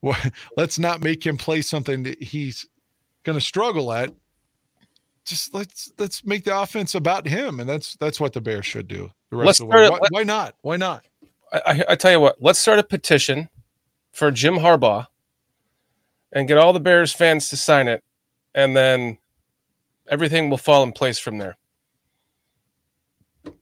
Let's 0.56 0.78
not 0.78 1.02
make 1.02 1.24
him 1.24 1.36
play 1.36 1.62
something 1.62 2.02
that 2.04 2.22
he's 2.22 2.66
going 3.24 3.38
to 3.38 3.44
struggle 3.44 3.92
at. 3.92 4.12
Just 5.24 5.52
let's 5.52 5.92
let's 5.98 6.24
make 6.24 6.44
the 6.44 6.56
offense 6.56 6.94
about 6.94 7.26
him, 7.26 7.58
and 7.58 7.68
that's 7.68 7.96
that's 7.96 8.20
what 8.20 8.32
the 8.32 8.40
Bears 8.40 8.64
should 8.64 8.86
do. 8.86 9.10
The 9.30 9.36
rest 9.36 9.46
Let's 9.46 9.60
of 9.60 9.66
the 9.66 9.74
way. 9.74 9.86
start 9.86 10.00
Why, 10.00 10.08
why 10.10 10.22
not? 10.22 10.54
Why 10.62 10.76
not? 10.76 11.04
I, 11.52 11.84
I 11.88 11.94
tell 11.96 12.12
you 12.12 12.20
what, 12.20 12.36
let's 12.40 12.60
start 12.60 12.78
a 12.78 12.84
petition 12.84 13.48
for 14.12 14.30
Jim 14.30 14.54
Harbaugh 14.54 15.06
and 16.32 16.46
get 16.46 16.58
all 16.58 16.72
the 16.72 16.80
Bears 16.80 17.12
fans 17.12 17.48
to 17.48 17.56
sign 17.56 17.88
it, 17.88 18.04
and 18.54 18.76
then 18.76 19.18
everything 20.08 20.50
will 20.50 20.58
fall 20.58 20.82
in 20.82 20.92
place 20.92 21.18
from 21.18 21.38
there. 21.38 21.56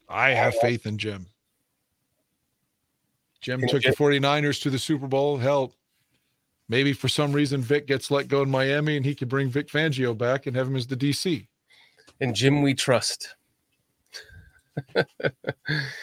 I 0.08 0.30
have 0.30 0.54
faith 0.56 0.86
in 0.86 0.98
Jim. 0.98 1.26
Jim 3.40 3.60
took 3.60 3.82
the 3.82 3.90
Jim- 3.90 3.94
49ers 3.94 4.62
to 4.62 4.70
the 4.70 4.78
Super 4.78 5.06
Bowl. 5.06 5.36
Hell, 5.36 5.74
maybe 6.68 6.92
for 6.92 7.08
some 7.08 7.32
reason 7.32 7.60
Vic 7.60 7.86
gets 7.86 8.10
let 8.10 8.28
go 8.28 8.42
in 8.42 8.50
Miami 8.50 8.96
and 8.96 9.04
he 9.04 9.14
could 9.14 9.28
bring 9.28 9.50
Vic 9.50 9.68
Fangio 9.68 10.16
back 10.16 10.46
and 10.46 10.56
have 10.56 10.66
him 10.66 10.76
as 10.76 10.86
the 10.86 10.96
DC. 10.96 11.46
And 12.20 12.34
Jim, 12.34 12.62
we 12.62 12.74
trust. 12.74 13.34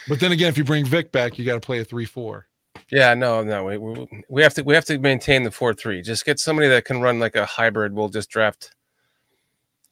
But 0.08 0.20
then 0.20 0.32
again, 0.32 0.50
if 0.50 0.58
you 0.58 0.64
bring 0.64 0.86
Vic 0.86 1.12
back, 1.12 1.38
you 1.38 1.46
got 1.46 1.54
to 1.54 1.60
play 1.60 1.80
a 1.80 1.86
3 1.86 2.06
4. 2.06 2.48
Yeah, 2.92 3.14
no, 3.14 3.44
no, 3.44 3.64
we, 3.66 3.78
we, 3.78 4.24
we 4.30 4.44
have 4.44 4.54
to 4.56 4.64
we 4.64 4.76
have 4.76 4.86
to 4.86 4.98
maintain 4.98 5.44
the 5.44 5.52
four 5.52 5.74
three. 5.74 6.02
Just 6.02 6.26
get 6.26 6.40
somebody 6.40 6.68
that 6.68 6.84
can 6.84 7.00
run 7.02 7.20
like 7.20 7.38
a 7.38 7.46
hybrid. 7.46 7.94
We'll 7.94 8.10
just 8.10 8.30
draft 8.30 8.72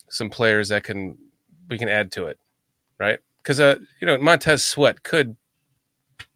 some 0.09 0.29
players 0.29 0.69
that 0.69 0.83
can 0.83 1.17
we 1.69 1.77
can 1.77 1.89
add 1.89 2.11
to 2.13 2.25
it, 2.27 2.39
right? 2.99 3.19
Because 3.43 3.59
uh, 3.59 3.75
you 4.01 4.07
know, 4.07 4.17
Montez 4.17 4.63
Sweat 4.63 5.03
could 5.03 5.35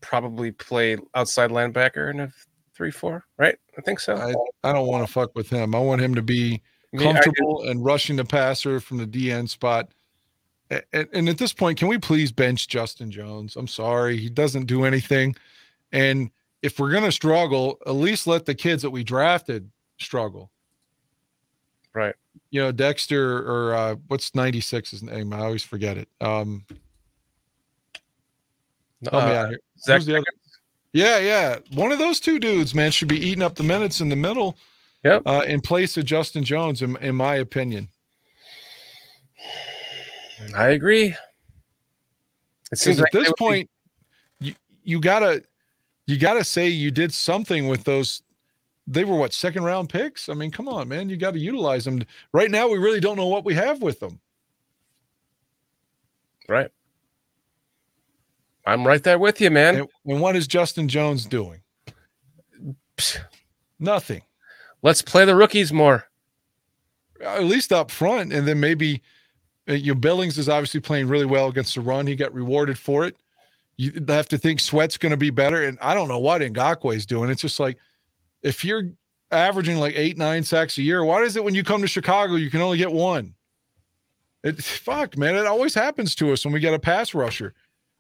probably 0.02 0.52
play 0.52 0.98
outside 1.16 1.50
linebacker 1.50 2.10
in 2.12 2.20
a 2.22 2.32
three 2.76 2.92
four, 2.92 3.26
right? 3.38 3.58
I 3.78 3.82
think 3.82 4.00
so. 4.00 4.16
I, 4.16 4.34
I 4.68 4.74
don't 4.74 4.88
want 4.88 5.06
to 5.06 5.12
fuck 5.12 5.36
with 5.36 5.50
him. 5.50 5.76
I 5.76 5.80
want 5.80 6.02
him 6.02 6.16
to 6.16 6.22
be 6.22 6.62
I 6.94 6.98
mean, 6.98 7.14
comfortable 7.14 7.64
and 7.68 7.84
rushing 7.84 8.16
the 8.16 8.26
passer 8.26 8.80
from 8.80 8.98
the 8.98 9.08
DN 9.08 9.50
spot. 9.50 9.90
And, 10.70 11.08
and 11.14 11.30
at 11.30 11.38
this 11.38 11.54
point, 11.54 11.78
can 11.78 11.88
we 11.88 11.98
please 11.98 12.32
bench 12.32 12.68
Justin 12.68 13.12
Jones? 13.12 13.56
I'm 13.56 13.68
sorry, 13.68 14.18
he 14.18 14.30
doesn't 14.30 14.66
do 14.66 14.86
anything. 14.86 15.36
And 15.92 16.32
if 16.62 16.80
we're 16.80 16.92
gonna 16.92 17.12
struggle, 17.12 17.78
at 17.86 17.96
least 17.96 18.28
let 18.28 18.46
the 18.46 18.56
kids 18.56 18.82
that 18.82 18.90
we 18.90 19.04
drafted 19.04 19.70
struggle. 20.00 20.50
Right. 21.94 22.16
You 22.50 22.62
know, 22.62 22.72
Dexter 22.72 23.40
or 23.40 23.76
uh, 23.76 23.96
what's 24.08 24.32
96's 24.32 25.04
name? 25.04 25.34
I 25.34 25.40
always 25.40 25.64
forget 25.64 25.98
it. 25.98 26.08
Um, 26.22 26.66
me 29.02 29.10
uh, 29.12 29.48
here. 29.50 29.60
Zach 29.80 30.02
Yeah, 30.94 31.20
yeah. 31.20 31.58
One 31.74 31.92
of 31.92 32.00
those 32.00 32.20
two 32.20 32.40
dudes, 32.40 32.74
man, 32.74 32.92
should 32.92 33.08
be 33.08 33.20
eating 33.20 33.44
up 33.44 33.56
the 33.56 33.64
minutes 33.64 34.02
in 34.02 34.10
the 34.10 34.16
middle. 34.16 34.58
Yep. 35.04 35.24
Uh, 35.26 35.44
in 35.46 35.60
place 35.60 35.98
of 35.98 36.06
Justin 36.06 36.44
Jones, 36.44 36.82
in, 36.82 36.96
in 36.98 37.16
my 37.16 37.36
opinion. 37.36 37.90
I 40.56 40.70
agree. 40.70 41.16
It 42.72 42.78
seems 42.78 42.98
at 43.00 43.04
like 43.04 43.12
they 43.12 43.20
this 43.20 43.28
would 43.28 43.36
be- 43.36 43.46
point, 43.46 43.70
you 44.40 44.56
you 44.84 45.00
gotta 45.00 45.44
you 46.08 46.18
gotta 46.18 46.44
say 46.44 46.68
you 46.68 46.92
did 46.92 47.14
something 47.14 47.68
with 47.68 47.84
those. 47.84 48.23
They 48.86 49.06
were 49.06 49.16
what 49.16 49.34
second 49.34 49.64
round 49.64 49.90
picks. 49.90 50.28
I 50.28 50.34
mean, 50.34 50.52
come 50.52 50.68
on, 50.68 50.88
man, 50.90 51.10
you 51.10 51.16
got 51.18 51.32
to 51.32 51.40
utilize 51.40 51.86
them. 51.86 52.04
Right 52.34 52.52
now, 52.52 52.68
we 52.68 52.78
really 52.78 53.00
don't 53.00 53.18
know 53.18 53.28
what 53.28 53.46
we 53.46 53.54
have 53.54 53.82
with 53.82 54.00
them. 54.00 54.20
right. 56.48 56.70
I'm 58.66 58.88
right 58.88 59.04
there 59.04 59.20
with 59.20 59.42
you, 59.42 59.52
man. 59.52 59.76
And, 59.76 59.88
and 60.06 60.22
what 60.22 60.36
is 60.36 60.48
Justin 60.48 60.88
Jones 60.88 61.26
doing? 61.26 61.62
Nothing. 63.80 64.22
Let's 64.82 65.02
play 65.02 65.26
the 65.26 65.36
rookies 65.36 65.74
more. 65.74 66.06
at 67.22 67.44
least 67.44 67.72
up 67.72 67.92
front, 67.92 68.34
and 68.34 68.48
then 68.48 68.60
maybe 68.60 69.02
uh, 69.70 69.74
your 69.74 69.96
Billings 69.96 70.38
is 70.38 70.50
obviously 70.50 70.80
playing 70.80 71.08
really 71.08 71.26
well 71.26 71.48
against 71.48 71.76
the 71.76 71.82
run. 71.82 72.08
He 72.08 72.16
got 72.16 72.34
rewarded 72.34 72.78
for 72.78 73.06
it. 73.06 73.16
You 73.78 73.92
have 74.08 74.28
to 74.30 74.38
think 74.38 74.60
Sweat's 74.60 74.98
going 74.98 75.12
to 75.12 75.18
be 75.18 75.30
better, 75.30 75.64
and 75.64 75.78
I 75.82 75.94
don't 75.94 76.08
know 76.08 76.20
what 76.20 76.42
Ngakoue 76.42 76.96
is 76.96 77.06
doing. 77.06 77.30
It's 77.30 77.42
just 77.42 77.60
like 77.60 77.78
if 78.44 78.64
you're 78.64 78.90
averaging 79.32 79.78
like 79.78 79.96
eight, 79.96 80.18
nine 80.18 80.44
sacks 80.44 80.78
a 80.78 80.82
year, 80.82 81.04
why 81.04 81.22
is 81.22 81.36
it 81.36 81.44
when 81.44 81.56
you 81.56 81.64
come 81.64 81.82
to 81.82 81.88
Chicago 81.88 82.36
you 82.36 82.50
can 82.50 82.62
only 82.62 82.78
get 82.78 82.92
one? 82.92 83.34
It 84.44 84.62
fuck, 84.62 85.18
man. 85.18 85.36
It 85.36 85.46
always 85.46 85.74
happens 85.74 86.16
to 86.16 86.34
us 86.34 86.44
when 86.44 86.54
we 86.54 86.60
get 86.60 86.74
a 86.74 86.80
pass 86.80 87.14
rusher. 87.14 87.54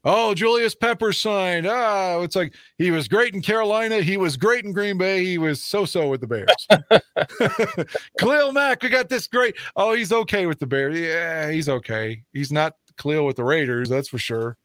Oh, 0.06 0.34
Julius 0.34 0.76
Peppers 0.76 1.18
signed. 1.18 1.65
Ah, 1.65 2.20
it's 2.20 2.36
like 2.36 2.53
he 2.78 2.91
was 2.91 3.07
great 3.07 3.34
in 3.34 3.41
Carolina. 3.41 4.02
He 4.02 4.18
was 4.18 4.36
great 4.36 4.65
in 4.65 4.74
Green 4.74 4.98
Bay. 4.98 5.24
He 5.24 5.38
was 5.38 5.64
so-so 5.64 6.10
with 6.10 6.20
the 6.20 6.28
Bears. 6.28 6.68
Khalil 8.20 8.52
Mack, 8.52 8.84
we 8.84 8.90
got 8.90 9.07
this 9.07 9.28
great. 9.28 9.56
Oh, 9.78 9.94
he's 9.94 10.11
okay 10.11 10.45
with 10.45 10.60
the 10.60 10.68
Bears. 10.68 10.99
Yeah, 10.99 11.49
he's 11.49 11.70
okay. 11.70 12.22
He's 12.34 12.52
not 12.52 12.76
Khalil 12.98 13.26
with 13.26 13.38
the 13.38 13.45
Raiders, 13.45 13.88
that's 13.88 14.10
for 14.10 14.18
sure. 14.18 14.57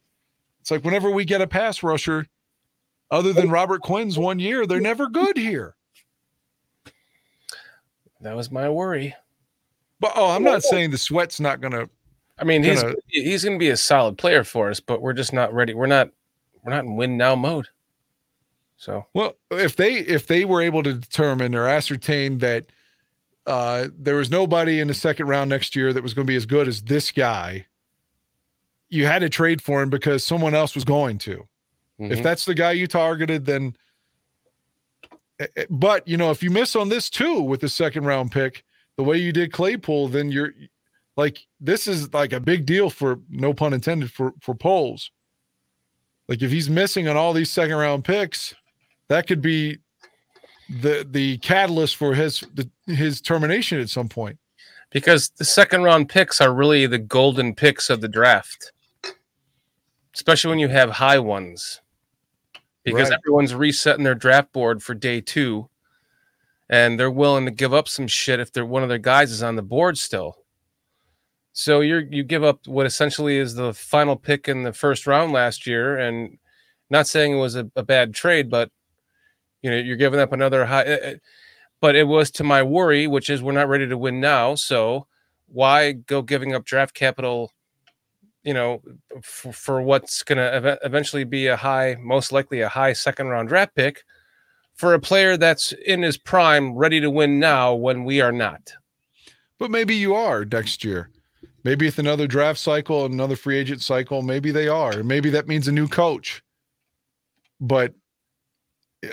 It's 0.61 0.73
like 0.73 0.85
whenever 0.85 1.09
we 1.09 1.25
get 1.25 1.41
a 1.41 1.47
pass 1.47 1.85
rusher, 1.85 2.27
other 3.11 3.33
than 3.33 3.51
Robert 3.51 3.83
Quinn's 3.83 4.19
one 4.19 4.39
year, 4.39 4.67
they're 4.67 4.81
never 4.81 5.09
good 5.09 5.37
here. 5.37 5.75
That 8.21 8.35
was 8.37 8.51
my 8.51 8.69
worry. 8.69 9.15
But 10.01 10.13
oh, 10.17 10.31
I'm 10.31 10.43
not 10.43 10.63
saying 10.63 10.91
the 10.91 10.99
sweat's 10.99 11.41
not 11.41 11.61
gonna. 11.61 11.89
I 12.39 12.45
mean, 12.45 12.63
he's 12.63 12.83
Gonna- 12.83 12.95
he's 13.09 13.45
going 13.45 13.57
to 13.57 13.63
be 13.63 13.71
a 13.71 13.77
solid 13.77 14.17
player 14.17 14.45
for 14.45 14.71
us, 14.71 14.79
but 14.79 15.03
we're 15.03 15.13
just 15.13 15.33
not 15.33 15.53
ready. 15.53 15.75
We're 15.75 15.87
not 15.87 16.11
we're 16.63 16.73
not 16.73 16.85
in 16.85 16.97
win 16.97 17.17
now 17.17 17.35
mode. 17.35 17.69
So 18.77 19.07
Well, 19.13 19.35
if 19.51 19.75
they 19.75 19.95
if 19.95 20.27
they 20.29 20.45
were 20.45 20.63
able 20.63 20.85
to 20.85 20.95
determine 20.95 21.55
or 21.55 21.67
ascertain 21.67 22.39
that 22.39 22.67
uh, 23.47 23.89
there 23.99 24.15
was 24.15 24.31
nobody 24.31 24.79
in 24.79 24.87
the 24.89 24.95
second 24.95 25.27
round 25.27 25.51
next 25.51 25.75
year 25.75 25.93
that 25.93 26.03
was 26.03 26.15
going 26.15 26.27
to 26.27 26.31
be 26.31 26.37
as 26.37 26.47
good 26.47 26.69
as 26.69 26.83
this 26.83 27.11
guy, 27.11 27.67
you 28.89 29.07
had 29.07 29.21
to 29.21 29.29
trade 29.29 29.63
for 29.63 29.83
him 29.83 29.91
because 29.91 30.25
someone 30.25 30.55
else 30.55 30.75
was 30.75 30.85
going 30.85 31.19
to. 31.19 31.49
If 31.99 32.21
mhm. 32.21 32.23
that's 32.23 32.45
the 32.45 32.55
guy 32.55 32.73
you 32.73 32.87
targeted, 32.87 33.45
then. 33.45 33.75
eh, 35.41 35.47
eh, 35.57 35.65
But 35.71 36.07
you 36.07 36.17
know, 36.17 36.31
if 36.31 36.43
you 36.43 36.51
miss 36.51 36.77
on 36.77 36.89
this 36.89 37.11
too 37.11 37.41
with 37.41 37.61
the 37.61 37.69
second 37.69 38.05
round 38.05 38.33
pick, 38.33 38.65
the 38.97 39.03
way 39.05 39.17
you 39.19 39.33
did 39.33 39.53
Claypool, 39.53 40.09
then 40.09 40.31
you're 40.31 40.53
like 41.17 41.39
this 41.61 41.87
is 41.89 42.13
like 42.15 42.33
a 42.33 42.41
big 42.41 42.67
deal 42.67 42.91
for 42.91 43.19
no 43.29 43.53
pun 43.53 43.73
intended 43.75 44.11
for 44.13 44.33
for 44.41 44.55
Poles. 44.55 45.11
Like 46.29 46.43
if 46.43 46.51
he's 46.51 46.69
missing 46.71 47.09
on 47.09 47.17
all 47.17 47.33
these 47.33 47.51
second 47.51 47.77
round 47.77 48.05
picks, 48.05 48.55
that 49.09 49.27
could 49.27 49.41
be 49.43 49.79
the 50.69 51.07
the 51.11 51.39
catalyst 51.39 51.97
for 51.97 52.15
his 52.15 52.45
the, 52.55 52.69
his 52.87 53.21
termination 53.21 53.81
at 53.81 53.89
some 53.89 54.09
point. 54.09 54.39
because 54.91 55.31
the 55.39 55.45
second 55.45 55.83
round 55.83 56.09
picks 56.09 56.41
are 56.41 56.53
really 56.55 56.87
the 56.87 56.99
golden 56.99 57.55
picks 57.55 57.91
of 57.91 58.01
the 58.01 58.09
draft. 58.09 58.73
especially 60.15 60.51
when 60.51 60.59
you 60.59 60.69
have 60.69 60.91
high 60.91 61.19
ones, 61.19 61.81
because 62.93 63.11
Right. 63.11 63.19
everyone's 63.19 63.55
resetting 63.55 64.05
their 64.05 64.15
draft 64.15 64.53
board 64.53 64.83
for 64.83 64.95
day 64.95 65.21
two, 65.21 65.69
and 66.69 66.99
they're 66.99 67.11
willing 67.11 67.45
to 67.47 67.51
give 67.51 67.73
up 67.75 67.89
some 67.89 68.07
shit 68.07 68.41
if 68.41 68.53
they're 68.53 68.65
one 68.67 68.83
of 68.83 68.89
their 68.89 68.99
guys 68.99 69.31
is 69.31 69.43
on 69.43 69.57
the 69.57 69.63
board 69.63 69.99
still. 69.99 70.37
So 71.53 71.81
you're 71.81 72.01
you 72.01 72.23
give 72.23 72.45
up 72.45 72.67
what 72.67 72.87
essentially 72.87 73.37
is 73.39 73.55
the 73.55 73.75
final 73.75 74.17
pick 74.17 74.49
in 74.49 74.63
the 74.63 74.73
first 74.73 75.07
round 75.07 75.33
last 75.33 75.67
year, 75.67 75.99
and 75.99 76.39
not 76.91 77.07
saying 77.09 77.33
it 77.33 77.37
was 77.41 77.57
a, 77.57 77.71
a 77.77 77.83
bad 77.83 78.15
trade, 78.15 78.49
but 78.51 78.71
you 79.63 79.71
know 79.71 79.77
you're 79.77 79.97
giving 79.97 80.21
up 80.21 80.33
another 80.33 80.65
high. 80.67 80.85
eh, 80.85 80.99
eh, 81.03 81.15
But 81.81 81.97
it 81.97 82.05
was 82.05 82.31
to 82.33 82.45
my 82.45 82.63
worry, 82.63 83.07
which 83.07 83.31
is 83.31 83.43
we're 83.43 83.53
not 83.53 83.69
ready 83.69 83.89
to 83.89 83.99
win 83.99 84.21
now. 84.21 84.55
So 84.57 85.07
why 85.49 85.93
go 85.93 86.23
giving 86.23 86.55
up 86.55 86.65
draft 86.65 86.95
capital? 86.95 87.53
You 88.49 88.55
know, 88.55 88.81
for, 89.21 89.53
for 89.53 89.83
what's 89.83 90.23
going 90.23 90.39
to 90.39 90.55
ev- 90.55 90.79
eventually 90.83 91.25
be 91.25 91.49
a 91.49 91.57
high, 91.57 91.97
most 92.01 92.33
likely 92.33 92.63
a 92.63 92.69
high 92.69 92.95
second 92.95 93.29
round 93.29 93.51
draft 93.51 93.75
pick 93.75 94.05
for 94.73 94.95
a 94.95 94.99
player 94.99 95.37
that's 95.37 95.73
in 95.73 96.01
his 96.01 96.17
prime, 96.17 96.73
ready 96.75 96.99
to 97.01 97.11
win 97.11 97.39
now 97.39 97.75
when 97.75 98.05
we 98.05 98.23
are 98.23 98.33
not. 98.33 98.73
But 99.59 99.71
maybe 99.71 99.97
you 99.97 100.15
are 100.15 100.47
next 100.47 100.83
year. 100.83 101.11
Maybe 101.63 101.87
it's 101.87 101.99
another 101.99 102.27
draft 102.27 102.59
cycle, 102.59 103.05
another 103.05 103.37
free 103.37 103.59
agent 103.59 103.83
cycle, 103.83 104.23
maybe 104.23 104.51
they 104.51 104.69
are. 104.69 105.03
Maybe 105.03 105.29
that 105.31 105.49
means 105.49 105.69
a 105.69 105.73
new 105.73 105.89
coach. 105.89 106.43
But 107.61 107.93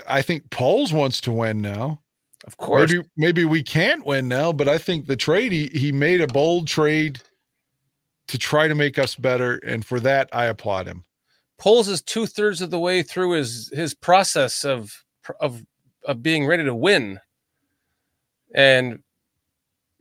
I 0.08 0.22
think 0.22 0.48
Poles 0.50 0.94
wants 0.94 1.20
to 1.22 1.32
win 1.32 1.60
now. 1.60 2.00
Of 2.46 2.56
course, 2.56 2.90
Maybe 2.90 3.08
maybe 3.16 3.44
we 3.44 3.62
can't 3.62 4.06
win 4.06 4.28
now, 4.28 4.52
but 4.52 4.68
I 4.68 4.78
think 4.78 5.06
the 5.06 5.16
trade 5.16 5.52
he, 5.52 5.66
he 5.74 5.92
made 5.92 6.20
a 6.22 6.26
bold 6.26 6.68
trade 6.68 7.20
to 8.28 8.38
try 8.38 8.68
to 8.68 8.74
make 8.74 8.98
us 8.98 9.14
better, 9.14 9.56
and 9.58 9.84
for 9.84 10.00
that 10.00 10.28
I 10.32 10.46
applaud 10.46 10.86
him. 10.86 11.04
Poles 11.58 11.88
is 11.88 12.02
two 12.02 12.26
thirds 12.26 12.60
of 12.60 12.70
the 12.70 12.78
way 12.78 13.02
through 13.02 13.32
his 13.32 13.70
his 13.74 13.94
process 13.94 14.64
of 14.64 15.04
of 15.40 15.62
of 16.04 16.22
being 16.22 16.46
ready 16.46 16.64
to 16.64 16.74
win, 16.74 17.20
and 18.54 19.00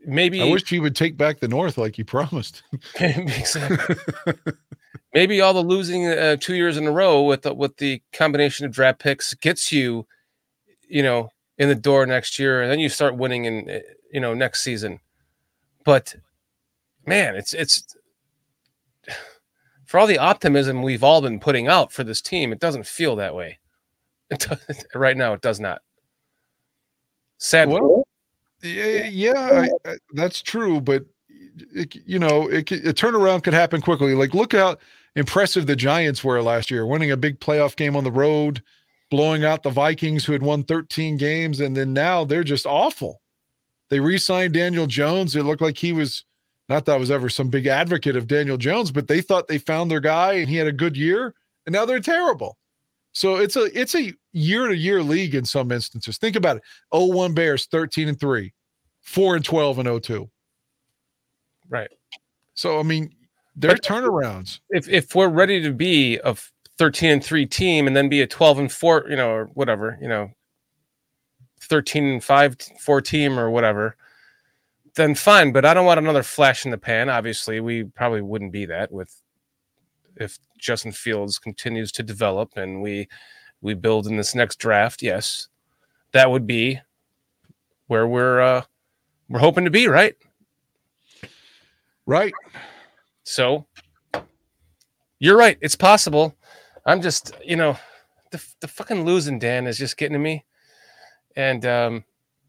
maybe 0.06 0.42
I 0.42 0.46
wish 0.46 0.68
he 0.68 0.80
would 0.80 0.96
take 0.96 1.18
back 1.18 1.40
the 1.40 1.48
North 1.48 1.78
like 1.78 1.96
he 1.96 2.04
promised. 2.04 2.64
Exactly. 3.00 3.96
maybe 5.14 5.40
all 5.40 5.54
the 5.54 5.62
losing 5.62 6.08
uh, 6.08 6.36
two 6.36 6.56
years 6.56 6.78
in 6.78 6.86
a 6.86 6.92
row 6.92 7.24
with 7.24 7.44
the, 7.44 7.54
with 7.54 7.78
the 7.78 8.02
combination 8.12 8.66
of 8.66 8.74
draft 8.74 9.00
picks 9.00 9.34
gets 9.36 9.72
you, 9.72 10.06
you 10.90 11.02
know, 11.02 11.30
in 11.58 11.70
the 11.70 11.76
door 11.76 12.06
next 12.06 12.38
year, 12.38 12.62
and 12.62 12.70
then 12.70 12.80
you 12.80 12.90
start 12.90 13.16
winning 13.16 13.46
in 13.46 13.70
uh, 13.70 13.80
you 14.12 14.20
know 14.20 14.34
next 14.34 14.62
season. 14.62 15.00
But 15.84 16.16
man, 17.06 17.36
it's 17.36 17.54
it's 17.54 17.96
for 19.86 20.00
all 20.00 20.08
the 20.08 20.18
optimism 20.18 20.82
we've 20.82 21.04
all 21.04 21.22
been 21.22 21.40
putting 21.40 21.68
out 21.68 21.92
for 21.92 22.04
this 22.04 22.22
team, 22.22 22.52
it 22.52 22.60
doesn't 22.60 22.86
feel 22.88 23.16
that 23.18 23.36
way. 23.36 23.60
It 24.32 24.40
does, 24.40 24.86
right 24.96 25.16
now, 25.16 25.34
it 25.34 25.42
does 25.42 25.60
not. 25.60 25.84
Sad. 27.38 27.70
Well, 27.70 28.08
yeah, 28.64 29.06
yeah, 29.06 29.68
I, 29.86 29.92
I, 29.92 29.96
that's 30.14 30.42
true. 30.42 30.82
But 30.82 31.06
it, 31.76 31.96
you 32.08 32.18
know, 32.18 32.50
it, 32.50 32.70
c- 32.70 32.78
a 32.78 32.94
turnaround 32.94 33.44
could 33.44 33.54
happen 33.54 33.82
quickly. 33.82 34.16
Like, 34.16 34.34
look 34.34 34.54
how 34.54 34.78
impressive 35.16 35.68
the 35.68 35.76
Giants 35.76 36.24
were 36.24 36.42
last 36.42 36.72
year, 36.72 36.88
winning 36.88 37.12
a 37.12 37.18
big 37.18 37.40
playoff 37.40 37.76
game 37.76 37.96
on 37.96 38.04
the 38.04 38.12
road, 38.12 38.64
blowing 39.12 39.46
out 39.46 39.62
the 39.62 39.70
Vikings, 39.70 40.26
who 40.26 40.34
had 40.34 40.42
won 40.42 40.64
13 40.64 41.18
games, 41.18 41.60
and 41.60 41.78
then 41.78 41.94
now 41.94 42.26
they're 42.26 42.44
just 42.44 42.66
awful. 42.66 43.22
They 43.90 44.00
re-signed 44.00 44.54
Daniel 44.54 44.88
Jones. 44.88 45.36
It 45.36 45.44
looked 45.44 45.62
like 45.62 45.78
he 45.78 45.94
was 45.94 46.26
not 46.70 46.86
that 46.86 46.94
I 46.94 46.98
was 46.98 47.12
ever 47.12 47.30
some 47.30 47.50
big 47.50 47.68
advocate 47.68 48.16
of 48.16 48.28
Daniel 48.28 48.58
Jones, 48.58 48.92
but 48.92 49.08
they 49.08 49.22
thought 49.22 49.48
they 49.48 49.58
found 49.58 49.92
their 49.92 50.00
guy 50.00 50.34
and 50.34 50.50
he 50.50 50.56
had 50.56 50.68
a 50.68 50.72
good 50.72 50.98
year, 50.98 51.34
and 51.66 51.74
now 51.74 51.86
they're 51.86 52.00
terrible. 52.00 52.58
So 53.14 53.38
it's 53.38 53.56
a 53.56 53.66
it's 53.80 53.96
a 53.96 54.14
year 54.34 54.68
to 54.68 54.76
year 54.76 55.02
league 55.02 55.36
in 55.36 55.46
some 55.46 55.72
instances. 55.72 56.18
Think 56.18 56.36
about 56.36 56.58
it. 56.58 56.64
01 56.92 57.34
Bears 57.34 57.66
13 57.68 58.10
and 58.10 58.20
3, 58.20 58.54
4 59.02 59.36
and 59.38 59.46
12 59.46 59.80
and 59.80 60.04
02. 60.04 60.30
right. 61.70 61.90
So 62.56 62.80
I 62.80 62.84
mean, 62.84 63.14
they're 63.56 63.76
turnarounds. 63.76 64.60
if 64.70 64.90
if 64.90 65.16
we're 65.16 65.30
ready 65.30 65.62
to 65.62 65.72
be 65.72 66.18
a 66.24 66.36
13 66.78 67.12
and 67.12 67.24
3 67.24 67.46
team 67.46 67.88
and 67.88 67.96
then 67.96 68.10
be 68.10 68.22
a 68.22 68.28
12 68.28 68.60
and 68.60 68.72
4 68.72 69.06
you 69.10 69.16
know 69.16 69.30
or 69.30 69.46
whatever 69.54 69.98
you 70.02 70.10
know 70.10 70.30
13 71.62 72.06
and 72.06 72.24
5 72.24 72.58
4 72.80 73.02
team 73.02 73.40
or 73.40 73.50
whatever 73.50 73.96
then 74.96 75.16
fine 75.16 75.52
but 75.52 75.66
i 75.66 75.74
don't 75.74 75.86
want 75.86 76.00
another 76.00 76.24
flash 76.24 76.66
in 76.66 76.72
the 76.72 76.78
pan 76.78 77.10
obviously 77.10 77.60
we 77.60 77.84
probably 77.84 78.22
wouldn't 78.22 78.52
be 78.52 78.66
that 78.66 78.92
with 78.92 79.22
if 80.18 80.38
justin 80.58 80.92
fields 80.92 81.38
continues 81.38 81.92
to 81.92 82.04
develop 82.04 82.52
and 82.56 82.82
we 82.82 83.08
we 83.62 83.74
build 83.74 84.08
in 84.08 84.18
this 84.18 84.36
next 84.36 84.58
draft 84.58 85.02
yes 85.02 85.48
that 86.12 86.30
would 86.30 86.48
be 86.48 86.80
where 87.88 88.08
we're 88.08 88.40
uh 88.40 88.62
we're 89.30 89.40
hoping 89.40 89.66
to 89.66 89.72
be 89.72 89.88
right 89.88 90.16
Right. 92.06 92.34
So 93.24 93.66
you're 95.20 95.38
right. 95.38 95.58
It's 95.62 95.76
possible. 95.76 96.36
I'm 96.86 97.02
just, 97.02 97.34
you 97.44 97.56
know, 97.56 97.78
the, 98.32 98.44
the 98.60 98.68
fucking 98.68 99.06
losing, 99.06 99.40
Dan, 99.40 99.66
is 99.66 99.78
just 99.78 99.98
getting 99.98 100.14
to 100.14 100.20
me. 100.20 100.46
And 101.36 101.66
um, 101.66 102.04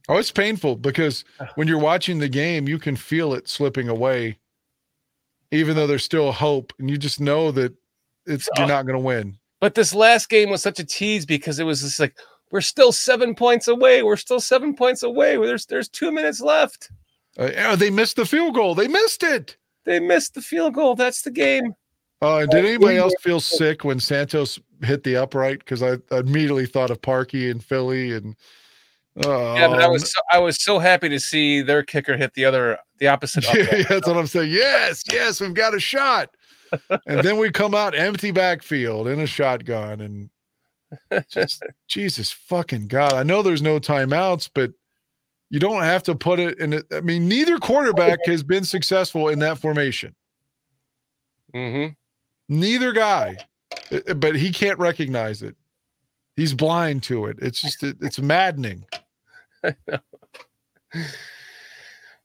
Oh, 0.08 0.16
it's 0.18 0.30
painful 0.30 0.76
because 0.76 1.24
when 1.56 1.68
you're 1.68 1.78
watching 1.78 2.18
the 2.18 2.28
game, 2.28 2.68
you 2.68 2.78
can 2.78 2.96
feel 2.96 3.34
it 3.34 3.48
slipping 3.48 3.88
away, 3.88 4.38
even 5.50 5.76
though 5.76 5.86
there's 5.86 6.04
still 6.04 6.32
hope, 6.32 6.72
and 6.78 6.90
you 6.90 6.96
just 6.96 7.20
know 7.20 7.50
that 7.52 7.74
it's 8.26 8.48
you're 8.56 8.66
not 8.66 8.86
going 8.86 8.98
to 8.98 9.04
win. 9.04 9.38
but 9.60 9.74
this 9.74 9.94
last 9.94 10.28
game 10.28 10.50
was 10.50 10.62
such 10.62 10.80
a 10.80 10.84
tease 10.84 11.24
because 11.24 11.58
it 11.58 11.64
was 11.64 11.80
just 11.82 12.00
like 12.00 12.16
we're 12.50 12.60
still 12.60 12.92
seven 12.92 13.34
points 13.34 13.68
away. 13.68 14.02
We're 14.02 14.16
still 14.16 14.40
seven 14.40 14.74
points 14.74 15.02
away. 15.02 15.36
There's 15.36 15.66
there's 15.66 15.88
two 15.88 16.10
minutes 16.10 16.40
left. 16.40 16.90
Uh, 17.38 17.50
oh, 17.58 17.76
they 17.76 17.90
missed 17.90 18.16
the 18.16 18.26
field 18.26 18.54
goal. 18.54 18.74
They 18.74 18.88
missed 18.88 19.22
it. 19.22 19.56
They 19.84 20.00
missed 20.00 20.34
the 20.34 20.42
field 20.42 20.74
goal. 20.74 20.94
That's 20.94 21.22
the 21.22 21.30
game. 21.30 21.74
Uh, 22.22 22.38
and 22.38 22.50
did 22.50 22.64
anybody 22.64 22.96
else 22.96 23.12
feel 23.20 23.40
sick 23.40 23.84
when 23.84 24.00
Santos 24.00 24.58
hit 24.82 25.04
the 25.04 25.16
upright? 25.16 25.58
Because 25.58 25.82
I, 25.82 25.98
I 26.10 26.20
immediately 26.20 26.66
thought 26.66 26.90
of 26.90 27.00
Parkey 27.00 27.50
and 27.50 27.62
Philly 27.62 28.12
and. 28.12 28.36
Uh, 29.24 29.55
Yeah, 29.55 29.68
but 29.68 29.80
I 29.80 29.88
was 29.88 30.12
so, 30.12 30.20
I 30.32 30.38
was 30.38 30.62
so 30.62 30.78
happy 30.78 31.09
to 31.09 31.18
see 31.20 31.62
their 31.62 31.82
kicker 31.82 32.16
hit 32.16 32.34
the 32.34 32.44
other 32.44 32.78
the 32.98 33.09
opposite. 33.09 33.44
Yeah, 33.55 33.62
upright. 33.62 33.88
that's 33.88 34.06
what 34.06 34.16
I'm 34.16 34.26
saying. 34.26 34.51
Yes, 34.52 35.02
yes, 35.10 35.40
we've 35.40 35.55
got 35.55 35.74
a 35.74 35.80
shot. 35.80 36.30
and 37.06 37.20
then 37.20 37.38
we 37.38 37.51
come 37.51 37.74
out 37.74 37.94
empty 37.97 38.30
backfield 38.32 39.06
in 39.09 39.20
a 39.20 39.26
shotgun 39.26 40.01
and 40.01 40.30
just 41.30 41.62
Jesus 41.88 42.32
fucking 42.32 42.88
God. 42.88 43.12
I 43.12 43.22
know 43.22 43.43
there's 43.43 43.62
no 43.62 43.78
timeouts, 43.78 44.51
but 44.52 44.72
you 45.48 45.60
don't 45.60 45.82
have 45.82 46.02
to 46.05 46.14
put 46.14 46.40
it 46.40 46.59
in 46.59 46.72
it. 46.72 46.84
I 46.93 47.01
mean, 47.01 47.28
neither 47.28 47.59
quarterback 47.59 48.18
has 48.26 48.43
been 48.43 48.64
successful 48.64 49.28
in 49.28 49.38
that 49.38 49.59
formation. 49.59 50.14
Mm-hmm. 51.55 51.93
Neither 52.48 52.93
guy. 52.93 53.36
Uh, 53.93 54.14
But 54.14 54.34
he 54.36 54.51
can't 54.51 54.78
recognize 54.78 55.43
it. 55.43 55.55
He's 56.36 56.52
blind 56.52 57.02
to 57.05 57.26
it. 57.26 57.38
It's 57.40 57.60
just 57.62 57.82
it, 57.82 57.97
it's 58.01 58.18
maddening. 58.18 58.84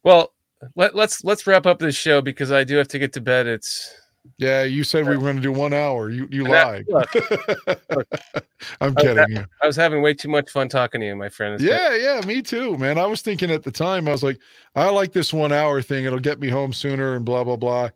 Well, 0.03 0.33
let, 0.75 0.95
let's 0.95 1.23
let's 1.23 1.45
wrap 1.47 1.65
up 1.65 1.79
this 1.79 1.95
show 1.95 2.21
because 2.21 2.51
I 2.51 2.63
do 2.63 2.75
have 2.77 2.87
to 2.89 2.99
get 2.99 3.13
to 3.13 3.21
bed. 3.21 3.47
It's 3.47 3.93
Yeah, 4.37 4.63
you 4.63 4.83
said 4.83 5.07
we 5.07 5.15
were 5.15 5.21
going 5.21 5.35
to 5.35 5.41
do 5.41 5.51
one 5.51 5.73
hour. 5.73 6.09
You 6.09 6.27
you 6.31 6.43
lied. 6.45 6.87
I'm 8.81 8.95
kidding 8.95 9.25
you. 9.29 9.45
I 9.61 9.67
was 9.67 9.75
having 9.75 10.01
way 10.01 10.13
too 10.13 10.29
much 10.29 10.49
fun 10.49 10.69
talking 10.69 11.01
to 11.01 11.07
you, 11.07 11.15
my 11.15 11.29
friend. 11.29 11.55
It's 11.55 11.63
been- 11.63 11.71
Yeah, 11.73 11.95
yeah, 11.95 12.25
me 12.25 12.41
too, 12.41 12.77
man. 12.77 12.97
I 12.97 13.05
was 13.05 13.21
thinking 13.21 13.51
at 13.51 13.63
the 13.63 13.71
time, 13.71 14.07
I 14.07 14.11
was 14.11 14.23
like, 14.23 14.39
I 14.75 14.89
like 14.89 15.13
this 15.13 15.33
one 15.33 15.51
hour 15.51 15.81
thing. 15.81 16.05
It'll 16.05 16.19
get 16.19 16.39
me 16.39 16.49
home 16.49 16.73
sooner 16.73 17.15
and 17.15 17.23
blah 17.25 17.43
blah 17.43 17.57
blah. 17.57 17.89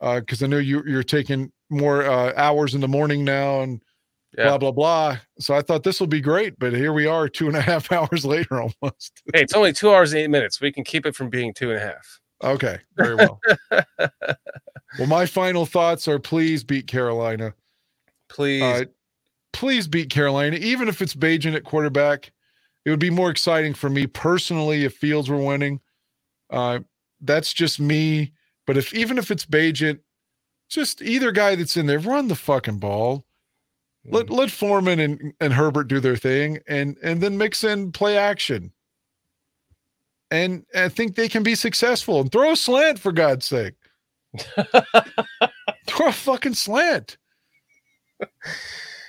Uh, 0.00 0.20
because 0.20 0.42
I 0.42 0.46
know 0.46 0.58
you 0.58 0.82
you're 0.86 1.02
taking 1.02 1.52
more 1.68 2.04
uh, 2.04 2.32
hours 2.36 2.74
in 2.74 2.80
the 2.80 2.88
morning 2.88 3.24
now 3.24 3.60
and 3.60 3.80
Yeah. 4.36 4.48
blah 4.48 4.58
blah 4.58 4.70
blah. 4.72 5.18
So 5.38 5.54
I 5.54 5.62
thought 5.62 5.82
this 5.82 5.98
will 6.00 6.06
be 6.06 6.20
great, 6.20 6.58
but 6.58 6.72
here 6.72 6.92
we 6.92 7.06
are, 7.06 7.28
two 7.28 7.48
and 7.48 7.56
a 7.56 7.60
half 7.72 7.90
hours 7.90 8.24
later 8.24 8.60
almost. 8.60 9.22
Hey, 9.34 9.42
it's 9.42 9.54
only 9.54 9.72
two 9.72 9.92
hours 9.92 10.12
and 10.12 10.22
eight 10.22 10.30
minutes. 10.30 10.60
We 10.60 10.72
can 10.72 10.84
keep 10.84 11.06
it 11.06 11.14
from 11.16 11.30
being 11.30 11.52
two 11.52 11.70
and 11.70 11.78
a 11.78 11.82
half. 11.82 12.20
Okay, 12.42 12.78
very 12.96 13.16
well. 13.16 13.40
well, 13.98 15.06
my 15.06 15.26
final 15.26 15.66
thoughts 15.66 16.08
are: 16.08 16.18
please 16.18 16.64
beat 16.64 16.86
Carolina. 16.86 17.54
Please. 18.28 18.62
Uh, 18.62 18.84
please 19.52 19.88
beat 19.88 20.10
Carolina, 20.10 20.56
even 20.56 20.88
if 20.88 21.02
it's 21.02 21.14
Bagent 21.14 21.54
at 21.56 21.64
quarterback. 21.64 22.32
It 22.84 22.90
would 22.90 23.00
be 23.00 23.10
more 23.10 23.30
exciting 23.30 23.74
for 23.74 23.90
me 23.90 24.06
personally 24.06 24.84
if 24.84 24.94
Fields 24.94 25.28
were 25.28 25.42
winning. 25.42 25.80
Uh, 26.48 26.78
that's 27.20 27.52
just 27.52 27.78
me. 27.78 28.32
But 28.66 28.78
if 28.78 28.94
even 28.94 29.18
if 29.18 29.30
it's 29.30 29.44
Bagent, 29.44 29.98
just 30.68 31.02
either 31.02 31.32
guy 31.32 31.56
that's 31.56 31.76
in 31.76 31.86
there, 31.86 31.98
run 31.98 32.28
the 32.28 32.36
fucking 32.36 32.78
ball. 32.78 33.26
Let 34.04 34.30
let 34.30 34.50
Foreman 34.50 34.98
and, 34.98 35.32
and 35.40 35.52
Herbert 35.52 35.88
do 35.88 36.00
their 36.00 36.16
thing, 36.16 36.58
and 36.66 36.96
and 37.02 37.20
then 37.20 37.36
mix 37.36 37.64
in 37.64 37.92
play 37.92 38.16
action. 38.16 38.72
And 40.30 40.64
I 40.74 40.88
think 40.88 41.16
they 41.16 41.28
can 41.28 41.42
be 41.42 41.54
successful. 41.54 42.20
And 42.20 42.30
throw 42.30 42.52
a 42.52 42.56
slant 42.56 42.98
for 42.98 43.12
God's 43.12 43.44
sake. 43.46 43.74
throw 45.86 46.06
a 46.06 46.12
fucking 46.12 46.54
slant. 46.54 47.18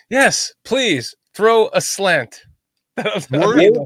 yes, 0.10 0.52
please 0.66 1.16
throw 1.36 1.70
a 1.74 1.82
slant. 1.82 2.42
Word- 3.32 3.78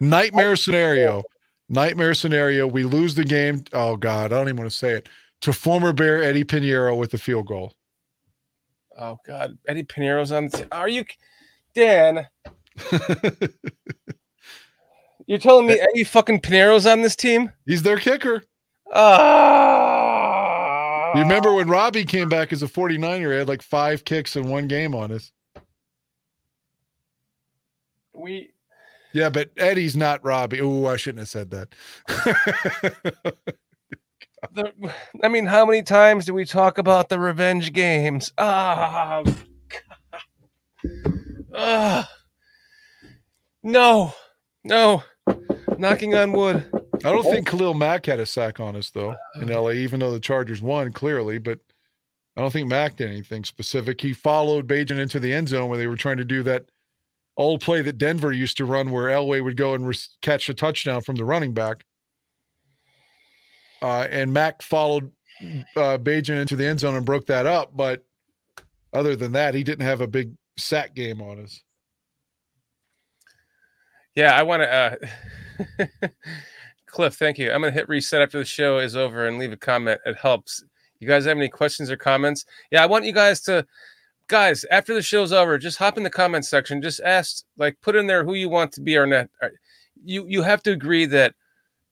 Nightmare 0.00 0.56
scenario. 0.56 1.22
Nightmare 1.68 2.14
scenario. 2.14 2.66
We 2.66 2.84
lose 2.84 3.14
the 3.14 3.24
game. 3.24 3.64
Oh 3.72 3.96
God, 3.96 4.32
I 4.32 4.36
don't 4.36 4.48
even 4.48 4.58
want 4.58 4.70
to 4.70 4.76
say 4.76 4.92
it. 4.92 5.08
To 5.42 5.52
former 5.52 5.92
Bear 5.92 6.22
Eddie 6.22 6.44
Piñeiro 6.44 6.96
with 6.96 7.10
the 7.10 7.18
field 7.18 7.46
goal. 7.46 7.72
Oh 8.98 9.18
God, 9.26 9.58
Eddie 9.66 9.82
Piñeiro's 9.84 10.30
on. 10.32 10.48
The 10.48 10.58
t- 10.58 10.64
Are 10.72 10.88
you, 10.88 11.04
Dan? 11.74 12.26
You're 15.26 15.38
telling 15.38 15.66
me 15.66 15.80
Eddie 15.80 16.04
fucking 16.04 16.40
Piñeiro's 16.42 16.86
on 16.86 17.02
this 17.02 17.16
team? 17.16 17.50
He's 17.66 17.82
their 17.82 17.96
kicker. 17.98 18.44
Ah, 18.92 20.34
You 21.16 21.22
remember 21.22 21.52
when 21.54 21.68
Robbie 21.68 22.04
came 22.04 22.28
back 22.28 22.52
as 22.52 22.62
a 22.62 22.68
49er, 22.68 23.32
he 23.32 23.38
had 23.38 23.48
like 23.48 23.62
five 23.62 24.04
kicks 24.04 24.36
in 24.36 24.48
one 24.48 24.68
game 24.68 24.94
on 24.94 25.10
us. 25.12 25.32
we 28.12 28.50
Yeah, 29.12 29.30
but 29.30 29.50
Eddie's 29.56 29.96
not 29.96 30.22
Robbie. 30.24 30.60
Oh, 30.60 30.86
I 30.86 30.96
shouldn't 30.96 31.20
have 31.20 31.28
said 31.28 31.50
that. 31.50 31.68
the, 34.52 34.72
I 35.22 35.28
mean, 35.28 35.46
how 35.46 35.64
many 35.66 35.82
times 35.82 36.26
do 36.26 36.34
we 36.34 36.44
talk 36.44 36.78
about 36.78 37.08
the 37.08 37.18
revenge 37.18 37.72
games? 37.72 38.32
Ah, 38.38 39.22
ah, 41.54 42.10
no, 43.62 44.14
no, 44.64 45.02
knocking 45.78 46.14
on 46.14 46.32
wood. 46.32 46.64
I 47.04 47.12
don't 47.12 47.24
think 47.24 47.46
Khalil 47.46 47.74
Mack 47.74 48.06
had 48.06 48.20
a 48.20 48.26
sack 48.26 48.60
on 48.60 48.76
us 48.76 48.90
though 48.90 49.14
in 49.40 49.48
LA, 49.48 49.70
even 49.70 50.00
though 50.00 50.12
the 50.12 50.20
Chargers 50.20 50.62
won 50.62 50.92
clearly. 50.92 51.38
But 51.38 51.58
I 52.36 52.40
don't 52.40 52.52
think 52.52 52.68
Mack 52.68 52.96
did 52.96 53.10
anything 53.10 53.44
specific. 53.44 54.00
He 54.00 54.12
followed 54.12 54.66
Bagent 54.66 54.98
into 54.98 55.20
the 55.20 55.32
end 55.32 55.48
zone 55.48 55.68
where 55.68 55.78
they 55.78 55.86
were 55.86 55.96
trying 55.96 56.16
to 56.16 56.24
do 56.24 56.42
that 56.44 56.64
old 57.36 57.60
play 57.60 57.82
that 57.82 57.98
Denver 57.98 58.32
used 58.32 58.56
to 58.58 58.64
run, 58.64 58.90
where 58.90 59.08
Elway 59.08 59.42
would 59.42 59.56
go 59.56 59.74
and 59.74 59.86
re- 59.86 59.96
catch 60.22 60.48
a 60.48 60.54
touchdown 60.54 61.02
from 61.02 61.16
the 61.16 61.24
running 61.24 61.52
back. 61.52 61.84
Uh, 63.84 64.08
and 64.10 64.32
Mack 64.32 64.62
followed 64.62 65.12
uh, 65.76 65.98
Bagent 65.98 66.40
into 66.40 66.56
the 66.56 66.64
end 66.66 66.80
zone 66.80 66.94
and 66.96 67.04
broke 67.04 67.26
that 67.26 67.44
up. 67.44 67.76
But 67.76 68.02
other 68.94 69.14
than 69.14 69.32
that, 69.32 69.52
he 69.52 69.62
didn't 69.62 69.84
have 69.84 70.00
a 70.00 70.06
big 70.06 70.32
sack 70.56 70.94
game 70.94 71.20
on 71.20 71.38
us. 71.42 71.62
Yeah, 74.14 74.34
I 74.34 74.42
want 74.42 74.62
to. 74.62 75.08
Uh, 75.92 76.08
Cliff, 76.86 77.14
thank 77.16 77.36
you. 77.36 77.52
I'm 77.52 77.60
going 77.60 77.74
to 77.74 77.78
hit 77.78 77.88
reset 77.90 78.22
after 78.22 78.38
the 78.38 78.44
show 78.46 78.78
is 78.78 78.96
over 78.96 79.26
and 79.26 79.38
leave 79.38 79.52
a 79.52 79.56
comment. 79.56 80.00
It 80.06 80.16
helps. 80.16 80.64
You 81.00 81.06
guys 81.06 81.26
have 81.26 81.36
any 81.36 81.50
questions 81.50 81.90
or 81.90 81.96
comments? 81.98 82.46
Yeah, 82.70 82.82
I 82.82 82.86
want 82.86 83.04
you 83.04 83.12
guys 83.12 83.42
to, 83.42 83.66
guys, 84.28 84.64
after 84.70 84.94
the 84.94 85.02
show's 85.02 85.30
over, 85.32 85.58
just 85.58 85.76
hop 85.76 85.98
in 85.98 86.04
the 86.04 86.10
comment 86.10 86.46
section. 86.46 86.80
Just 86.80 87.00
ask, 87.00 87.44
like, 87.58 87.76
put 87.82 87.96
in 87.96 88.06
there 88.06 88.24
who 88.24 88.32
you 88.32 88.48
want 88.48 88.72
to 88.72 88.80
be 88.80 88.96
our 88.96 89.06
net. 89.06 89.28
uh, 89.42 89.48
You 90.02 90.24
you 90.26 90.40
have 90.42 90.62
to 90.62 90.70
agree 90.70 91.04
that 91.06 91.34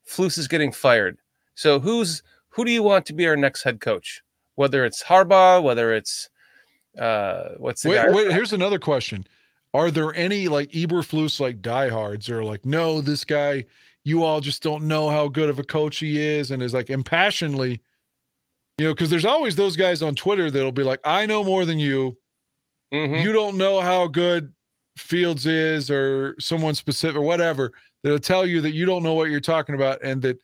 Flus 0.09 0.39
is 0.39 0.49
getting 0.49 0.73
fired. 0.73 1.19
So 1.55 1.81
who's 1.81 2.23
who 2.51 2.65
do 2.65 2.71
you 2.71 2.83
want 2.83 3.07
to 3.07 3.13
be 3.13 3.27
our 3.27 3.37
next 3.37 3.63
head 3.63 3.81
coach? 3.81 4.23
Whether 4.55 4.85
it's 4.85 5.03
Harbaugh, 5.03 5.63
whether 5.63 5.95
it's 5.95 6.29
uh, 6.99 7.51
what's 7.57 7.83
the 7.83 7.91
guy? 7.95 8.07
Wait, 8.11 8.27
wait, 8.27 8.33
here's 8.33 8.53
another 8.53 8.79
question. 8.79 9.27
Are 9.75 9.91
there 9.91 10.15
any 10.15 10.49
like 10.49 10.71
Eberflus 10.73 11.41
like 11.41 11.63
diehards 11.63 12.29
or 12.29 12.45
like, 12.45 12.67
no, 12.67 13.01
this 13.01 13.25
guy, 13.25 13.65
you 14.05 14.23
all 14.23 14.41
just 14.41 14.63
don't 14.63 14.85
know 14.87 15.09
how 15.09 15.29
good 15.29 15.49
of 15.49 15.59
a 15.59 15.65
coach 15.65 15.99
he 15.99 16.21
is 16.21 16.51
and 16.51 16.63
is 16.63 16.75
like 16.75 16.89
impassionedly, 16.89 17.81
you 18.77 18.87
know, 18.87 18.93
because 18.93 19.09
there's 19.09 19.25
always 19.25 19.57
those 19.57 19.77
guys 19.77 20.03
on 20.03 20.15
Twitter 20.15 20.51
that'll 20.51 20.73
be 20.73 20.83
like, 20.83 21.01
I 21.05 21.25
know 21.25 21.43
more 21.43 21.65
than 21.65 21.79
you. 21.79 22.19
Mhm. 22.93 23.23
You 23.23 23.33
don't 23.33 23.57
know 23.57 23.81
how 23.81 24.07
good 24.07 24.53
Fields 24.99 25.47
is 25.47 25.91
or 25.91 26.37
someone 26.39 26.75
specific 26.75 27.17
or 27.17 27.23
whatever. 27.23 27.73
That'll 28.03 28.19
tell 28.19 28.45
you 28.45 28.61
that 28.61 28.73
you 28.73 28.85
don't 28.85 29.03
know 29.03 29.15
what 29.15 29.31
you're 29.31 29.41
talking 29.41 29.75
about 29.75 30.03
and 30.03 30.21
that, 30.21 30.39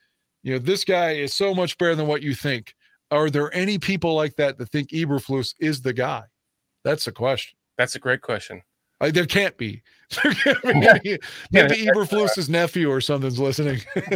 you 0.48 0.54
know, 0.54 0.58
this 0.58 0.82
guy 0.82 1.10
is 1.10 1.34
so 1.34 1.54
much 1.54 1.76
better 1.76 1.94
than 1.94 2.06
what 2.06 2.22
you 2.22 2.34
think. 2.34 2.74
Are 3.10 3.28
there 3.28 3.54
any 3.54 3.78
people 3.78 4.14
like 4.14 4.34
that 4.36 4.56
that 4.56 4.70
think 4.70 4.88
Eberflus 4.92 5.52
is 5.60 5.82
the 5.82 5.92
guy? 5.92 6.22
That's 6.84 7.04
the 7.04 7.12
question. 7.12 7.58
That's 7.76 7.96
a 7.96 7.98
great 7.98 8.22
question. 8.22 8.62
Uh, 8.98 9.10
there 9.10 9.26
can't 9.26 9.58
be. 9.58 9.82
There 10.24 10.32
can't 10.32 10.62
be 11.02 11.10
any- 11.12 11.18
Maybe 11.52 11.86
Eberflus's 11.86 12.48
nephew 12.48 12.90
or 12.90 13.02
something's 13.02 13.38
listening. 13.38 13.82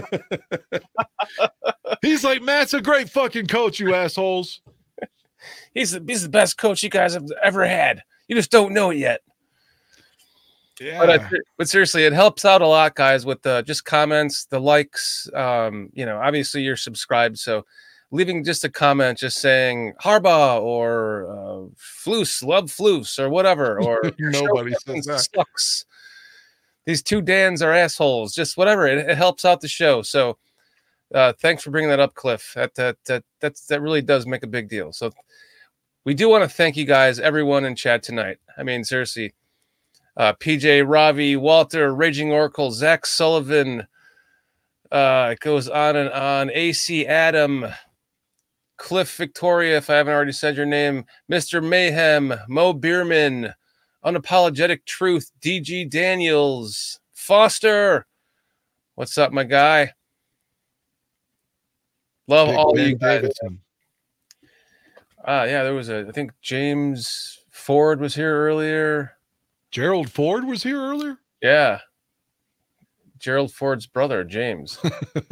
He's 2.02 2.24
like, 2.24 2.40
Matt's 2.40 2.72
a 2.72 2.80
great 2.80 3.10
fucking 3.10 3.48
coach, 3.48 3.78
you 3.78 3.94
assholes. 3.94 4.62
He's 5.74 5.90
the, 5.90 6.02
he's 6.06 6.22
the 6.22 6.30
best 6.30 6.56
coach 6.56 6.82
you 6.82 6.88
guys 6.88 7.12
have 7.12 7.26
ever 7.42 7.66
had. 7.66 8.02
You 8.26 8.36
just 8.36 8.50
don't 8.50 8.72
know 8.72 8.88
it 8.88 8.96
yet. 8.96 9.20
Yeah. 10.81 10.99
But, 10.99 11.20
I, 11.20 11.31
but 11.59 11.69
seriously, 11.69 12.05
it 12.05 12.12
helps 12.12 12.44
out 12.44 12.62
a 12.62 12.66
lot, 12.66 12.94
guys, 12.94 13.27
with 13.27 13.43
the 13.43 13.62
just 13.62 13.85
comments, 13.85 14.47
the 14.47 14.61
likes. 14.61 15.28
Um, 15.35 15.90
you 15.93 16.07
know, 16.07 16.19
obviously 16.19 16.62
you're 16.62 16.77
subscribed, 16.77 17.39
so 17.39 17.65
leaving 18.11 18.44
just 18.44 18.65
a 18.65 18.70
comment, 18.70 19.19
just 19.19 19.39
saying 19.39 19.94
Harbaugh 20.01 20.61
or 20.61 21.27
uh, 21.31 21.69
Flus, 21.77 22.44
love 22.44 22.66
Flus 22.66 23.19
or 23.19 23.28
whatever, 23.28 23.81
or 23.82 24.03
Nobody 24.19 24.74
says 24.86 25.05
that. 25.07 25.28
sucks. 25.35 25.86
These 26.86 27.03
two 27.03 27.23
Dans 27.23 27.62
are 27.62 27.73
assholes. 27.73 28.35
Just 28.35 28.57
whatever. 28.57 28.86
It, 28.86 29.11
it 29.11 29.16
helps 29.16 29.44
out 29.44 29.61
the 29.61 29.69
show. 29.69 30.03
So, 30.03 30.39
uh, 31.15 31.32
thanks 31.40 31.62
for 31.62 31.70
bringing 31.70 31.90
that 31.90 32.01
up, 32.01 32.15
Cliff. 32.15 32.53
That 32.55 32.74
that 32.77 32.97
that 33.07 33.24
that's, 33.40 33.66
that 33.66 33.81
really 33.82 34.03
does 34.03 34.27
make 34.27 34.43
a 34.43 34.49
big 34.49 34.69
deal. 34.69 34.93
So, 34.93 35.12
we 36.05 36.15
do 36.15 36.28
want 36.28 36.43
to 36.43 36.49
thank 36.49 36.77
you 36.77 36.85
guys, 36.85 37.20
everyone 37.20 37.65
in 37.65 37.77
chat 37.77 38.03
tonight. 38.03 38.39
I 38.59 38.65
mean, 38.65 38.82
seriously, 38.82 39.32
uh, 40.16 40.32
PJ, 40.34 40.84
Ravi, 40.86 41.36
Walter, 41.36 41.94
Raging 41.94 42.32
Oracle, 42.32 42.70
Zach 42.70 43.06
Sullivan. 43.06 43.86
Uh, 44.90 45.30
it 45.32 45.40
goes 45.40 45.68
on 45.68 45.97
and 45.97 46.10
on. 46.10 46.51
AC 46.52 47.06
Adam, 47.06 47.66
Cliff 48.76 49.16
Victoria, 49.16 49.78
if 49.78 49.89
I 49.89 49.94
haven't 49.94 50.12
already 50.12 50.32
said 50.32 50.56
your 50.56 50.66
name, 50.66 51.05
Mr. 51.30 51.66
Mayhem, 51.66 52.34
Mo 52.48 52.72
Bierman, 52.72 53.55
Unapologetic 54.05 54.84
Truth, 54.84 55.30
DG 55.40 55.89
Daniels, 55.89 57.01
Foster. 57.14 58.06
What's 58.94 59.16
up, 59.16 59.32
my 59.32 59.44
guy? 59.44 59.93
Love 62.26 62.48
Big 62.48 62.56
all 62.56 62.74
Ben 62.74 62.89
you 62.90 62.97
guys. 62.97 63.20
Davidson. 63.20 63.60
Ah, 65.24 65.44
yeah, 65.44 65.62
there 65.62 65.74
was 65.74 65.89
a. 65.89 66.06
I 66.09 66.12
think 66.12 66.32
James 66.40 67.39
Ford 67.51 68.01
was 68.01 68.14
here 68.14 68.36
earlier. 68.36 69.16
Gerald 69.73 70.12
Ford 70.12 70.44
was 70.44 70.62
here 70.62 70.81
earlier. 70.81 71.19
Yeah, 71.40 71.81
Gerald 73.19 73.53
Ford's 73.53 73.86
brother, 73.86 74.23
James. 74.23 74.78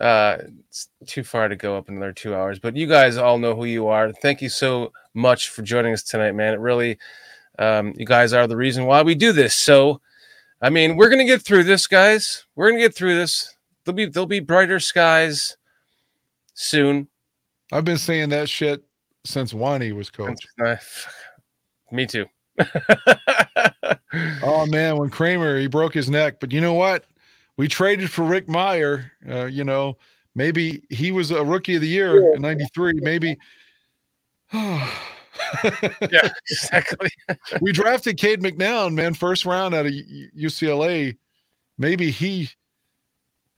uh, 0.00 0.38
it's 0.68 0.88
too 1.06 1.22
far 1.22 1.48
to 1.48 1.56
go 1.56 1.76
up 1.76 1.88
another 1.88 2.12
two 2.12 2.34
hours, 2.34 2.58
but 2.58 2.74
you 2.74 2.86
guys 2.86 3.16
all 3.16 3.38
know 3.38 3.54
who 3.54 3.66
you 3.66 3.86
are. 3.86 4.12
Thank 4.12 4.42
you 4.42 4.48
so 4.48 4.92
much 5.14 5.50
for 5.50 5.62
joining 5.62 5.92
us 5.92 6.02
tonight, 6.02 6.32
man. 6.32 6.54
It 6.54 6.60
really, 6.60 6.98
um, 7.58 7.94
you 7.96 8.04
guys 8.04 8.32
are 8.32 8.46
the 8.46 8.56
reason 8.56 8.86
why 8.86 9.02
we 9.02 9.14
do 9.14 9.32
this. 9.32 9.54
So, 9.54 10.00
I 10.60 10.70
mean, 10.70 10.96
we're 10.96 11.10
gonna 11.10 11.24
get 11.24 11.42
through 11.42 11.64
this, 11.64 11.86
guys. 11.86 12.44
We're 12.56 12.70
gonna 12.70 12.82
get 12.82 12.94
through 12.94 13.14
this. 13.14 13.54
There'll 13.84 13.96
be 13.96 14.06
there'll 14.06 14.26
be 14.26 14.40
brighter 14.40 14.80
skies 14.80 15.56
soon. 16.54 17.08
I've 17.72 17.84
been 17.84 17.98
saying 17.98 18.30
that 18.30 18.48
shit 18.48 18.82
since 19.24 19.54
Wanny 19.54 19.92
was 19.92 20.10
coach. 20.10 20.46
Me 21.92 22.06
too. 22.06 22.26
Oh 24.42 24.66
man, 24.66 24.96
when 24.96 25.10
Kramer 25.10 25.58
he 25.58 25.66
broke 25.66 25.94
his 25.94 26.08
neck, 26.08 26.40
but 26.40 26.52
you 26.52 26.60
know 26.60 26.74
what? 26.74 27.04
We 27.56 27.68
traded 27.68 28.10
for 28.10 28.22
Rick 28.22 28.46
Mirer. 28.46 29.10
Uh, 29.28 29.46
you 29.46 29.64
know, 29.64 29.96
maybe 30.34 30.82
he 30.90 31.10
was 31.12 31.30
a 31.30 31.44
rookie 31.44 31.76
of 31.76 31.80
the 31.80 31.88
year 31.88 32.34
in 32.34 32.42
'93. 32.42 32.94
Maybe. 32.96 33.36
yeah, 34.52 34.88
exactly. 36.50 37.10
we 37.60 37.72
drafted 37.72 38.16
Cade 38.16 38.40
McNown, 38.40 38.94
man, 38.94 39.14
first 39.14 39.44
round 39.44 39.74
out 39.74 39.86
of 39.86 39.92
UCLA. 39.92 41.16
Maybe 41.78 42.10
he. 42.10 42.50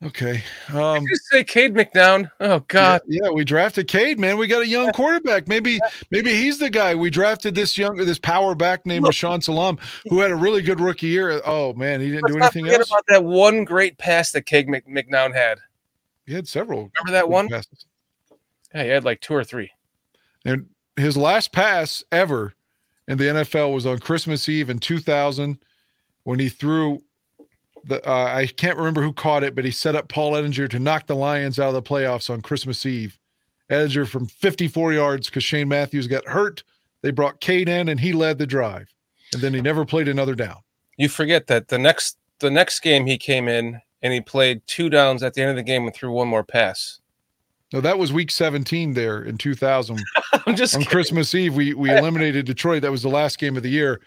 Okay. 0.04 0.44
Um, 0.72 1.00
Did 1.00 1.10
you 1.10 1.16
say 1.16 1.42
Cade 1.42 1.74
McNown? 1.74 2.30
Oh 2.38 2.60
God. 2.68 3.00
Yeah, 3.08 3.22
yeah, 3.24 3.30
we 3.30 3.44
drafted 3.44 3.88
Cade, 3.88 4.18
man. 4.18 4.38
We 4.38 4.46
got 4.46 4.62
a 4.62 4.66
young 4.66 4.92
quarterback. 4.92 5.48
Maybe, 5.48 5.80
maybe 6.12 6.30
he's 6.30 6.58
the 6.58 6.70
guy. 6.70 6.94
We 6.94 7.10
drafted 7.10 7.56
this 7.56 7.76
young, 7.76 7.96
this 7.96 8.18
power 8.18 8.54
back 8.54 8.86
named 8.86 9.06
Rashaan 9.06 9.42
Salaam, 9.42 9.76
who 10.08 10.20
had 10.20 10.30
a 10.30 10.36
really 10.36 10.62
good 10.62 10.78
rookie 10.78 11.08
year. 11.08 11.40
Oh 11.44 11.72
man, 11.72 12.00
he 12.00 12.10
didn't 12.10 12.32
Let's 12.32 12.54
do 12.54 12.60
anything 12.60 12.68
else. 12.68 12.90
about 12.90 13.04
that 13.08 13.24
one 13.24 13.64
great 13.64 13.98
pass 13.98 14.30
that 14.32 14.42
Cade 14.46 14.68
Mc- 14.68 14.86
McNown 14.86 15.34
had. 15.34 15.58
He 16.26 16.34
had 16.34 16.46
several. 16.46 16.92
Remember 16.94 17.12
that 17.12 17.28
one? 17.28 17.48
passes. 17.48 17.86
Yeah, 18.72 18.84
he 18.84 18.90
had 18.90 19.04
like 19.04 19.20
two 19.20 19.34
or 19.34 19.42
three. 19.42 19.72
And 20.44 20.66
his 20.96 21.16
last 21.16 21.50
pass 21.52 22.04
ever 22.12 22.54
in 23.08 23.18
the 23.18 23.24
NFL 23.24 23.74
was 23.74 23.86
on 23.86 23.98
Christmas 23.98 24.48
Eve 24.48 24.70
in 24.70 24.78
2000 24.78 25.58
when 26.22 26.38
he 26.38 26.48
threw 26.48 27.02
the 27.88 28.06
uh, 28.08 28.32
I 28.34 28.46
can't 28.46 28.76
remember 28.76 29.02
who 29.02 29.12
caught 29.12 29.42
it, 29.42 29.54
but 29.54 29.64
he 29.64 29.70
set 29.70 29.96
up 29.96 30.08
Paul 30.08 30.32
Edinger 30.32 30.68
to 30.70 30.78
knock 30.78 31.06
the 31.06 31.16
Lions 31.16 31.58
out 31.58 31.68
of 31.68 31.74
the 31.74 31.82
playoffs 31.82 32.30
on 32.30 32.42
Christmas 32.42 32.84
Eve. 32.86 33.18
Edinger 33.70 34.06
from 34.06 34.26
54 34.26 34.92
yards 34.92 35.28
because 35.28 35.44
Shane 35.44 35.68
Matthews 35.68 36.06
got 36.06 36.26
hurt 36.26 36.62
They 37.02 37.10
brought 37.10 37.40
Cade 37.40 37.68
in 37.68 37.88
and 37.88 38.00
he 38.00 38.12
led 38.12 38.38
the 38.38 38.46
drive. 38.46 38.88
And 39.32 39.42
then 39.42 39.52
he 39.52 39.60
never 39.60 39.84
played 39.84 40.08
another 40.08 40.34
down. 40.34 40.56
You 40.96 41.08
forget 41.08 41.46
that 41.48 41.68
the 41.68 41.78
next 41.78 42.16
the 42.38 42.50
next 42.50 42.80
game 42.80 43.06
he 43.06 43.18
came 43.18 43.48
in 43.48 43.80
and 44.02 44.12
he 44.12 44.20
played 44.20 44.62
two 44.66 44.88
downs 44.88 45.22
at 45.22 45.34
the 45.34 45.42
end 45.42 45.50
of 45.50 45.56
the 45.56 45.62
game 45.62 45.84
and 45.84 45.94
threw 45.94 46.12
one 46.12 46.28
more 46.28 46.44
pass. 46.44 47.00
No, 47.72 47.80
that 47.82 47.98
was 47.98 48.12
week 48.12 48.30
17 48.30 48.94
there 48.94 49.22
in 49.22 49.36
2000. 49.36 50.00
I'm 50.46 50.56
just 50.56 50.74
on 50.74 50.80
kidding. 50.80 50.90
Christmas 50.90 51.34
Eve, 51.34 51.54
we 51.54 51.74
we 51.74 51.90
eliminated 51.96 52.46
Detroit. 52.46 52.82
That 52.82 52.90
was 52.90 53.02
the 53.02 53.08
last 53.08 53.38
game 53.38 53.56
of 53.56 53.62
the 53.62 53.70
year. 53.70 54.00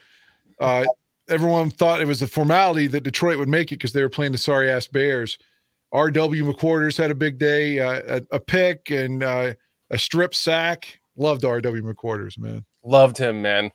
Uh, 0.60 0.86
everyone 1.32 1.72
thought 1.72 2.02
it 2.02 2.08
was 2.08 2.22
a 2.22 2.28
formality 2.28 2.88
that 2.88 3.04
Detroit 3.04 3.38
would 3.38 3.50
make 3.50 3.72
it 3.72 3.76
because 3.76 3.94
they 3.94 4.02
were 4.02 4.10
playing 4.10 4.32
the 4.32 4.38
sorry 4.38 4.70
ass 4.70 4.88
Bears. 4.88 5.38
R.W. 5.94 6.46
McQuarters 6.46 6.98
had 6.98 7.12
a 7.12 7.16
big 7.16 7.38
day, 7.38 7.80
uh, 7.80 8.20
a, 8.32 8.36
a 8.36 8.40
pick 8.40 8.92
and 8.92 9.24
uh, 9.24 9.54
a 9.90 9.98
strip 9.98 10.34
sack. 10.34 11.00
Loved 11.18 11.44
R.W. 11.44 11.84
McQuarters, 11.84 12.38
man. 12.38 12.64
loved 12.84 13.18
him, 13.18 13.42
man. 13.42 13.72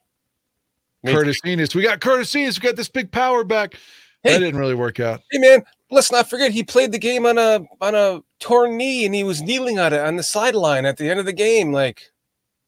Me 1.02 1.12
Curtis 1.12 1.40
Enis. 1.44 1.74
We 1.74 1.82
got 1.82 2.00
Curtis 2.00 2.32
Enis. 2.34 2.60
We 2.60 2.66
got 2.66 2.76
this 2.76 2.88
big 2.88 3.12
power 3.12 3.44
back. 3.44 3.74
Hey. 4.22 4.32
That 4.32 4.38
didn't 4.40 4.58
really 4.58 4.74
work 4.74 4.98
out. 4.98 5.20
Hey 5.30 5.38
man, 5.38 5.62
let's 5.90 6.10
not 6.10 6.28
forget 6.28 6.50
he 6.50 6.64
played 6.64 6.90
the 6.90 6.98
game 6.98 7.26
on 7.26 7.38
a 7.38 7.60
on 7.80 7.94
a 7.94 8.22
torn 8.40 8.76
knee 8.76 9.04
and 9.04 9.14
he 9.14 9.22
was 9.22 9.42
kneeling 9.42 9.78
on 9.78 9.92
it 9.92 10.00
on 10.00 10.16
the 10.16 10.22
sideline 10.22 10.84
at 10.84 10.96
the 10.96 11.08
end 11.08 11.20
of 11.20 11.26
the 11.26 11.32
game, 11.32 11.72
like 11.72 12.02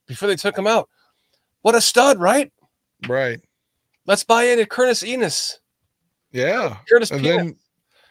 before 0.06 0.28
they 0.28 0.36
took 0.36 0.56
him 0.56 0.66
out. 0.66 0.88
What 1.62 1.74
a 1.74 1.80
stud, 1.80 2.20
right? 2.20 2.52
Right. 3.08 3.40
Let's 4.08 4.24
buy 4.24 4.44
into 4.44 4.64
Curtis 4.64 5.02
Enis. 5.02 5.58
Yeah. 6.32 6.78
Curtis 6.88 7.10
and 7.10 7.24
then 7.24 7.56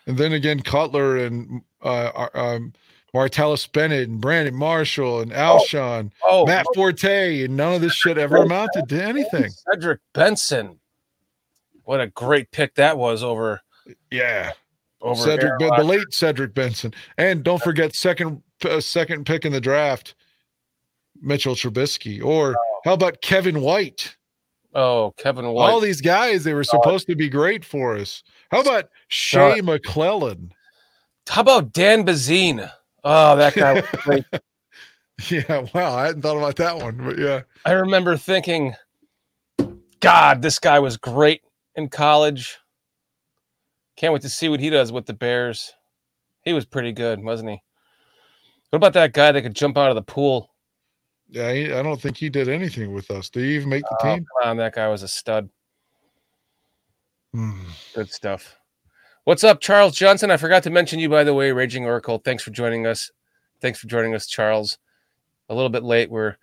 and 0.06 0.16
then 0.18 0.32
again 0.32 0.62
Cutler 0.62 1.18
and 1.18 1.62
uh 1.84 2.12
uh, 2.16 2.30
um 2.36 2.74
Martellus 3.16 3.70
Bennett 3.72 4.08
and 4.08 4.22
Brandon 4.22 4.54
Marshall 4.54 5.22
and 5.22 5.32
Alshon, 5.32 6.12
oh, 6.24 6.46
Matt 6.46 6.68
Forte, 6.76 7.42
and 7.44 7.58
none 7.58 7.74
of 7.74 7.82
this 7.82 7.94
shit 7.94 8.18
ever 8.18 8.38
amounted 8.38 8.88
to 8.90 9.04
anything. 9.04 9.50
Cedric 9.50 10.02
Benson. 10.14 10.80
What 11.84 12.00
a 12.00 12.08
great 12.08 12.52
pick 12.52 12.76
that 12.76 12.98
was 12.98 13.24
over 13.24 13.62
Yeah. 14.12 14.52
over 15.02 15.20
Cedric 15.20 15.58
ben, 15.58 15.72
the 15.78 15.84
late 15.84 16.12
Cedric 16.14 16.54
Benson. 16.54 16.94
And 17.18 17.44
don't 17.44 17.64
forget 17.64 17.96
second 17.96 18.44
uh, 18.64 18.82
second 18.82 19.26
pick 19.26 19.46
in 19.46 19.52
the 19.52 19.62
draft, 19.62 20.14
Mitchell 21.20 21.56
Trubisky. 21.56 22.24
Or 22.24 22.56
how 22.86 22.94
about 22.94 23.22
Kevin 23.22 23.62
White? 23.62 24.16
Oh, 24.78 25.12
Kevin 25.18 25.48
White. 25.48 25.72
All 25.72 25.80
these 25.80 26.02
guys, 26.02 26.44
they 26.44 26.54
were 26.54 26.60
oh, 26.60 26.64
supposed 26.64 27.08
to 27.08 27.16
be 27.16 27.30
great 27.30 27.66
for 27.66 27.98
us. 27.98 28.22
How 28.52 28.62
about 28.62 28.90
Shea 29.08 29.60
McClellin? 29.60 30.52
How 31.28 31.42
about 31.42 31.74
Dan 31.74 32.06
Bazuin? 32.06 32.72
Oh, 33.04 33.36
that 33.38 33.56
guy 33.56 33.74
was 33.74 33.86
great. 33.94 34.24
Yeah, 35.32 35.66
wow, 35.74 35.96
I 35.96 36.06
hadn't 36.06 36.22
thought 36.22 36.38
about 36.38 36.58
that 36.58 36.78
one, 36.78 36.96
but 36.98 37.18
yeah. 37.18 37.42
I 37.66 37.72
remember 37.72 38.18
thinking, 38.18 38.76
God, 40.00 40.44
this 40.44 40.60
guy 40.60 40.78
was 40.78 40.96
great 40.96 41.42
in 41.76 41.90
college. 41.90 42.60
Can't 43.96 44.14
wait 44.14 44.22
to 44.22 44.30
see 44.30 44.48
what 44.48 44.60
he 44.60 44.70
does 44.70 44.92
with 44.92 45.08
the 45.08 45.14
Bears. 45.14 45.74
He 46.44 46.54
was 46.54 46.66
pretty 46.66 46.92
good, 46.92 47.24
wasn't 47.24 47.50
he? 47.50 47.62
What 48.70 48.78
about 48.78 48.94
that 48.94 49.14
guy 49.14 49.32
that 49.32 49.42
could 49.42 49.56
jump 49.56 49.76
out 49.76 49.90
of 49.90 49.96
the 49.96 50.04
pool? 50.04 50.52
Yeah, 51.30 51.52
he, 51.52 51.74
I 51.74 51.82
don't 51.82 52.02
think 52.02 52.18
he 52.18 52.30
did 52.30 52.48
anything 52.48 52.94
with 52.94 53.12
us. 53.12 53.30
Did 53.30 53.44
he 53.44 53.56
even 53.56 53.70
make 53.70 53.84
the 53.84 53.98
Oh, 54.02 54.16
team? 54.16 54.26
come 54.42 54.50
on, 54.50 54.58
that 54.58 54.74
guy 54.74 54.88
was 54.88 55.04
a 55.04 55.08
stud. 55.08 55.50
Hmm. 57.34 57.64
Good 57.94 58.12
stuff. 58.12 58.56
What's 59.26 59.44
up, 59.44 59.60
Charles 59.60 59.96
Johnson? 59.96 60.32
I 60.32 60.38
forgot 60.38 60.64
to 60.64 60.70
mention 60.70 61.00
you, 61.00 61.10
by 61.10 61.26
the 61.26 61.34
way, 61.34 61.52
Raging 61.52 61.86
Oracle. 61.86 62.20
Thanks 62.24 62.44
for 62.44 62.52
joining 62.52 62.88
us. 62.88 63.12
Thanks 63.60 63.78
for 63.80 63.88
joining 63.88 64.16
us, 64.16 64.26
Charles. 64.28 64.78
A 65.50 65.54
little 65.56 65.70
bit 65.70 65.84
late. 65.84 66.10
We're 66.10 66.38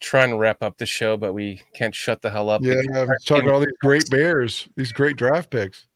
trying 0.00 0.30
to 0.30 0.36
wrap 0.36 0.62
up 0.62 0.76
the 0.78 0.86
show, 0.86 1.16
but 1.16 1.32
we 1.34 1.62
can't 1.72 1.94
shut 1.94 2.20
the 2.20 2.30
hell 2.30 2.50
up. 2.50 2.62
Yeah, 2.64 2.80
I'm 2.94 3.08
talking 3.24 3.44
about 3.44 3.54
all 3.54 3.60
these 3.60 3.68
great 3.80 4.10
Bears, 4.10 4.68
these 4.74 4.92
great 4.92 5.16
draft 5.16 5.50
picks. 5.50 5.86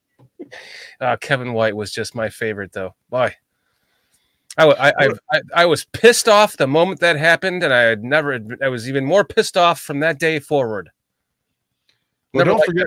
Uh, 1.00 1.16
Kevin 1.16 1.52
White 1.52 1.74
was 1.74 1.90
just 1.90 2.14
my 2.14 2.28
favorite, 2.28 2.72
though. 2.72 2.94
Why? 3.08 3.34
I, 4.56 4.70
I, 4.70 5.08
I, 5.32 5.40
I, 5.56 5.66
was 5.66 5.84
pissed 5.86 6.28
off 6.28 6.56
the 6.56 6.66
moment 6.66 7.00
that 7.00 7.16
happened, 7.16 7.64
and 7.64 7.72
I 7.72 7.80
had 7.80 8.04
never. 8.04 8.38
I 8.62 8.68
was 8.68 8.88
even 8.88 9.04
more 9.04 9.24
pissed 9.24 9.56
off 9.56 9.80
from 9.80 10.00
that 10.00 10.20
day 10.20 10.38
forward. 10.38 10.90
Well, 12.32 12.44
Never 12.44 12.58
don't 12.58 12.66
forget 12.66 12.86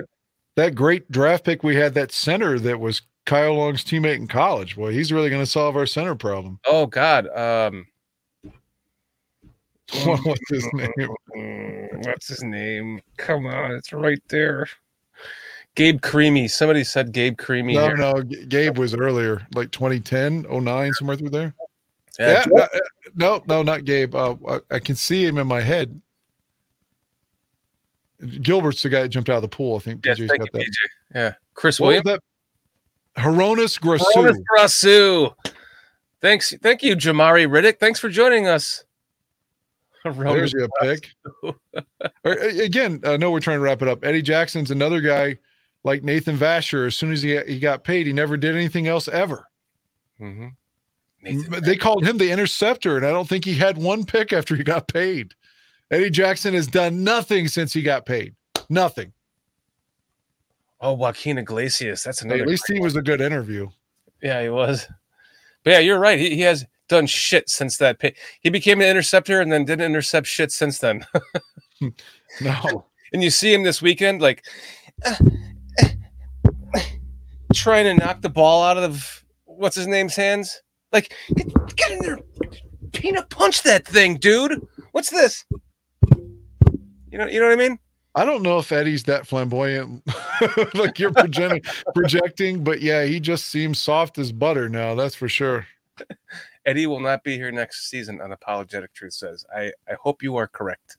that 0.56 0.74
great 0.74 1.10
draft 1.10 1.44
pick 1.44 1.62
we 1.62 1.76
had, 1.76 1.94
that 1.94 2.10
center 2.10 2.58
that 2.60 2.80
was 2.80 3.02
Kyle 3.26 3.54
Long's 3.54 3.84
teammate 3.84 4.16
in 4.16 4.28
college. 4.28 4.76
Boy, 4.76 4.92
he's 4.92 5.12
really 5.12 5.28
going 5.28 5.42
to 5.42 5.50
solve 5.50 5.76
our 5.76 5.86
center 5.86 6.14
problem. 6.14 6.58
Oh 6.66 6.86
God, 6.86 7.28
um, 7.36 7.86
What's 10.04 10.50
his 10.50 10.68
name? 10.74 11.08
what's 12.04 12.28
his 12.28 12.42
name? 12.42 13.00
Come 13.16 13.46
on, 13.46 13.72
it's 13.72 13.92
right 13.92 14.22
there. 14.28 14.66
Gabe 15.78 16.00
Carimi. 16.00 16.50
Somebody 16.50 16.82
said 16.82 17.12
Gabe 17.12 17.36
Carimi. 17.36 17.74
No, 17.74 17.84
here. 17.86 17.96
no, 17.96 18.20
Gabe 18.22 18.76
was 18.78 18.96
earlier, 18.96 19.46
like 19.54 19.70
2010, 19.70 20.44
09, 20.50 20.92
somewhere 20.94 21.16
through 21.16 21.30
there. 21.30 21.54
Yeah, 22.18 22.44
Yeah, 22.52 22.62
uh, 22.64 22.78
no, 23.14 23.44
no, 23.46 23.62
not 23.62 23.84
Gabe. 23.84 24.12
Uh, 24.12 24.34
I, 24.48 24.58
I 24.72 24.78
can 24.80 24.96
see 24.96 25.24
him 25.24 25.38
in 25.38 25.46
my 25.46 25.60
head. 25.60 26.00
Gilbert's 28.42 28.82
the 28.82 28.88
guy 28.88 29.02
that 29.02 29.10
jumped 29.10 29.30
out 29.30 29.36
of 29.36 29.42
the 29.42 29.48
pool. 29.48 29.76
I 29.76 29.78
think 29.78 30.04
yes, 30.04 30.18
PJ's 30.18 30.28
thank 30.28 30.40
got 30.40 30.48
you, 30.52 30.58
that. 30.58 30.66
PJ. 30.66 31.14
Yeah, 31.14 31.34
Chris 31.54 31.78
What 31.78 31.86
Williams. 31.86 32.04
that? 32.06 33.22
Hroniss 33.22 33.78
Grasu. 33.78 34.02
Cronus 34.14 34.38
Grasu. 34.56 35.34
Thanks, 36.20 36.52
thank 36.60 36.82
you, 36.82 36.96
Jamari 36.96 37.46
Riddick. 37.46 37.78
Thanks 37.78 38.00
for 38.00 38.08
joining 38.08 38.48
us. 38.48 38.82
There's 40.04 40.16
Hroniss 40.16 40.54
a 40.60 40.68
pick. 40.82 41.10
Again, 42.24 43.00
I 43.04 43.16
know 43.16 43.30
we're 43.30 43.38
trying 43.38 43.58
to 43.58 43.62
wrap 43.62 43.80
it 43.80 43.86
up. 43.86 44.04
Eddie 44.04 44.22
Jackson's 44.22 44.72
another 44.72 45.00
guy 45.00 45.38
like 45.84 46.02
Nathan 46.02 46.36
Vasher. 46.36 46.86
As 46.86 46.96
soon 46.96 47.12
as 47.12 47.22
he 47.22 47.38
he 47.46 47.58
got 47.58 47.84
paid, 47.84 48.06
he 48.06 48.12
never 48.12 48.36
did 48.36 48.54
anything 48.54 48.86
else 48.88 49.08
ever. 49.08 49.46
Mhm. 50.20 50.52
They 51.22 51.76
called 51.76 52.06
him 52.06 52.18
the 52.18 52.30
interceptor, 52.30 52.96
and 52.96 53.04
I 53.04 53.10
don't 53.10 53.28
think 53.28 53.44
he 53.44 53.54
had 53.54 53.76
one 53.76 54.04
pick 54.04 54.32
after 54.32 54.54
he 54.54 54.62
got 54.62 54.88
paid. 54.88 55.34
Eddie 55.90 56.10
Jackson 56.10 56.54
has 56.54 56.66
done 56.66 57.02
nothing 57.02 57.48
since 57.48 57.72
he 57.72 57.82
got 57.82 58.06
paid. 58.06 58.34
Nothing. 58.68 59.12
Oh, 60.80 60.96
Juaquin 60.96 61.38
Iglesias. 61.38 62.04
That's 62.04 62.22
another. 62.22 62.42
At 62.42 62.48
least 62.48 62.64
he 62.68 62.78
was 62.78 62.94
a 62.94 63.02
good 63.02 63.20
interview. 63.20 63.68
Yeah, 64.22 64.42
he 64.42 64.48
was. 64.48 64.86
But 65.64 65.70
yeah, 65.72 65.78
you're 65.80 65.98
right. 65.98 66.18
He, 66.18 66.36
he 66.36 66.40
has 66.42 66.64
done 66.88 67.06
shit 67.06 67.48
since 67.48 67.78
that. 67.78 67.98
Pay. 67.98 68.14
He 68.40 68.50
became 68.50 68.80
an 68.80 68.86
interceptor 68.86 69.40
and 69.40 69.50
then 69.50 69.64
didn't 69.64 69.86
intercept 69.86 70.26
shit 70.26 70.52
since 70.52 70.78
then. 70.78 71.04
No. 72.42 72.84
and 73.12 73.22
you 73.22 73.30
see 73.30 73.54
him 73.54 73.62
this 73.62 73.80
weekend, 73.80 74.20
like 74.20 74.44
trying 77.54 77.84
to 77.84 77.94
knock 77.94 78.20
the 78.20 78.28
ball 78.28 78.62
out 78.62 78.76
of 78.76 79.24
what's 79.44 79.76
his 79.76 79.86
name's 79.86 80.16
hands. 80.16 80.62
Like, 80.92 81.12
get, 81.34 81.76
get 81.76 81.90
in 81.92 81.98
there, 82.00 82.18
peanut 82.92 83.30
punch 83.30 83.62
that 83.62 83.86
thing, 83.86 84.16
dude. 84.16 84.66
What's 84.92 85.10
this? 85.10 85.44
You 87.10 87.18
know, 87.18 87.26
you 87.26 87.40
know 87.40 87.48
what 87.48 87.58
I 87.58 87.68
mean? 87.68 87.78
I 88.14 88.24
don't 88.24 88.42
know 88.42 88.58
if 88.58 88.72
Eddie's 88.72 89.04
that 89.04 89.26
flamboyant, 89.26 90.02
like 90.74 90.98
you're 90.98 91.12
projecting, 91.12 91.62
projecting, 91.94 92.64
but 92.64 92.80
yeah, 92.80 93.04
he 93.04 93.20
just 93.20 93.46
seems 93.46 93.78
soft 93.78 94.18
as 94.18 94.32
butter 94.32 94.68
now. 94.68 94.94
That's 94.94 95.14
for 95.14 95.28
sure. 95.28 95.66
Eddie 96.66 96.86
will 96.86 97.00
not 97.00 97.24
be 97.24 97.36
here 97.36 97.50
next 97.50 97.88
season. 97.88 98.18
Unapologetic 98.18 98.88
truth 98.92 99.14
says. 99.14 99.44
I 99.54 99.72
I 99.88 99.94
hope 100.00 100.22
you 100.22 100.36
are 100.36 100.46
correct. 100.46 100.97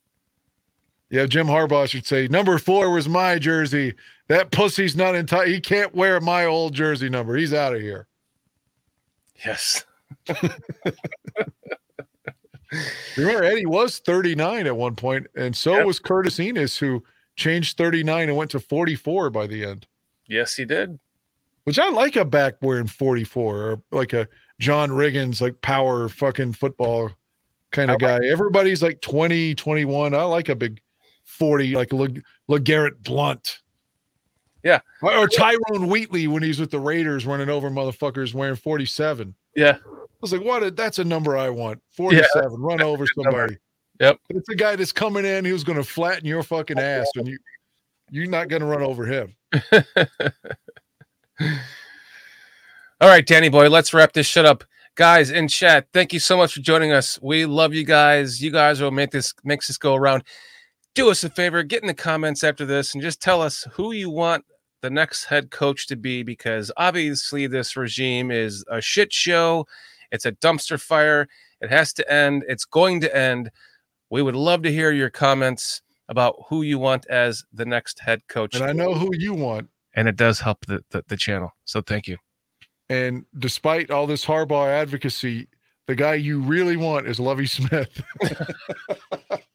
Yeah, 1.09 1.25
Jim 1.25 1.47
Harbaugh 1.47 1.87
should 1.89 2.05
say 2.05 2.27
number 2.27 2.57
four 2.59 2.91
was 2.91 3.09
my 3.09 3.39
jersey. 3.39 3.95
That 4.27 4.51
pussy's 4.51 4.95
not 4.95 5.15
entitled. 5.15 5.47
He 5.49 5.59
can't 5.59 5.93
wear 5.95 6.19
my 6.19 6.45
old 6.45 6.73
jersey 6.73 7.09
number. 7.09 7.35
He's 7.35 7.53
out 7.53 7.73
of 7.73 7.81
here. 7.81 8.07
Yes. 9.43 9.85
Remember, 13.17 13.43
Eddie 13.43 13.65
was 13.65 13.97
39 13.99 14.67
at 14.67 14.77
one 14.77 14.95
point, 14.95 15.25
and 15.35 15.55
so 15.55 15.77
Yep. 15.77 15.85
was 15.87 15.99
Curtis 15.99 16.37
Enis, 16.37 16.77
who 16.77 17.03
changed 17.35 17.77
39 17.77 18.29
and 18.29 18.37
went 18.37 18.51
to 18.51 18.59
44 18.59 19.31
by 19.31 19.47
the 19.47 19.65
end. 19.65 19.87
Yes, 20.27 20.55
he 20.55 20.65
did. 20.65 20.99
Which 21.63 21.79
I 21.79 21.89
like 21.89 22.15
a 22.15 22.25
back 22.25 22.55
wearing 22.61 22.85
44 22.85 23.57
or 23.57 23.81
like 23.91 24.13
a 24.13 24.27
John 24.59 24.91
Riggins, 24.91 25.41
like 25.41 25.59
power 25.61 26.09
fucking 26.09 26.53
football 26.53 27.09
kind 27.71 27.89
of 27.89 27.99
guy. 27.99 28.19
Everybody's 28.25 28.83
like 28.83 29.01
20, 29.01 29.55
21. 29.55 30.13
I 30.13 30.23
like 30.23 30.49
a 30.49 30.55
big 30.55 30.79
40, 31.29 31.75
like 31.75 31.93
Le- 31.93 32.09
LeGarrette 32.49 33.03
Blount. 33.03 33.59
Yeah. 34.63 34.79
Or, 35.01 35.15
or 35.15 35.27
Tyrone 35.27 35.87
Wheatley 35.87 36.27
when 36.27 36.43
he's 36.43 36.59
with 36.59 36.71
the 36.71 36.79
Raiders 36.79 37.25
running 37.25 37.49
over 37.49 37.69
motherfuckers 37.69 38.33
wearing 38.33 38.55
47. 38.55 39.33
Yeah. 39.55 39.77
I 39.85 40.21
was 40.21 40.33
like, 40.33 40.43
what? 40.43 40.63
A, 40.63 40.71
that's 40.71 40.99
a 40.99 41.03
number 41.03 41.37
I 41.37 41.49
want. 41.49 41.81
47. 41.95 42.59
run 42.59 42.81
over 42.81 43.05
number. 43.15 43.31
somebody. 43.31 43.57
Yep. 44.01 44.19
It's 44.29 44.49
a 44.49 44.55
guy 44.55 44.75
that's 44.75 44.91
coming 44.91 45.25
in. 45.25 45.45
He 45.45 45.53
was 45.53 45.63
going 45.63 45.77
to 45.77 45.83
flatten 45.83 46.25
your 46.25 46.43
fucking 46.43 46.79
ass, 46.79 47.07
and 47.15 47.27
you, 47.27 47.37
you're 48.09 48.27
not 48.27 48.49
going 48.49 48.61
to 48.61 48.65
run 48.65 48.81
over 48.81 49.05
him. 49.05 49.35
All 53.01 53.07
right, 53.07 53.25
Danny 53.25 53.47
boy, 53.49 53.69
let's 53.69 53.93
wrap 53.93 54.11
this 54.11 54.27
shit 54.27 54.45
up. 54.45 54.65
Guys 54.95 55.31
in 55.31 55.47
chat, 55.47 55.87
thank 55.93 56.11
you 56.11 56.19
so 56.19 56.35
much 56.35 56.53
for 56.53 56.59
joining 56.59 56.91
us. 56.91 57.17
We 57.21 57.45
love 57.45 57.73
you 57.73 57.85
guys. 57.85 58.41
You 58.41 58.51
guys 58.51 58.81
will 58.81 58.91
make 58.91 59.11
this 59.11 59.33
makes 59.45 59.67
this 59.67 59.77
go 59.77 59.95
around. 59.95 60.23
Do 60.95 61.09
us 61.09 61.23
a 61.23 61.29
favor, 61.29 61.63
get 61.63 61.81
in 61.81 61.87
the 61.87 61.93
comments 61.93 62.43
after 62.43 62.65
this 62.65 62.93
and 62.93 63.01
just 63.01 63.21
tell 63.21 63.41
us 63.41 63.65
who 63.71 63.91
you 63.93 64.09
want 64.09 64.43
the 64.81 64.89
next 64.89 65.25
head 65.25 65.51
coach 65.51 65.87
to 65.87 65.95
be 65.95 66.23
because 66.23 66.71
obviously 66.77 67.47
this 67.47 67.75
regime 67.75 68.31
is 68.31 68.63
a 68.69 68.81
shit 68.81 69.13
show. 69.13 69.65
It's 70.11 70.25
a 70.25 70.31
dumpster 70.31 70.79
fire. 70.79 71.27
It 71.61 71.69
has 71.69 71.93
to 71.93 72.11
end. 72.11 72.43
It's 72.47 72.65
going 72.65 73.01
to 73.01 73.15
end. 73.15 73.51
We 74.09 74.21
would 74.21 74.35
love 74.35 74.63
to 74.63 74.71
hear 74.71 74.91
your 74.91 75.09
comments 75.09 75.81
about 76.07 76.35
who 76.49 76.63
you 76.63 76.79
want 76.79 77.05
as 77.07 77.43
the 77.53 77.65
next 77.65 77.99
head 77.99 78.27
coach. 78.27 78.55
And 78.55 78.63
I 78.63 78.73
know 78.73 78.93
who 78.93 79.11
you 79.15 79.33
want. 79.33 79.69
and 79.93 80.07
it 80.07 80.15
does 80.15 80.39
help 80.39 80.65
the, 80.65 80.83
the, 80.89 81.03
the 81.07 81.17
channel. 81.17 81.51
So 81.65 81.81
thank 81.81 82.07
you. 82.07 82.17
And 82.89 83.25
despite 83.37 83.91
all 83.91 84.07
this 84.07 84.25
Harbaugh 84.25 84.67
advocacy, 84.67 85.47
the 85.85 85.95
guy 85.95 86.15
you 86.15 86.39
really 86.41 86.77
want 86.77 87.07
is 87.07 87.19
Lovie 87.19 87.45
Smith. 87.45 88.01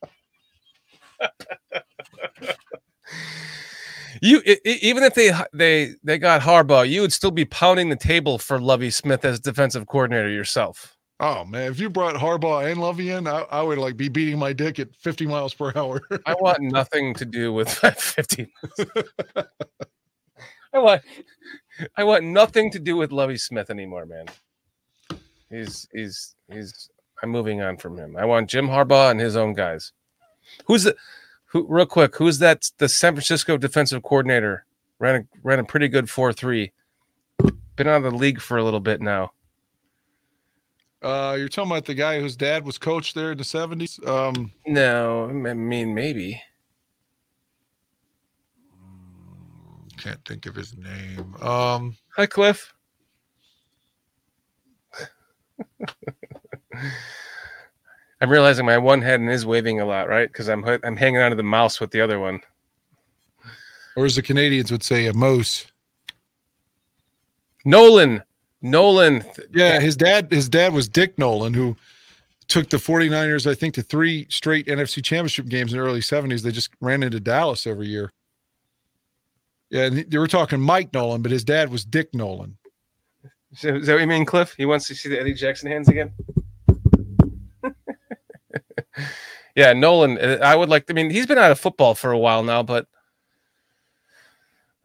You 4.25 4.41
i- 4.47 4.59
i- 4.67 4.79
even 4.81 5.03
if 5.03 5.15
they 5.15 5.33
they 5.53 5.95
they 6.03 6.19
got 6.19 6.41
Harbaugh, 6.41 6.89
you 6.89 7.03
would 7.03 7.13
still 7.13 7.31
be 7.31 7.45
pounding 7.45 7.91
the 7.91 7.97
table 7.97 8.39
for 8.39 8.59
Lovie 8.59 8.91
Smith 8.91 9.25
as 9.25 9.39
defensive 9.39 9.87
coordinator 9.87 10.31
yourself. 10.31 10.97
oh 11.21 11.45
man, 11.45 11.71
if 11.71 11.79
you 11.79 11.91
brought 11.91 12.15
Harbaugh 12.17 12.71
and 12.71 12.81
Lovie 12.81 13.11
in, 13.11 13.27
I, 13.27 13.43
I 13.51 13.61
would 13.63 13.77
like 13.79 13.97
be 13.99 14.09
beating 14.09 14.39
my 14.39 14.53
dick 14.55 14.79
at 14.79 14.95
50 14.97 15.27
miles 15.27 15.53
per 15.55 15.73
hour. 15.77 16.01
I 16.27 16.35
want 16.41 16.61
nothing 16.79 17.13
to 17.15 17.25
do 17.27 17.53
with 17.53 17.69
50. 17.69 18.51
I 20.73 20.79
want 20.79 21.03
I 21.97 22.05
want 22.05 22.25
nothing 22.25 22.71
to 22.73 22.79
do 22.79 22.97
with 22.97 23.13
Lovie 23.13 23.37
Smith 23.39 23.71
anymore, 23.71 24.07
man. 24.07 24.27
He's 25.51 25.87
he's 25.93 26.35
he's 26.51 26.89
I'm 27.23 27.31
moving 27.31 27.61
on 27.63 27.77
from 27.77 27.97
him. 27.97 28.17
I 28.17 28.25
want 28.25 28.51
Jim 28.51 28.67
Harbaugh 28.69 29.11
and 29.11 29.21
his 29.21 29.37
own 29.37 29.53
guys. 29.53 29.93
Who's 30.67 30.85
the 30.85 30.97
who 31.55 31.65
real 31.69 31.87
quick, 31.87 32.17
who's 32.17 32.41
that 32.41 32.71
the 32.79 32.89
San 32.89 33.15
Francisco 33.15 33.57
defensive 33.57 34.03
coordinator? 34.03 34.67
Ran 34.99 35.23
a 35.23 35.39
ran 35.43 35.61
a 35.61 35.65
pretty 35.65 35.89
good 35.89 36.07
4-3. 36.07 36.73
Been 37.77 37.89
out 37.89 38.05
of 38.05 38.13
the 38.13 38.19
league 38.19 38.41
for 38.41 38.59
a 38.59 38.65
little 38.65 38.81
bit 38.81 39.01
now. 39.01 39.33
Uh, 41.01 41.37
you're 41.39 41.49
talking 41.49 41.71
about 41.71 41.85
the 41.85 41.95
guy 41.95 42.19
whose 42.21 42.37
dad 42.37 42.65
was 42.65 42.79
coach 42.79 43.15
there 43.15 43.33
in 43.33 43.39
the 43.39 43.45
70s. 43.45 44.05
Um, 44.07 44.53
No, 44.67 45.29
I 45.29 45.55
mean 45.55 45.95
maybe. 45.95 46.43
can't 49.97 50.23
think 50.27 50.45
of 50.47 50.55
his 50.55 50.77
name. 50.77 51.35
Um, 51.41 51.97
Hi, 52.17 52.27
Cliff. 52.27 52.75
I'm 58.25 58.31
realizing 58.31 58.65
my 58.65 58.79
one 58.79 59.03
hand 59.03 59.29
is 59.31 59.45
waving 59.45 59.81
a 59.81 59.85
lot, 59.85 60.09
right? 60.09 60.33
Because 60.33 60.49
I'm 60.49 60.65
I'm 60.65 60.97
hanging 60.97 61.21
onto 61.21 61.37
the 61.37 61.43
mouse 61.43 61.79
with 61.79 61.91
the 61.91 62.01
other 62.01 62.19
one. 62.19 62.41
or 63.97 64.07
as 64.07 64.17
the 64.17 64.23
Canadians 64.23 64.73
would 64.73 64.83
say, 64.83 65.05
a 65.09 65.13
mouse. 65.13 65.67
Nolan, 67.67 68.23
Nolan. 68.63 69.27
Yeah, 69.53 69.79
his 69.79 69.95
dad 69.95 70.33
his 70.33 70.49
dad 70.49 70.73
was 70.73 70.89
Dick 70.89 71.19
Nolan 71.19 71.53
who 71.53 71.77
took 72.49 72.71
the 72.71 72.79
49ers 72.79 73.47
I 73.47 73.55
think 73.55 73.75
to 73.75 73.83
three 73.83 74.27
straight 74.31 74.69
NFC 74.69 75.05
championship 75.05 75.49
games 75.49 75.75
in 75.75 75.79
the 75.79 75.85
early 75.85 76.01
70s. 76.01 76.41
They 76.41 76.51
just 76.51 76.71
ran 76.81 77.03
into 77.03 77.21
Dallas 77.21 77.67
every 77.67 77.89
year. 77.89 78.11
Yeah, 79.69 79.83
and 79.85 79.99
they 79.99 80.17
were 80.17 80.27
talking 80.27 80.63
Mike 80.63 80.95
Nolan, 80.95 81.21
but 81.21 81.31
his 81.31 81.45
dad 81.45 81.71
was 81.71 81.85
Dick 81.85 82.15
Nolan. 82.15 82.57
So, 83.53 83.75
Is 83.75 83.87
that 83.87 83.93
what 83.93 84.01
you 84.01 84.07
mean, 84.07 84.25
Cliff? 84.25 84.55
He 84.57 84.65
wants 84.65 84.89
to 84.89 84.95
see 84.95 85.11
the 85.11 85.21
Eddie 85.21 85.35
Jackson 85.35 85.71
hands 85.71 85.91
again. 85.91 86.11
Yeah, 89.55 89.73
Nolan. 89.73 90.19
uh, 90.19 90.39
I 90.43 90.57
would 90.57 90.69
like. 90.69 90.91
I 90.91 90.95
mean, 90.95 91.11
he's 91.11 91.27
been 91.27 91.39
out 91.39 91.53
of 91.53 91.61
football 91.61 91.95
for 91.95 92.11
a 92.11 92.19
while 92.19 92.43
now, 92.43 92.63
but 92.63 92.87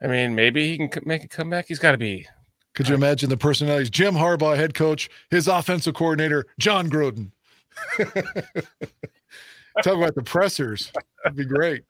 I 0.01 0.07
mean, 0.07 0.35
maybe 0.35 0.77
he 0.77 0.87
can 0.87 1.03
make 1.05 1.23
a 1.23 1.27
comeback. 1.27 1.67
He's 1.67 1.79
got 1.79 1.91
to 1.91 1.97
be 1.97 2.27
Could 2.75 2.87
you 2.87 2.95
imagine 2.95 3.29
the 3.29 3.37
personalities? 3.37 3.89
Jim 3.89 4.13
Harbaugh, 4.13 4.55
head 4.55 4.73
coach, 4.73 5.09
his 5.29 5.47
offensive 5.47 5.95
coordinator, 5.95 6.45
Jon 6.59 6.89
Gruden. 6.89 7.31
Talk 9.83 9.95
about 9.95 10.15
the 10.15 10.23
pressers. 10.23 10.91
That'd 11.23 11.37
be 11.37 11.45
great. 11.45 11.83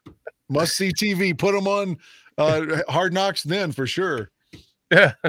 Must 0.49 0.75
see 0.75 0.91
TV. 0.91 1.38
Put 1.38 1.53
them 1.53 1.67
on 1.67 1.98
uh, 2.38 2.81
Hard 2.88 3.14
Knocks 3.14 3.43
then 3.43 3.72
for 3.72 3.85
sure. 3.85 4.31
Yeah. 4.91 5.14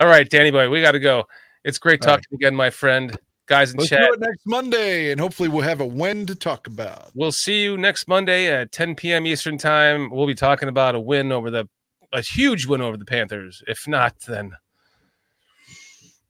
All 0.00 0.08
right, 0.08 0.28
Danny 0.28 0.50
boy, 0.50 0.70
we 0.70 0.80
got 0.80 0.92
to 0.92 1.00
go. 1.00 1.24
It's 1.64 1.78
great 1.78 2.04
All 2.04 2.08
right. 2.08 2.22
talking 2.22 2.36
again, 2.36 2.54
my 2.54 2.70
friend. 2.70 3.18
Guys 3.50 3.72
in 3.72 3.78
Let's 3.78 3.90
chat, 3.90 4.06
do 4.06 4.12
it 4.14 4.20
next 4.20 4.46
Monday, 4.46 5.10
and 5.10 5.20
hopefully 5.20 5.48
we'll 5.48 5.64
have 5.64 5.80
a 5.80 5.86
win 5.86 6.24
to 6.26 6.36
talk 6.36 6.68
about. 6.68 7.10
we'll 7.16 7.32
see 7.32 7.64
you 7.64 7.76
next 7.76 8.06
Monday 8.06 8.46
at 8.46 8.70
10 8.70 8.94
p.m. 8.94 9.26
Eastern 9.26 9.58
time. 9.58 10.08
We'll 10.08 10.28
be 10.28 10.36
talking 10.36 10.68
about 10.68 10.94
a 10.94 11.00
win 11.00 11.32
over 11.32 11.50
the 11.50 11.68
a 12.12 12.20
huge 12.20 12.66
win 12.66 12.80
over 12.80 12.96
the 12.96 13.04
Panthers. 13.04 13.60
If 13.66 13.88
not, 13.88 14.14
then 14.20 14.52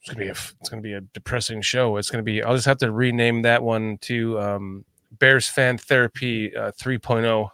it's 0.01 0.09
gonna 0.09 0.19
be 0.19 0.29
a 0.29 0.31
it's 0.31 0.71
gonna 0.71 0.81
be 0.81 0.95
a 0.95 1.03
depressing 1.03 1.61
show. 1.61 1.99
It's 1.99 2.09
gonna 2.09 2.23
be. 2.23 2.43
I'll 2.43 2.55
just 2.55 2.65
have 2.65 2.79
to 2.79 2.91
rename 2.91 3.43
that 3.43 3.63
one 3.63 3.99
to 3.99 4.41
um, 4.41 4.87
Bears 5.19 5.47
Fan 5.47 5.77
Therapy 5.77 6.57
uh, 6.57 6.73
3.0. 6.73 7.51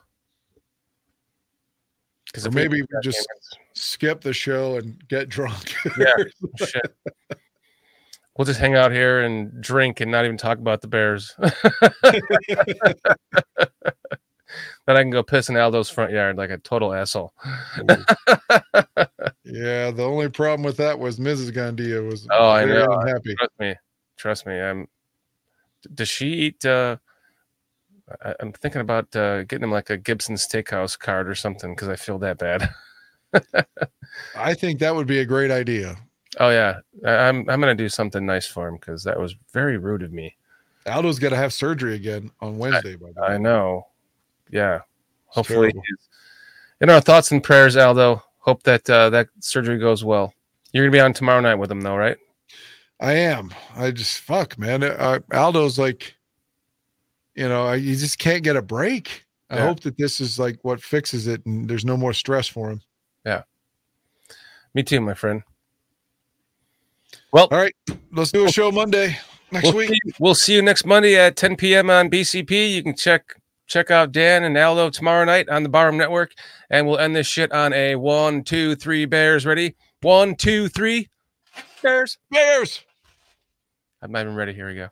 Because 2.26 2.46
Or 2.46 2.52
maybe 2.52 2.82
we 2.82 2.88
just 3.02 3.26
skip 3.72 4.20
the 4.20 4.32
show 4.32 4.76
and 4.76 5.02
get 5.08 5.28
drunk. 5.28 5.74
Yeah. 5.98 6.12
We'll 8.36 8.44
just 8.44 8.60
hang 8.60 8.74
out 8.74 8.92
here 8.92 9.22
and 9.22 9.62
drink 9.62 10.00
and 10.00 10.10
not 10.10 10.24
even 10.24 10.36
talk 10.36 10.58
about 10.58 10.82
the 10.82 10.88
Bears. 10.88 11.34
then 14.86 14.96
I 14.96 15.02
can 15.02 15.10
go 15.10 15.22
piss 15.22 15.48
in 15.48 15.56
Aldo's 15.56 15.88
front 15.88 16.12
yard 16.12 16.36
like 16.36 16.50
a 16.50 16.58
total 16.58 16.92
asshole. 16.92 17.32
yeah, 19.44 19.90
the 19.90 20.04
only 20.04 20.28
problem 20.28 20.62
with 20.64 20.76
that 20.76 20.98
was 20.98 21.18
Mrs. 21.18 21.50
Gandia 21.50 22.06
was 22.06 22.26
Oh, 22.30 22.50
I 22.50 22.64
know. 22.66 22.84
unhappy. 23.00 23.34
Trust 23.36 23.52
me. 23.58 23.74
Trust 24.16 24.46
me. 24.46 24.60
I'm 24.60 24.86
does 25.94 26.08
she 26.08 26.28
eat 26.28 26.66
uh 26.66 26.96
I, 28.24 28.34
I'm 28.40 28.52
thinking 28.52 28.80
about 28.80 29.14
uh 29.16 29.44
getting 29.44 29.64
him 29.64 29.70
like 29.72 29.88
a 29.90 29.96
Gibson 29.96 30.34
steakhouse 30.36 30.98
card 30.98 31.28
or 31.28 31.34
something 31.34 31.74
because 31.74 31.88
I 31.88 31.96
feel 31.96 32.18
that 32.18 32.38
bad. 32.38 32.68
I 34.36 34.54
think 34.54 34.80
that 34.80 34.94
would 34.94 35.06
be 35.06 35.20
a 35.20 35.24
great 35.24 35.50
idea. 35.50 35.96
Oh 36.38 36.50
yeah. 36.50 36.80
I, 37.04 37.10
I'm 37.28 37.48
I'm 37.48 37.60
gonna 37.60 37.74
do 37.74 37.88
something 37.88 38.24
nice 38.24 38.46
for 38.46 38.68
him 38.68 38.74
because 38.76 39.02
that 39.04 39.18
was 39.18 39.34
very 39.52 39.78
rude 39.78 40.02
of 40.02 40.12
me. 40.12 40.36
Aldo's 40.86 41.18
got 41.18 41.30
to 41.30 41.36
have 41.36 41.52
surgery 41.52 41.96
again 41.96 42.30
on 42.40 42.58
Wednesday. 42.58 42.94
By 42.94 43.10
the 43.12 43.20
way, 43.20 43.26
I 43.26 43.38
know. 43.38 43.88
Yeah. 44.50 44.76
It's 44.76 45.34
Hopefully, 45.34 45.74
in 46.80 46.90
our 46.90 47.00
thoughts 47.00 47.32
and 47.32 47.42
prayers, 47.42 47.76
Aldo. 47.76 48.22
Hope 48.38 48.62
that 48.62 48.88
uh, 48.88 49.10
that 49.10 49.28
surgery 49.40 49.78
goes 49.78 50.04
well. 50.04 50.32
You're 50.72 50.84
gonna 50.84 50.92
be 50.92 51.00
on 51.00 51.12
tomorrow 51.12 51.40
night 51.40 51.56
with 51.56 51.70
him, 51.70 51.80
though, 51.80 51.96
right? 51.96 52.16
I 53.00 53.14
am. 53.14 53.52
I 53.74 53.90
just 53.90 54.20
fuck, 54.20 54.56
man. 54.58 54.84
Uh, 54.84 55.18
Aldo's 55.32 55.78
like, 55.78 56.14
you 57.34 57.48
know, 57.48 57.66
I, 57.66 57.74
you 57.74 57.96
just 57.96 58.18
can't 58.18 58.44
get 58.44 58.56
a 58.56 58.62
break. 58.62 59.24
I 59.50 59.56
Yeah. 59.56 59.66
hope 59.66 59.80
that 59.80 59.96
this 59.98 60.20
is 60.20 60.38
like 60.38 60.58
what 60.62 60.80
fixes 60.80 61.26
it, 61.26 61.44
and 61.46 61.68
there's 61.68 61.84
no 61.84 61.96
more 61.96 62.12
stress 62.12 62.46
for 62.46 62.70
him. 62.70 62.80
Yeah. 63.24 63.42
Me 64.74 64.82
too, 64.82 65.00
my 65.00 65.14
friend. 65.14 65.42
Well, 67.36 67.48
All 67.50 67.58
right, 67.58 67.74
let's 68.12 68.32
do 68.32 68.46
a 68.46 68.50
show 68.50 68.72
Monday 68.72 69.14
next 69.52 69.64
we'll 69.64 69.76
week. 69.76 69.90
see, 69.90 70.12
we'll 70.18 70.34
see 70.34 70.54
you 70.54 70.62
next 70.62 70.86
Monday 70.86 71.18
at 71.18 71.36
10 71.36 71.56
p.m. 71.56 71.90
on 71.90 72.08
BCP. 72.08 72.72
You 72.74 72.82
can 72.82 72.96
check 72.96 73.34
check 73.66 73.90
out 73.90 74.10
Dan 74.10 74.44
and 74.44 74.56
Aldo 74.56 74.88
tomorrow 74.88 75.22
night 75.26 75.46
on 75.50 75.62
the 75.62 75.68
Barham 75.68 75.98
Network, 75.98 76.32
and 76.70 76.86
we'll 76.86 76.96
end 76.96 77.14
this 77.14 77.26
shit 77.26 77.52
on 77.52 77.74
a 77.74 77.94
one, 77.96 78.42
two, 78.42 78.74
three. 78.74 79.04
Bears 79.04 79.44
ready? 79.44 79.76
One, 80.00 80.34
two, 80.34 80.68
three. 80.68 81.10
Bears. 81.82 82.16
Bears. 82.30 82.80
I'm 84.00 84.12
not 84.12 84.22
even 84.22 84.34
ready. 84.34 84.54
Here 84.54 84.68
we 84.68 84.74
go. 84.74 84.88